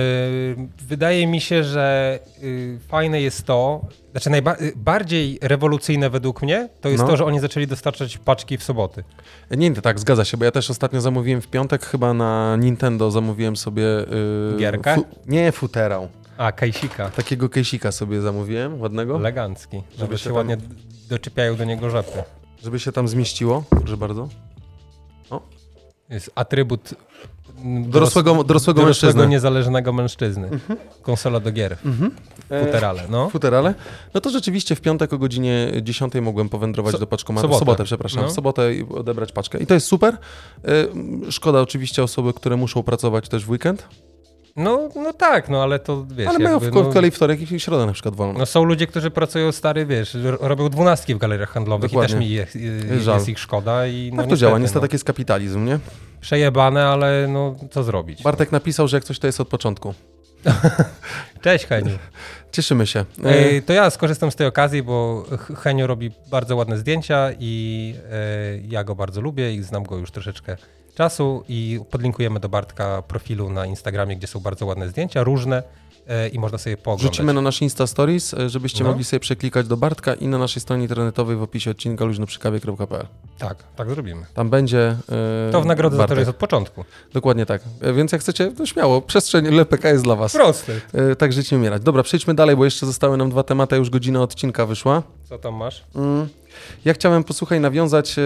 wydaje 0.89 1.27
mi 1.27 1.41
się, 1.41 1.65
że 1.65 2.19
yy, 2.43 2.79
fajne 2.89 3.21
jest 3.23 3.43
to, 3.45 3.81
znaczy 4.13 4.31
najbardziej 4.31 5.39
rewolucyjne 5.43 6.11
według 6.11 6.43
mnie, 6.43 6.69
to 6.81 6.89
jest 6.89 7.03
No. 7.03 7.09
to, 7.11 7.17
że 7.17 7.25
oni 7.25 7.41
zaczęli 7.41 7.67
dostarczać 7.67 8.19
paczki 8.19 8.59
w 8.59 8.63
soboty. 8.63 9.05
Nie, 9.51 9.71
nie, 9.71 9.77
tak, 9.77 10.01
zgadza 10.01 10.25
się, 10.25 10.37
bo 10.37 10.45
ja 10.45 10.51
też 10.51 10.71
ostatnio 10.71 11.01
zamówiłem 11.01 11.41
w 11.41 11.49
piątek 11.49 11.87
chyba 11.87 12.15
na 12.15 12.57
Nintendo, 12.57 13.11
zamówiłem 13.11 13.57
sobie... 13.57 13.83
Yy, 13.83 14.57
Gierkę? 14.59 14.97
nie, 15.27 15.53
futerał. 15.53 16.09
A, 16.43 16.53
kajsika. 16.53 17.11
Takiego 17.11 17.49
kejsika 17.49 17.93
sobie 17.93 18.21
zamówiłem, 18.21 18.81
ładnego, 18.81 19.17
Elegancki. 19.17 19.83
Żeby 19.99 20.19
się 20.19 20.25
tam- 20.25 20.35
ładnie 20.37 20.57
doczepiają 21.09 21.57
do 21.57 21.65
niego 21.65 21.91
rzepy. 21.91 22.23
żeby 22.63 22.79
się 22.81 22.93
tam 22.93 23.09
zmieściło. 23.09 23.65
Proszę 23.71 23.97
bardzo. 23.97 24.29
Jest 26.11 26.31
atrybut 26.35 26.95
Dorosłego, 27.65 28.31
dorosłego 28.45 28.45
dorosłego 28.45 28.83
mężczyzny. 28.87 29.27
niezależnego 29.29 29.93
mężczyzny. 29.93 30.49
Konsola 31.03 31.41
do 31.41 31.53
gier. 31.53 31.77
E, 32.51 32.65
Futerale, 32.67 33.03
no. 33.11 33.31
Futerale. 33.31 33.75
No 34.15 34.21
to 34.21 34.31
rzeczywiście 34.31 34.75
w 34.77 34.81
piątek 34.81 35.13
o 35.13 35.19
godzinie 35.19 35.73
10 35.83 36.21
mogłem 36.21 36.49
powędrować 36.49 36.95
So- 36.95 36.99
do 36.99 37.07
paczkomatu. 37.07 37.49
W 37.49 37.51
sobotę. 37.51 37.59
sobotę, 37.65 37.85
przepraszam. 37.85 38.23
No. 38.23 38.29
W 38.29 38.33
sobotę 38.33 38.75
i 38.75 38.83
odebrać 38.95 39.33
paczkę. 39.33 39.59
I 39.59 39.67
to 39.67 39.75
jest 39.75 39.87
super. 39.87 40.17
E, 40.65 41.31
Szkoda 41.31 41.61
oczywiście 41.61 42.03
osoby, 42.03 42.33
które 42.33 42.57
muszą 42.57 42.83
pracować 42.83 43.29
też 43.29 43.45
w 43.45 43.51
weekend, 43.51 43.89
No, 44.57 44.89
no 44.95 45.13
tak, 45.13 45.49
no 45.49 45.63
ale 45.63 45.79
to 45.79 46.07
wiesz. 46.11 46.29
ale 46.29 46.39
mają 46.39 46.59
w 46.59 46.63
jakby, 46.63 46.93
kolei 46.93 47.11
wtorek 47.11 47.53
i 47.53 47.61
środę 47.61 47.87
na 47.87 47.93
przykład 47.93 48.15
wolno. 48.15 48.39
No 48.39 48.47
są 48.47 48.65
ludzie, 48.65 48.87
którzy 48.87 49.11
pracują 49.11 49.53
stary, 49.53 49.87
wiesz, 49.87 50.17
robią 50.41 50.69
dwunastki 50.69 51.15
w 51.15 51.19
galeriach 51.19 51.51
handlowych 51.51 51.91
Dokładnie. 51.91 52.17
i 52.17 52.39
też 52.39 52.55
mi 52.55 52.63
je, 52.65 52.87
jest, 52.91 53.05
Żal. 53.05 53.15
jest 53.15 53.29
ich 53.29 53.39
szkoda 53.39 53.87
i 53.87 54.11
no 54.15 54.23
tak 54.23 54.31
to 54.31 54.37
działa, 54.37 54.59
niestety 54.59 54.79
no, 54.79 54.83
tak 54.83 54.93
jest 54.93 55.05
kapitalizm, 55.05 55.65
nie? 55.65 55.79
Przejebane, 56.21 56.87
ale 56.87 57.29
no 57.29 57.55
co 57.71 57.83
zrobić. 57.83 58.23
Bartek 58.23 58.53
napisał, 58.53 58.89
że 58.89 58.97
jak 58.97 59.05
coś 59.05 59.19
to 59.19 59.27
jest 59.27 59.41
od 59.41 59.49
początku. 59.49 59.95
Cześć 61.43 61.67
Heniu. 61.67 61.99
Cieszymy 62.53 62.87
się. 62.87 63.05
E, 63.25 63.63
to 63.63 63.73
ja 63.73 63.91
skorzystam 63.91 64.31
z 64.31 64.37
tej 64.37 64.47
okazji, 64.47 64.83
bo 64.83 65.25
Henio 65.57 65.87
robi 65.87 66.11
bardzo 66.31 66.57
ładne 66.57 66.79
zdjęcia 66.79 67.31
i 67.39 67.95
e, 68.11 68.59
ja 68.69 68.85
go 68.85 68.95
bardzo 68.95 69.21
lubię 69.21 69.55
i 69.55 69.63
znam 69.63 69.83
go 69.83 69.97
już 69.97 70.11
troszeczkę 70.11 70.57
czasu 70.95 71.45
i 71.49 71.81
podlinkujemy 71.91 72.41
do 72.41 72.49
Bartka 72.49 73.03
profilu 73.03 73.51
na 73.51 73.67
Instagramie, 73.67 74.17
gdzie 74.17 74.27
są 74.27 74.41
bardzo 74.41 74.67
ładne 74.67 74.89
zdjęcia, 74.89 75.23
różne 75.25 75.63
e, 76.09 76.29
i 76.29 76.39
można 76.39 76.59
sobie 76.59 76.77
pooglądać. 76.77 77.03
Wrzucimy 77.13 77.33
na 77.33 77.41
nasz 77.41 77.63
Insta 77.63 77.87
Stories, 77.87 78.35
e, 78.35 78.49
żebyście 78.49 78.85
No. 78.85 78.91
mogli 78.91 79.05
sobie 79.05 79.21
przeklikać 79.21 79.67
do 79.67 79.77
Bartka 79.77 80.15
i 80.15 80.29
na 80.29 80.39
naszej 80.39 80.63
stronie 80.63 80.83
internetowej 80.83 81.37
w 81.37 81.43
opisie 81.43 81.71
odcinka 81.71 82.05
luźnoprzykawie.pl. 82.05 83.07
Tak, 83.39 83.57
tak 83.77 83.91
zrobimy. 83.91 84.27
Tam 84.35 84.51
będzie. 84.51 84.97
e, 85.49 85.53
To 85.53 85.63
w 85.63 85.67
nagrodę 85.67 85.97
za 85.97 86.03
to 86.03 86.03
Bartek. 86.03 86.17
że 86.17 86.21
jest 86.21 86.31
od 86.31 86.37
początku. 86.37 86.85
Dokładnie 87.13 87.47
tak. 87.47 87.63
Więc 87.95 88.13
jak 88.13 88.21
chcecie, 88.21 88.53
to 88.53 88.67
śmiało. 88.67 89.01
Przestrzeń 89.03 89.47
LPK 89.47 89.89
jest 89.89 90.05
dla 90.05 90.17
Was. 90.17 90.33
Prosty. 90.33 90.81
E, 90.95 91.17
Tak 91.17 91.33
żyć 91.33 91.51
nie 91.53 91.59
umierać. 91.59 91.83
Dobra, 91.83 92.03
przejdźmy 92.03 92.35
dalej, 92.35 92.57
bo 92.57 92.65
jeszcze 92.65 92.87
zostały 92.87 93.17
nam 93.17 93.31
dwa 93.31 93.43
tematy, 93.43 93.77
już 93.77 93.91
godzina 93.91 94.23
odcinka 94.23 94.67
wyszła. 94.67 95.03
Co 95.25 95.39
tam 95.39 95.55
masz? 95.55 95.85
Mm. 95.95 96.29
Ja 96.85 96.95
chciałem, 96.95 97.25
posłuchaj, 97.25 97.61
nawiązać 97.61 98.19
e, 98.19 98.23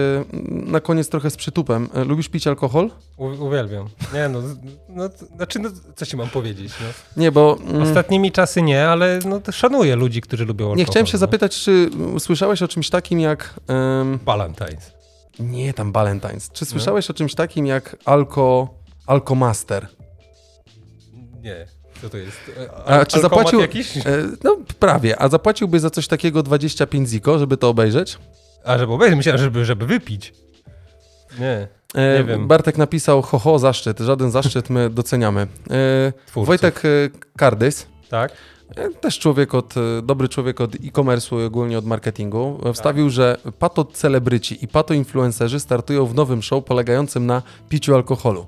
na 0.49 0.79
koniec 0.79 1.09
trochę 1.09 1.29
z 1.29 1.37
przytupem. 1.37 1.89
E, 1.93 2.03
Lubisz 2.03 2.29
pić 2.29 2.47
alkohol? 2.47 2.91
U, 3.17 3.25
uwielbiam. 3.25 3.87
Nie 4.13 4.29
no, 4.29 4.41
no, 4.89 5.09
znaczy, 5.35 5.59
no, 5.59 5.69
co 5.95 6.05
ci 6.05 6.17
mam 6.17 6.29
powiedzieć, 6.29 6.73
no. 6.81 6.87
Nie, 7.21 7.31
bo... 7.31 7.57
mm, 7.67 7.81
Ostatnimi 7.81 8.31
czasy 8.31 8.61
nie, 8.61 8.87
ale 8.87 9.19
no, 9.25 9.41
szanuję 9.51 9.95
ludzi, 9.95 10.21
którzy 10.21 10.45
lubią 10.45 10.65
alkohol. 10.65 10.77
Nie, 10.77 10.85
chciałem 10.85 11.05
się 11.07 11.13
no. 11.17 11.19
zapytać, 11.19 11.59
czy 11.59 11.89
słyszałeś 12.19 12.61
o 12.61 12.67
czymś 12.67 12.89
takim 12.89 13.19
jak... 13.19 13.59
em, 13.67 14.19
Valentine's. 14.25 14.91
nie, 15.39 15.73
tam 15.73 15.93
Valentine's. 15.93 16.49
No. 16.49 16.53
Czy 16.55 16.65
słyszałeś 16.65 17.09
o 17.09 17.13
czymś 17.13 17.35
takim 17.35 17.65
jak 17.65 17.95
Alko... 18.05 18.69
Alkomaster? 19.07 19.87
Nie, 21.41 21.67
co 22.01 22.09
to 22.09 22.17
jest? 22.17 22.37
E, 22.57 22.83
A 22.85 23.05
czy 23.05 23.19
zapłacił... 23.21 23.59
jakiś? 23.61 23.97
E, 23.97 24.01
no, 24.43 24.57
prawie. 24.79 25.21
A 25.21 25.27
zapłaciłbyś 25.29 25.81
za 25.81 25.89
coś 25.89 26.07
takiego 26.07 26.43
25 26.43 27.09
ziko, 27.09 27.39
żeby 27.39 27.57
to 27.57 27.69
obejrzeć? 27.69 28.17
A, 28.65 28.77
żeby 28.77 28.93
obejrzeć, 28.93 29.17
myślałem, 29.17 29.41
żeby, 29.41 29.65
żeby 29.65 29.85
wypić. 29.85 30.33
Nie, 31.39 31.67
E, 31.95 32.17
Nie 32.17 32.23
wiem. 32.23 32.47
Bartek 32.47 32.77
napisał, 32.77 33.21
ho, 33.21 33.39
ho, 33.39 33.59
zaszczyt. 33.59 33.99
Żaden 33.99 34.31
zaszczyt 34.31 34.69
my 34.69 34.89
doceniamy. 34.89 35.47
E. 35.71 36.13
Wojtek 36.35 36.81
Kardys, 37.37 37.87
Tak? 38.09 38.31
też 39.01 39.19
człowiek 39.19 39.55
od, 39.55 39.73
dobry 40.03 40.29
człowiek 40.29 40.61
od 40.61 40.75
e-commerce'u 40.75 41.41
i 41.41 41.45
ogólnie 41.45 41.77
od 41.77 41.85
marketingu, 41.85 42.59
wstawił, 42.73 43.09
że 43.09 43.37
pato 43.59 43.85
celebryci 43.85 44.63
i 44.63 44.67
pato 44.67 44.93
influencerzy 44.93 45.59
startują 45.59 46.05
w 46.05 46.15
nowym 46.15 46.41
show 46.43 46.63
polegającym 46.63 47.25
na 47.25 47.41
piciu 47.69 47.95
alkoholu. 47.95 48.47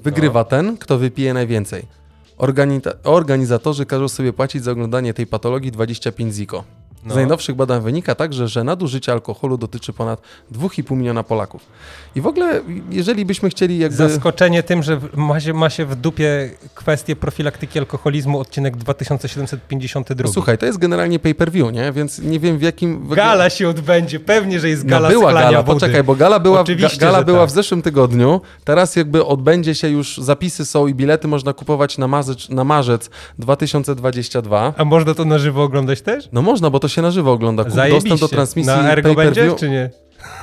Wygrywa 0.00 0.44
ten, 0.44 0.76
kto 0.76 0.98
wypije 0.98 1.34
najwięcej. 1.34 1.86
Organita- 2.38 2.94
organizatorzy 3.04 3.86
każą 3.86 4.08
sobie 4.08 4.32
płacić 4.32 4.64
za 4.64 4.70
oglądanie 4.72 5.14
tej 5.14 5.26
patologii 5.26 5.72
25 5.72 6.34
ziko. 6.34 6.64
Z 7.06 7.08
No. 7.08 7.14
najnowszych 7.14 7.56
badań 7.56 7.82
wynika 7.82 8.14
także, 8.14 8.48
że 8.48 8.64
nadużycie 8.64 9.12
alkoholu 9.12 9.58
dotyczy 9.58 9.92
ponad 9.92 10.20
2,5 10.52 10.96
miliona 10.96 11.22
Polaków. 11.22 11.62
I 12.14 12.20
w 12.20 12.26
ogóle, 12.26 12.60
jeżeli 12.90 13.24
byśmy 13.24 13.50
chcieli 13.50 13.78
jakby... 13.78 13.96
Zaskoczenie 13.96 14.62
tym, 14.62 14.82
że 14.82 15.00
ma 15.16 15.40
się, 15.40 15.52
ma 15.52 15.70
się 15.70 15.84
w 15.86 15.94
dupie 15.96 16.50
kwestię 16.74 17.16
profilaktyki 17.16 17.78
alkoholizmu, 17.78 18.40
odcinek 18.40 18.76
2752. 18.76 20.26
No, 20.28 20.32
słuchaj, 20.32 20.58
to 20.58 20.66
jest 20.66 20.78
generalnie 20.78 21.18
pay-per-view, 21.18 21.72
nie? 21.72 21.92
Więc 21.92 22.18
nie 22.18 22.40
wiem 22.40 22.58
w 22.58 22.62
jakim... 22.62 23.08
Gala 23.08 23.50
się 23.50 23.68
odbędzie, 23.68 24.20
pewnie, 24.20 24.60
że 24.60 24.68
jest 24.68 24.84
No 24.84 24.90
gala 24.90 25.08
była 25.08 25.30
sklania 25.30 25.50
gala, 25.50 25.62
wody. 25.62 25.80
poczekaj, 25.80 26.04
bo 26.04 26.14
gala 26.14 26.40
była, 26.40 26.60
Oczywiście, 26.60 26.98
gala 27.00 27.22
była 27.22 27.40
tak. 27.40 27.48
w 27.48 27.52
zeszłym 27.52 27.82
tygodniu, 27.82 28.40
teraz 28.64 28.96
jakby 28.96 29.24
odbędzie 29.24 29.74
się 29.74 29.88
już, 29.88 30.18
zapisy 30.18 30.64
są 30.66 30.86
i 30.86 30.94
bilety 30.94 31.28
można 31.28 31.52
kupować 31.52 31.98
na 31.98 32.08
marzec, 32.08 32.48
na 32.48 32.64
marzec 32.64 33.10
2022. 33.38 34.74
A 34.76 34.84
można 34.84 35.14
to 35.14 35.24
na 35.24 35.38
żywo 35.38 35.62
oglądać 35.62 36.00
też? 36.02 36.28
No 36.32 36.42
można, 36.42 36.70
bo 36.70 36.80
to 36.80 36.88
się 36.88 36.95
na 37.02 37.10
żywo 37.10 37.32
ogląda. 37.32 37.64
Kup 37.64 37.74
dostęp 37.90 38.20
do 38.20 38.28
transmisji 38.28 38.72
Na 38.72 38.92
Ergo 38.92 39.14
będzie, 39.14 39.24
pay-per-view. 39.40 39.60
czy 39.60 39.68
nie? 39.70 39.90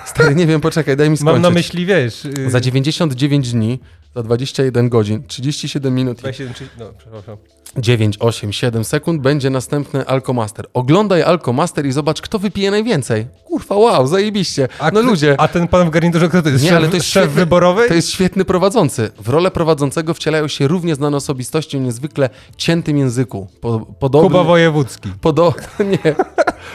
Stary, 0.06 0.36
nie 0.36 0.48
wiem, 0.48 0.62
poczekaj, 0.62 0.98
daj 0.98 1.10
mi 1.10 1.18
skończyć. 1.18 1.34
Mam 1.34 1.42
na 1.42 1.50
myśli, 1.50 1.86
wiesz... 1.86 2.26
y, 2.26 2.50
Za 2.52 2.60
99 2.62 3.52
dni, 3.52 3.80
za 4.16 4.24
21 4.24 4.90
godzin, 4.90 5.24
37 5.28 5.96
minut 5.96 6.18
i 6.18 6.22
27, 6.22 6.54
czy- 6.54 6.68
no, 6.80 6.86
przepraszam. 6.98 7.38
9, 7.78 8.18
8, 8.20 8.54
7 8.54 8.84
sekund 8.84 9.22
będzie 9.22 9.50
następny 9.50 10.08
Alkomaster. 10.08 10.66
Oglądaj 10.74 11.24
Alkomaster 11.24 11.86
i 11.86 11.92
zobacz, 11.92 12.22
kto 12.22 12.40
wypije 12.40 12.72
najwięcej. 12.72 13.28
Kurwa, 13.46 13.76
wow, 13.76 14.08
zajebiście. 14.08 14.68
A, 14.80 14.92
no 14.92 15.02
ludzie, 15.02 15.36
A 15.38 15.48
ten 15.48 15.68
pan 15.68 15.88
w 15.88 15.90
garniturze, 15.90 16.30
kto 16.30 16.42
to 16.42 16.50
jest? 16.50 16.64
Nie, 16.64 16.70
szef, 16.70 16.78
ale 16.78 16.88
to 16.88 16.96
jest 16.96 17.08
szef 17.10 17.24
świetny- 17.30 17.36
wyborowy? 17.36 17.88
to 17.88 17.94
jest 17.94 18.10
świetny 18.10 18.46
prowadzący. 18.46 19.12
W 19.20 19.30
rolę 19.30 19.52
prowadzącego 19.52 20.14
wcielają 20.14 20.48
się 20.48 20.68
równie 20.68 20.96
znane 20.96 21.18
osobistości 21.18 21.78
o 21.78 21.80
niezwykle 21.80 22.30
ciętym 22.58 22.98
języku. 22.98 23.48
Po, 23.62 23.80
podobnie, 24.00 24.30
Kuba 24.30 24.44
Wojewódzki. 24.44 25.10
podo, 25.22 25.54
nie, 26.06 26.16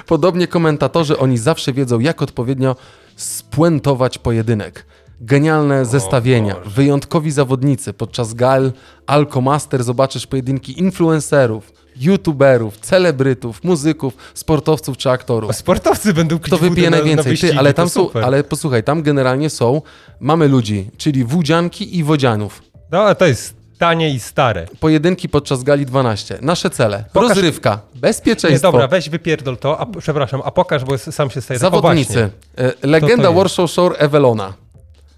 podobnie 0.06 0.46
komentatorzy, 0.46 1.18
oni 1.18 1.38
zawsze 1.38 1.72
wiedzą, 1.72 1.98
jak 2.00 2.22
odpowiednio 2.22 2.76
spuentować 3.16 4.18
pojedynek. 4.18 4.86
Genialne 5.20 5.84
zestawienia, 5.84 6.56
wyjątkowi 6.66 7.30
zawodnicy. 7.30 7.92
Podczas 7.92 8.34
gal 8.34 8.72
Alkomaster 9.06 9.84
zobaczysz 9.84 10.26
pojedynki 10.26 10.80
influencerów, 10.80 11.72
youtuberów, 11.96 12.78
celebrytów, 12.80 13.64
muzyków, 13.64 14.16
sportowców 14.34 14.96
czy 14.96 15.10
aktorów. 15.10 15.56
Sportowcy 15.56 16.14
będą 16.14 16.38
Kto 16.38 16.58
wypije 16.58 16.90
na, 16.90 16.96
najwięcej? 16.96 17.32
Na 17.32 17.38
Ty, 17.38 17.58
ale 17.58 17.72
to 17.72 17.76
tam 17.76 17.88
są, 17.88 18.10
ale 18.12 18.44
posłuchaj, 18.44 18.84
tam 18.84 19.02
generalnie 19.02 19.50
są, 19.50 19.82
mamy 20.20 20.48
ludzi, 20.48 20.90
czyli 20.96 21.24
wódzianki 21.24 21.98
i 21.98 22.04
wodzianów. 22.04 22.62
No, 22.90 22.98
ale 22.98 23.14
to 23.14 23.26
jest 23.26 23.54
tanie 23.78 24.10
i 24.10 24.20
stare. 24.20 24.66
Pojedynki 24.80 25.28
podczas 25.28 25.62
gali 25.62 25.86
12. 25.86 26.38
Nasze 26.42 26.70
cele. 26.70 27.04
Pokaż- 27.12 27.28
Rozrywka, 27.28 27.80
bezpieczeństwo. 27.94 28.68
Nie, 28.68 28.72
dobra, 28.72 28.88
weź 28.88 29.08
wypierdol 29.10 29.56
to, 29.56 29.80
a, 29.80 29.86
przepraszam, 29.86 30.42
a 30.44 30.50
pokaż, 30.50 30.84
bo 30.84 30.98
sam 30.98 31.30
się 31.30 31.40
staje 31.40 31.60
Zawodnicy. 31.60 32.30
E, 32.58 32.72
Legenda 32.82 33.24
jest? 33.28 33.36
Warsaw 33.36 33.70
Shore 33.70 33.96
Evelona. 33.98 34.52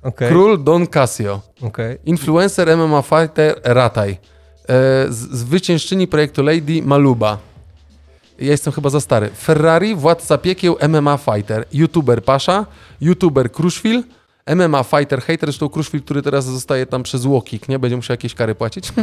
Okej, 0.03 0.28
Król 0.28 0.64
Don 0.64 0.86
Casio. 0.86 1.40
okej. 1.62 1.98
Influencer 2.05 2.76
MMA 2.76 3.03
Fighter 3.03 3.61
Rataj. 3.64 4.11
E, 4.11 4.16
z- 5.09 5.30
Zwyciężczyni 5.38 6.07
projektu 6.07 6.42
Lady 6.42 6.82
Maluba. 6.82 7.38
Ja 8.38 8.51
jestem 8.51 8.72
chyba 8.72 8.90
za 8.90 9.01
stary. 9.01 9.28
Ferrari, 9.36 9.94
władca 9.96 10.38
piekieł, 10.38 10.76
MMA 10.88 11.16
Fighter. 11.16 11.64
YouTuber 11.72 12.24
Pasza, 12.24 12.66
YouTuber 13.01 13.53
Kruszwil, 13.53 14.03
MMA 14.46 14.82
Fighter 14.82 15.20
Hater, 15.20 15.38
zresztą 15.48 15.68
Kruszwil, 15.68 16.03
który 16.03 16.22
teraz 16.22 16.44
zostaje 16.44 16.86
tam 16.86 17.03
przez 17.03 17.24
Łokik, 17.24 17.68
nie? 17.68 17.78
Będzie 17.78 17.96
musiał 17.96 18.12
jakieś 18.14 18.34
kary 18.34 18.55
płacić. 18.55 18.92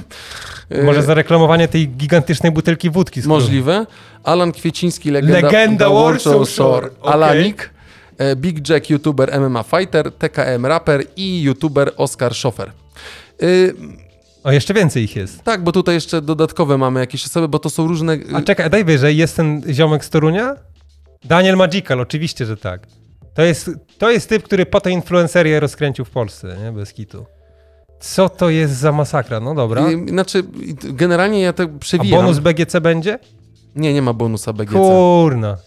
E, 0.70 0.84
Może 0.84 1.04
za 1.04 1.14
reklamowanie 1.14 1.68
tej 1.68 1.88
gigantycznej 1.89 2.52
butelki 2.52 2.89
wódki. 2.89 3.22
Możliwe. 3.26 3.86
Alan 4.24 4.52
Kwieciński, 4.52 5.12
legenda, 5.12 5.41
Legenda 5.48 5.89
Warsaw 5.89 6.34
Warsaw 6.34 6.50
Shore. 6.50 6.88
Okej. 7.02 7.14
Alanik. 7.14 7.70
E, 8.18 8.36
Big 8.36 8.70
Jack, 8.70 8.89
YouTuber 8.89 9.39
MMA 9.41 9.63
Fighter, 9.63 10.11
TKM 10.11 10.65
Rapper 10.65 11.03
i 11.15 11.41
YouTuber 11.41 11.91
Oskar 11.97 12.36
Schofer. 12.36 12.72
Y, 13.43 13.74
O, 14.43 14.51
jeszcze 14.51 14.74
więcej 14.74 15.03
ich 15.03 15.15
jest. 15.15 15.43
tak, 15.43 15.63
bo 15.63 15.72
tutaj 15.72 15.95
jeszcze 15.95 16.22
dodatkowe 16.22 16.78
mamy 16.78 16.99
jakieś 16.99 17.26
osoby, 17.26 17.47
bo 17.47 17.59
to 17.59 17.70
są 17.70 17.88
różne... 17.88 18.18
A 18.34 18.41
czekaj, 18.41 18.70
daj 18.70 18.86
wyżej, 18.86 19.18
jest 19.18 19.36
ten 19.36 19.61
ziomek 19.74 20.05
z 20.05 20.09
Torunia? 20.09 20.55
Daniel 21.26 21.55
Magical, 21.57 21.99
oczywiście, 22.01 22.45
że 22.45 22.57
tak. 22.57 22.88
To 23.34 23.41
jest, 23.41 23.70
to 23.97 24.11
jest 24.11 24.30
typ, 24.30 24.43
który 24.43 24.65
po 24.65 24.82
tej 24.82 24.93
influencerię 24.93 25.59
rozkręcił 25.59 26.05
w 26.05 26.09
Polsce, 26.09 26.57
nie? 26.63 26.72
Bez 26.72 26.93
kitu. 26.93 27.26
Co 27.99 28.30
to 28.30 28.49
jest 28.49 28.74
za 28.74 28.91
masakra? 28.91 29.39
No 29.39 29.55
dobra. 29.55 29.89
Y, 29.89 30.09
Znaczy, 30.09 30.38
y, 30.39 30.93
generalnie 30.93 31.41
ja 31.41 31.53
to 31.53 31.63
A 31.63 31.68
przewijam. 31.80 32.22
bonus 32.22 32.39
BGC 32.39 32.82
będzie? 32.82 33.20
Nie, 33.76 33.93
nie 33.93 34.01
ma 34.01 34.13
bonusa 34.13 34.53
BGC. 34.53 34.74
Kurna. 34.74 35.57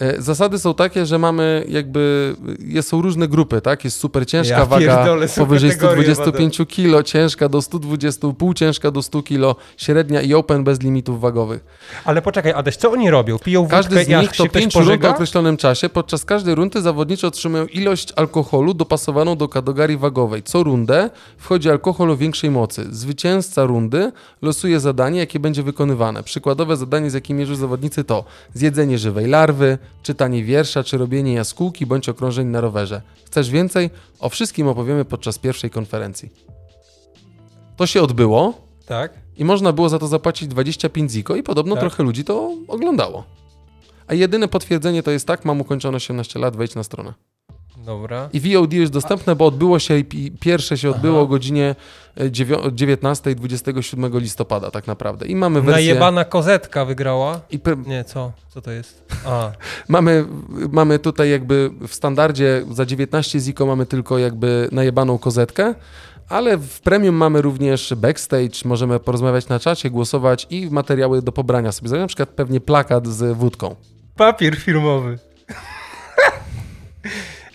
E, 0.00 0.22
Zasady 0.22 0.58
są 0.58 0.74
takie, 0.74 1.06
że 1.06 1.18
mamy 1.18 1.64
jakby, 1.68 2.34
są 2.80 3.02
różne 3.02 3.28
grupy, 3.28 3.60
tak? 3.60 3.84
Jest 3.84 3.98
super 3.98 4.26
ciężka 4.26 4.58
Ja 4.58 4.66
waga 4.66 4.96
pierdolę, 4.96 5.28
powyżej 5.36 5.70
kategorie 5.70 6.14
125 6.14 6.68
kg, 6.76 7.02
ciężka 7.02 7.48
do 7.48 7.62
120, 7.62 8.28
półciężka 8.38 8.90
do 8.90 9.02
100 9.02 9.22
kg, 9.22 9.60
średnia 9.76 10.20
i 10.20 10.34
open 10.34 10.64
bez 10.64 10.80
limitów 10.80 11.20
wagowych. 11.20 11.64
Ale 12.04 12.22
poczekaj, 12.22 12.52
Adaś, 12.52 12.76
co 12.76 12.90
oni 12.90 13.10
robią? 13.10 13.38
Piją 13.38 13.68
Każdy 13.68 13.96
wódkę 13.96 14.04
z 14.04 14.08
i 14.08 14.14
aż 14.14 14.22
nich 14.22 14.36
to 14.36 14.44
ktoś 14.46 14.62
5 14.62 14.74
rund 14.74 15.02
w 15.02 15.04
określonym 15.04 15.56
czasie. 15.56 15.88
Podczas 15.88 16.24
każdej 16.24 16.54
rundy 16.54 16.82
zawodnicy 16.82 17.26
otrzymują 17.26 17.66
ilość 17.66 18.12
alkoholu 18.16 18.74
dopasowaną 18.74 19.36
do 19.36 19.48
kategorii 19.48 19.96
wagowej. 19.96 20.42
Co 20.42 20.62
rundę 20.62 21.10
wchodzi 21.38 21.70
alkohol 21.70 22.10
o 22.10 22.16
większej 22.16 22.50
mocy. 22.50 22.86
Zwycięzca 22.90 23.64
rundy 23.64 24.12
losuje 24.42 24.80
zadanie, 24.80 25.18
jakie 25.18 25.40
będzie 25.40 25.62
wykonywane. 25.62 26.22
Przykładowe 26.22 26.76
zadanie, 26.76 27.10
z 27.10 27.14
jakim 27.14 27.36
mierzą 27.36 27.54
zawodnicy 27.54 28.04
to 28.04 28.24
zjedzenie 28.54 28.98
żywej 28.98 29.26
larwy, 29.26 29.78
czytanie 30.02 30.44
wiersza, 30.44 30.84
czy 30.84 30.98
robienie 30.98 31.32
jaskółki 31.32 31.86
bądź 31.86 32.08
okrążeń 32.08 32.46
na 32.46 32.60
rowerze. 32.60 33.02
Chcesz 33.26 33.50
więcej? 33.50 33.90
O 34.20 34.28
wszystkim 34.28 34.68
opowiemy 34.68 35.04
podczas 35.04 35.38
pierwszej 35.38 35.70
konferencji. 35.70 36.30
To 37.76 37.86
się 37.86 38.02
odbyło 38.02 38.54
Tak. 38.86 39.12
i 39.36 39.44
można 39.44 39.72
było 39.72 39.88
za 39.88 39.98
to 39.98 40.06
zapłacić 40.06 40.48
25 40.48 41.10
ziko 41.10 41.36
i 41.36 41.42
podobno 41.42 41.74
Tak. 41.74 41.80
trochę 41.80 42.02
ludzi 42.02 42.24
to 42.24 42.52
oglądało. 42.68 43.24
A 44.06 44.14
jedyne 44.14 44.48
potwierdzenie 44.48 45.02
to 45.02 45.10
jest 45.10 45.26
tak, 45.26 45.44
mam 45.44 45.60
ukończone 45.60 45.96
18 45.96 46.38
lat, 46.38 46.56
wejdź 46.56 46.74
na 46.74 46.82
stronę. 46.82 47.14
Dobra. 47.84 48.28
I 48.32 48.40
VOD 48.40 48.72
jest 48.72 48.92
dostępne, 48.92 49.36
bo 49.36 49.46
odbyło 49.46 49.78
się, 49.78 49.98
i 49.98 50.04
pi- 50.04 50.30
pierwsze 50.40 50.78
się 50.78 50.90
odbyło 50.90 51.14
Aha. 51.14 51.22
o 51.22 51.26
godzinie 51.26 51.74
e, 52.20 52.30
dziewią- 52.30 52.74
19 52.74 53.34
27 53.34 54.18
listopada 54.18 54.70
tak 54.70 54.86
naprawdę. 54.86 55.26
I 55.26 55.34
mamy 55.36 55.62
wersję... 55.62 55.72
Najebana 55.86 56.24
kozetka 56.24 56.84
wygrała. 56.84 57.40
I 57.50 57.58
pe- 57.58 57.86
Nie, 57.86 58.04
co? 58.04 58.32
Co 58.48 58.60
to 58.62 58.70
jest? 58.70 59.04
A, 59.26 59.52
mamy, 59.88 60.24
mamy 60.72 60.98
tutaj 60.98 61.30
jakby 61.30 61.70
w 61.88 61.94
standardzie 61.94 62.64
za 62.70 62.86
19 62.86 63.40
ziko 63.40 63.66
mamy 63.66 63.86
tylko 63.86 64.18
jakby 64.18 64.68
najebaną 64.72 65.18
kozetkę, 65.18 65.74
ale 66.28 66.56
w 66.58 66.80
premium 66.80 67.14
mamy 67.14 67.42
również 67.42 67.94
backstage, 67.96 68.58
możemy 68.64 69.00
porozmawiać 69.00 69.48
na 69.48 69.58
czacie, 69.58 69.90
głosować 69.90 70.46
i 70.50 70.70
materiały 70.70 71.22
do 71.22 71.32
pobrania 71.32 71.72
sobie. 71.72 71.90
Na 71.90 72.06
przykład 72.06 72.28
pewnie 72.28 72.60
plakat 72.60 73.06
z 73.06 73.36
wódką. 73.36 73.76
papier 74.16 74.56
filmowy. 74.56 75.18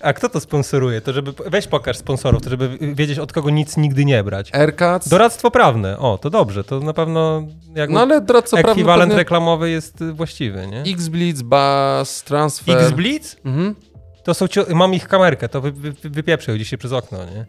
A 0.05 0.13
kto 0.13 0.29
to 0.29 0.39
sponsoruje? 0.39 1.01
To 1.01 1.13
żeby. 1.13 1.33
Weź 1.45 1.67
pokaż 1.67 1.97
sponsorów, 1.97 2.41
to 2.41 2.49
żeby 2.49 2.77
wiedzieć 2.81 3.19
od 3.19 3.33
kogo 3.33 3.49
nic 3.49 3.77
nigdy 3.77 4.05
nie 4.05 4.23
brać. 4.23 4.49
Aircats. 4.55 5.09
Doradztwo 5.09 5.51
prawne. 5.51 5.97
O, 5.99 6.17
to 6.17 6.29
dobrze. 6.29 6.63
To 6.63 6.79
na 6.79 6.93
pewno 6.93 7.43
jakby 7.75 7.93
No 7.93 8.01
ale 8.01 8.21
co 8.21 8.33
prawda 8.33 8.71
ekwiwalent 8.71 9.13
reklamowy 9.13 9.69
jest 9.69 10.01
y, 10.01 10.13
właściwy, 10.13 10.67
nie? 10.67 10.81
X-Blitz, 10.93 11.41
Bass, 11.41 12.23
Transfer. 12.23 12.77
X-Blitz? 12.77 13.35
Mhm. 13.45 13.75
To 14.23 14.33
są 14.33 14.45
Mam 14.73 14.93
ich 14.93 15.07
kamerkę, 15.07 15.49
to 15.49 15.61
wy, 15.61 15.71
wy, 15.71 15.93
wypieprzę 16.03 16.57
dzisiaj 16.57 16.79
przez 16.79 16.91
okno, 16.91 17.17
nie? 17.25 17.45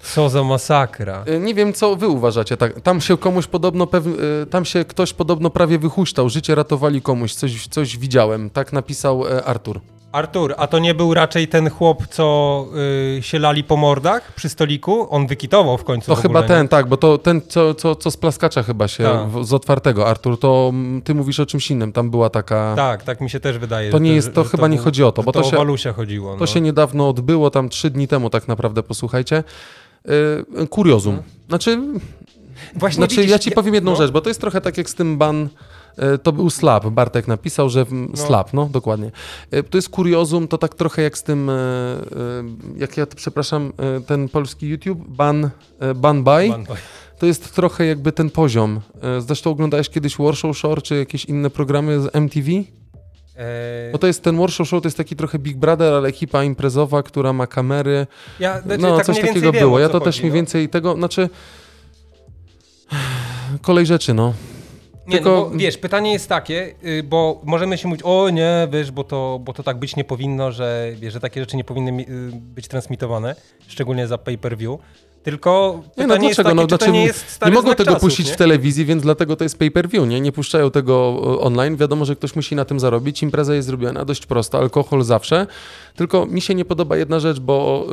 Co 0.00 0.28
za 0.28 0.44
masakra. 0.44 1.24
Y, 1.28 1.40
Nie 1.40 1.54
wiem, 1.54 1.72
co 1.72 1.96
wy 1.96 2.08
uważacie. 2.08 2.56
Tak, 2.56 2.80
tam 2.80 3.00
się 3.00 3.16
komuś 3.18 3.46
podobno, 3.46 3.88
y, 4.42 4.46
tam 4.46 4.64
się 4.64 4.84
ktoś 4.84 5.12
podobno 5.12 5.50
prawie 5.50 5.78
wychuśtał. 5.78 6.28
Życie 6.28 6.54
ratowali 6.54 7.02
komuś. 7.02 7.34
Coś, 7.34 7.66
coś 7.66 7.98
widziałem. 7.98 8.50
Tak 8.50 8.72
napisał 8.72 9.24
Artur. 9.44 9.80
Artur, 10.12 10.54
a 10.58 10.66
to 10.66 10.78
nie 10.78 10.94
był 10.94 11.14
raczej 11.14 11.48
ten 11.48 11.70
chłop, 11.70 12.06
co 12.06 12.66
y, 13.18 13.22
się 13.22 13.38
lali 13.38 13.64
po 13.64 13.76
mordach 13.76 14.32
przy 14.34 14.48
stoliku? 14.48 15.06
On 15.10 15.26
wykitował 15.26 15.78
w 15.78 15.84
końcu. 15.84 16.06
To 16.06 16.16
w 16.16 16.22
chyba 16.22 16.40
nie? 16.40 16.46
ten, 16.48 16.68
tak, 16.68 16.88
bo 16.88 16.96
to 16.96 17.18
ten, 17.18 17.40
co, 17.48 17.74
co, 17.74 17.94
co 17.96 18.10
z 18.10 18.16
plaskacza 18.16 18.62
chyba 18.62 18.88
się, 18.88 19.04
Tak. 19.04 19.44
z 19.44 19.52
otwartego. 19.52 20.08
Artur, 20.08 20.38
to 20.40 20.72
ty 21.04 21.14
mówisz 21.14 21.40
o 21.40 21.46
czymś 21.46 21.70
innym. 21.70 21.92
Tam 21.92 22.10
była 22.10 22.30
taka... 22.30 22.72
Tak, 22.76 23.02
tak 23.02 23.20
mi 23.20 23.30
się 23.30 23.40
też 23.40 23.58
wydaje. 23.58 23.90
To 23.90 23.98
nie 23.98 24.12
jest- 24.14 24.34
to 24.34 24.44
chyba 24.44 24.68
nie 24.68 24.76
był- 24.76 24.84
chodzi 24.84 25.04
o 25.04 25.12
to, 25.12 25.22
bo 25.22 25.30
że 25.30 25.32
to 25.32 25.50
się- 25.50 25.56
o 25.56 25.58
Walusia 25.58 25.92
chodziło. 25.92 26.34
To 26.34 26.40
no. 26.40 26.46
się 26.46 26.60
niedawno 26.60 27.08
odbyło, 27.08 27.50
tam 27.50 27.68
trzy 27.68 27.90
dni 27.90 28.08
temu 28.08 28.30
tak 28.30 28.48
naprawdę, 28.48 28.82
posłuchajcie. 28.82 29.44
Y, 30.62 30.66
kuriozum. 30.66 31.22
Znaczy, 31.48 31.78
Właśnie 32.74 32.96
Znaczy, 32.96 33.16
widzisz, 33.16 33.30
ja 33.30 33.38
ci 33.38 33.50
powiem 33.50 33.74
jedną 33.74 33.90
no. 33.90 33.96
rzecz, 33.96 34.10
bo 34.10 34.20
to 34.20 34.30
jest 34.30 34.40
trochę 34.40 34.60
tak 34.60 34.78
jak 34.78 34.90
z 34.90 34.94
tym 34.94 35.18
ban. 35.18 35.48
E, 35.96 36.18
To 36.18 36.32
był 36.32 36.50
slap. 36.50 36.86
Bartek 36.86 37.28
napisał, 37.28 37.70
że 37.70 37.84
w- 37.84 38.10
slap, 38.14 38.52
no 38.52 38.66
dokładnie. 38.72 39.10
E, 39.50 39.62
To 39.62 39.78
jest 39.78 39.88
kuriozum, 39.88 40.48
to 40.48 40.58
tak 40.58 40.74
trochę 40.74 41.02
jak 41.02 41.18
z 41.18 41.22
tym, 41.22 41.50
e, 41.50 41.54
jak 42.76 42.96
ja 42.96 43.06
to 43.06 43.16
przepraszam, 43.16 43.72
ten 44.06 44.28
polski 44.28 44.68
YouTube, 44.68 44.98
ban, 45.08 45.50
ban 45.94 46.24
by. 46.24 46.48
Ban 46.48 46.64
by. 46.64 46.72
To 47.18 47.26
jest 47.26 47.54
trochę 47.54 47.86
jakby 47.86 48.12
ten 48.12 48.30
poziom. 48.30 48.80
Zresztą 49.18 49.50
oglądałeś 49.50 49.88
kiedyś 49.88 50.16
Warsaw 50.16 50.56
Shore 50.58 50.82
czy 50.82 50.96
jakieś 50.96 51.24
inne 51.24 51.50
programy 51.50 52.00
z 52.00 52.10
MTV? 52.16 52.50
Bo 53.92 53.98
to 53.98 54.06
jest 54.06 54.22
ten 54.22 54.38
Warsaw 54.38 54.68
Show, 54.68 54.82
to 54.82 54.86
jest 54.86 54.96
taki 54.96 55.16
trochę 55.16 55.38
Big 55.38 55.56
Brother, 55.56 55.92
ale 55.94 56.08
ekipa 56.08 56.44
imprezowa, 56.44 57.02
która 57.02 57.32
ma 57.32 57.46
kamery. 57.46 58.06
ja, 58.40 58.60
znaczy, 58.60 58.82
No, 58.82 58.96
tak 58.96 59.06
coś 59.06 59.20
takiego 59.20 59.52
wiem, 59.52 59.60
było. 59.62 59.78
Ja 59.78 59.86
to 59.88 59.92
chodzi, 59.92 60.04
też 60.04 60.18
mniej 60.20 60.30
no. 60.30 60.34
więcej 60.34 60.68
tego, 60.68 60.94
znaczy. 60.94 61.28
Kolej 63.62 63.86
rzeczy, 63.86 64.14
no. 64.14 64.34
Nie, 65.06 65.14
Tylko- 65.14 65.30
no 65.30 65.50
bo, 65.50 65.56
wiesz, 65.58 65.78
pytanie 65.78 66.12
jest 66.12 66.28
takie, 66.28 66.74
y, 66.84 67.02
bo 67.02 67.40
możemy 67.44 67.78
się 67.78 67.88
mówić, 67.88 68.02
o 68.04 68.30
nie, 68.30 68.68
wiesz, 68.72 68.90
bo 68.90 69.04
to, 69.04 69.40
bo 69.44 69.52
to 69.52 69.62
tak 69.62 69.78
być 69.78 69.96
nie 69.96 70.04
powinno, 70.04 70.52
że, 70.52 70.92
wiesz, 71.00 71.12
że 71.12 71.20
takie 71.20 71.40
rzeczy 71.40 71.56
nie 71.56 71.64
powinny 71.64 72.02
y, 72.02 72.06
być 72.32 72.68
transmitowane, 72.68 73.36
szczególnie 73.68 74.06
za 74.06 74.18
pay-per-view. 74.18 74.78
Tylko 75.22 75.82
Nie, 75.96 76.06
no 76.06 76.16
dlaczego? 76.18 76.42
takie, 76.42 76.54
no, 76.54 76.62
czy 76.62 76.68
znaczy, 76.68 76.84
to 76.84 76.90
nie 76.90 77.10
nie 77.46 77.52
mogą 77.52 77.74
tego 77.74 77.84
czasów, 77.84 78.00
puścić 78.00 78.26
nie? 78.26 78.32
w 78.32 78.36
telewizji, 78.36 78.84
więc 78.84 79.02
dlatego 79.02 79.36
to 79.36 79.44
jest 79.44 79.58
pay-per-view, 79.58 80.08
nie? 80.08 80.20
Nie 80.20 80.32
puszczają 80.32 80.70
tego 80.70 81.20
online. 81.40 81.76
Wiadomo, 81.76 82.04
że 82.04 82.16
ktoś 82.16 82.36
musi 82.36 82.54
na 82.56 82.64
tym 82.64 82.80
zarobić. 82.80 83.22
Impreza 83.22 83.54
jest 83.54 83.66
zrobiona 83.66 84.04
dość 84.04 84.26
prosto, 84.26 84.58
alkohol 84.58 85.02
zawsze. 85.02 85.46
Tylko 85.96 86.26
mi 86.26 86.40
się 86.40 86.54
nie 86.54 86.64
podoba 86.64 86.96
jedna 86.96 87.20
rzecz, 87.20 87.40
bo 87.40 87.86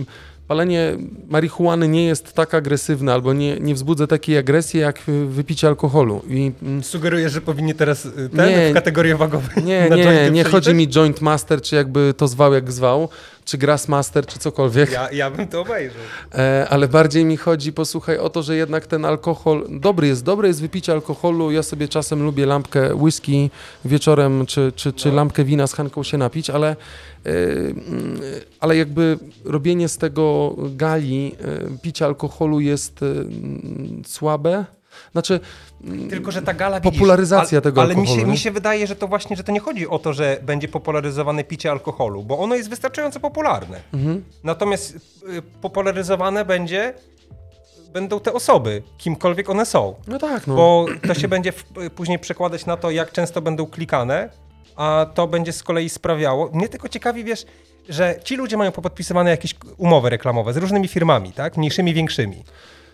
y, 0.00 0.04
palenie 0.52 0.96
marihuany 1.28 1.88
nie 1.88 2.04
jest 2.04 2.32
tak 2.32 2.54
agresywne 2.54 3.12
albo 3.12 3.32
nie, 3.32 3.56
nie 3.60 3.74
wzbudza 3.74 4.06
takiej 4.06 4.38
agresji 4.38 4.80
jak 4.80 5.00
wypicie 5.26 5.68
alkoholu. 5.68 6.22
I 6.28 6.52
mm, 6.62 6.82
Sugerujesz, 6.82 7.32
że 7.32 7.40
powinni 7.40 7.74
teraz 7.74 8.06
y, 8.06 8.28
ten 8.36 8.48
Nie. 8.48 8.70
w 8.70 8.74
kategorii 8.74 9.14
wagowej 9.14 9.64
nie, 9.64 9.88
nie, 9.96 10.04
jointy 10.04 10.30
nie 10.30 10.44
chodzi 10.44 10.74
mi 10.74 10.88
joint 10.88 11.20
master, 11.20 11.62
czy 11.62 11.76
jakby 11.76 12.14
to 12.16 12.28
zwał 12.28 12.54
jak 12.54 12.72
zwał, 12.72 13.08
czy 13.44 13.58
grassmaster, 13.58 14.26
czy 14.26 14.38
cokolwiek. 14.38 14.90
Ja, 14.92 15.12
ja 15.12 15.30
bym 15.30 15.48
to 15.48 15.60
obejrzał. 15.60 16.02
E, 16.34 16.66
ale 16.70 16.88
bardziej 16.88 17.24
mi 17.24 17.36
chodzi, 17.36 17.72
posłuchaj, 17.72 18.18
o 18.18 18.30
to, 18.30 18.42
że 18.42 18.56
jednak 18.56 18.86
ten 18.86 19.04
alkohol, 19.04 19.66
dobry 19.70 20.06
jest, 20.06 20.24
dobre 20.24 20.48
jest 20.48 20.60
wypicie 20.60 20.92
alkoholu, 20.92 21.50
ja 21.50 21.62
sobie 21.62 21.88
czasem 21.88 22.22
lubię 22.22 22.46
lampkę 22.46 22.94
whisky 22.94 23.50
wieczorem, 23.84 24.46
czy, 24.46 24.72
czy, 24.76 24.92
czy 24.92 25.08
No. 25.08 25.14
lampkę 25.14 25.44
wina 25.44 25.66
z 25.66 25.72
Hanką 25.74 26.02
się 26.02 26.18
napić, 26.18 26.50
ale, 26.50 26.68
e, 26.68 27.30
mm, 27.30 28.20
ale 28.60 28.76
jakby 28.76 29.18
robienie 29.44 29.88
z 29.88 29.96
tego 29.98 30.56
gali, 30.76 31.34
e, 31.74 31.78
picie 31.82 32.04
alkoholu 32.06 32.60
jest 32.60 33.02
e, 33.02 33.06
mm, 33.06 34.02
słabe, 34.06 34.64
Znaczy, 35.12 35.40
Tylko, 36.10 36.30
że 36.30 36.42
ta 36.42 36.54
gala 36.54 36.80
Popularyzacja 36.80 37.58
widzisz, 37.58 37.62
tego 37.62 37.80
Ale 37.82 37.94
mi 37.94 38.00
alkoholu, 38.00 38.20
się, 38.20 38.26
nie? 38.26 38.32
mi 38.32 38.38
się 38.38 38.50
wydaje, 38.50 38.86
że 38.86 38.96
to 38.96 39.08
właśnie, 39.08 39.36
że 39.36 39.44
to 39.44 39.52
nie 39.52 39.60
chodzi 39.60 39.88
o 39.88 39.98
to, 39.98 40.12
że 40.12 40.38
będzie 40.42 40.68
popularyzowane 40.68 41.44
picie 41.44 41.70
alkoholu, 41.70 42.22
bo 42.22 42.38
ono 42.38 42.54
jest 42.54 42.70
wystarczająco 42.70 43.20
popularne. 43.20 43.80
Mhm. 43.94 44.24
Natomiast 44.44 44.96
y, 44.96 45.42
popularyzowane 45.60 46.44
będzie 46.44 46.94
będą 47.92 48.20
te 48.20 48.32
osoby, 48.32 48.82
kimkolwiek 48.98 49.50
one 49.50 49.66
są. 49.66 49.94
no 50.06 50.18
tak, 50.18 50.46
no. 50.46 50.54
Bo 50.54 50.86
to 51.06 51.14
się 51.14 51.28
będzie 51.34 51.52
w, 51.52 51.64
później 51.94 52.18
przekładać 52.18 52.66
na 52.66 52.76
to, 52.76 52.90
jak 52.90 53.12
często 53.12 53.42
będą 53.42 53.66
klikane, 53.66 54.28
a 54.76 55.06
to 55.14 55.26
będzie 55.26 55.52
z 55.52 55.62
kolei 55.62 55.88
sprawiało. 55.88 56.50
Mnie 56.52 56.68
tylko 56.68 56.88
ciekawi, 56.88 57.24
wiesz, 57.24 57.44
że 57.88 58.16
ci 58.24 58.36
ludzie 58.36 58.56
mają 58.56 58.72
popodpisywane 58.72 59.30
jakieś 59.30 59.54
umowy 59.76 60.10
reklamowe 60.10 60.52
z 60.52 60.56
różnymi 60.56 60.88
firmami, 60.88 61.32
tak? 61.32 61.56
Mniejszymi, 61.56 61.94
większymi. 61.94 62.44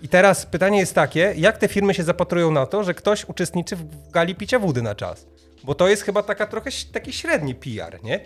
I 0.03 0.09
teraz 0.09 0.47
pytanie 0.47 0.79
jest 0.79 0.95
takie, 0.95 1.35
jak 1.37 1.59
te 1.59 1.69
firmy 1.69 1.95
się 1.95 2.03
zapatrują 2.03 2.51
na 2.51 2.67
to, 2.67 2.85
że 2.85 2.95
ktoś 2.95 3.25
uczestniczy 3.25 3.77
w 3.77 4.11
gali 4.11 4.35
picia 4.35 4.59
wody 4.59 4.83
na 4.83 4.95
czas? 4.95 5.27
Bo 5.65 5.75
to 5.75 5.89
jest 5.89 6.03
chyba 6.03 6.23
taka 6.23 6.47
trochę 6.47 6.71
taki 6.93 7.13
średni 7.13 7.55
PR, 7.55 8.03
nie? 8.03 8.21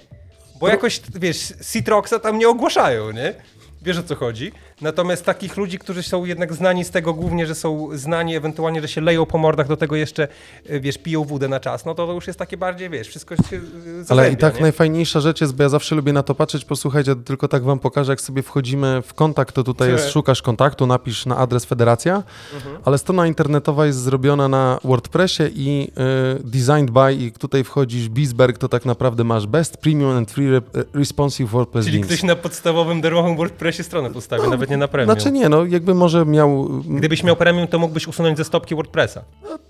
Bo 0.60 0.68
jakoś, 0.68 1.00
wiesz, 1.14 1.54
Citroxa 1.72 2.18
tam 2.22 2.38
nie 2.38 2.48
ogłaszają, 2.48 3.10
nie? 3.10 3.34
Wiesz 3.82 3.98
o 3.98 4.02
co 4.02 4.14
chodzi? 4.16 4.52
Natomiast 4.80 5.24
takich 5.24 5.56
ludzi, 5.56 5.78
którzy 5.78 6.02
są 6.02 6.24
jednak 6.24 6.54
znani 6.54 6.84
z 6.84 6.90
tego 6.90 7.14
głównie, 7.14 7.46
że 7.46 7.54
są 7.54 7.88
znani 7.94 8.36
ewentualnie, 8.36 8.80
że 8.80 8.88
się 8.88 9.00
leją 9.00 9.26
po 9.26 9.38
mordach, 9.38 9.68
do 9.68 9.76
tego 9.76 9.96
jeszcze, 9.96 10.28
y, 10.70 10.80
wiesz, 10.80 10.98
piją 10.98 11.24
wódę 11.24 11.48
na 11.48 11.60
czas, 11.60 11.84
no 11.84 11.94
to, 11.94 12.06
to 12.06 12.12
już 12.12 12.26
jest 12.26 12.38
takie 12.38 12.56
bardziej, 12.56 12.90
wiesz, 12.90 13.08
wszystko 13.08 13.36
się 13.36 13.42
Ale 13.52 14.04
zazębia, 14.04 14.28
i 14.28 14.36
tak 14.36 14.54
nie? 14.54 14.60
najfajniejsza 14.62 15.20
rzecz 15.20 15.40
jest, 15.40 15.54
bo 15.54 15.62
ja 15.62 15.68
zawsze 15.68 15.94
lubię 15.94 16.12
na 16.12 16.22
to 16.22 16.34
patrzeć, 16.34 16.64
posłuchajcie, 16.64 17.16
tylko 17.16 17.48
tak 17.48 17.62
wam 17.64 17.78
pokażę, 17.78 18.12
jak 18.12 18.20
sobie 18.20 18.42
wchodzimy 18.42 19.02
w 19.06 19.14
kontakt, 19.14 19.54
to 19.54 19.64
tutaj 19.64 19.90
jest, 19.90 20.04
Czy- 20.06 20.10
szukasz 20.12 20.42
kontaktu, 20.42 20.86
napisz 20.86 21.26
na 21.26 21.36
adres 21.36 21.64
Federacja, 21.64 22.22
Mhm. 22.54 22.76
ale 22.84 22.98
strona 22.98 23.26
internetowa 23.26 23.86
jest 23.86 23.98
zrobiona 23.98 24.48
na 24.48 24.78
WordPressie 24.84 25.42
i 25.54 25.90
y, 26.38 26.42
designed 26.44 26.90
by 26.90 27.14
i 27.14 27.32
tutaj 27.32 27.64
wchodzisz 27.64 28.08
Bisberg, 28.08 28.58
to 28.58 28.68
tak 28.68 28.84
naprawdę 28.84 29.24
masz 29.24 29.46
best 29.46 29.76
premium 29.76 30.10
and 30.10 30.30
free 30.30 30.48
re 30.48 30.60
responsive 30.94 31.50
WordPress 31.50 31.84
Czyli 31.86 31.98
themes. 31.98 32.08
ktoś 32.16 32.22
na 32.22 32.36
podstawowym 32.36 33.00
darmowym 33.00 33.36
WordPressie 33.36 33.71
stronę 33.78 34.10
postawi, 34.10 34.48
nawet 34.48 34.70
nie 34.70 34.76
na 34.76 34.88
premium. 34.88 35.14
Znaczy 35.14 35.32
nie, 35.32 35.48
no 35.48 35.64
jakby 35.64 35.94
może 35.94 36.26
miał, 36.26 36.68
Gdybyś 36.84 37.22
miał 37.22 37.36
premium, 37.36 37.68
to 37.68 37.78
mógłbyś 37.78 38.08
usunąć 38.08 38.38
ze 38.38 38.44
stopki 38.44 38.74
WordPressa. 38.74 39.22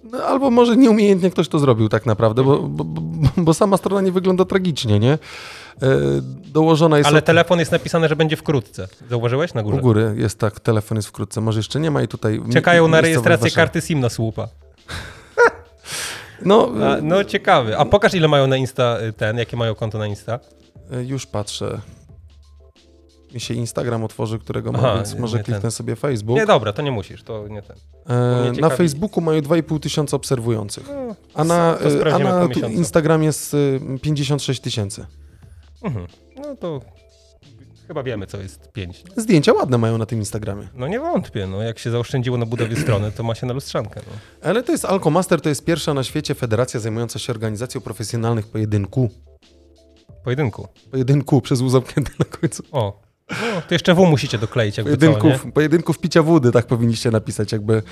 no, 0.04 0.18
albo 0.24 0.50
może 0.50 0.76
nieumiejętnie 0.76 1.30
ktoś 1.30 1.48
to 1.48 1.58
zrobił 1.58 1.88
tak 1.88 2.06
naprawdę, 2.06 2.44
bo, 2.44 2.58
bo, 2.58 2.84
bo, 3.36 3.54
sama 3.54 3.76
strona 3.76 4.00
nie 4.00 4.12
wygląda 4.12 4.44
tragicznie, 4.44 4.98
nie? 4.98 5.12
E, 5.12 5.18
dołożona 6.44 6.98
jest 6.98 7.08
Ale 7.08 7.18
od- 7.18 7.24
telefon 7.24 7.58
jest 7.58 7.72
napisane, 7.72 8.08
że 8.08 8.16
będzie 8.16 8.36
wkrótce. 8.36 8.88
Zauważyłeś 9.10 9.54
na 9.54 9.60
u 9.60 9.64
górze? 9.64 9.80
góry, 9.80 10.14
jest 10.16 10.38
tak, 10.38 10.60
telefon 10.60 10.96
jest 10.98 11.08
wkrótce, 11.08 11.40
może 11.40 11.58
jeszcze 11.58 11.80
nie 11.80 11.90
ma 11.90 12.02
i 12.02 12.08
tutaj... 12.08 12.42
Czekają 12.52 12.88
na 12.88 13.00
rejestrację 13.00 13.50
karty 13.50 13.80
SIM 13.80 14.00
na 14.00 14.08
słupa. 14.08 14.48
No, 16.44 16.68
A, 16.86 16.96
no 17.02 17.24
ciekawy. 17.24 17.78
A 17.78 17.84
pokaż 17.84 18.14
ile 18.14 18.28
mają 18.28 18.46
na 18.46 18.56
Insta 18.56 18.98
y, 19.08 19.12
ten, 19.12 19.38
jakie 19.38 19.56
mają 19.56 19.74
konto 19.74 19.98
na 19.98 20.06
Insta. 20.06 20.38
e, 20.92 21.02
już 21.04 21.26
patrzę. 21.26 21.80
Mi 23.34 23.40
się 23.40 23.54
Instagram 23.54 24.04
otworzy, 24.04 24.38
którego 24.38 24.70
Aha, 24.74 24.82
ma, 24.82 24.94
więc 24.94 25.14
może 25.14 25.38
nie 25.38 25.44
ten. 25.44 25.54
kliknę 25.54 25.70
sobie 25.70 25.96
Facebook. 25.96 26.38
Nie, 26.38 26.46
dobra, 26.46 26.72
to 26.72 26.82
nie 26.82 26.90
musisz, 26.92 27.22
to 27.22 27.48
nie 27.48 27.62
ten. 27.62 27.76
E, 28.08 28.52
na 28.60 28.70
Facebooku 28.70 29.20
mają 29.20 29.40
2,5 29.40 29.80
tysiąca 29.80 30.16
obserwujących, 30.16 30.88
No, 30.88 31.14
a 31.34 31.44
na, 31.44 31.78
e, 32.06 32.14
a 32.14 32.18
na. 32.18 32.48
Instagram 32.68 33.22
jest 33.22 33.54
e, 33.54 33.98
56 33.98 34.60
tysięcy. 34.60 35.06
Mhm. 35.82 36.06
No 36.36 36.56
to 36.56 36.80
chyba 37.88 38.02
wiemy, 38.02 38.26
co 38.26 38.38
jest 38.38 38.72
5. 38.72 39.04
Zdjęcia 39.16 39.52
ładne 39.52 39.78
mają 39.78 39.98
na 39.98 40.06
tym 40.06 40.18
Instagramie. 40.18 40.68
No 40.74 40.88
nie 40.88 41.00
wątpię, 41.00 41.46
no 41.46 41.62
jak 41.62 41.78
się 41.78 41.90
zaoszczędziło 41.90 42.36
na 42.38 42.46
budowie 42.46 42.76
strony, 42.76 43.12
to 43.12 43.22
ma 43.22 43.34
się 43.34 43.46
na 43.46 43.52
lustrzankę. 43.52 44.00
No. 44.06 44.12
Ale 44.48 44.62
to 44.62 44.72
jest 44.72 44.84
Alkomaster, 44.84 45.40
to 45.40 45.48
jest 45.48 45.64
pierwsza 45.64 45.94
na 45.94 46.04
świecie 46.04 46.34
federacja 46.34 46.80
zajmująca 46.80 47.18
się 47.18 47.32
organizacją 47.32 47.80
profesjonalnych 47.80 48.46
pojedynku. 48.46 49.10
Pojedynku. 50.24 50.68
Pojedynku 50.90 51.40
przez 51.40 51.60
łzowkę 51.60 52.00
na 52.18 52.24
końcu. 52.24 52.62
O, 52.72 53.01
no, 53.54 53.62
to 53.68 53.74
jeszcze 53.74 53.94
W 53.94 53.98
musicie 53.98 54.38
dokleić 54.38 54.76
jakby 54.78 54.96
co, 54.96 55.06
nie? 55.06 55.12
Pojedynków, 55.12 55.52
pojedynków 55.52 55.98
picia 55.98 56.22
wody, 56.22 56.52
tak 56.52 56.66
powinniście 56.66 57.10
napisać, 57.10 57.52
jakby 57.52 57.82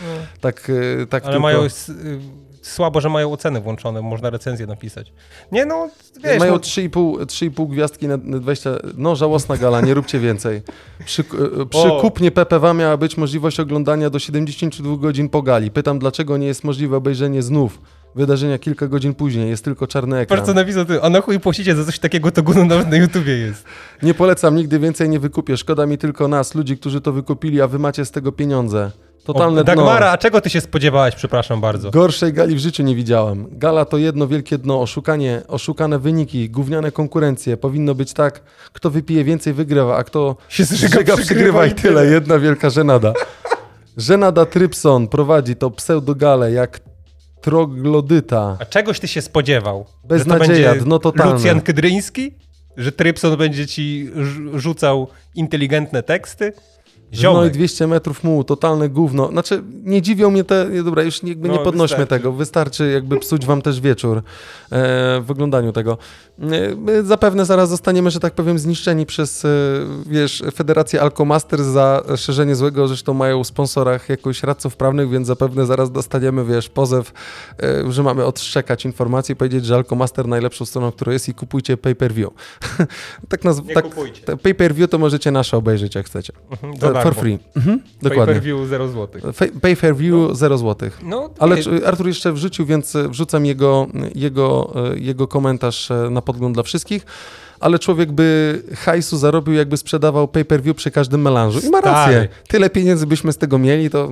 tak, 0.41 0.71
e, 1.03 1.07
tak 1.07 1.23
Ale 1.23 1.33
tylko. 1.33 1.43
mają 1.43 1.65
y, 1.65 1.71
słabo, 2.63 3.01
że 3.01 3.09
mają 3.09 3.33
oceny 3.33 3.61
włączone, 3.61 4.03
można 4.03 4.31
recenzję 4.31 4.67
napisać. 4.67 5.13
Nie 5.53 5.67
no, 5.67 5.89
wiesz, 6.25 6.39
Mają 6.39 6.53
no, 6.53 6.59
3,5, 6.59 7.17
3,5 7.17 7.69
gwiazdki 7.69 8.09
na 8.09 8.17
na 8.17 8.39
20. 8.39 8.71
No, 8.97 9.17
żałosna 9.17 9.57
gala, 9.57 9.81
nie 9.81 9.95
róbcie 9.95 10.19
więcej. 10.19 10.63
Przy, 11.05 11.23
e, 11.23 11.67
przy 11.67 11.93
O. 11.93 12.01
kupnie 12.01 12.31
PPW 12.31 12.75
miała 12.75 12.97
być 12.97 13.17
możliwość 13.17 13.61
oglądania 13.61 14.11
do 14.11 14.19
72 14.19 14.97
godzin 14.97 15.29
po 15.29 15.43
gali. 15.43 15.71
Pytam, 15.71 15.99
dlaczego 15.99 16.37
nie 16.37 16.47
jest 16.47 16.65
możliwe 16.65 16.97
obejrzenie 16.97 17.43
znów 17.43 17.79
wydarzenia 18.15 18.59
kilka 18.59 18.87
godzin 18.87 19.15
później. 19.15 19.51
Jest 19.51 19.65
tylko 19.65 19.87
czarny 19.87 20.19
ekran. 20.19 20.39
patrz 20.39 20.49
co 20.49 20.55
napisał 20.55 20.85
ty, 20.85 21.03
a 21.03 21.11
na 21.11 21.21
chuj 21.21 21.41
płacicie 21.41 21.75
za 21.75 21.85
coś 21.85 21.99
takiego, 21.99 22.31
to 22.31 22.43
gówno 22.43 22.65
nawet 22.65 22.91
na 22.91 22.97
YouTubie 22.97 23.39
jest. 23.39 23.65
Nie 24.03 24.15
polecam, 24.15 24.57
nigdy 24.57 24.79
więcej 24.79 25.09
nie 25.09 25.21
wykupię. 25.21 25.57
Szkoda 25.57 25.87
mi 25.87 25.99
tylko 25.99 26.29
nas, 26.29 26.55
ludzi, 26.55 26.79
którzy 26.79 27.01
to 27.01 27.13
wykupili, 27.13 27.61
a 27.61 27.67
wy 27.67 27.79
macie 27.79 28.05
z 28.05 28.11
tego 28.11 28.33
pieniądze. 28.33 28.91
Totalne 29.25 29.61
o, 29.61 29.65
dno. 29.65 29.75
Dagmara, 29.75 30.11
a 30.11 30.19
czego 30.19 30.41
ty 30.41 30.51
się 30.51 30.61
spodziewałaś, 30.61 31.15
przepraszam 31.15 31.61
bardzo? 31.61 31.91
Gorszej 31.91 32.33
gali 32.33 32.55
w 32.55 32.59
życiu 32.59 32.83
nie 32.83 32.97
widziałam. 32.97 33.47
Gala 33.51 33.85
to 33.85 33.99
jedno 33.99 34.27
wielkie 34.27 34.59
dno, 34.59 34.81
oszukanie, 34.81 35.43
oszukane 35.49 35.99
wyniki, 35.99 36.51
gówniane 36.51 36.93
konkurencje. 36.93 37.57
Powinno 37.57 37.95
być 37.95 38.13
tak, 38.13 38.43
kto 38.73 38.91
wypije 38.91 39.25
więcej 39.25 39.53
wygrywa, 39.53 39.97
a 39.97 40.05
kto 40.05 40.37
Się 40.49 40.65
zżyga, 40.65 41.17
przegrywa 41.17 41.67
i 41.67 41.75
tyle. 41.75 42.07
Jedna 42.07 42.39
wielka 42.39 42.71
żenada. 42.71 43.13
Żenada 43.97 44.47
Trypson 44.47 45.09
prowadzi 45.09 45.57
to 45.57 45.71
pseudogalę 45.71 46.53
jak 46.53 46.81
troglodyta. 47.41 48.57
A 48.61 48.65
czegoś 48.65 49.01
ty 49.01 49.09
się 49.09 49.23
spodziewał? 49.23 49.87
Beznadzieja, 50.05 50.75
dno 50.75 50.99
totalne. 50.99 51.33
Lucjan 51.35 51.61
Kydryński? 51.61 52.35
Że 52.77 52.93
Trypson 52.93 53.37
będzie 53.37 53.67
ci 53.67 54.11
rz- 54.15 54.59
rzucał 54.59 55.09
inteligentne 55.35 56.03
teksty? 56.03 56.53
No 57.13 57.17
i 57.17 57.17
Ziomek. 57.17 57.53
200 57.53 57.87
metrów 57.87 58.25
mułu, 58.25 58.45
totalne 58.45 58.89
gówno. 58.89 59.29
Znaczy, 59.29 59.63
nie 59.85 60.03
dziwią 60.03 60.31
mnie 60.31 60.45
te, 60.45 60.83
dobra, 60.85 61.03
już 61.03 61.23
jakby 61.23 61.49
nie 61.49 61.57
No, 61.57 61.63
podnośmy 61.63 61.97
wystarczy. 61.97 62.09
tego, 62.23 62.33
wystarczy 62.33 62.91
jakby 62.91 63.19
psuć 63.19 63.47
wam 63.47 63.63
też 63.63 63.81
wieczór 63.81 64.17
e, 64.19 64.23
w 65.21 65.31
oglądaniu 65.31 65.73
tego. 65.73 65.99
My 66.41 66.77
zapewne 67.05 67.45
zaraz 67.45 67.69
zostaniemy, 67.69 68.11
że 68.11 68.21
tak 68.21 68.35
powiem, 68.35 68.59
zniszczeni 68.59 69.07
przez, 69.07 69.45
e, 69.45 69.49
wiesz, 70.07 70.43
Federację 70.55 71.03
Alkomaster 71.03 71.65
za 71.65 72.03
szerzenie 72.17 72.55
złego, 72.55 72.89
zresztą 72.89 73.15
mają 73.15 73.45
w 73.45 73.47
sponsorach 73.47 74.09
jakoś 74.09 74.43
radców 74.43 74.77
prawnych, 74.77 75.11
więc 75.11 75.27
zapewne 75.27 75.67
zaraz 75.67 75.91
dostaniemy, 75.93 76.45
wiesz, 76.45 76.69
pozew, 76.69 77.13
e, 77.63 77.93
że 77.93 78.03
mamy 78.03 78.25
odszczekać 78.25 78.85
informacje 78.85 79.33
i 79.33 79.37
powiedzieć, 79.37 79.65
że 79.67 79.75
Alkomaster 79.75 80.29
najlepszą 80.29 80.65
stroną, 80.65 80.93
która 80.93 81.13
jest 81.13 81.29
i 81.29 81.35
kupujcie 81.35 81.77
pay-per-view. 81.77 82.31
tak 83.29 83.43
nazw- 83.45 83.67
Nie 83.67 83.75
tak, 83.75 83.85
kupujcie. 83.85 84.23
te 84.23 84.37
Pay-per-view 84.37 84.91
to 84.91 84.99
możecie 84.99 85.31
nasze 85.31 85.57
obejrzeć, 85.57 85.95
jak 85.95 86.07
chcecie. 86.07 86.33
Mhm, 86.51 86.77
za 86.77 86.93
darmo. 86.93 87.03
For 87.13 87.15
free. 87.15 87.39
Mhm, 87.57 87.79
Pay 87.81 87.89
dokładnie. 88.11 88.35
per 88.35 88.43
view 88.43 88.69
0 88.69 88.89
zł. 88.89 89.33
Fa- 89.33 89.61
Pay 89.61 89.77
per 89.77 89.97
view 89.97 90.37
0 90.37 90.59
zł. 90.59 90.91
No, 91.03 91.31
Ale 91.39 91.57
Artur 91.87 92.07
jeszcze 92.07 92.33
wrzucił, 92.33 92.67
więc 92.67 92.97
wrzucam 93.09 93.47
jego, 93.47 93.87
jego, 94.15 94.73
jego 94.95 95.29
komentarz 95.29 95.89
na 96.11 96.23
podgląd 96.31 96.55
dla 96.57 96.63
wszystkich. 96.63 97.07
Ale 97.61 97.79
człowiek 97.79 98.13
by 98.13 98.63
hajsu 98.77 99.19
zarobił, 99.19 99.55
jakby 99.55 99.77
sprzedawał 99.77 100.29
pay 100.29 100.45
per 100.45 100.63
view 100.63 100.77
przy 100.77 100.91
każdym 100.91 101.23
melanżu. 101.23 101.61
I 101.67 101.71
ma 101.71 101.81
rację. 101.81 102.13
Stary. 102.13 102.29
Tyle 102.49 102.71
pieniędzy 102.71 103.07
byśmy 103.07 103.33
z 103.33 103.39
tego 103.39 103.59
mieli, 103.59 103.91
to 103.91 104.09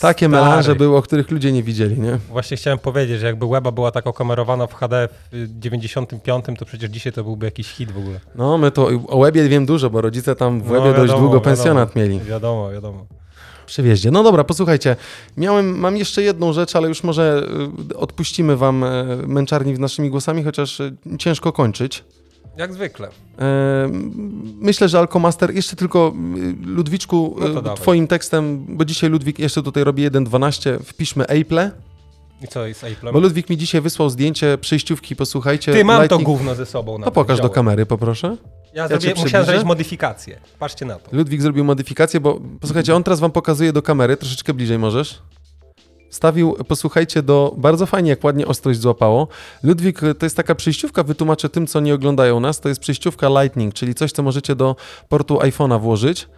takie 0.00 0.26
Stary. 0.26 0.28
melanże 0.44 0.74
były, 0.74 0.96
o 0.96 1.02
których 1.02 1.30
ludzie 1.30 1.52
nie 1.52 1.62
widzieli, 1.62 2.00
nie? 2.00 2.18
Właśnie 2.30 2.56
chciałem 2.56 2.78
powiedzieć, 2.78 3.20
że 3.20 3.26
jakby 3.26 3.46
Weba 3.48 3.72
była 3.72 3.90
tak 3.90 4.06
okamerowana 4.06 4.66
w 4.66 4.74
HD 4.74 5.08
w 5.32 5.58
95, 5.58 6.44
to 6.58 6.64
przecież 6.64 6.90
dzisiaj 6.90 7.12
to 7.12 7.24
byłby 7.24 7.46
jakiś 7.46 7.68
hit 7.68 7.90
w 7.92 7.98
ogóle. 7.98 8.20
No, 8.34 8.58
my 8.58 8.70
to 8.70 8.88
o 9.08 9.16
Łebie 9.16 9.48
wiem 9.48 9.66
dużo, 9.66 9.90
bo 9.90 10.00
rodzice 10.00 10.36
tam 10.36 10.60
w 10.60 10.66
No, 10.66 10.72
Łebie 10.72 10.86
dość 10.86 10.98
wiadomo, 10.98 11.18
długo 11.18 11.34
wiadomo. 11.38 11.40
pensjonat 11.44 11.96
mieli. 11.96 12.20
Wiadomo, 12.20 12.70
wiadomo. 12.72 13.06
Przywieździe. 13.66 14.10
No 14.10 14.22
dobra, 14.22 14.44
posłuchajcie, 14.44 14.96
miałem, 15.36 15.78
mam 15.78 15.96
jeszcze 15.96 16.22
jedną 16.22 16.52
rzecz, 16.52 16.76
ale 16.76 16.88
już 16.88 17.02
może 17.04 17.46
y, 17.90 17.96
odpuścimy 17.96 18.56
wam 18.56 18.84
e, 18.84 19.04
męczarni 19.26 19.76
z 19.76 19.78
naszymi 19.78 20.10
głosami, 20.10 20.42
chociaż 20.44 20.80
e, 20.80 20.92
ciężko 21.18 21.52
kończyć. 21.52 22.04
Jak 22.56 22.72
zwykle. 22.74 23.08
Myślę, 24.60 24.88
że 24.88 24.98
Alkomaster, 24.98 25.54
jeszcze 25.54 25.76
tylko 25.76 26.12
y, 26.36 26.66
Ludwiczku, 26.66 27.36
No 27.40 27.44
to 27.46 27.50
y, 27.50 27.54
dawaj. 27.54 27.76
twoim 27.76 28.06
tekstem, 28.06 28.64
bo 28.68 28.84
dzisiaj 28.84 29.10
Ludwik 29.10 29.38
jeszcze 29.38 29.62
tutaj 29.62 29.84
robi 29.84 30.10
1.12, 30.10 30.78
wpiszmy 30.84 31.26
Apple, 31.26 31.70
I 32.42 32.48
co 32.48 32.66
jest 32.66 32.84
Apple? 32.84 33.12
bo 33.12 33.20
Ludwik 33.20 33.50
mi 33.50 33.56
dzisiaj 33.56 33.80
wysłał 33.80 34.10
zdjęcie 34.10 34.58
przejściówki, 34.58 35.16
posłuchajcie. 35.16 35.72
Ty, 35.72 35.84
mam 35.84 36.08
to 36.08 36.16
Lightning- 36.16 36.22
gówno 36.24 36.54
ze 36.54 36.66
sobą. 36.66 36.92
To 36.92 36.98
nawet 36.98 37.14
pokaż 37.14 37.40
do 37.40 37.50
kamery, 37.50 37.86
poproszę. 37.86 38.36
Ja, 38.76 38.82
Ja 38.82 38.88
zrobię, 38.88 39.14
musiałem 39.20 39.46
zrobić 39.46 39.64
modyfikację. 39.64 40.40
Patrzcie 40.58 40.84
na 40.84 40.98
to. 40.98 41.16
Ludwik 41.16 41.42
zrobił 41.42 41.64
modyfikację, 41.64 42.20
bo 42.20 42.40
posłuchajcie, 42.60 42.94
on 42.94 43.02
teraz 43.02 43.20
wam 43.20 43.32
pokazuje 43.32 43.72
do 43.72 43.82
kamery, 43.82 44.16
troszeczkę 44.16 44.54
bliżej 44.54 44.78
możesz. 44.78 45.22
Stawił, 46.10 46.56
posłuchajcie, 46.68 47.22
do. 47.22 47.54
Bardzo 47.56 47.86
fajnie, 47.86 48.10
jak 48.10 48.24
ładnie 48.24 48.46
ostrość 48.46 48.80
złapało. 48.80 49.28
Ludwik 49.62 50.00
to 50.18 50.26
jest 50.26 50.36
taka 50.36 50.54
przejściówka, 50.54 51.02
wytłumaczę 51.02 51.48
tym, 51.48 51.66
co 51.66 51.80
nie 51.80 51.94
oglądają 51.94 52.40
nas. 52.40 52.60
To 52.60 52.68
jest 52.68 52.80
przejściówka 52.80 53.28
Lightning, 53.28 53.74
czyli 53.74 53.94
coś, 53.94 54.12
co 54.12 54.22
możecie 54.22 54.56
do 54.56 54.76
portu 55.08 55.36
iPhone'a 55.38 55.80
włożyć. 55.80 56.28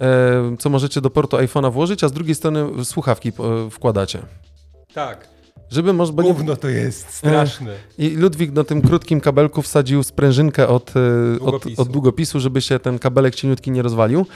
E, 0.00 0.56
co 0.58 0.70
możecie 0.70 1.00
do 1.00 1.10
portu 1.10 1.36
iPhone'a 1.36 1.72
włożyć, 1.72 2.04
a 2.04 2.08
z 2.08 2.12
drugiej 2.12 2.34
strony 2.34 2.84
słuchawki 2.84 3.28
e, 3.28 3.70
wkładacie. 3.70 4.18
Tak. 4.94 5.37
Żeby 5.70 5.92
może, 5.92 6.12
bo 6.12 6.22
Gówno 6.22 6.56
to 6.56 6.68
jest 6.68 7.14
straszne. 7.14 7.74
I 7.98 8.08
Ludwik 8.08 8.52
na 8.52 8.64
tym 8.64 8.82
krótkim 8.82 9.20
kabelku 9.20 9.62
wsadził 9.62 10.02
sprężynkę 10.02 10.68
od 10.68 10.92
długopisu. 11.38 11.82
Od, 11.82 11.88
od 11.88 11.92
długopisu, 11.92 12.40
żeby 12.40 12.60
się 12.60 12.78
ten 12.78 12.98
kabelek 12.98 13.34
cieniutki 13.34 13.70
nie 13.70 13.82
rozwalił. 13.82 14.26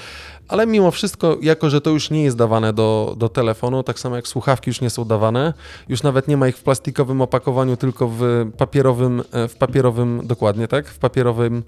Ale 0.48 0.66
mimo 0.66 0.90
wszystko, 0.90 1.38
jako 1.42 1.70
że 1.70 1.80
to 1.80 1.90
już 1.90 2.10
nie 2.10 2.22
jest 2.24 2.36
dawane 2.36 2.72
do, 2.72 3.14
do 3.18 3.28
telefonu, 3.28 3.82
tak 3.82 3.98
samo 3.98 4.16
jak 4.16 4.28
słuchawki 4.28 4.70
już 4.70 4.80
nie 4.80 4.90
są 4.90 5.04
dawane, 5.04 5.54
już 5.88 6.02
nawet 6.02 6.28
nie 6.28 6.36
ma 6.36 6.48
ich 6.48 6.56
w 6.56 6.62
plastikowym 6.62 7.20
opakowaniu, 7.20 7.76
tylko 7.76 8.08
w 8.08 8.22
papierowym, 8.58 9.22
e, 9.32 9.48
w 9.48 9.54
papierowym 9.56 10.20
dokładnie, 10.24 10.68
tak? 10.68 10.88
W 10.88 10.98
papierowym 10.98 11.62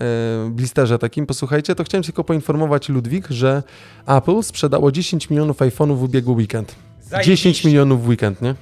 e, 0.00 0.50
blisterze 0.50 0.98
takim. 0.98 1.26
Posłuchajcie, 1.26 1.74
to 1.74 1.84
chciałem 1.84 2.04
tylko 2.04 2.24
poinformować 2.24 2.88
Ludwik, 2.88 3.26
że 3.30 3.62
Apple 4.06 4.42
sprzedało 4.42 4.92
10 4.92 5.30
milionów 5.30 5.58
iPhone'ów 5.58 5.98
w 5.98 6.02
ubiegły 6.02 6.34
weekend. 6.34 6.68
10 6.68 7.10
Zajebiście. 7.10 7.68
milionów 7.68 8.04
w 8.04 8.08
weekend, 8.08 8.42
nie? 8.42 8.54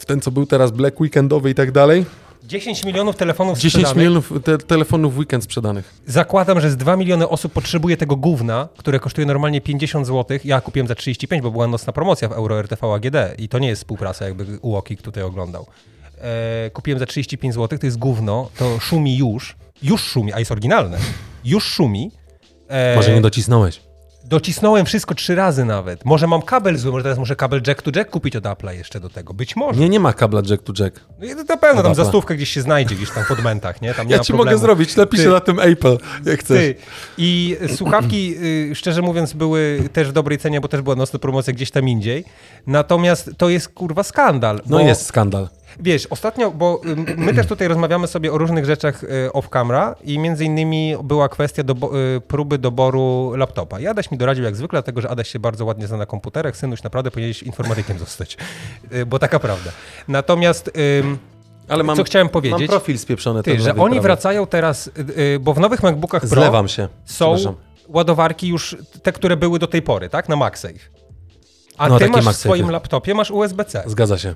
W 0.00 0.06
ten, 0.06 0.20
co 0.20 0.30
był 0.30 0.46
teraz 0.46 0.70
Black 0.70 1.00
Weekendowy 1.00 1.50
i 1.50 1.54
tak 1.54 1.72
dalej. 1.72 2.04
10 2.44 2.84
milionów 2.84 3.16
telefonów 3.16 3.58
10 3.58 3.72
sprzedanych. 3.72 3.96
milionów 3.96 4.32
te, 4.44 4.58
telefonów 4.58 5.14
w 5.14 5.18
weekend 5.18 5.44
sprzedanych. 5.44 5.94
Zakładam, 6.06 6.60
że 6.60 6.70
z 6.70 6.76
2 6.76 6.96
miliony 6.96 7.28
osób 7.28 7.52
potrzebuje 7.52 7.96
tego 7.96 8.16
gówna, 8.16 8.68
które 8.76 9.00
kosztuje 9.00 9.26
normalnie 9.26 9.60
50 9.60 10.06
zł. 10.06 10.38
Ja 10.44 10.60
kupiłem 10.60 10.86
za 10.88 10.94
35, 10.94 11.42
bo 11.42 11.50
była 11.50 11.66
nocna 11.66 11.92
promocja 11.92 12.28
w 12.28 12.32
Euro 12.32 12.58
RTV 12.60 12.94
AGD 12.94 13.16
i 13.38 13.48
to 13.48 13.58
nie 13.58 13.68
jest 13.68 13.82
współpraca, 13.82 14.24
jakby 14.24 14.58
Uokik 14.62 15.02
tutaj 15.02 15.22
oglądał. 15.22 15.66
E, 16.20 16.70
kupiłem 16.70 16.98
za 16.98 17.06
35 17.06 17.54
zł, 17.54 17.78
to 17.78 17.86
jest 17.86 17.98
gówno, 17.98 18.50
to 18.58 18.78
szumi 18.78 19.16
już, 19.16 19.56
już 19.82 20.02
szumi, 20.02 20.32
a 20.32 20.38
jest 20.38 20.52
oryginalne, 20.52 20.98
już 21.44 21.64
szumi. 21.64 22.10
E, 22.68 22.96
Może 22.96 23.14
nie 23.14 23.20
docisnąłeś. 23.20 23.80
Docisnąłem 24.30 24.86
wszystko 24.86 25.14
trzy 25.14 25.34
razy 25.34 25.64
nawet. 25.64 26.04
Może 26.04 26.26
mam 26.26 26.42
kabel 26.42 26.76
zły, 26.78 26.92
może 26.92 27.02
teraz 27.02 27.18
muszę 27.18 27.36
kabel 27.36 27.62
jack 27.66 27.82
to 27.82 27.90
jack 27.96 28.10
kupić 28.10 28.36
od 28.36 28.44
Apple'a 28.44 28.70
jeszcze 28.70 29.00
do 29.00 29.08
tego. 29.08 29.34
Być 29.34 29.56
może. 29.56 29.80
Nie, 29.80 29.88
nie 29.88 30.00
ma 30.00 30.12
kabla 30.12 30.42
jack 30.50 30.62
to 30.62 30.72
jack. 30.84 31.00
No 31.18 31.26
na 31.48 31.56
pewno 31.56 31.82
tam 31.82 31.92
Dobra. 31.92 31.94
za 31.94 32.04
stówkę 32.04 32.36
gdzieś 32.36 32.48
się 32.50 32.62
znajdzie, 32.62 32.94
gdzieś 32.94 33.10
tam 33.10 33.24
pod 33.28 33.42
mentach, 33.42 33.82
nie? 33.82 33.94
Tam 33.94 34.06
nie 34.08 34.12
Ja 34.12 34.18
ci 34.18 34.32
problemu. 34.32 34.50
mogę 34.50 34.58
zrobić, 34.66 34.96
napiszę 34.96 35.28
na 35.28 35.40
tym 35.40 35.60
Apple, 35.60 35.98
jak 36.24 36.40
chcesz. 36.40 36.58
Ty. 36.58 36.74
I 37.18 37.56
słuchawki, 37.76 38.34
y, 38.70 38.74
szczerze 38.74 39.02
mówiąc, 39.02 39.32
były 39.32 39.88
też 39.92 40.08
w 40.08 40.12
dobrej 40.12 40.38
cenie, 40.38 40.60
bo 40.60 40.68
też 40.68 40.82
była 40.82 40.96
nocna 40.96 41.18
promocja 41.18 41.52
gdzieś 41.52 41.70
tam 41.70 41.88
indziej. 41.88 42.24
Natomiast 42.66 43.30
to 43.36 43.48
jest 43.48 43.68
kurwa 43.68 44.02
skandal. 44.02 44.60
No 44.66 44.80
jest 44.80 45.06
skandal. 45.06 45.48
Wiesz, 45.82 46.06
ostatnio, 46.06 46.50
bo 46.50 46.80
my 47.16 47.34
też 47.34 47.46
tutaj 47.46 47.68
rozmawiamy 47.68 48.06
sobie 48.06 48.32
o 48.32 48.38
różnych 48.38 48.64
rzeczach 48.64 49.04
y, 49.04 49.32
off 49.32 49.48
camera 49.48 49.94
i 50.04 50.18
między 50.18 50.44
innymi 50.44 50.94
była 51.04 51.28
kwestia 51.28 51.62
dobo- 51.64 51.96
y, 52.16 52.20
próby 52.20 52.58
doboru 52.58 53.32
laptopa. 53.36 53.80
I 53.80 53.86
Adaś 53.86 54.10
mi 54.10 54.18
doradził 54.18 54.44
jak 54.44 54.56
zwykle, 54.56 54.76
dlatego 54.76 55.00
że 55.00 55.10
Adaś 55.10 55.28
się 55.28 55.38
bardzo 55.38 55.64
ładnie 55.64 55.86
zna 55.86 55.96
na 55.96 56.06
komputerach. 56.06 56.56
Synuś, 56.56 56.82
naprawdę 56.82 57.10
powinieneś 57.10 57.42
informatykiem 57.42 57.98
zostać, 57.98 58.36
Y, 58.94 59.06
bo 59.06 59.18
taka 59.18 59.38
prawda. 59.38 59.70
Natomiast... 60.08 60.70
ym, 61.00 61.18
Ale 61.68 61.82
mam, 61.84 61.96
Co 61.96 62.04
chciałem 62.04 62.26
mam 62.26 62.32
powiedzieć? 62.32 62.70
profil 62.70 62.98
spieprzony. 62.98 63.42
Ty, 63.42 63.60
że 63.60 63.70
oni 63.70 63.78
prawy. 63.94 64.00
wracają 64.00 64.46
teraz, 64.46 64.86
y, 64.86 64.92
y, 65.20 65.38
bo 65.40 65.54
w 65.54 65.60
nowych 65.60 65.82
MacBookach 65.82 66.20
Pro 66.20 66.28
Zlewam 66.28 66.68
się. 66.68 66.88
są 67.04 67.36
ładowarki 67.88 68.48
już 68.48 68.76
te, 69.02 69.12
które 69.12 69.36
były 69.36 69.58
do 69.58 69.66
tej 69.66 69.82
pory, 69.82 70.08
tak? 70.08 70.28
Na 70.28 70.36
MagSafe. 70.36 70.74
A 71.78 71.88
No, 71.88 71.98
ty 71.98 72.08
masz 72.08 72.24
w 72.26 72.36
swoim 72.36 72.70
laptopie 72.70 73.14
masz 73.14 73.30
USB-C. 73.30 73.82
Zgadza 73.86 74.18
się. 74.18 74.34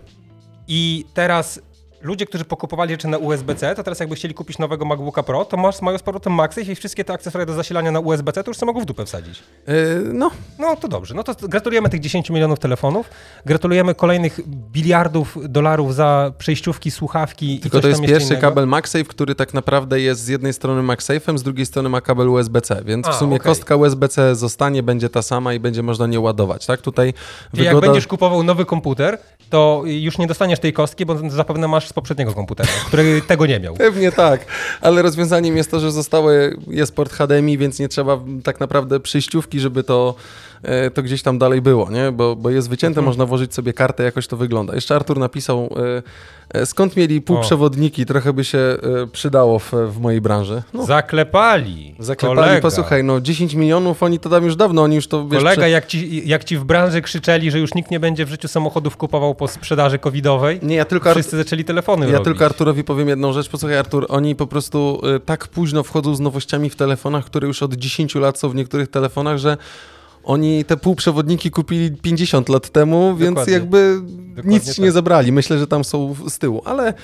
I 0.68 1.04
teraz 1.14 1.60
ludzie, 2.04 2.26
którzy 2.26 2.44
pokupowali 2.44 2.90
rzeczy 2.90 3.08
na 3.08 3.18
USB-C, 3.18 3.74
to 3.74 3.82
teraz 3.82 4.00
jakby 4.00 4.14
chcieli 4.14 4.34
kupić 4.34 4.58
nowego 4.58 4.84
MacBooka 4.84 5.22
Pro, 5.22 5.44
to 5.44 5.56
masz, 5.56 5.82
mają 5.82 5.98
z 5.98 6.02
powrotem 6.02 6.32
MagSafe 6.32 6.72
i 6.72 6.74
wszystkie 6.74 7.04
te 7.04 7.12
akcesoria 7.12 7.46
do 7.46 7.52
zasilania 7.52 7.90
na 7.90 8.00
USB-C 8.00 8.44
to 8.44 8.50
już 8.50 8.56
sobie 8.56 8.66
mogą 8.66 8.80
w 8.80 8.84
dupę 8.84 9.04
wsadzić. 9.06 9.42
Yy, 9.66 9.74
no, 10.12 10.30
No 10.58 10.76
to 10.76 10.88
dobrze. 10.88 11.14
No 11.14 11.22
to 11.22 11.34
gratulujemy 11.48 11.88
tych 11.88 12.00
10 12.00 12.30
milionów 12.30 12.58
telefonów. 12.58 13.10
Gratulujemy 13.46 13.94
kolejnych 13.94 14.40
biliardów 14.48 15.38
dolarów 15.48 15.94
za 15.94 16.32
przejściówki, 16.38 16.90
słuchawki 16.90 17.60
tylko 17.60 17.78
i 17.78 17.80
to 17.80 17.88
jest 17.88 18.00
pierwszy 18.00 18.26
innego. 18.26 18.40
kabel 18.40 18.66
MagSafe, 18.66 19.04
który 19.04 19.34
tak 19.34 19.54
naprawdę 19.54 20.00
jest 20.00 20.20
z 20.20 20.28
jednej 20.28 20.52
strony 20.52 20.82
MagSafe'em, 20.82 21.38
z 21.38 21.42
drugiej 21.42 21.66
strony 21.66 21.88
ma 21.88 22.00
kabel 22.00 22.28
USB-C, 22.28 22.82
więc 22.84 23.06
A, 23.06 23.12
w 23.12 23.14
sumie 23.14 23.36
okej. 23.36 23.46
kostka 23.46 23.76
USB-C 23.76 24.34
zostanie, 24.36 24.82
będzie 24.82 25.08
ta 25.08 25.22
sama 25.22 25.54
i 25.54 25.60
będzie 25.60 25.82
można 25.82 26.06
nie 26.06 26.20
ładować, 26.20 26.66
tak? 26.66 26.80
Tutaj 26.80 27.14
Czyli 27.50 27.64
jak 27.64 27.80
będziesz 27.80 28.06
kupował 28.06 28.42
nowy 28.42 28.64
komputer, 28.64 29.18
to 29.54 29.82
już 29.84 30.18
nie 30.18 30.26
dostaniesz 30.26 30.58
tej 30.58 30.72
kostki, 30.72 31.06
bo 31.06 31.30
zapewne 31.30 31.68
masz 31.68 31.88
z 31.88 31.92
poprzedniego 31.92 32.34
komputera, 32.34 32.68
który 32.86 33.22
tego 33.22 33.46
nie 33.46 33.60
miał. 33.60 33.74
Pewnie 33.88 34.12
tak, 34.12 34.46
ale 34.80 35.02
rozwiązaniem 35.02 35.56
jest 35.56 35.70
to, 35.70 35.80
że 35.80 35.92
zostały, 35.92 36.56
jest 36.66 36.94
port 36.94 37.12
HDMI, 37.12 37.58
więc 37.58 37.78
nie 37.78 37.88
trzeba 37.88 38.20
tak 38.44 38.60
naprawdę 38.60 39.00
przyjściówki, 39.00 39.60
żeby 39.60 39.84
to, 39.84 40.14
to 40.94 41.02
gdzieś 41.02 41.22
tam 41.22 41.38
dalej 41.38 41.62
było, 41.62 41.90
nie? 41.90 42.12
Bo, 42.12 42.36
bo 42.36 42.50
jest 42.50 42.68
wycięte, 42.68 43.00
Mhm. 43.00 43.06
można 43.06 43.26
włożyć 43.26 43.54
sobie 43.54 43.72
kartę, 43.72 44.02
jakoś 44.04 44.26
to 44.26 44.36
wygląda. 44.36 44.74
Jeszcze 44.74 44.94
Artur 44.94 45.18
napisał, 45.18 45.70
e, 46.54 46.60
e, 46.60 46.66
skąd 46.66 46.96
mieli 46.96 47.20
półprzewodniki, 47.22 48.06
trochę 48.06 48.32
by 48.32 48.44
się 48.44 48.58
e, 48.58 48.76
przydało 49.12 49.58
w, 49.58 49.72
w 49.72 50.00
mojej 50.00 50.20
branży. 50.20 50.62
No, 50.74 50.86
Zaklepali. 50.86 51.94
zaklepali, 51.98 52.40
Kolega. 52.40 52.60
posłuchaj, 52.60 53.04
no 53.04 53.20
10 53.20 53.54
milionów, 53.54 54.02
oni 54.02 54.18
to 54.18 54.30
tam 54.30 54.44
już 54.44 54.56
dawno, 54.56 54.82
oni 54.82 54.96
już 54.96 55.06
to, 55.08 55.28
wiesz, 55.28 55.38
Kolega, 55.42 55.62
prze- 55.62 55.70
jak 55.70 55.86
ci, 55.86 56.28
jak 56.28 56.44
ci 56.44 56.56
w 56.58 56.64
branży 56.64 57.02
krzyczeli, 57.02 57.50
że 57.50 57.58
już 57.58 57.74
nikt 57.74 57.90
nie 57.90 58.00
będzie 58.00 58.24
w 58.24 58.28
życiu 58.28 58.48
samochodów 58.48 58.96
kupował 58.96 59.34
po 59.34 59.48
sprzedaży 59.48 59.98
covidowej, 59.98 60.58
Nie, 60.62 60.76
ja 60.76 60.84
tylko, 60.84 61.10
Ar- 61.10 61.16
wszyscy 61.16 61.36
zaczęli 61.36 61.64
telefony 61.64 62.06
ja 62.06 62.12
robić. 62.12 62.24
tylko 62.24 62.44
Arturowi 62.44 62.84
powiem 62.84 63.08
jedną 63.08 63.32
rzecz. 63.32 63.48
Posłuchaj, 63.48 63.78
Artur, 63.78 64.06
oni 64.08 64.34
po 64.34 64.46
prostu 64.46 65.00
tak 65.26 65.48
późno 65.48 65.82
wchodzą 65.82 66.14
z 66.14 66.20
nowościami 66.20 66.70
w 66.70 66.76
telefonach, 66.76 67.24
które 67.24 67.46
już 67.48 67.62
od 67.62 67.74
10 67.74 68.14
lat 68.14 68.38
są 68.38 68.48
w 68.48 68.54
niektórych 68.54 68.88
telefonach, 68.90 69.38
że 69.38 69.56
oni 70.24 70.64
te 70.64 70.76
półprzewodniki 70.76 71.50
kupili 71.50 71.90
50 71.90 72.48
lat 72.48 72.70
temu, 72.70 73.16
więc 73.16 73.30
Dokładnie. 73.30 73.52
jakby 73.54 74.00
nic 74.44 74.62
ci 74.64 74.68
tak. 74.76 74.78
nie 74.78 74.92
zabrali. 74.92 75.32
Myślę, 75.32 75.58
że 75.58 75.66
tam 75.66 75.84
są 75.84 76.14
z 76.28 76.38
tyłu. 76.38 76.62
Ale 76.64 76.88
e, 76.88 76.94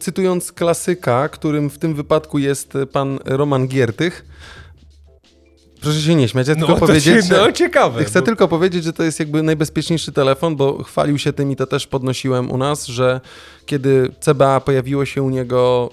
cytując 0.00 0.52
klasyka, 0.52 1.28
którym 1.28 1.70
w 1.70 1.78
tym 1.78 1.94
wypadku 1.94 2.38
jest 2.38 2.72
pan 2.92 3.18
Roman 3.24 3.68
Giertych, 3.68 4.24
proszę 5.80 6.00
się 6.00 6.14
nie 6.14 6.28
śmiać, 6.28 6.48
ja 6.48 6.54
No 6.54 6.58
tylko 6.66 6.80
to 6.80 6.86
powiedzieć, 6.86 7.26
się, 7.26 7.32
no 7.34 7.52
ciekawe. 7.52 8.04
Chcę 8.04 8.20
bo- 8.20 8.26
tylko 8.26 8.48
powiedzieć, 8.48 8.84
że 8.84 8.92
to 8.92 9.02
jest 9.02 9.20
jakby 9.20 9.42
najbezpieczniejszy 9.42 10.12
telefon, 10.12 10.56
bo 10.56 10.82
chwalił 10.82 11.18
się 11.18 11.32
tym 11.32 11.50
i 11.52 11.56
to 11.56 11.66
też 11.66 11.86
podnosiłem 11.86 12.50
u 12.50 12.56
nas, 12.56 12.86
że 12.86 13.20
kiedy 13.70 14.12
CBA 14.20 14.60
pojawiło 14.60 15.04
się 15.04 15.22
u 15.22 15.30
niego 15.30 15.90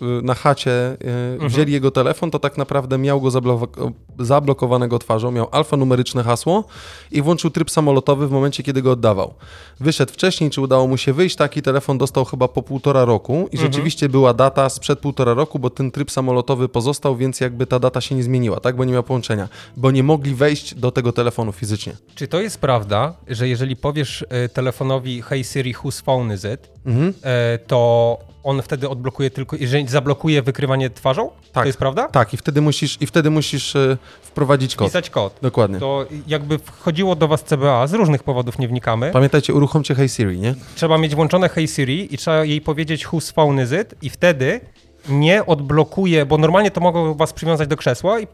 y, 0.00 0.18
y, 0.18 0.22
na 0.22 0.34
chacie, 0.34 0.96
y, 1.42 1.48
wzięli 1.48 1.72
jego 1.72 1.90
telefon, 1.90 2.30
to 2.30 2.38
tak 2.38 2.58
naprawdę 2.58 2.98
miał 2.98 3.20
go 3.20 3.28
zablo- 3.28 3.92
zablokowanego 4.18 4.98
twarzą, 4.98 5.30
miał 5.30 5.48
alfanumeryczne 5.50 6.22
hasło 6.22 6.64
i 7.10 7.22
włączył 7.22 7.50
tryb 7.50 7.70
samolotowy 7.70 8.28
w 8.28 8.30
momencie, 8.30 8.62
kiedy 8.62 8.82
go 8.82 8.90
oddawał. 8.92 9.34
Wyszedł 9.80 10.12
wcześniej, 10.12 10.50
czy 10.50 10.60
udało 10.60 10.86
mu 10.88 10.96
się 10.96 11.12
wyjść, 11.12 11.36
taki 11.36 11.62
telefon 11.62 11.98
dostał 11.98 12.24
chyba 12.24 12.48
po 12.48 12.62
półtora 12.62 13.04
roku 13.04 13.48
i 13.52 13.58
rzeczywiście 13.58 14.08
była 14.08 14.34
data 14.34 14.68
sprzed 14.68 14.98
półtora 14.98 15.34
roku, 15.34 15.58
bo 15.58 15.70
ten 15.70 15.90
tryb 15.90 16.10
samolotowy 16.10 16.68
pozostał, 16.68 17.16
więc 17.16 17.40
jakby 17.40 17.66
ta 17.66 17.78
data 17.78 18.00
się 18.00 18.14
nie 18.14 18.22
zmieniła, 18.22 18.60
tak, 18.60 18.76
bo 18.76 18.84
nie 18.84 18.92
miał 18.92 19.02
połączenia, 19.02 19.48
bo 19.76 19.90
nie 19.90 20.02
mogli 20.02 20.34
wejść 20.34 20.74
do 20.74 20.90
tego 20.90 21.12
telefonu 21.12 21.52
fizycznie. 21.52 21.92
Czy 22.14 22.28
to 22.28 22.40
jest 22.40 22.58
prawda, 22.58 23.14
że 23.28 23.48
jeżeli 23.48 23.76
powiesz 23.76 24.24
telefonowi 24.52 25.22
Hey 25.22 25.44
Siri, 25.44 25.74
whose 25.84 26.02
phone 26.02 26.34
is 26.34 26.44
it, 26.54 26.72
Mhm. 26.86 27.11
E, 27.24 27.58
to 27.58 28.18
on 28.42 28.62
wtedy 28.62 28.88
odblokuje 28.88 29.30
tylko, 29.30 29.56
jeżeli 29.56 29.88
zablokuje 29.88 30.42
wykrywanie 30.42 30.90
twarzą? 30.90 31.30
Tak. 31.52 31.62
To 31.62 31.66
jest 31.66 31.78
prawda? 31.78 32.08
Tak, 32.08 32.34
i 32.34 32.36
wtedy 32.36 32.60
musisz, 32.60 33.02
i 33.02 33.06
wtedy 33.06 33.30
musisz 33.30 33.76
e, 33.76 33.96
wprowadzić 34.22 34.76
kod. 34.76 34.88
Pisać 34.88 35.10
kod. 35.10 35.36
Dokładnie. 35.42 35.78
To 35.78 36.06
jakby 36.26 36.58
wchodziło 36.58 37.16
do 37.16 37.28
was 37.28 37.44
CBA, 37.44 37.86
z 37.86 37.92
różnych 37.92 38.22
powodów 38.22 38.58
nie 38.58 38.68
wnikamy. 38.68 39.10
Pamiętajcie, 39.10 39.54
uruchomcie 39.54 39.94
Hey 39.94 40.08
Siri, 40.08 40.38
nie? 40.38 40.54
Trzeba 40.74 40.98
mieć 40.98 41.14
włączone 41.14 41.48
Hey 41.48 41.68
Siri 41.68 42.14
i 42.14 42.18
trzeba 42.18 42.44
jej 42.44 42.60
powiedzieć 42.60 43.06
whose 43.06 43.32
phone 43.32 43.62
is 43.62 43.72
it 43.72 43.94
i 44.02 44.10
wtedy 44.10 44.60
nie 45.08 45.46
odblokuje, 45.46 46.26
bo 46.26 46.38
normalnie 46.38 46.70
to 46.70 46.80
mogą 46.80 47.14
was 47.14 47.32
przywiązać 47.32 47.68
do 47.68 47.76
krzesła 47.76 48.20
i 48.20 48.26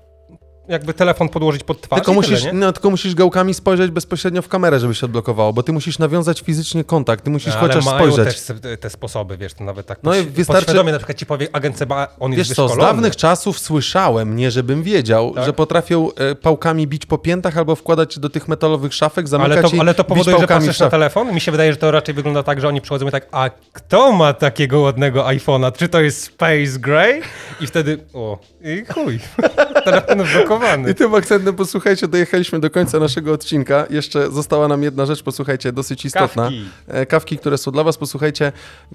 jakby 0.68 0.94
telefon 0.94 1.28
podłożyć 1.28 1.64
pod 1.64 1.80
twarz 1.80 1.96
Tylko 1.98 2.12
musisz, 2.12 2.40
tyle, 2.40 2.52
no, 2.52 2.72
tylko 2.72 2.90
musisz 2.90 3.14
gałkami 3.14 3.54
spojrzeć 3.54 3.90
bezpośrednio 3.90 4.42
w 4.42 4.48
kamerę, 4.48 4.80
żeby 4.80 4.94
się 4.94 5.06
odblokowało, 5.06 5.52
bo 5.52 5.62
ty 5.62 5.72
musisz 5.72 5.98
nawiązać 5.98 6.40
fizycznie 6.40 6.84
kontakt, 6.84 7.24
ty 7.24 7.30
musisz 7.30 7.54
No, 7.54 7.60
ale 7.60 7.68
chociaż 7.68 7.84
mają 7.84 7.98
spojrzeć. 7.98 8.40
też 8.42 8.56
te, 8.80 8.90
sposoby, 8.90 9.36
wiesz, 9.36 9.54
to 9.54 9.64
nawet 9.64 9.86
tak 9.86 9.98
No 10.02 10.14
i 10.16 10.24
wystarczy- 10.24 10.84
na 10.84 10.98
przykład 10.98 11.18
ci 11.18 11.26
powie 11.26 11.48
agent 11.52 11.76
CBA, 11.76 12.08
on 12.20 12.30
Wiesz 12.30 12.38
jest 12.38 12.54
co, 12.54 12.68
z 12.68 12.76
dawnych 12.76 13.16
czasów 13.16 13.58
słyszałem, 13.58 14.36
nie 14.36 14.50
żebym 14.50 14.82
wiedział, 14.82 15.34
Tak? 15.34 15.44
że 15.44 15.52
potrafią 15.52 16.08
e, 16.14 16.34
pałkami 16.34 16.86
bić 16.86 17.06
po 17.06 17.18
piętach 17.18 17.58
albo 17.58 17.76
wkładać 17.76 18.18
do 18.18 18.30
tych 18.30 18.48
metalowych 18.48 18.94
szafek, 18.94 19.28
zamykać 19.28 19.58
ale 19.58 19.70
to, 19.70 19.76
i 19.76 19.80
ale 19.80 19.94
to 19.94 20.04
powoduje, 20.04 20.38
że 20.40 20.46
patrzysz 20.46 20.80
na 20.80 20.90
telefon? 20.90 21.34
Mi 21.34 21.40
się 21.40 21.52
wydaje, 21.52 21.72
że 21.72 21.76
to 21.78 21.90
raczej 21.90 22.14
wygląda 22.14 22.42
tak, 22.42 22.60
że 22.60 22.68
oni 22.68 22.80
przychodzą 22.80 23.08
i 23.08 23.10
tak, 23.10 23.28
a 23.32 23.50
kto 23.72 24.12
ma 24.12 24.32
takiego 24.32 24.80
ładnego 24.80 25.24
iPhone'a? 25.24 25.72
Czy 25.72 25.88
to 25.88 26.00
jest 26.00 26.22
Space 26.22 26.78
Gray? 26.78 27.22
I 27.60 27.66
wtedy, 27.66 27.98
o, 28.14 28.38
i 28.64 28.84
chuj, 28.94 29.18
telefon 29.84 30.18
blokowany. 30.32 30.57
I 30.90 30.94
tym 30.94 31.14
akcentem, 31.14 31.54
posłuchajcie, 31.56 32.08
dojechaliśmy 32.08 32.60
do 32.60 32.70
końca 32.70 32.98
naszego 32.98 33.32
odcinka. 33.32 33.86
Jeszcze 33.90 34.30
została 34.30 34.68
nam 34.68 34.82
jedna 34.82 35.06
rzecz, 35.06 35.22
posłuchajcie, 35.22 35.72
dosyć 35.72 36.04
istotna. 36.04 36.42
Kawki. 36.42 36.64
E, 36.88 37.06
Kawki, 37.06 37.38
które 37.38 37.58
są 37.58 37.70
dla 37.70 37.84
Was, 37.84 37.96
posłuchajcie. 37.96 38.52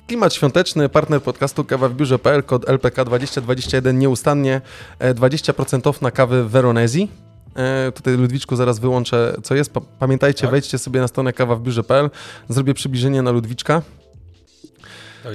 Klimat 0.08 0.34
świąteczny, 0.34 0.90
partner 0.90 1.22
podcastu 1.22 1.64
Kawa 1.64 1.90
w 1.90 1.94
biurze.pl, 1.96 2.44
kod 2.44 2.70
LPK 2.70 3.06
2021 3.06 4.00
nieustannie, 4.00 4.62
e, 5.00 5.14
20% 5.14 5.88
off 5.88 6.02
na 6.02 6.12
kawy 6.12 6.44
w 6.44 6.50
Veronezi. 6.50 7.08
E, 7.56 7.92
tutaj 7.92 8.18
Ludwiczku 8.18 8.56
zaraz 8.56 8.80
wyłączę, 8.80 9.36
co 9.44 9.56
jest. 9.56 9.74
Pa 9.74 9.82
pamiętajcie, 10.00 10.42
Tak. 10.42 10.52
wejdźcie 10.52 10.78
sobie 10.78 11.00
na 11.00 11.08
stronę 11.08 11.34
kawawbiurze.pl. 11.34 12.10
Zrobię 12.50 12.74
przybliżenie 12.74 13.22
na 13.22 13.32
Ludwiczka. 13.32 13.82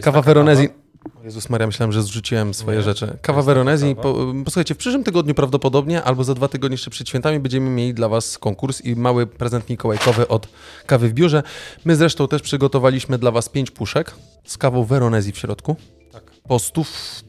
Kawa 0.02 0.22
Veronezi. 0.22 0.68
O 0.68 0.87
Jezus 1.24 1.50
Maria, 1.50 1.66
myślałem, 1.66 1.92
że 1.92 2.02
zrzuciłem 2.02 2.54
swoje 2.54 2.76
Nie, 2.76 2.82
rzeczy. 2.82 3.18
Kawa 3.22 3.42
taka 3.42 4.02
Po, 4.02 4.14
posłuchajcie, 4.44 4.74
w 4.74 4.78
przyszłym 4.78 5.04
tygodniu 5.04 5.34
prawdopodobnie, 5.34 6.02
albo 6.02 6.24
za 6.24 6.34
dwa 6.34 6.48
tygodnie 6.48 6.74
jeszcze 6.74 6.90
przed 6.90 7.08
świętami 7.08 7.40
będziemy 7.40 7.70
mieli 7.70 7.94
dla 7.94 8.08
was 8.08 8.38
konkurs 8.38 8.80
i 8.80 8.96
mały 8.96 9.26
prezent 9.26 9.70
mikołajkowy 9.70 10.28
od 10.28 10.48
kawy 10.86 11.08
w 11.08 11.12
biurze. 11.12 11.42
My 11.84 11.96
zresztą 11.96 12.28
też 12.28 12.42
przygotowaliśmy 12.42 13.18
dla 13.18 13.30
was 13.30 13.48
pięć 13.48 13.70
puszek 13.70 14.14
z 14.44 14.58
kawą 14.58 14.84
Veronezi 14.84 15.32
w 15.32 15.38
środku. 15.38 15.76
Tak. 16.12 16.22
Po 16.48 16.58
100, 16.58 16.82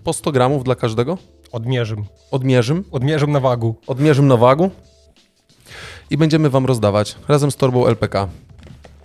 po 0.03 0.13
100 0.13 0.31
gramów 0.31 0.63
dla 0.63 0.75
każdego. 0.75 1.17
Odmierzym. 1.51 2.05
Odmierzym. 2.31 2.83
Odmierzym 2.91 3.31
na 3.31 3.39
wagu. 3.39 3.75
Odmierzym 3.87 4.27
na 4.27 4.37
wagu. 4.37 4.71
I 6.09 6.17
będziemy 6.17 6.49
wam 6.49 6.65
rozdawać 6.65 7.15
razem 7.27 7.51
z 7.51 7.55
torbą 7.55 7.87
LPK. 7.87 8.27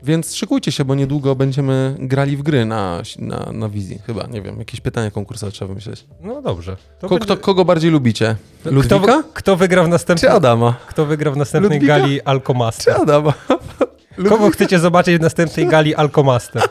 Więc 0.05 0.35
szykujcie 0.35 0.73
się, 0.73 0.85
bo 0.85 0.95
niedługo 0.95 1.35
będziemy 1.35 1.97
grali 1.99 2.37
w 2.37 2.43
gry 2.43 2.65
na, 2.65 3.03
na, 3.19 3.53
na 3.53 3.69
wizji. 3.69 3.99
Chyba, 4.07 4.27
nie 4.27 4.43
wiem, 4.43 4.59
jakieś 4.59 4.81
pytanie 4.81 5.11
konkursowe 5.11 5.53
trzeba 5.53 5.69
wymyśleć. 5.69 6.05
No 6.21 6.43
dobrze. 6.43 6.77
Ko, 7.01 7.09
będzie- 7.09 7.25
kto, 7.25 7.37
kogo 7.37 7.65
bardziej 7.65 7.91
lubicie? 7.91 8.37
kto, 8.61 8.71
Ludwika? 8.71 9.23
kto 9.35 9.57
wygra 9.57 9.83
w 9.83 9.85
Czy 9.87 9.91
następnej, 9.91 10.31
Adama? 10.31 10.75
kto 10.87 11.07
wygra 11.07 11.31
w 11.31 11.37
następnej 11.37 11.79
Ludwika? 11.79 11.99
gali 11.99 12.17
Czy 12.17 12.25
Alkomaster? 12.25 12.97
Adama? 13.01 13.33
Kogo 14.29 14.51
chcecie 14.51 14.79
zobaczyć 14.79 15.19
w 15.19 15.21
następnej 15.21 15.67
gali 15.67 15.95
Alkomaster? 15.95 16.63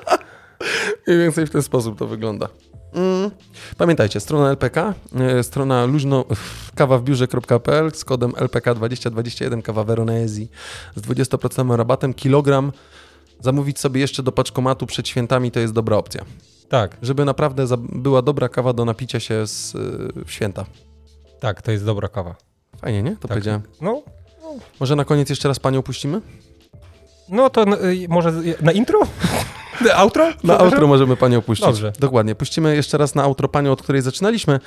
Mniej 1.07 1.19
więcej 1.19 1.47
w 1.47 1.49
ten 1.49 1.61
sposób 1.63 1.99
to 1.99 2.07
wygląda. 2.07 2.47
Mm. 2.93 3.31
Pamiętajcie, 3.77 4.19
strona 4.19 4.49
LPK, 4.49 4.93
e, 5.19 5.43
strona 5.43 5.85
luźno 5.85 6.25
kawawbiurze.pl 6.75 7.91
z 7.91 8.05
kodem 8.05 8.31
LPK2021 8.31 9.61
kawa 9.61 9.83
Veronesi 9.83 10.49
z 10.95 11.01
20% 11.01 11.75
rabatem 11.75 12.13
kilogram. 12.13 12.71
Zamówić 13.43 13.79
sobie 13.79 14.01
jeszcze 14.01 14.23
do 14.23 14.31
paczkomatu 14.31 14.85
przed 14.85 15.07
świętami 15.07 15.51
to 15.51 15.59
jest 15.59 15.73
dobra 15.73 15.97
opcja. 15.97 16.25
Tak, 16.69 16.97
Żeby 17.01 17.25
naprawdę 17.25 17.65
była 17.79 18.21
dobra 18.21 18.49
kawa 18.49 18.73
do 18.73 18.85
napicia 18.85 19.19
się 19.19 19.47
z, 19.47 19.75
y, 19.75 20.25
w 20.25 20.31
święta. 20.31 20.65
tak, 21.39 21.61
to 21.61 21.71
jest 21.71 21.85
dobra 21.85 22.07
kawa. 22.07 22.35
Fajnie, 22.81 23.03
nie? 23.03 23.11
To 23.11 23.17
Tak. 23.21 23.31
powiedziałem. 23.31 23.61
No, 23.81 24.01
Może 24.79 24.95
na 24.95 25.05
koniec 25.05 25.29
jeszcze 25.29 25.47
raz 25.47 25.59
panią 25.59 25.81
puścimy? 25.81 26.21
no 27.29 27.49
to 27.49 27.63
y, 27.83 28.05
może 28.09 28.33
na 28.61 28.71
intro? 28.71 28.99
Na 29.85 29.93
outro? 29.95 30.29
Na 30.43 30.57
outro 30.59 30.87
możemy 30.87 31.17
panią 31.17 31.41
puścić. 31.41 31.65
Dobrze. 31.67 31.93
Dokładnie. 31.99 32.35
Puścimy 32.35 32.75
jeszcze 32.75 32.97
raz 32.97 33.15
na 33.15 33.23
outro 33.23 33.47
panią, 33.47 33.71
od 33.71 33.81
której 33.81 34.01
zaczynaliśmy. 34.01 34.59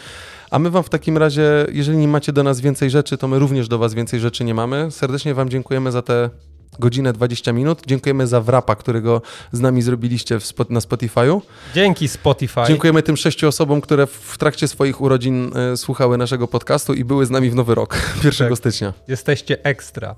A 0.51 0.59
my 0.59 0.70
wam 0.70 0.82
w 0.82 0.89
takim 0.89 1.19
razie, 1.19 1.66
jeżeli 1.73 1.98
nie 1.98 2.09
macie 2.09 2.32
do 2.32 2.43
nas 2.43 2.61
więcej 2.61 2.90
rzeczy, 2.90 3.19
to 3.19 3.28
my 3.28 3.39
również 3.39 3.69
do 3.69 3.78
was 3.78 3.94
więcej 3.94 4.20
rzeczy 4.20 4.44
nie 4.44 4.55
mamy. 4.55 4.90
Serdecznie 4.90 5.35
wam 5.35 5.48
dziękujemy 5.51 5.93
za 5.93 6.03
te 6.03 6.31
godzinę 6.78 7.12
20 7.12 7.53
minut. 7.53 7.82
Dziękujemy 7.86 8.27
za 8.27 8.40
wrapa, 8.40 8.77
którego 8.77 9.23
z 9.53 9.61
nami 9.61 9.82
zrobiliście 9.82 10.39
spot- 10.39 10.70
na 10.70 10.81
Spotify'u. 10.81 11.40
Dzięki 11.74 12.09
Spotify. 12.09 12.61
Dziękujemy 12.69 13.03
tym 13.03 13.16
sześciu 13.16 13.48
osobom, 13.48 13.81
które 13.81 14.07
w 14.07 14.39
trakcie 14.39 14.69
swoich 14.69 15.01
urodzin 15.01 15.51
e, 15.57 15.77
słuchały 15.77 16.19
naszego 16.19 16.48
podcastu 16.48 16.94
i 16.94 17.05
były 17.05 17.27
z 17.27 17.31
nami 17.31 17.51
w 17.51 17.55
nowy 17.55 17.74
rok, 17.74 17.97
1 18.24 18.48
Tak. 18.48 18.59
stycznia. 18.59 18.93
Jesteście 19.09 19.65
ekstra. 19.65 20.15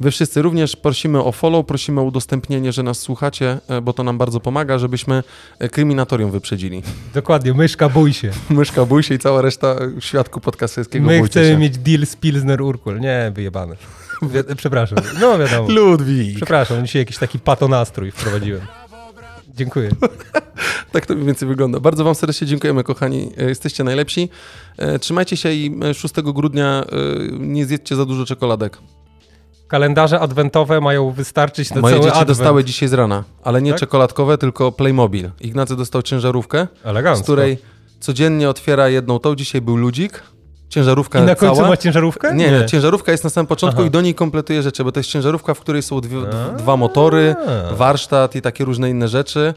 Wy 0.00 0.10
wszyscy 0.10 0.42
również 0.42 0.76
prosimy 0.76 1.24
o 1.24 1.32
follow, 1.32 1.66
prosimy 1.66 2.00
o 2.00 2.04
udostępnienie, 2.04 2.72
że 2.72 2.82
nas 2.82 2.98
słuchacie, 2.98 3.58
e, 3.68 3.80
bo 3.80 3.92
to 3.92 4.02
nam 4.04 4.18
bardzo 4.18 4.40
pomaga, 4.40 4.78
żebyśmy 4.78 5.22
e, 5.58 5.68
kryminatorium 5.68 6.30
wyprzedzili. 6.30 6.82
Dokładnie, 7.14 7.54
myszka 7.54 7.88
bój 7.88 8.12
się. 8.12 8.30
Myszka, 8.50 8.84
bój 8.84 9.02
się 9.02 9.14
i 9.14 9.18
cała 9.18 9.42
reszta 9.42 9.76
świadku 10.00 10.40
podcasterskiego 10.40 11.06
My 11.06 11.22
chcemy 11.24 11.46
się. 11.48 11.58
mieć 11.58 11.78
deal 11.78 12.06
z 12.06 12.16
Pilsner 12.16 12.62
Urkul. 12.62 13.00
Nie, 13.00 13.32
wyjebane. 13.34 13.76
Wi- 14.22 14.56
przepraszam. 14.56 14.98
No 15.20 15.38
wiadomo. 15.38 15.68
Ludwik. 15.72 16.36
Przepraszam, 16.36 16.86
dzisiaj 16.86 17.02
jakiś 17.02 17.18
taki 17.18 17.38
patonastrój 17.38 18.10
wprowadziłem. 18.10 18.60
Dziękuję. 19.54 19.90
Tak 20.92 21.06
to 21.06 21.14
mniej 21.14 21.26
więcej 21.26 21.48
wygląda. 21.48 21.80
Bardzo 21.80 22.04
wam 22.04 22.14
serdecznie 22.14 22.46
dziękujemy, 22.46 22.84
kochani. 22.84 23.30
E, 23.38 23.44
Jesteście 23.44 23.84
najlepsi. 23.84 24.28
E, 24.78 24.98
Trzymajcie 24.98 25.36
się 25.36 25.52
i 25.52 25.78
e, 25.84 25.94
6 25.94 26.14
grudnia 26.14 26.84
e, 26.84 26.86
nie 27.38 27.66
zjedzcie 27.66 27.96
za 27.96 28.04
dużo 28.06 28.26
czekoladek. 28.26 28.78
Kalendarze 29.68 30.20
adwentowe 30.20 30.80
mają 30.80 31.10
wystarczyć 31.10 31.70
na 31.70 31.80
Moje 31.80 31.94
cały 31.94 32.04
dzieci 32.04 32.18
adwent. 32.20 32.38
dostały 32.38 32.64
dzisiaj 32.64 32.88
z 32.88 32.92
rana, 32.92 33.24
ale 33.44 33.62
nie 33.62 33.70
Tak? 33.70 33.80
czekoladkowe, 33.80 34.38
tylko 34.38 34.72
Playmobil. 34.72 35.30
Ignacy 35.40 35.76
dostał 35.76 36.02
ciężarówkę, 36.02 36.66
Elegancko. 36.84 37.20
z 37.20 37.22
której 37.24 37.58
codziennie 38.00 38.48
otwiera 38.50 38.88
jedną 38.88 39.18
tą. 39.18 39.34
Dzisiaj 39.36 39.60
był 39.60 39.76
ludzik. 39.76 40.22
Ciężarówka 40.70 41.18
I 41.18 41.22
na 41.22 41.34
końcu 41.34 41.56
cała. 41.56 41.68
ma 41.68 41.76
ciężarówkę? 41.76 42.34
Nie, 42.34 42.50
nie, 42.50 42.66
ciężarówka 42.66 43.12
jest 43.12 43.24
na 43.24 43.30
samym 43.30 43.46
początku 43.46 43.80
Aha. 43.80 43.88
i 43.88 43.90
do 43.90 44.00
niej 44.00 44.14
kompletuje 44.14 44.62
rzeczy, 44.62 44.84
bo 44.84 44.92
to 44.92 45.00
jest 45.00 45.10
ciężarówka, 45.10 45.54
w 45.54 45.60
której 45.60 45.82
są 45.82 46.00
dwie, 46.00 46.16
A. 46.18 46.52
dwa 46.56 46.76
motory, 46.76 47.34
A. 47.70 47.74
warsztat 47.74 48.36
i 48.36 48.42
takie 48.42 48.64
różne 48.64 48.90
inne 48.90 49.08
rzeczy. 49.08 49.54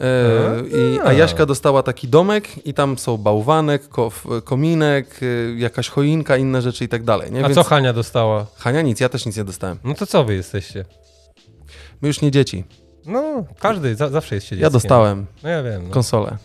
E, 0.00 0.60
i, 0.68 1.00
a 1.00 1.04
A. 1.04 1.12
Jaśka 1.12 1.46
dostała 1.46 1.82
taki 1.82 2.08
domek 2.08 2.66
i 2.66 2.74
tam 2.74 2.98
są 2.98 3.16
bałwanek, 3.16 3.88
ko, 3.88 4.10
kominek, 4.44 5.20
e, 5.22 5.58
jakaś 5.58 5.88
choinka, 5.88 6.36
inne 6.36 6.62
rzeczy 6.62 6.84
i 6.84 6.88
tak 6.88 7.04
dalej. 7.04 7.32
Nie? 7.32 7.40
A 7.40 7.42
Więc 7.42 7.54
co 7.54 7.64
Hania 7.64 7.92
dostała? 7.92 8.46
Hania 8.56 8.82
nic, 8.82 9.00
ja 9.00 9.08
też 9.08 9.26
nic 9.26 9.36
nie 9.36 9.44
dostałem. 9.44 9.78
No 9.84 9.94
to 9.94 10.06
co 10.06 10.24
wy 10.24 10.34
jesteście? 10.34 10.84
My 12.02 12.08
już 12.08 12.20
nie 12.20 12.30
dzieci. 12.30 12.64
No, 13.06 13.44
każdy 13.60 13.94
za, 13.94 14.08
zawsze 14.08 14.34
jest 14.34 14.46
się 14.46 14.56
Ja 14.56 14.60
dzieckiem. 14.60 14.72
dostałem 14.72 15.26
No 15.42 15.48
ja 15.48 15.62
wiem. 15.62 15.84
No. 15.88 15.90
konsolę. 15.94 16.36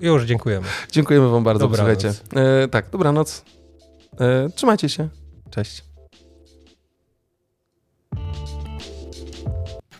Już, 0.00 0.24
dziękujemy. 0.24 0.66
Dziękujemy 0.92 1.28
wam 1.28 1.44
bardzo, 1.44 1.68
Dobranoc. 1.68 2.00
słuchajcie. 2.00 2.20
E, 2.64 2.68
tak, 2.68 2.90
dobranoc. 2.90 3.44
E, 4.20 4.48
trzymajcie 4.54 4.88
się. 4.88 5.08
Cześć. 5.50 5.84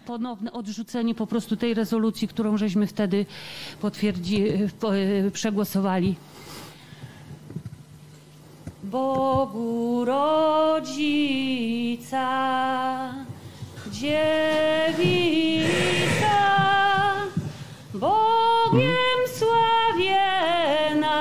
ponowne 0.06 0.52
odrzucenie 0.52 1.14
po 1.14 1.26
prostu 1.26 1.56
tej 1.56 1.74
rezolucji, 1.74 2.28
którą 2.28 2.56
żeśmy 2.56 2.86
wtedy 2.86 3.26
potwierdzi, 3.80 4.44
po- 4.80 4.96
e, 4.96 5.30
przegłosowali. 5.30 6.14
Bogu 8.82 10.04
rodzica, 10.04 12.24
dziewica, 13.92 15.68
Bogiem 17.94 19.27
sławiena, 19.38 21.16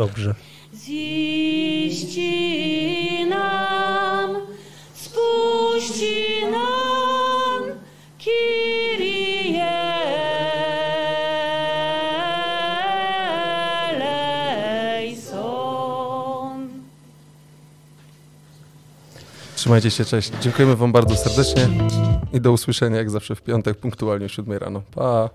Dobrze. 0.00 0.34
Ziści 0.74 2.26
nam, 3.28 4.36
spuści 4.94 6.46
nam, 6.50 7.62
eleison. 14.80 15.48
Trzymajcie 19.56 19.90
się, 19.90 20.04
cześć. 20.04 20.32
Dziękujemy 20.40 20.76
wam 20.76 20.92
bardzo 20.92 21.16
serdecznie 21.16 21.68
i 22.32 22.40
do 22.40 22.52
usłyszenia 22.52 22.96
jak 22.96 23.10
zawsze 23.10 23.34
w 23.34 23.42
piątek 23.42 23.78
punktualnie 23.78 24.26
o 24.26 24.28
7 24.28 24.58
rano. 24.58 24.82
Pa! 24.94 25.30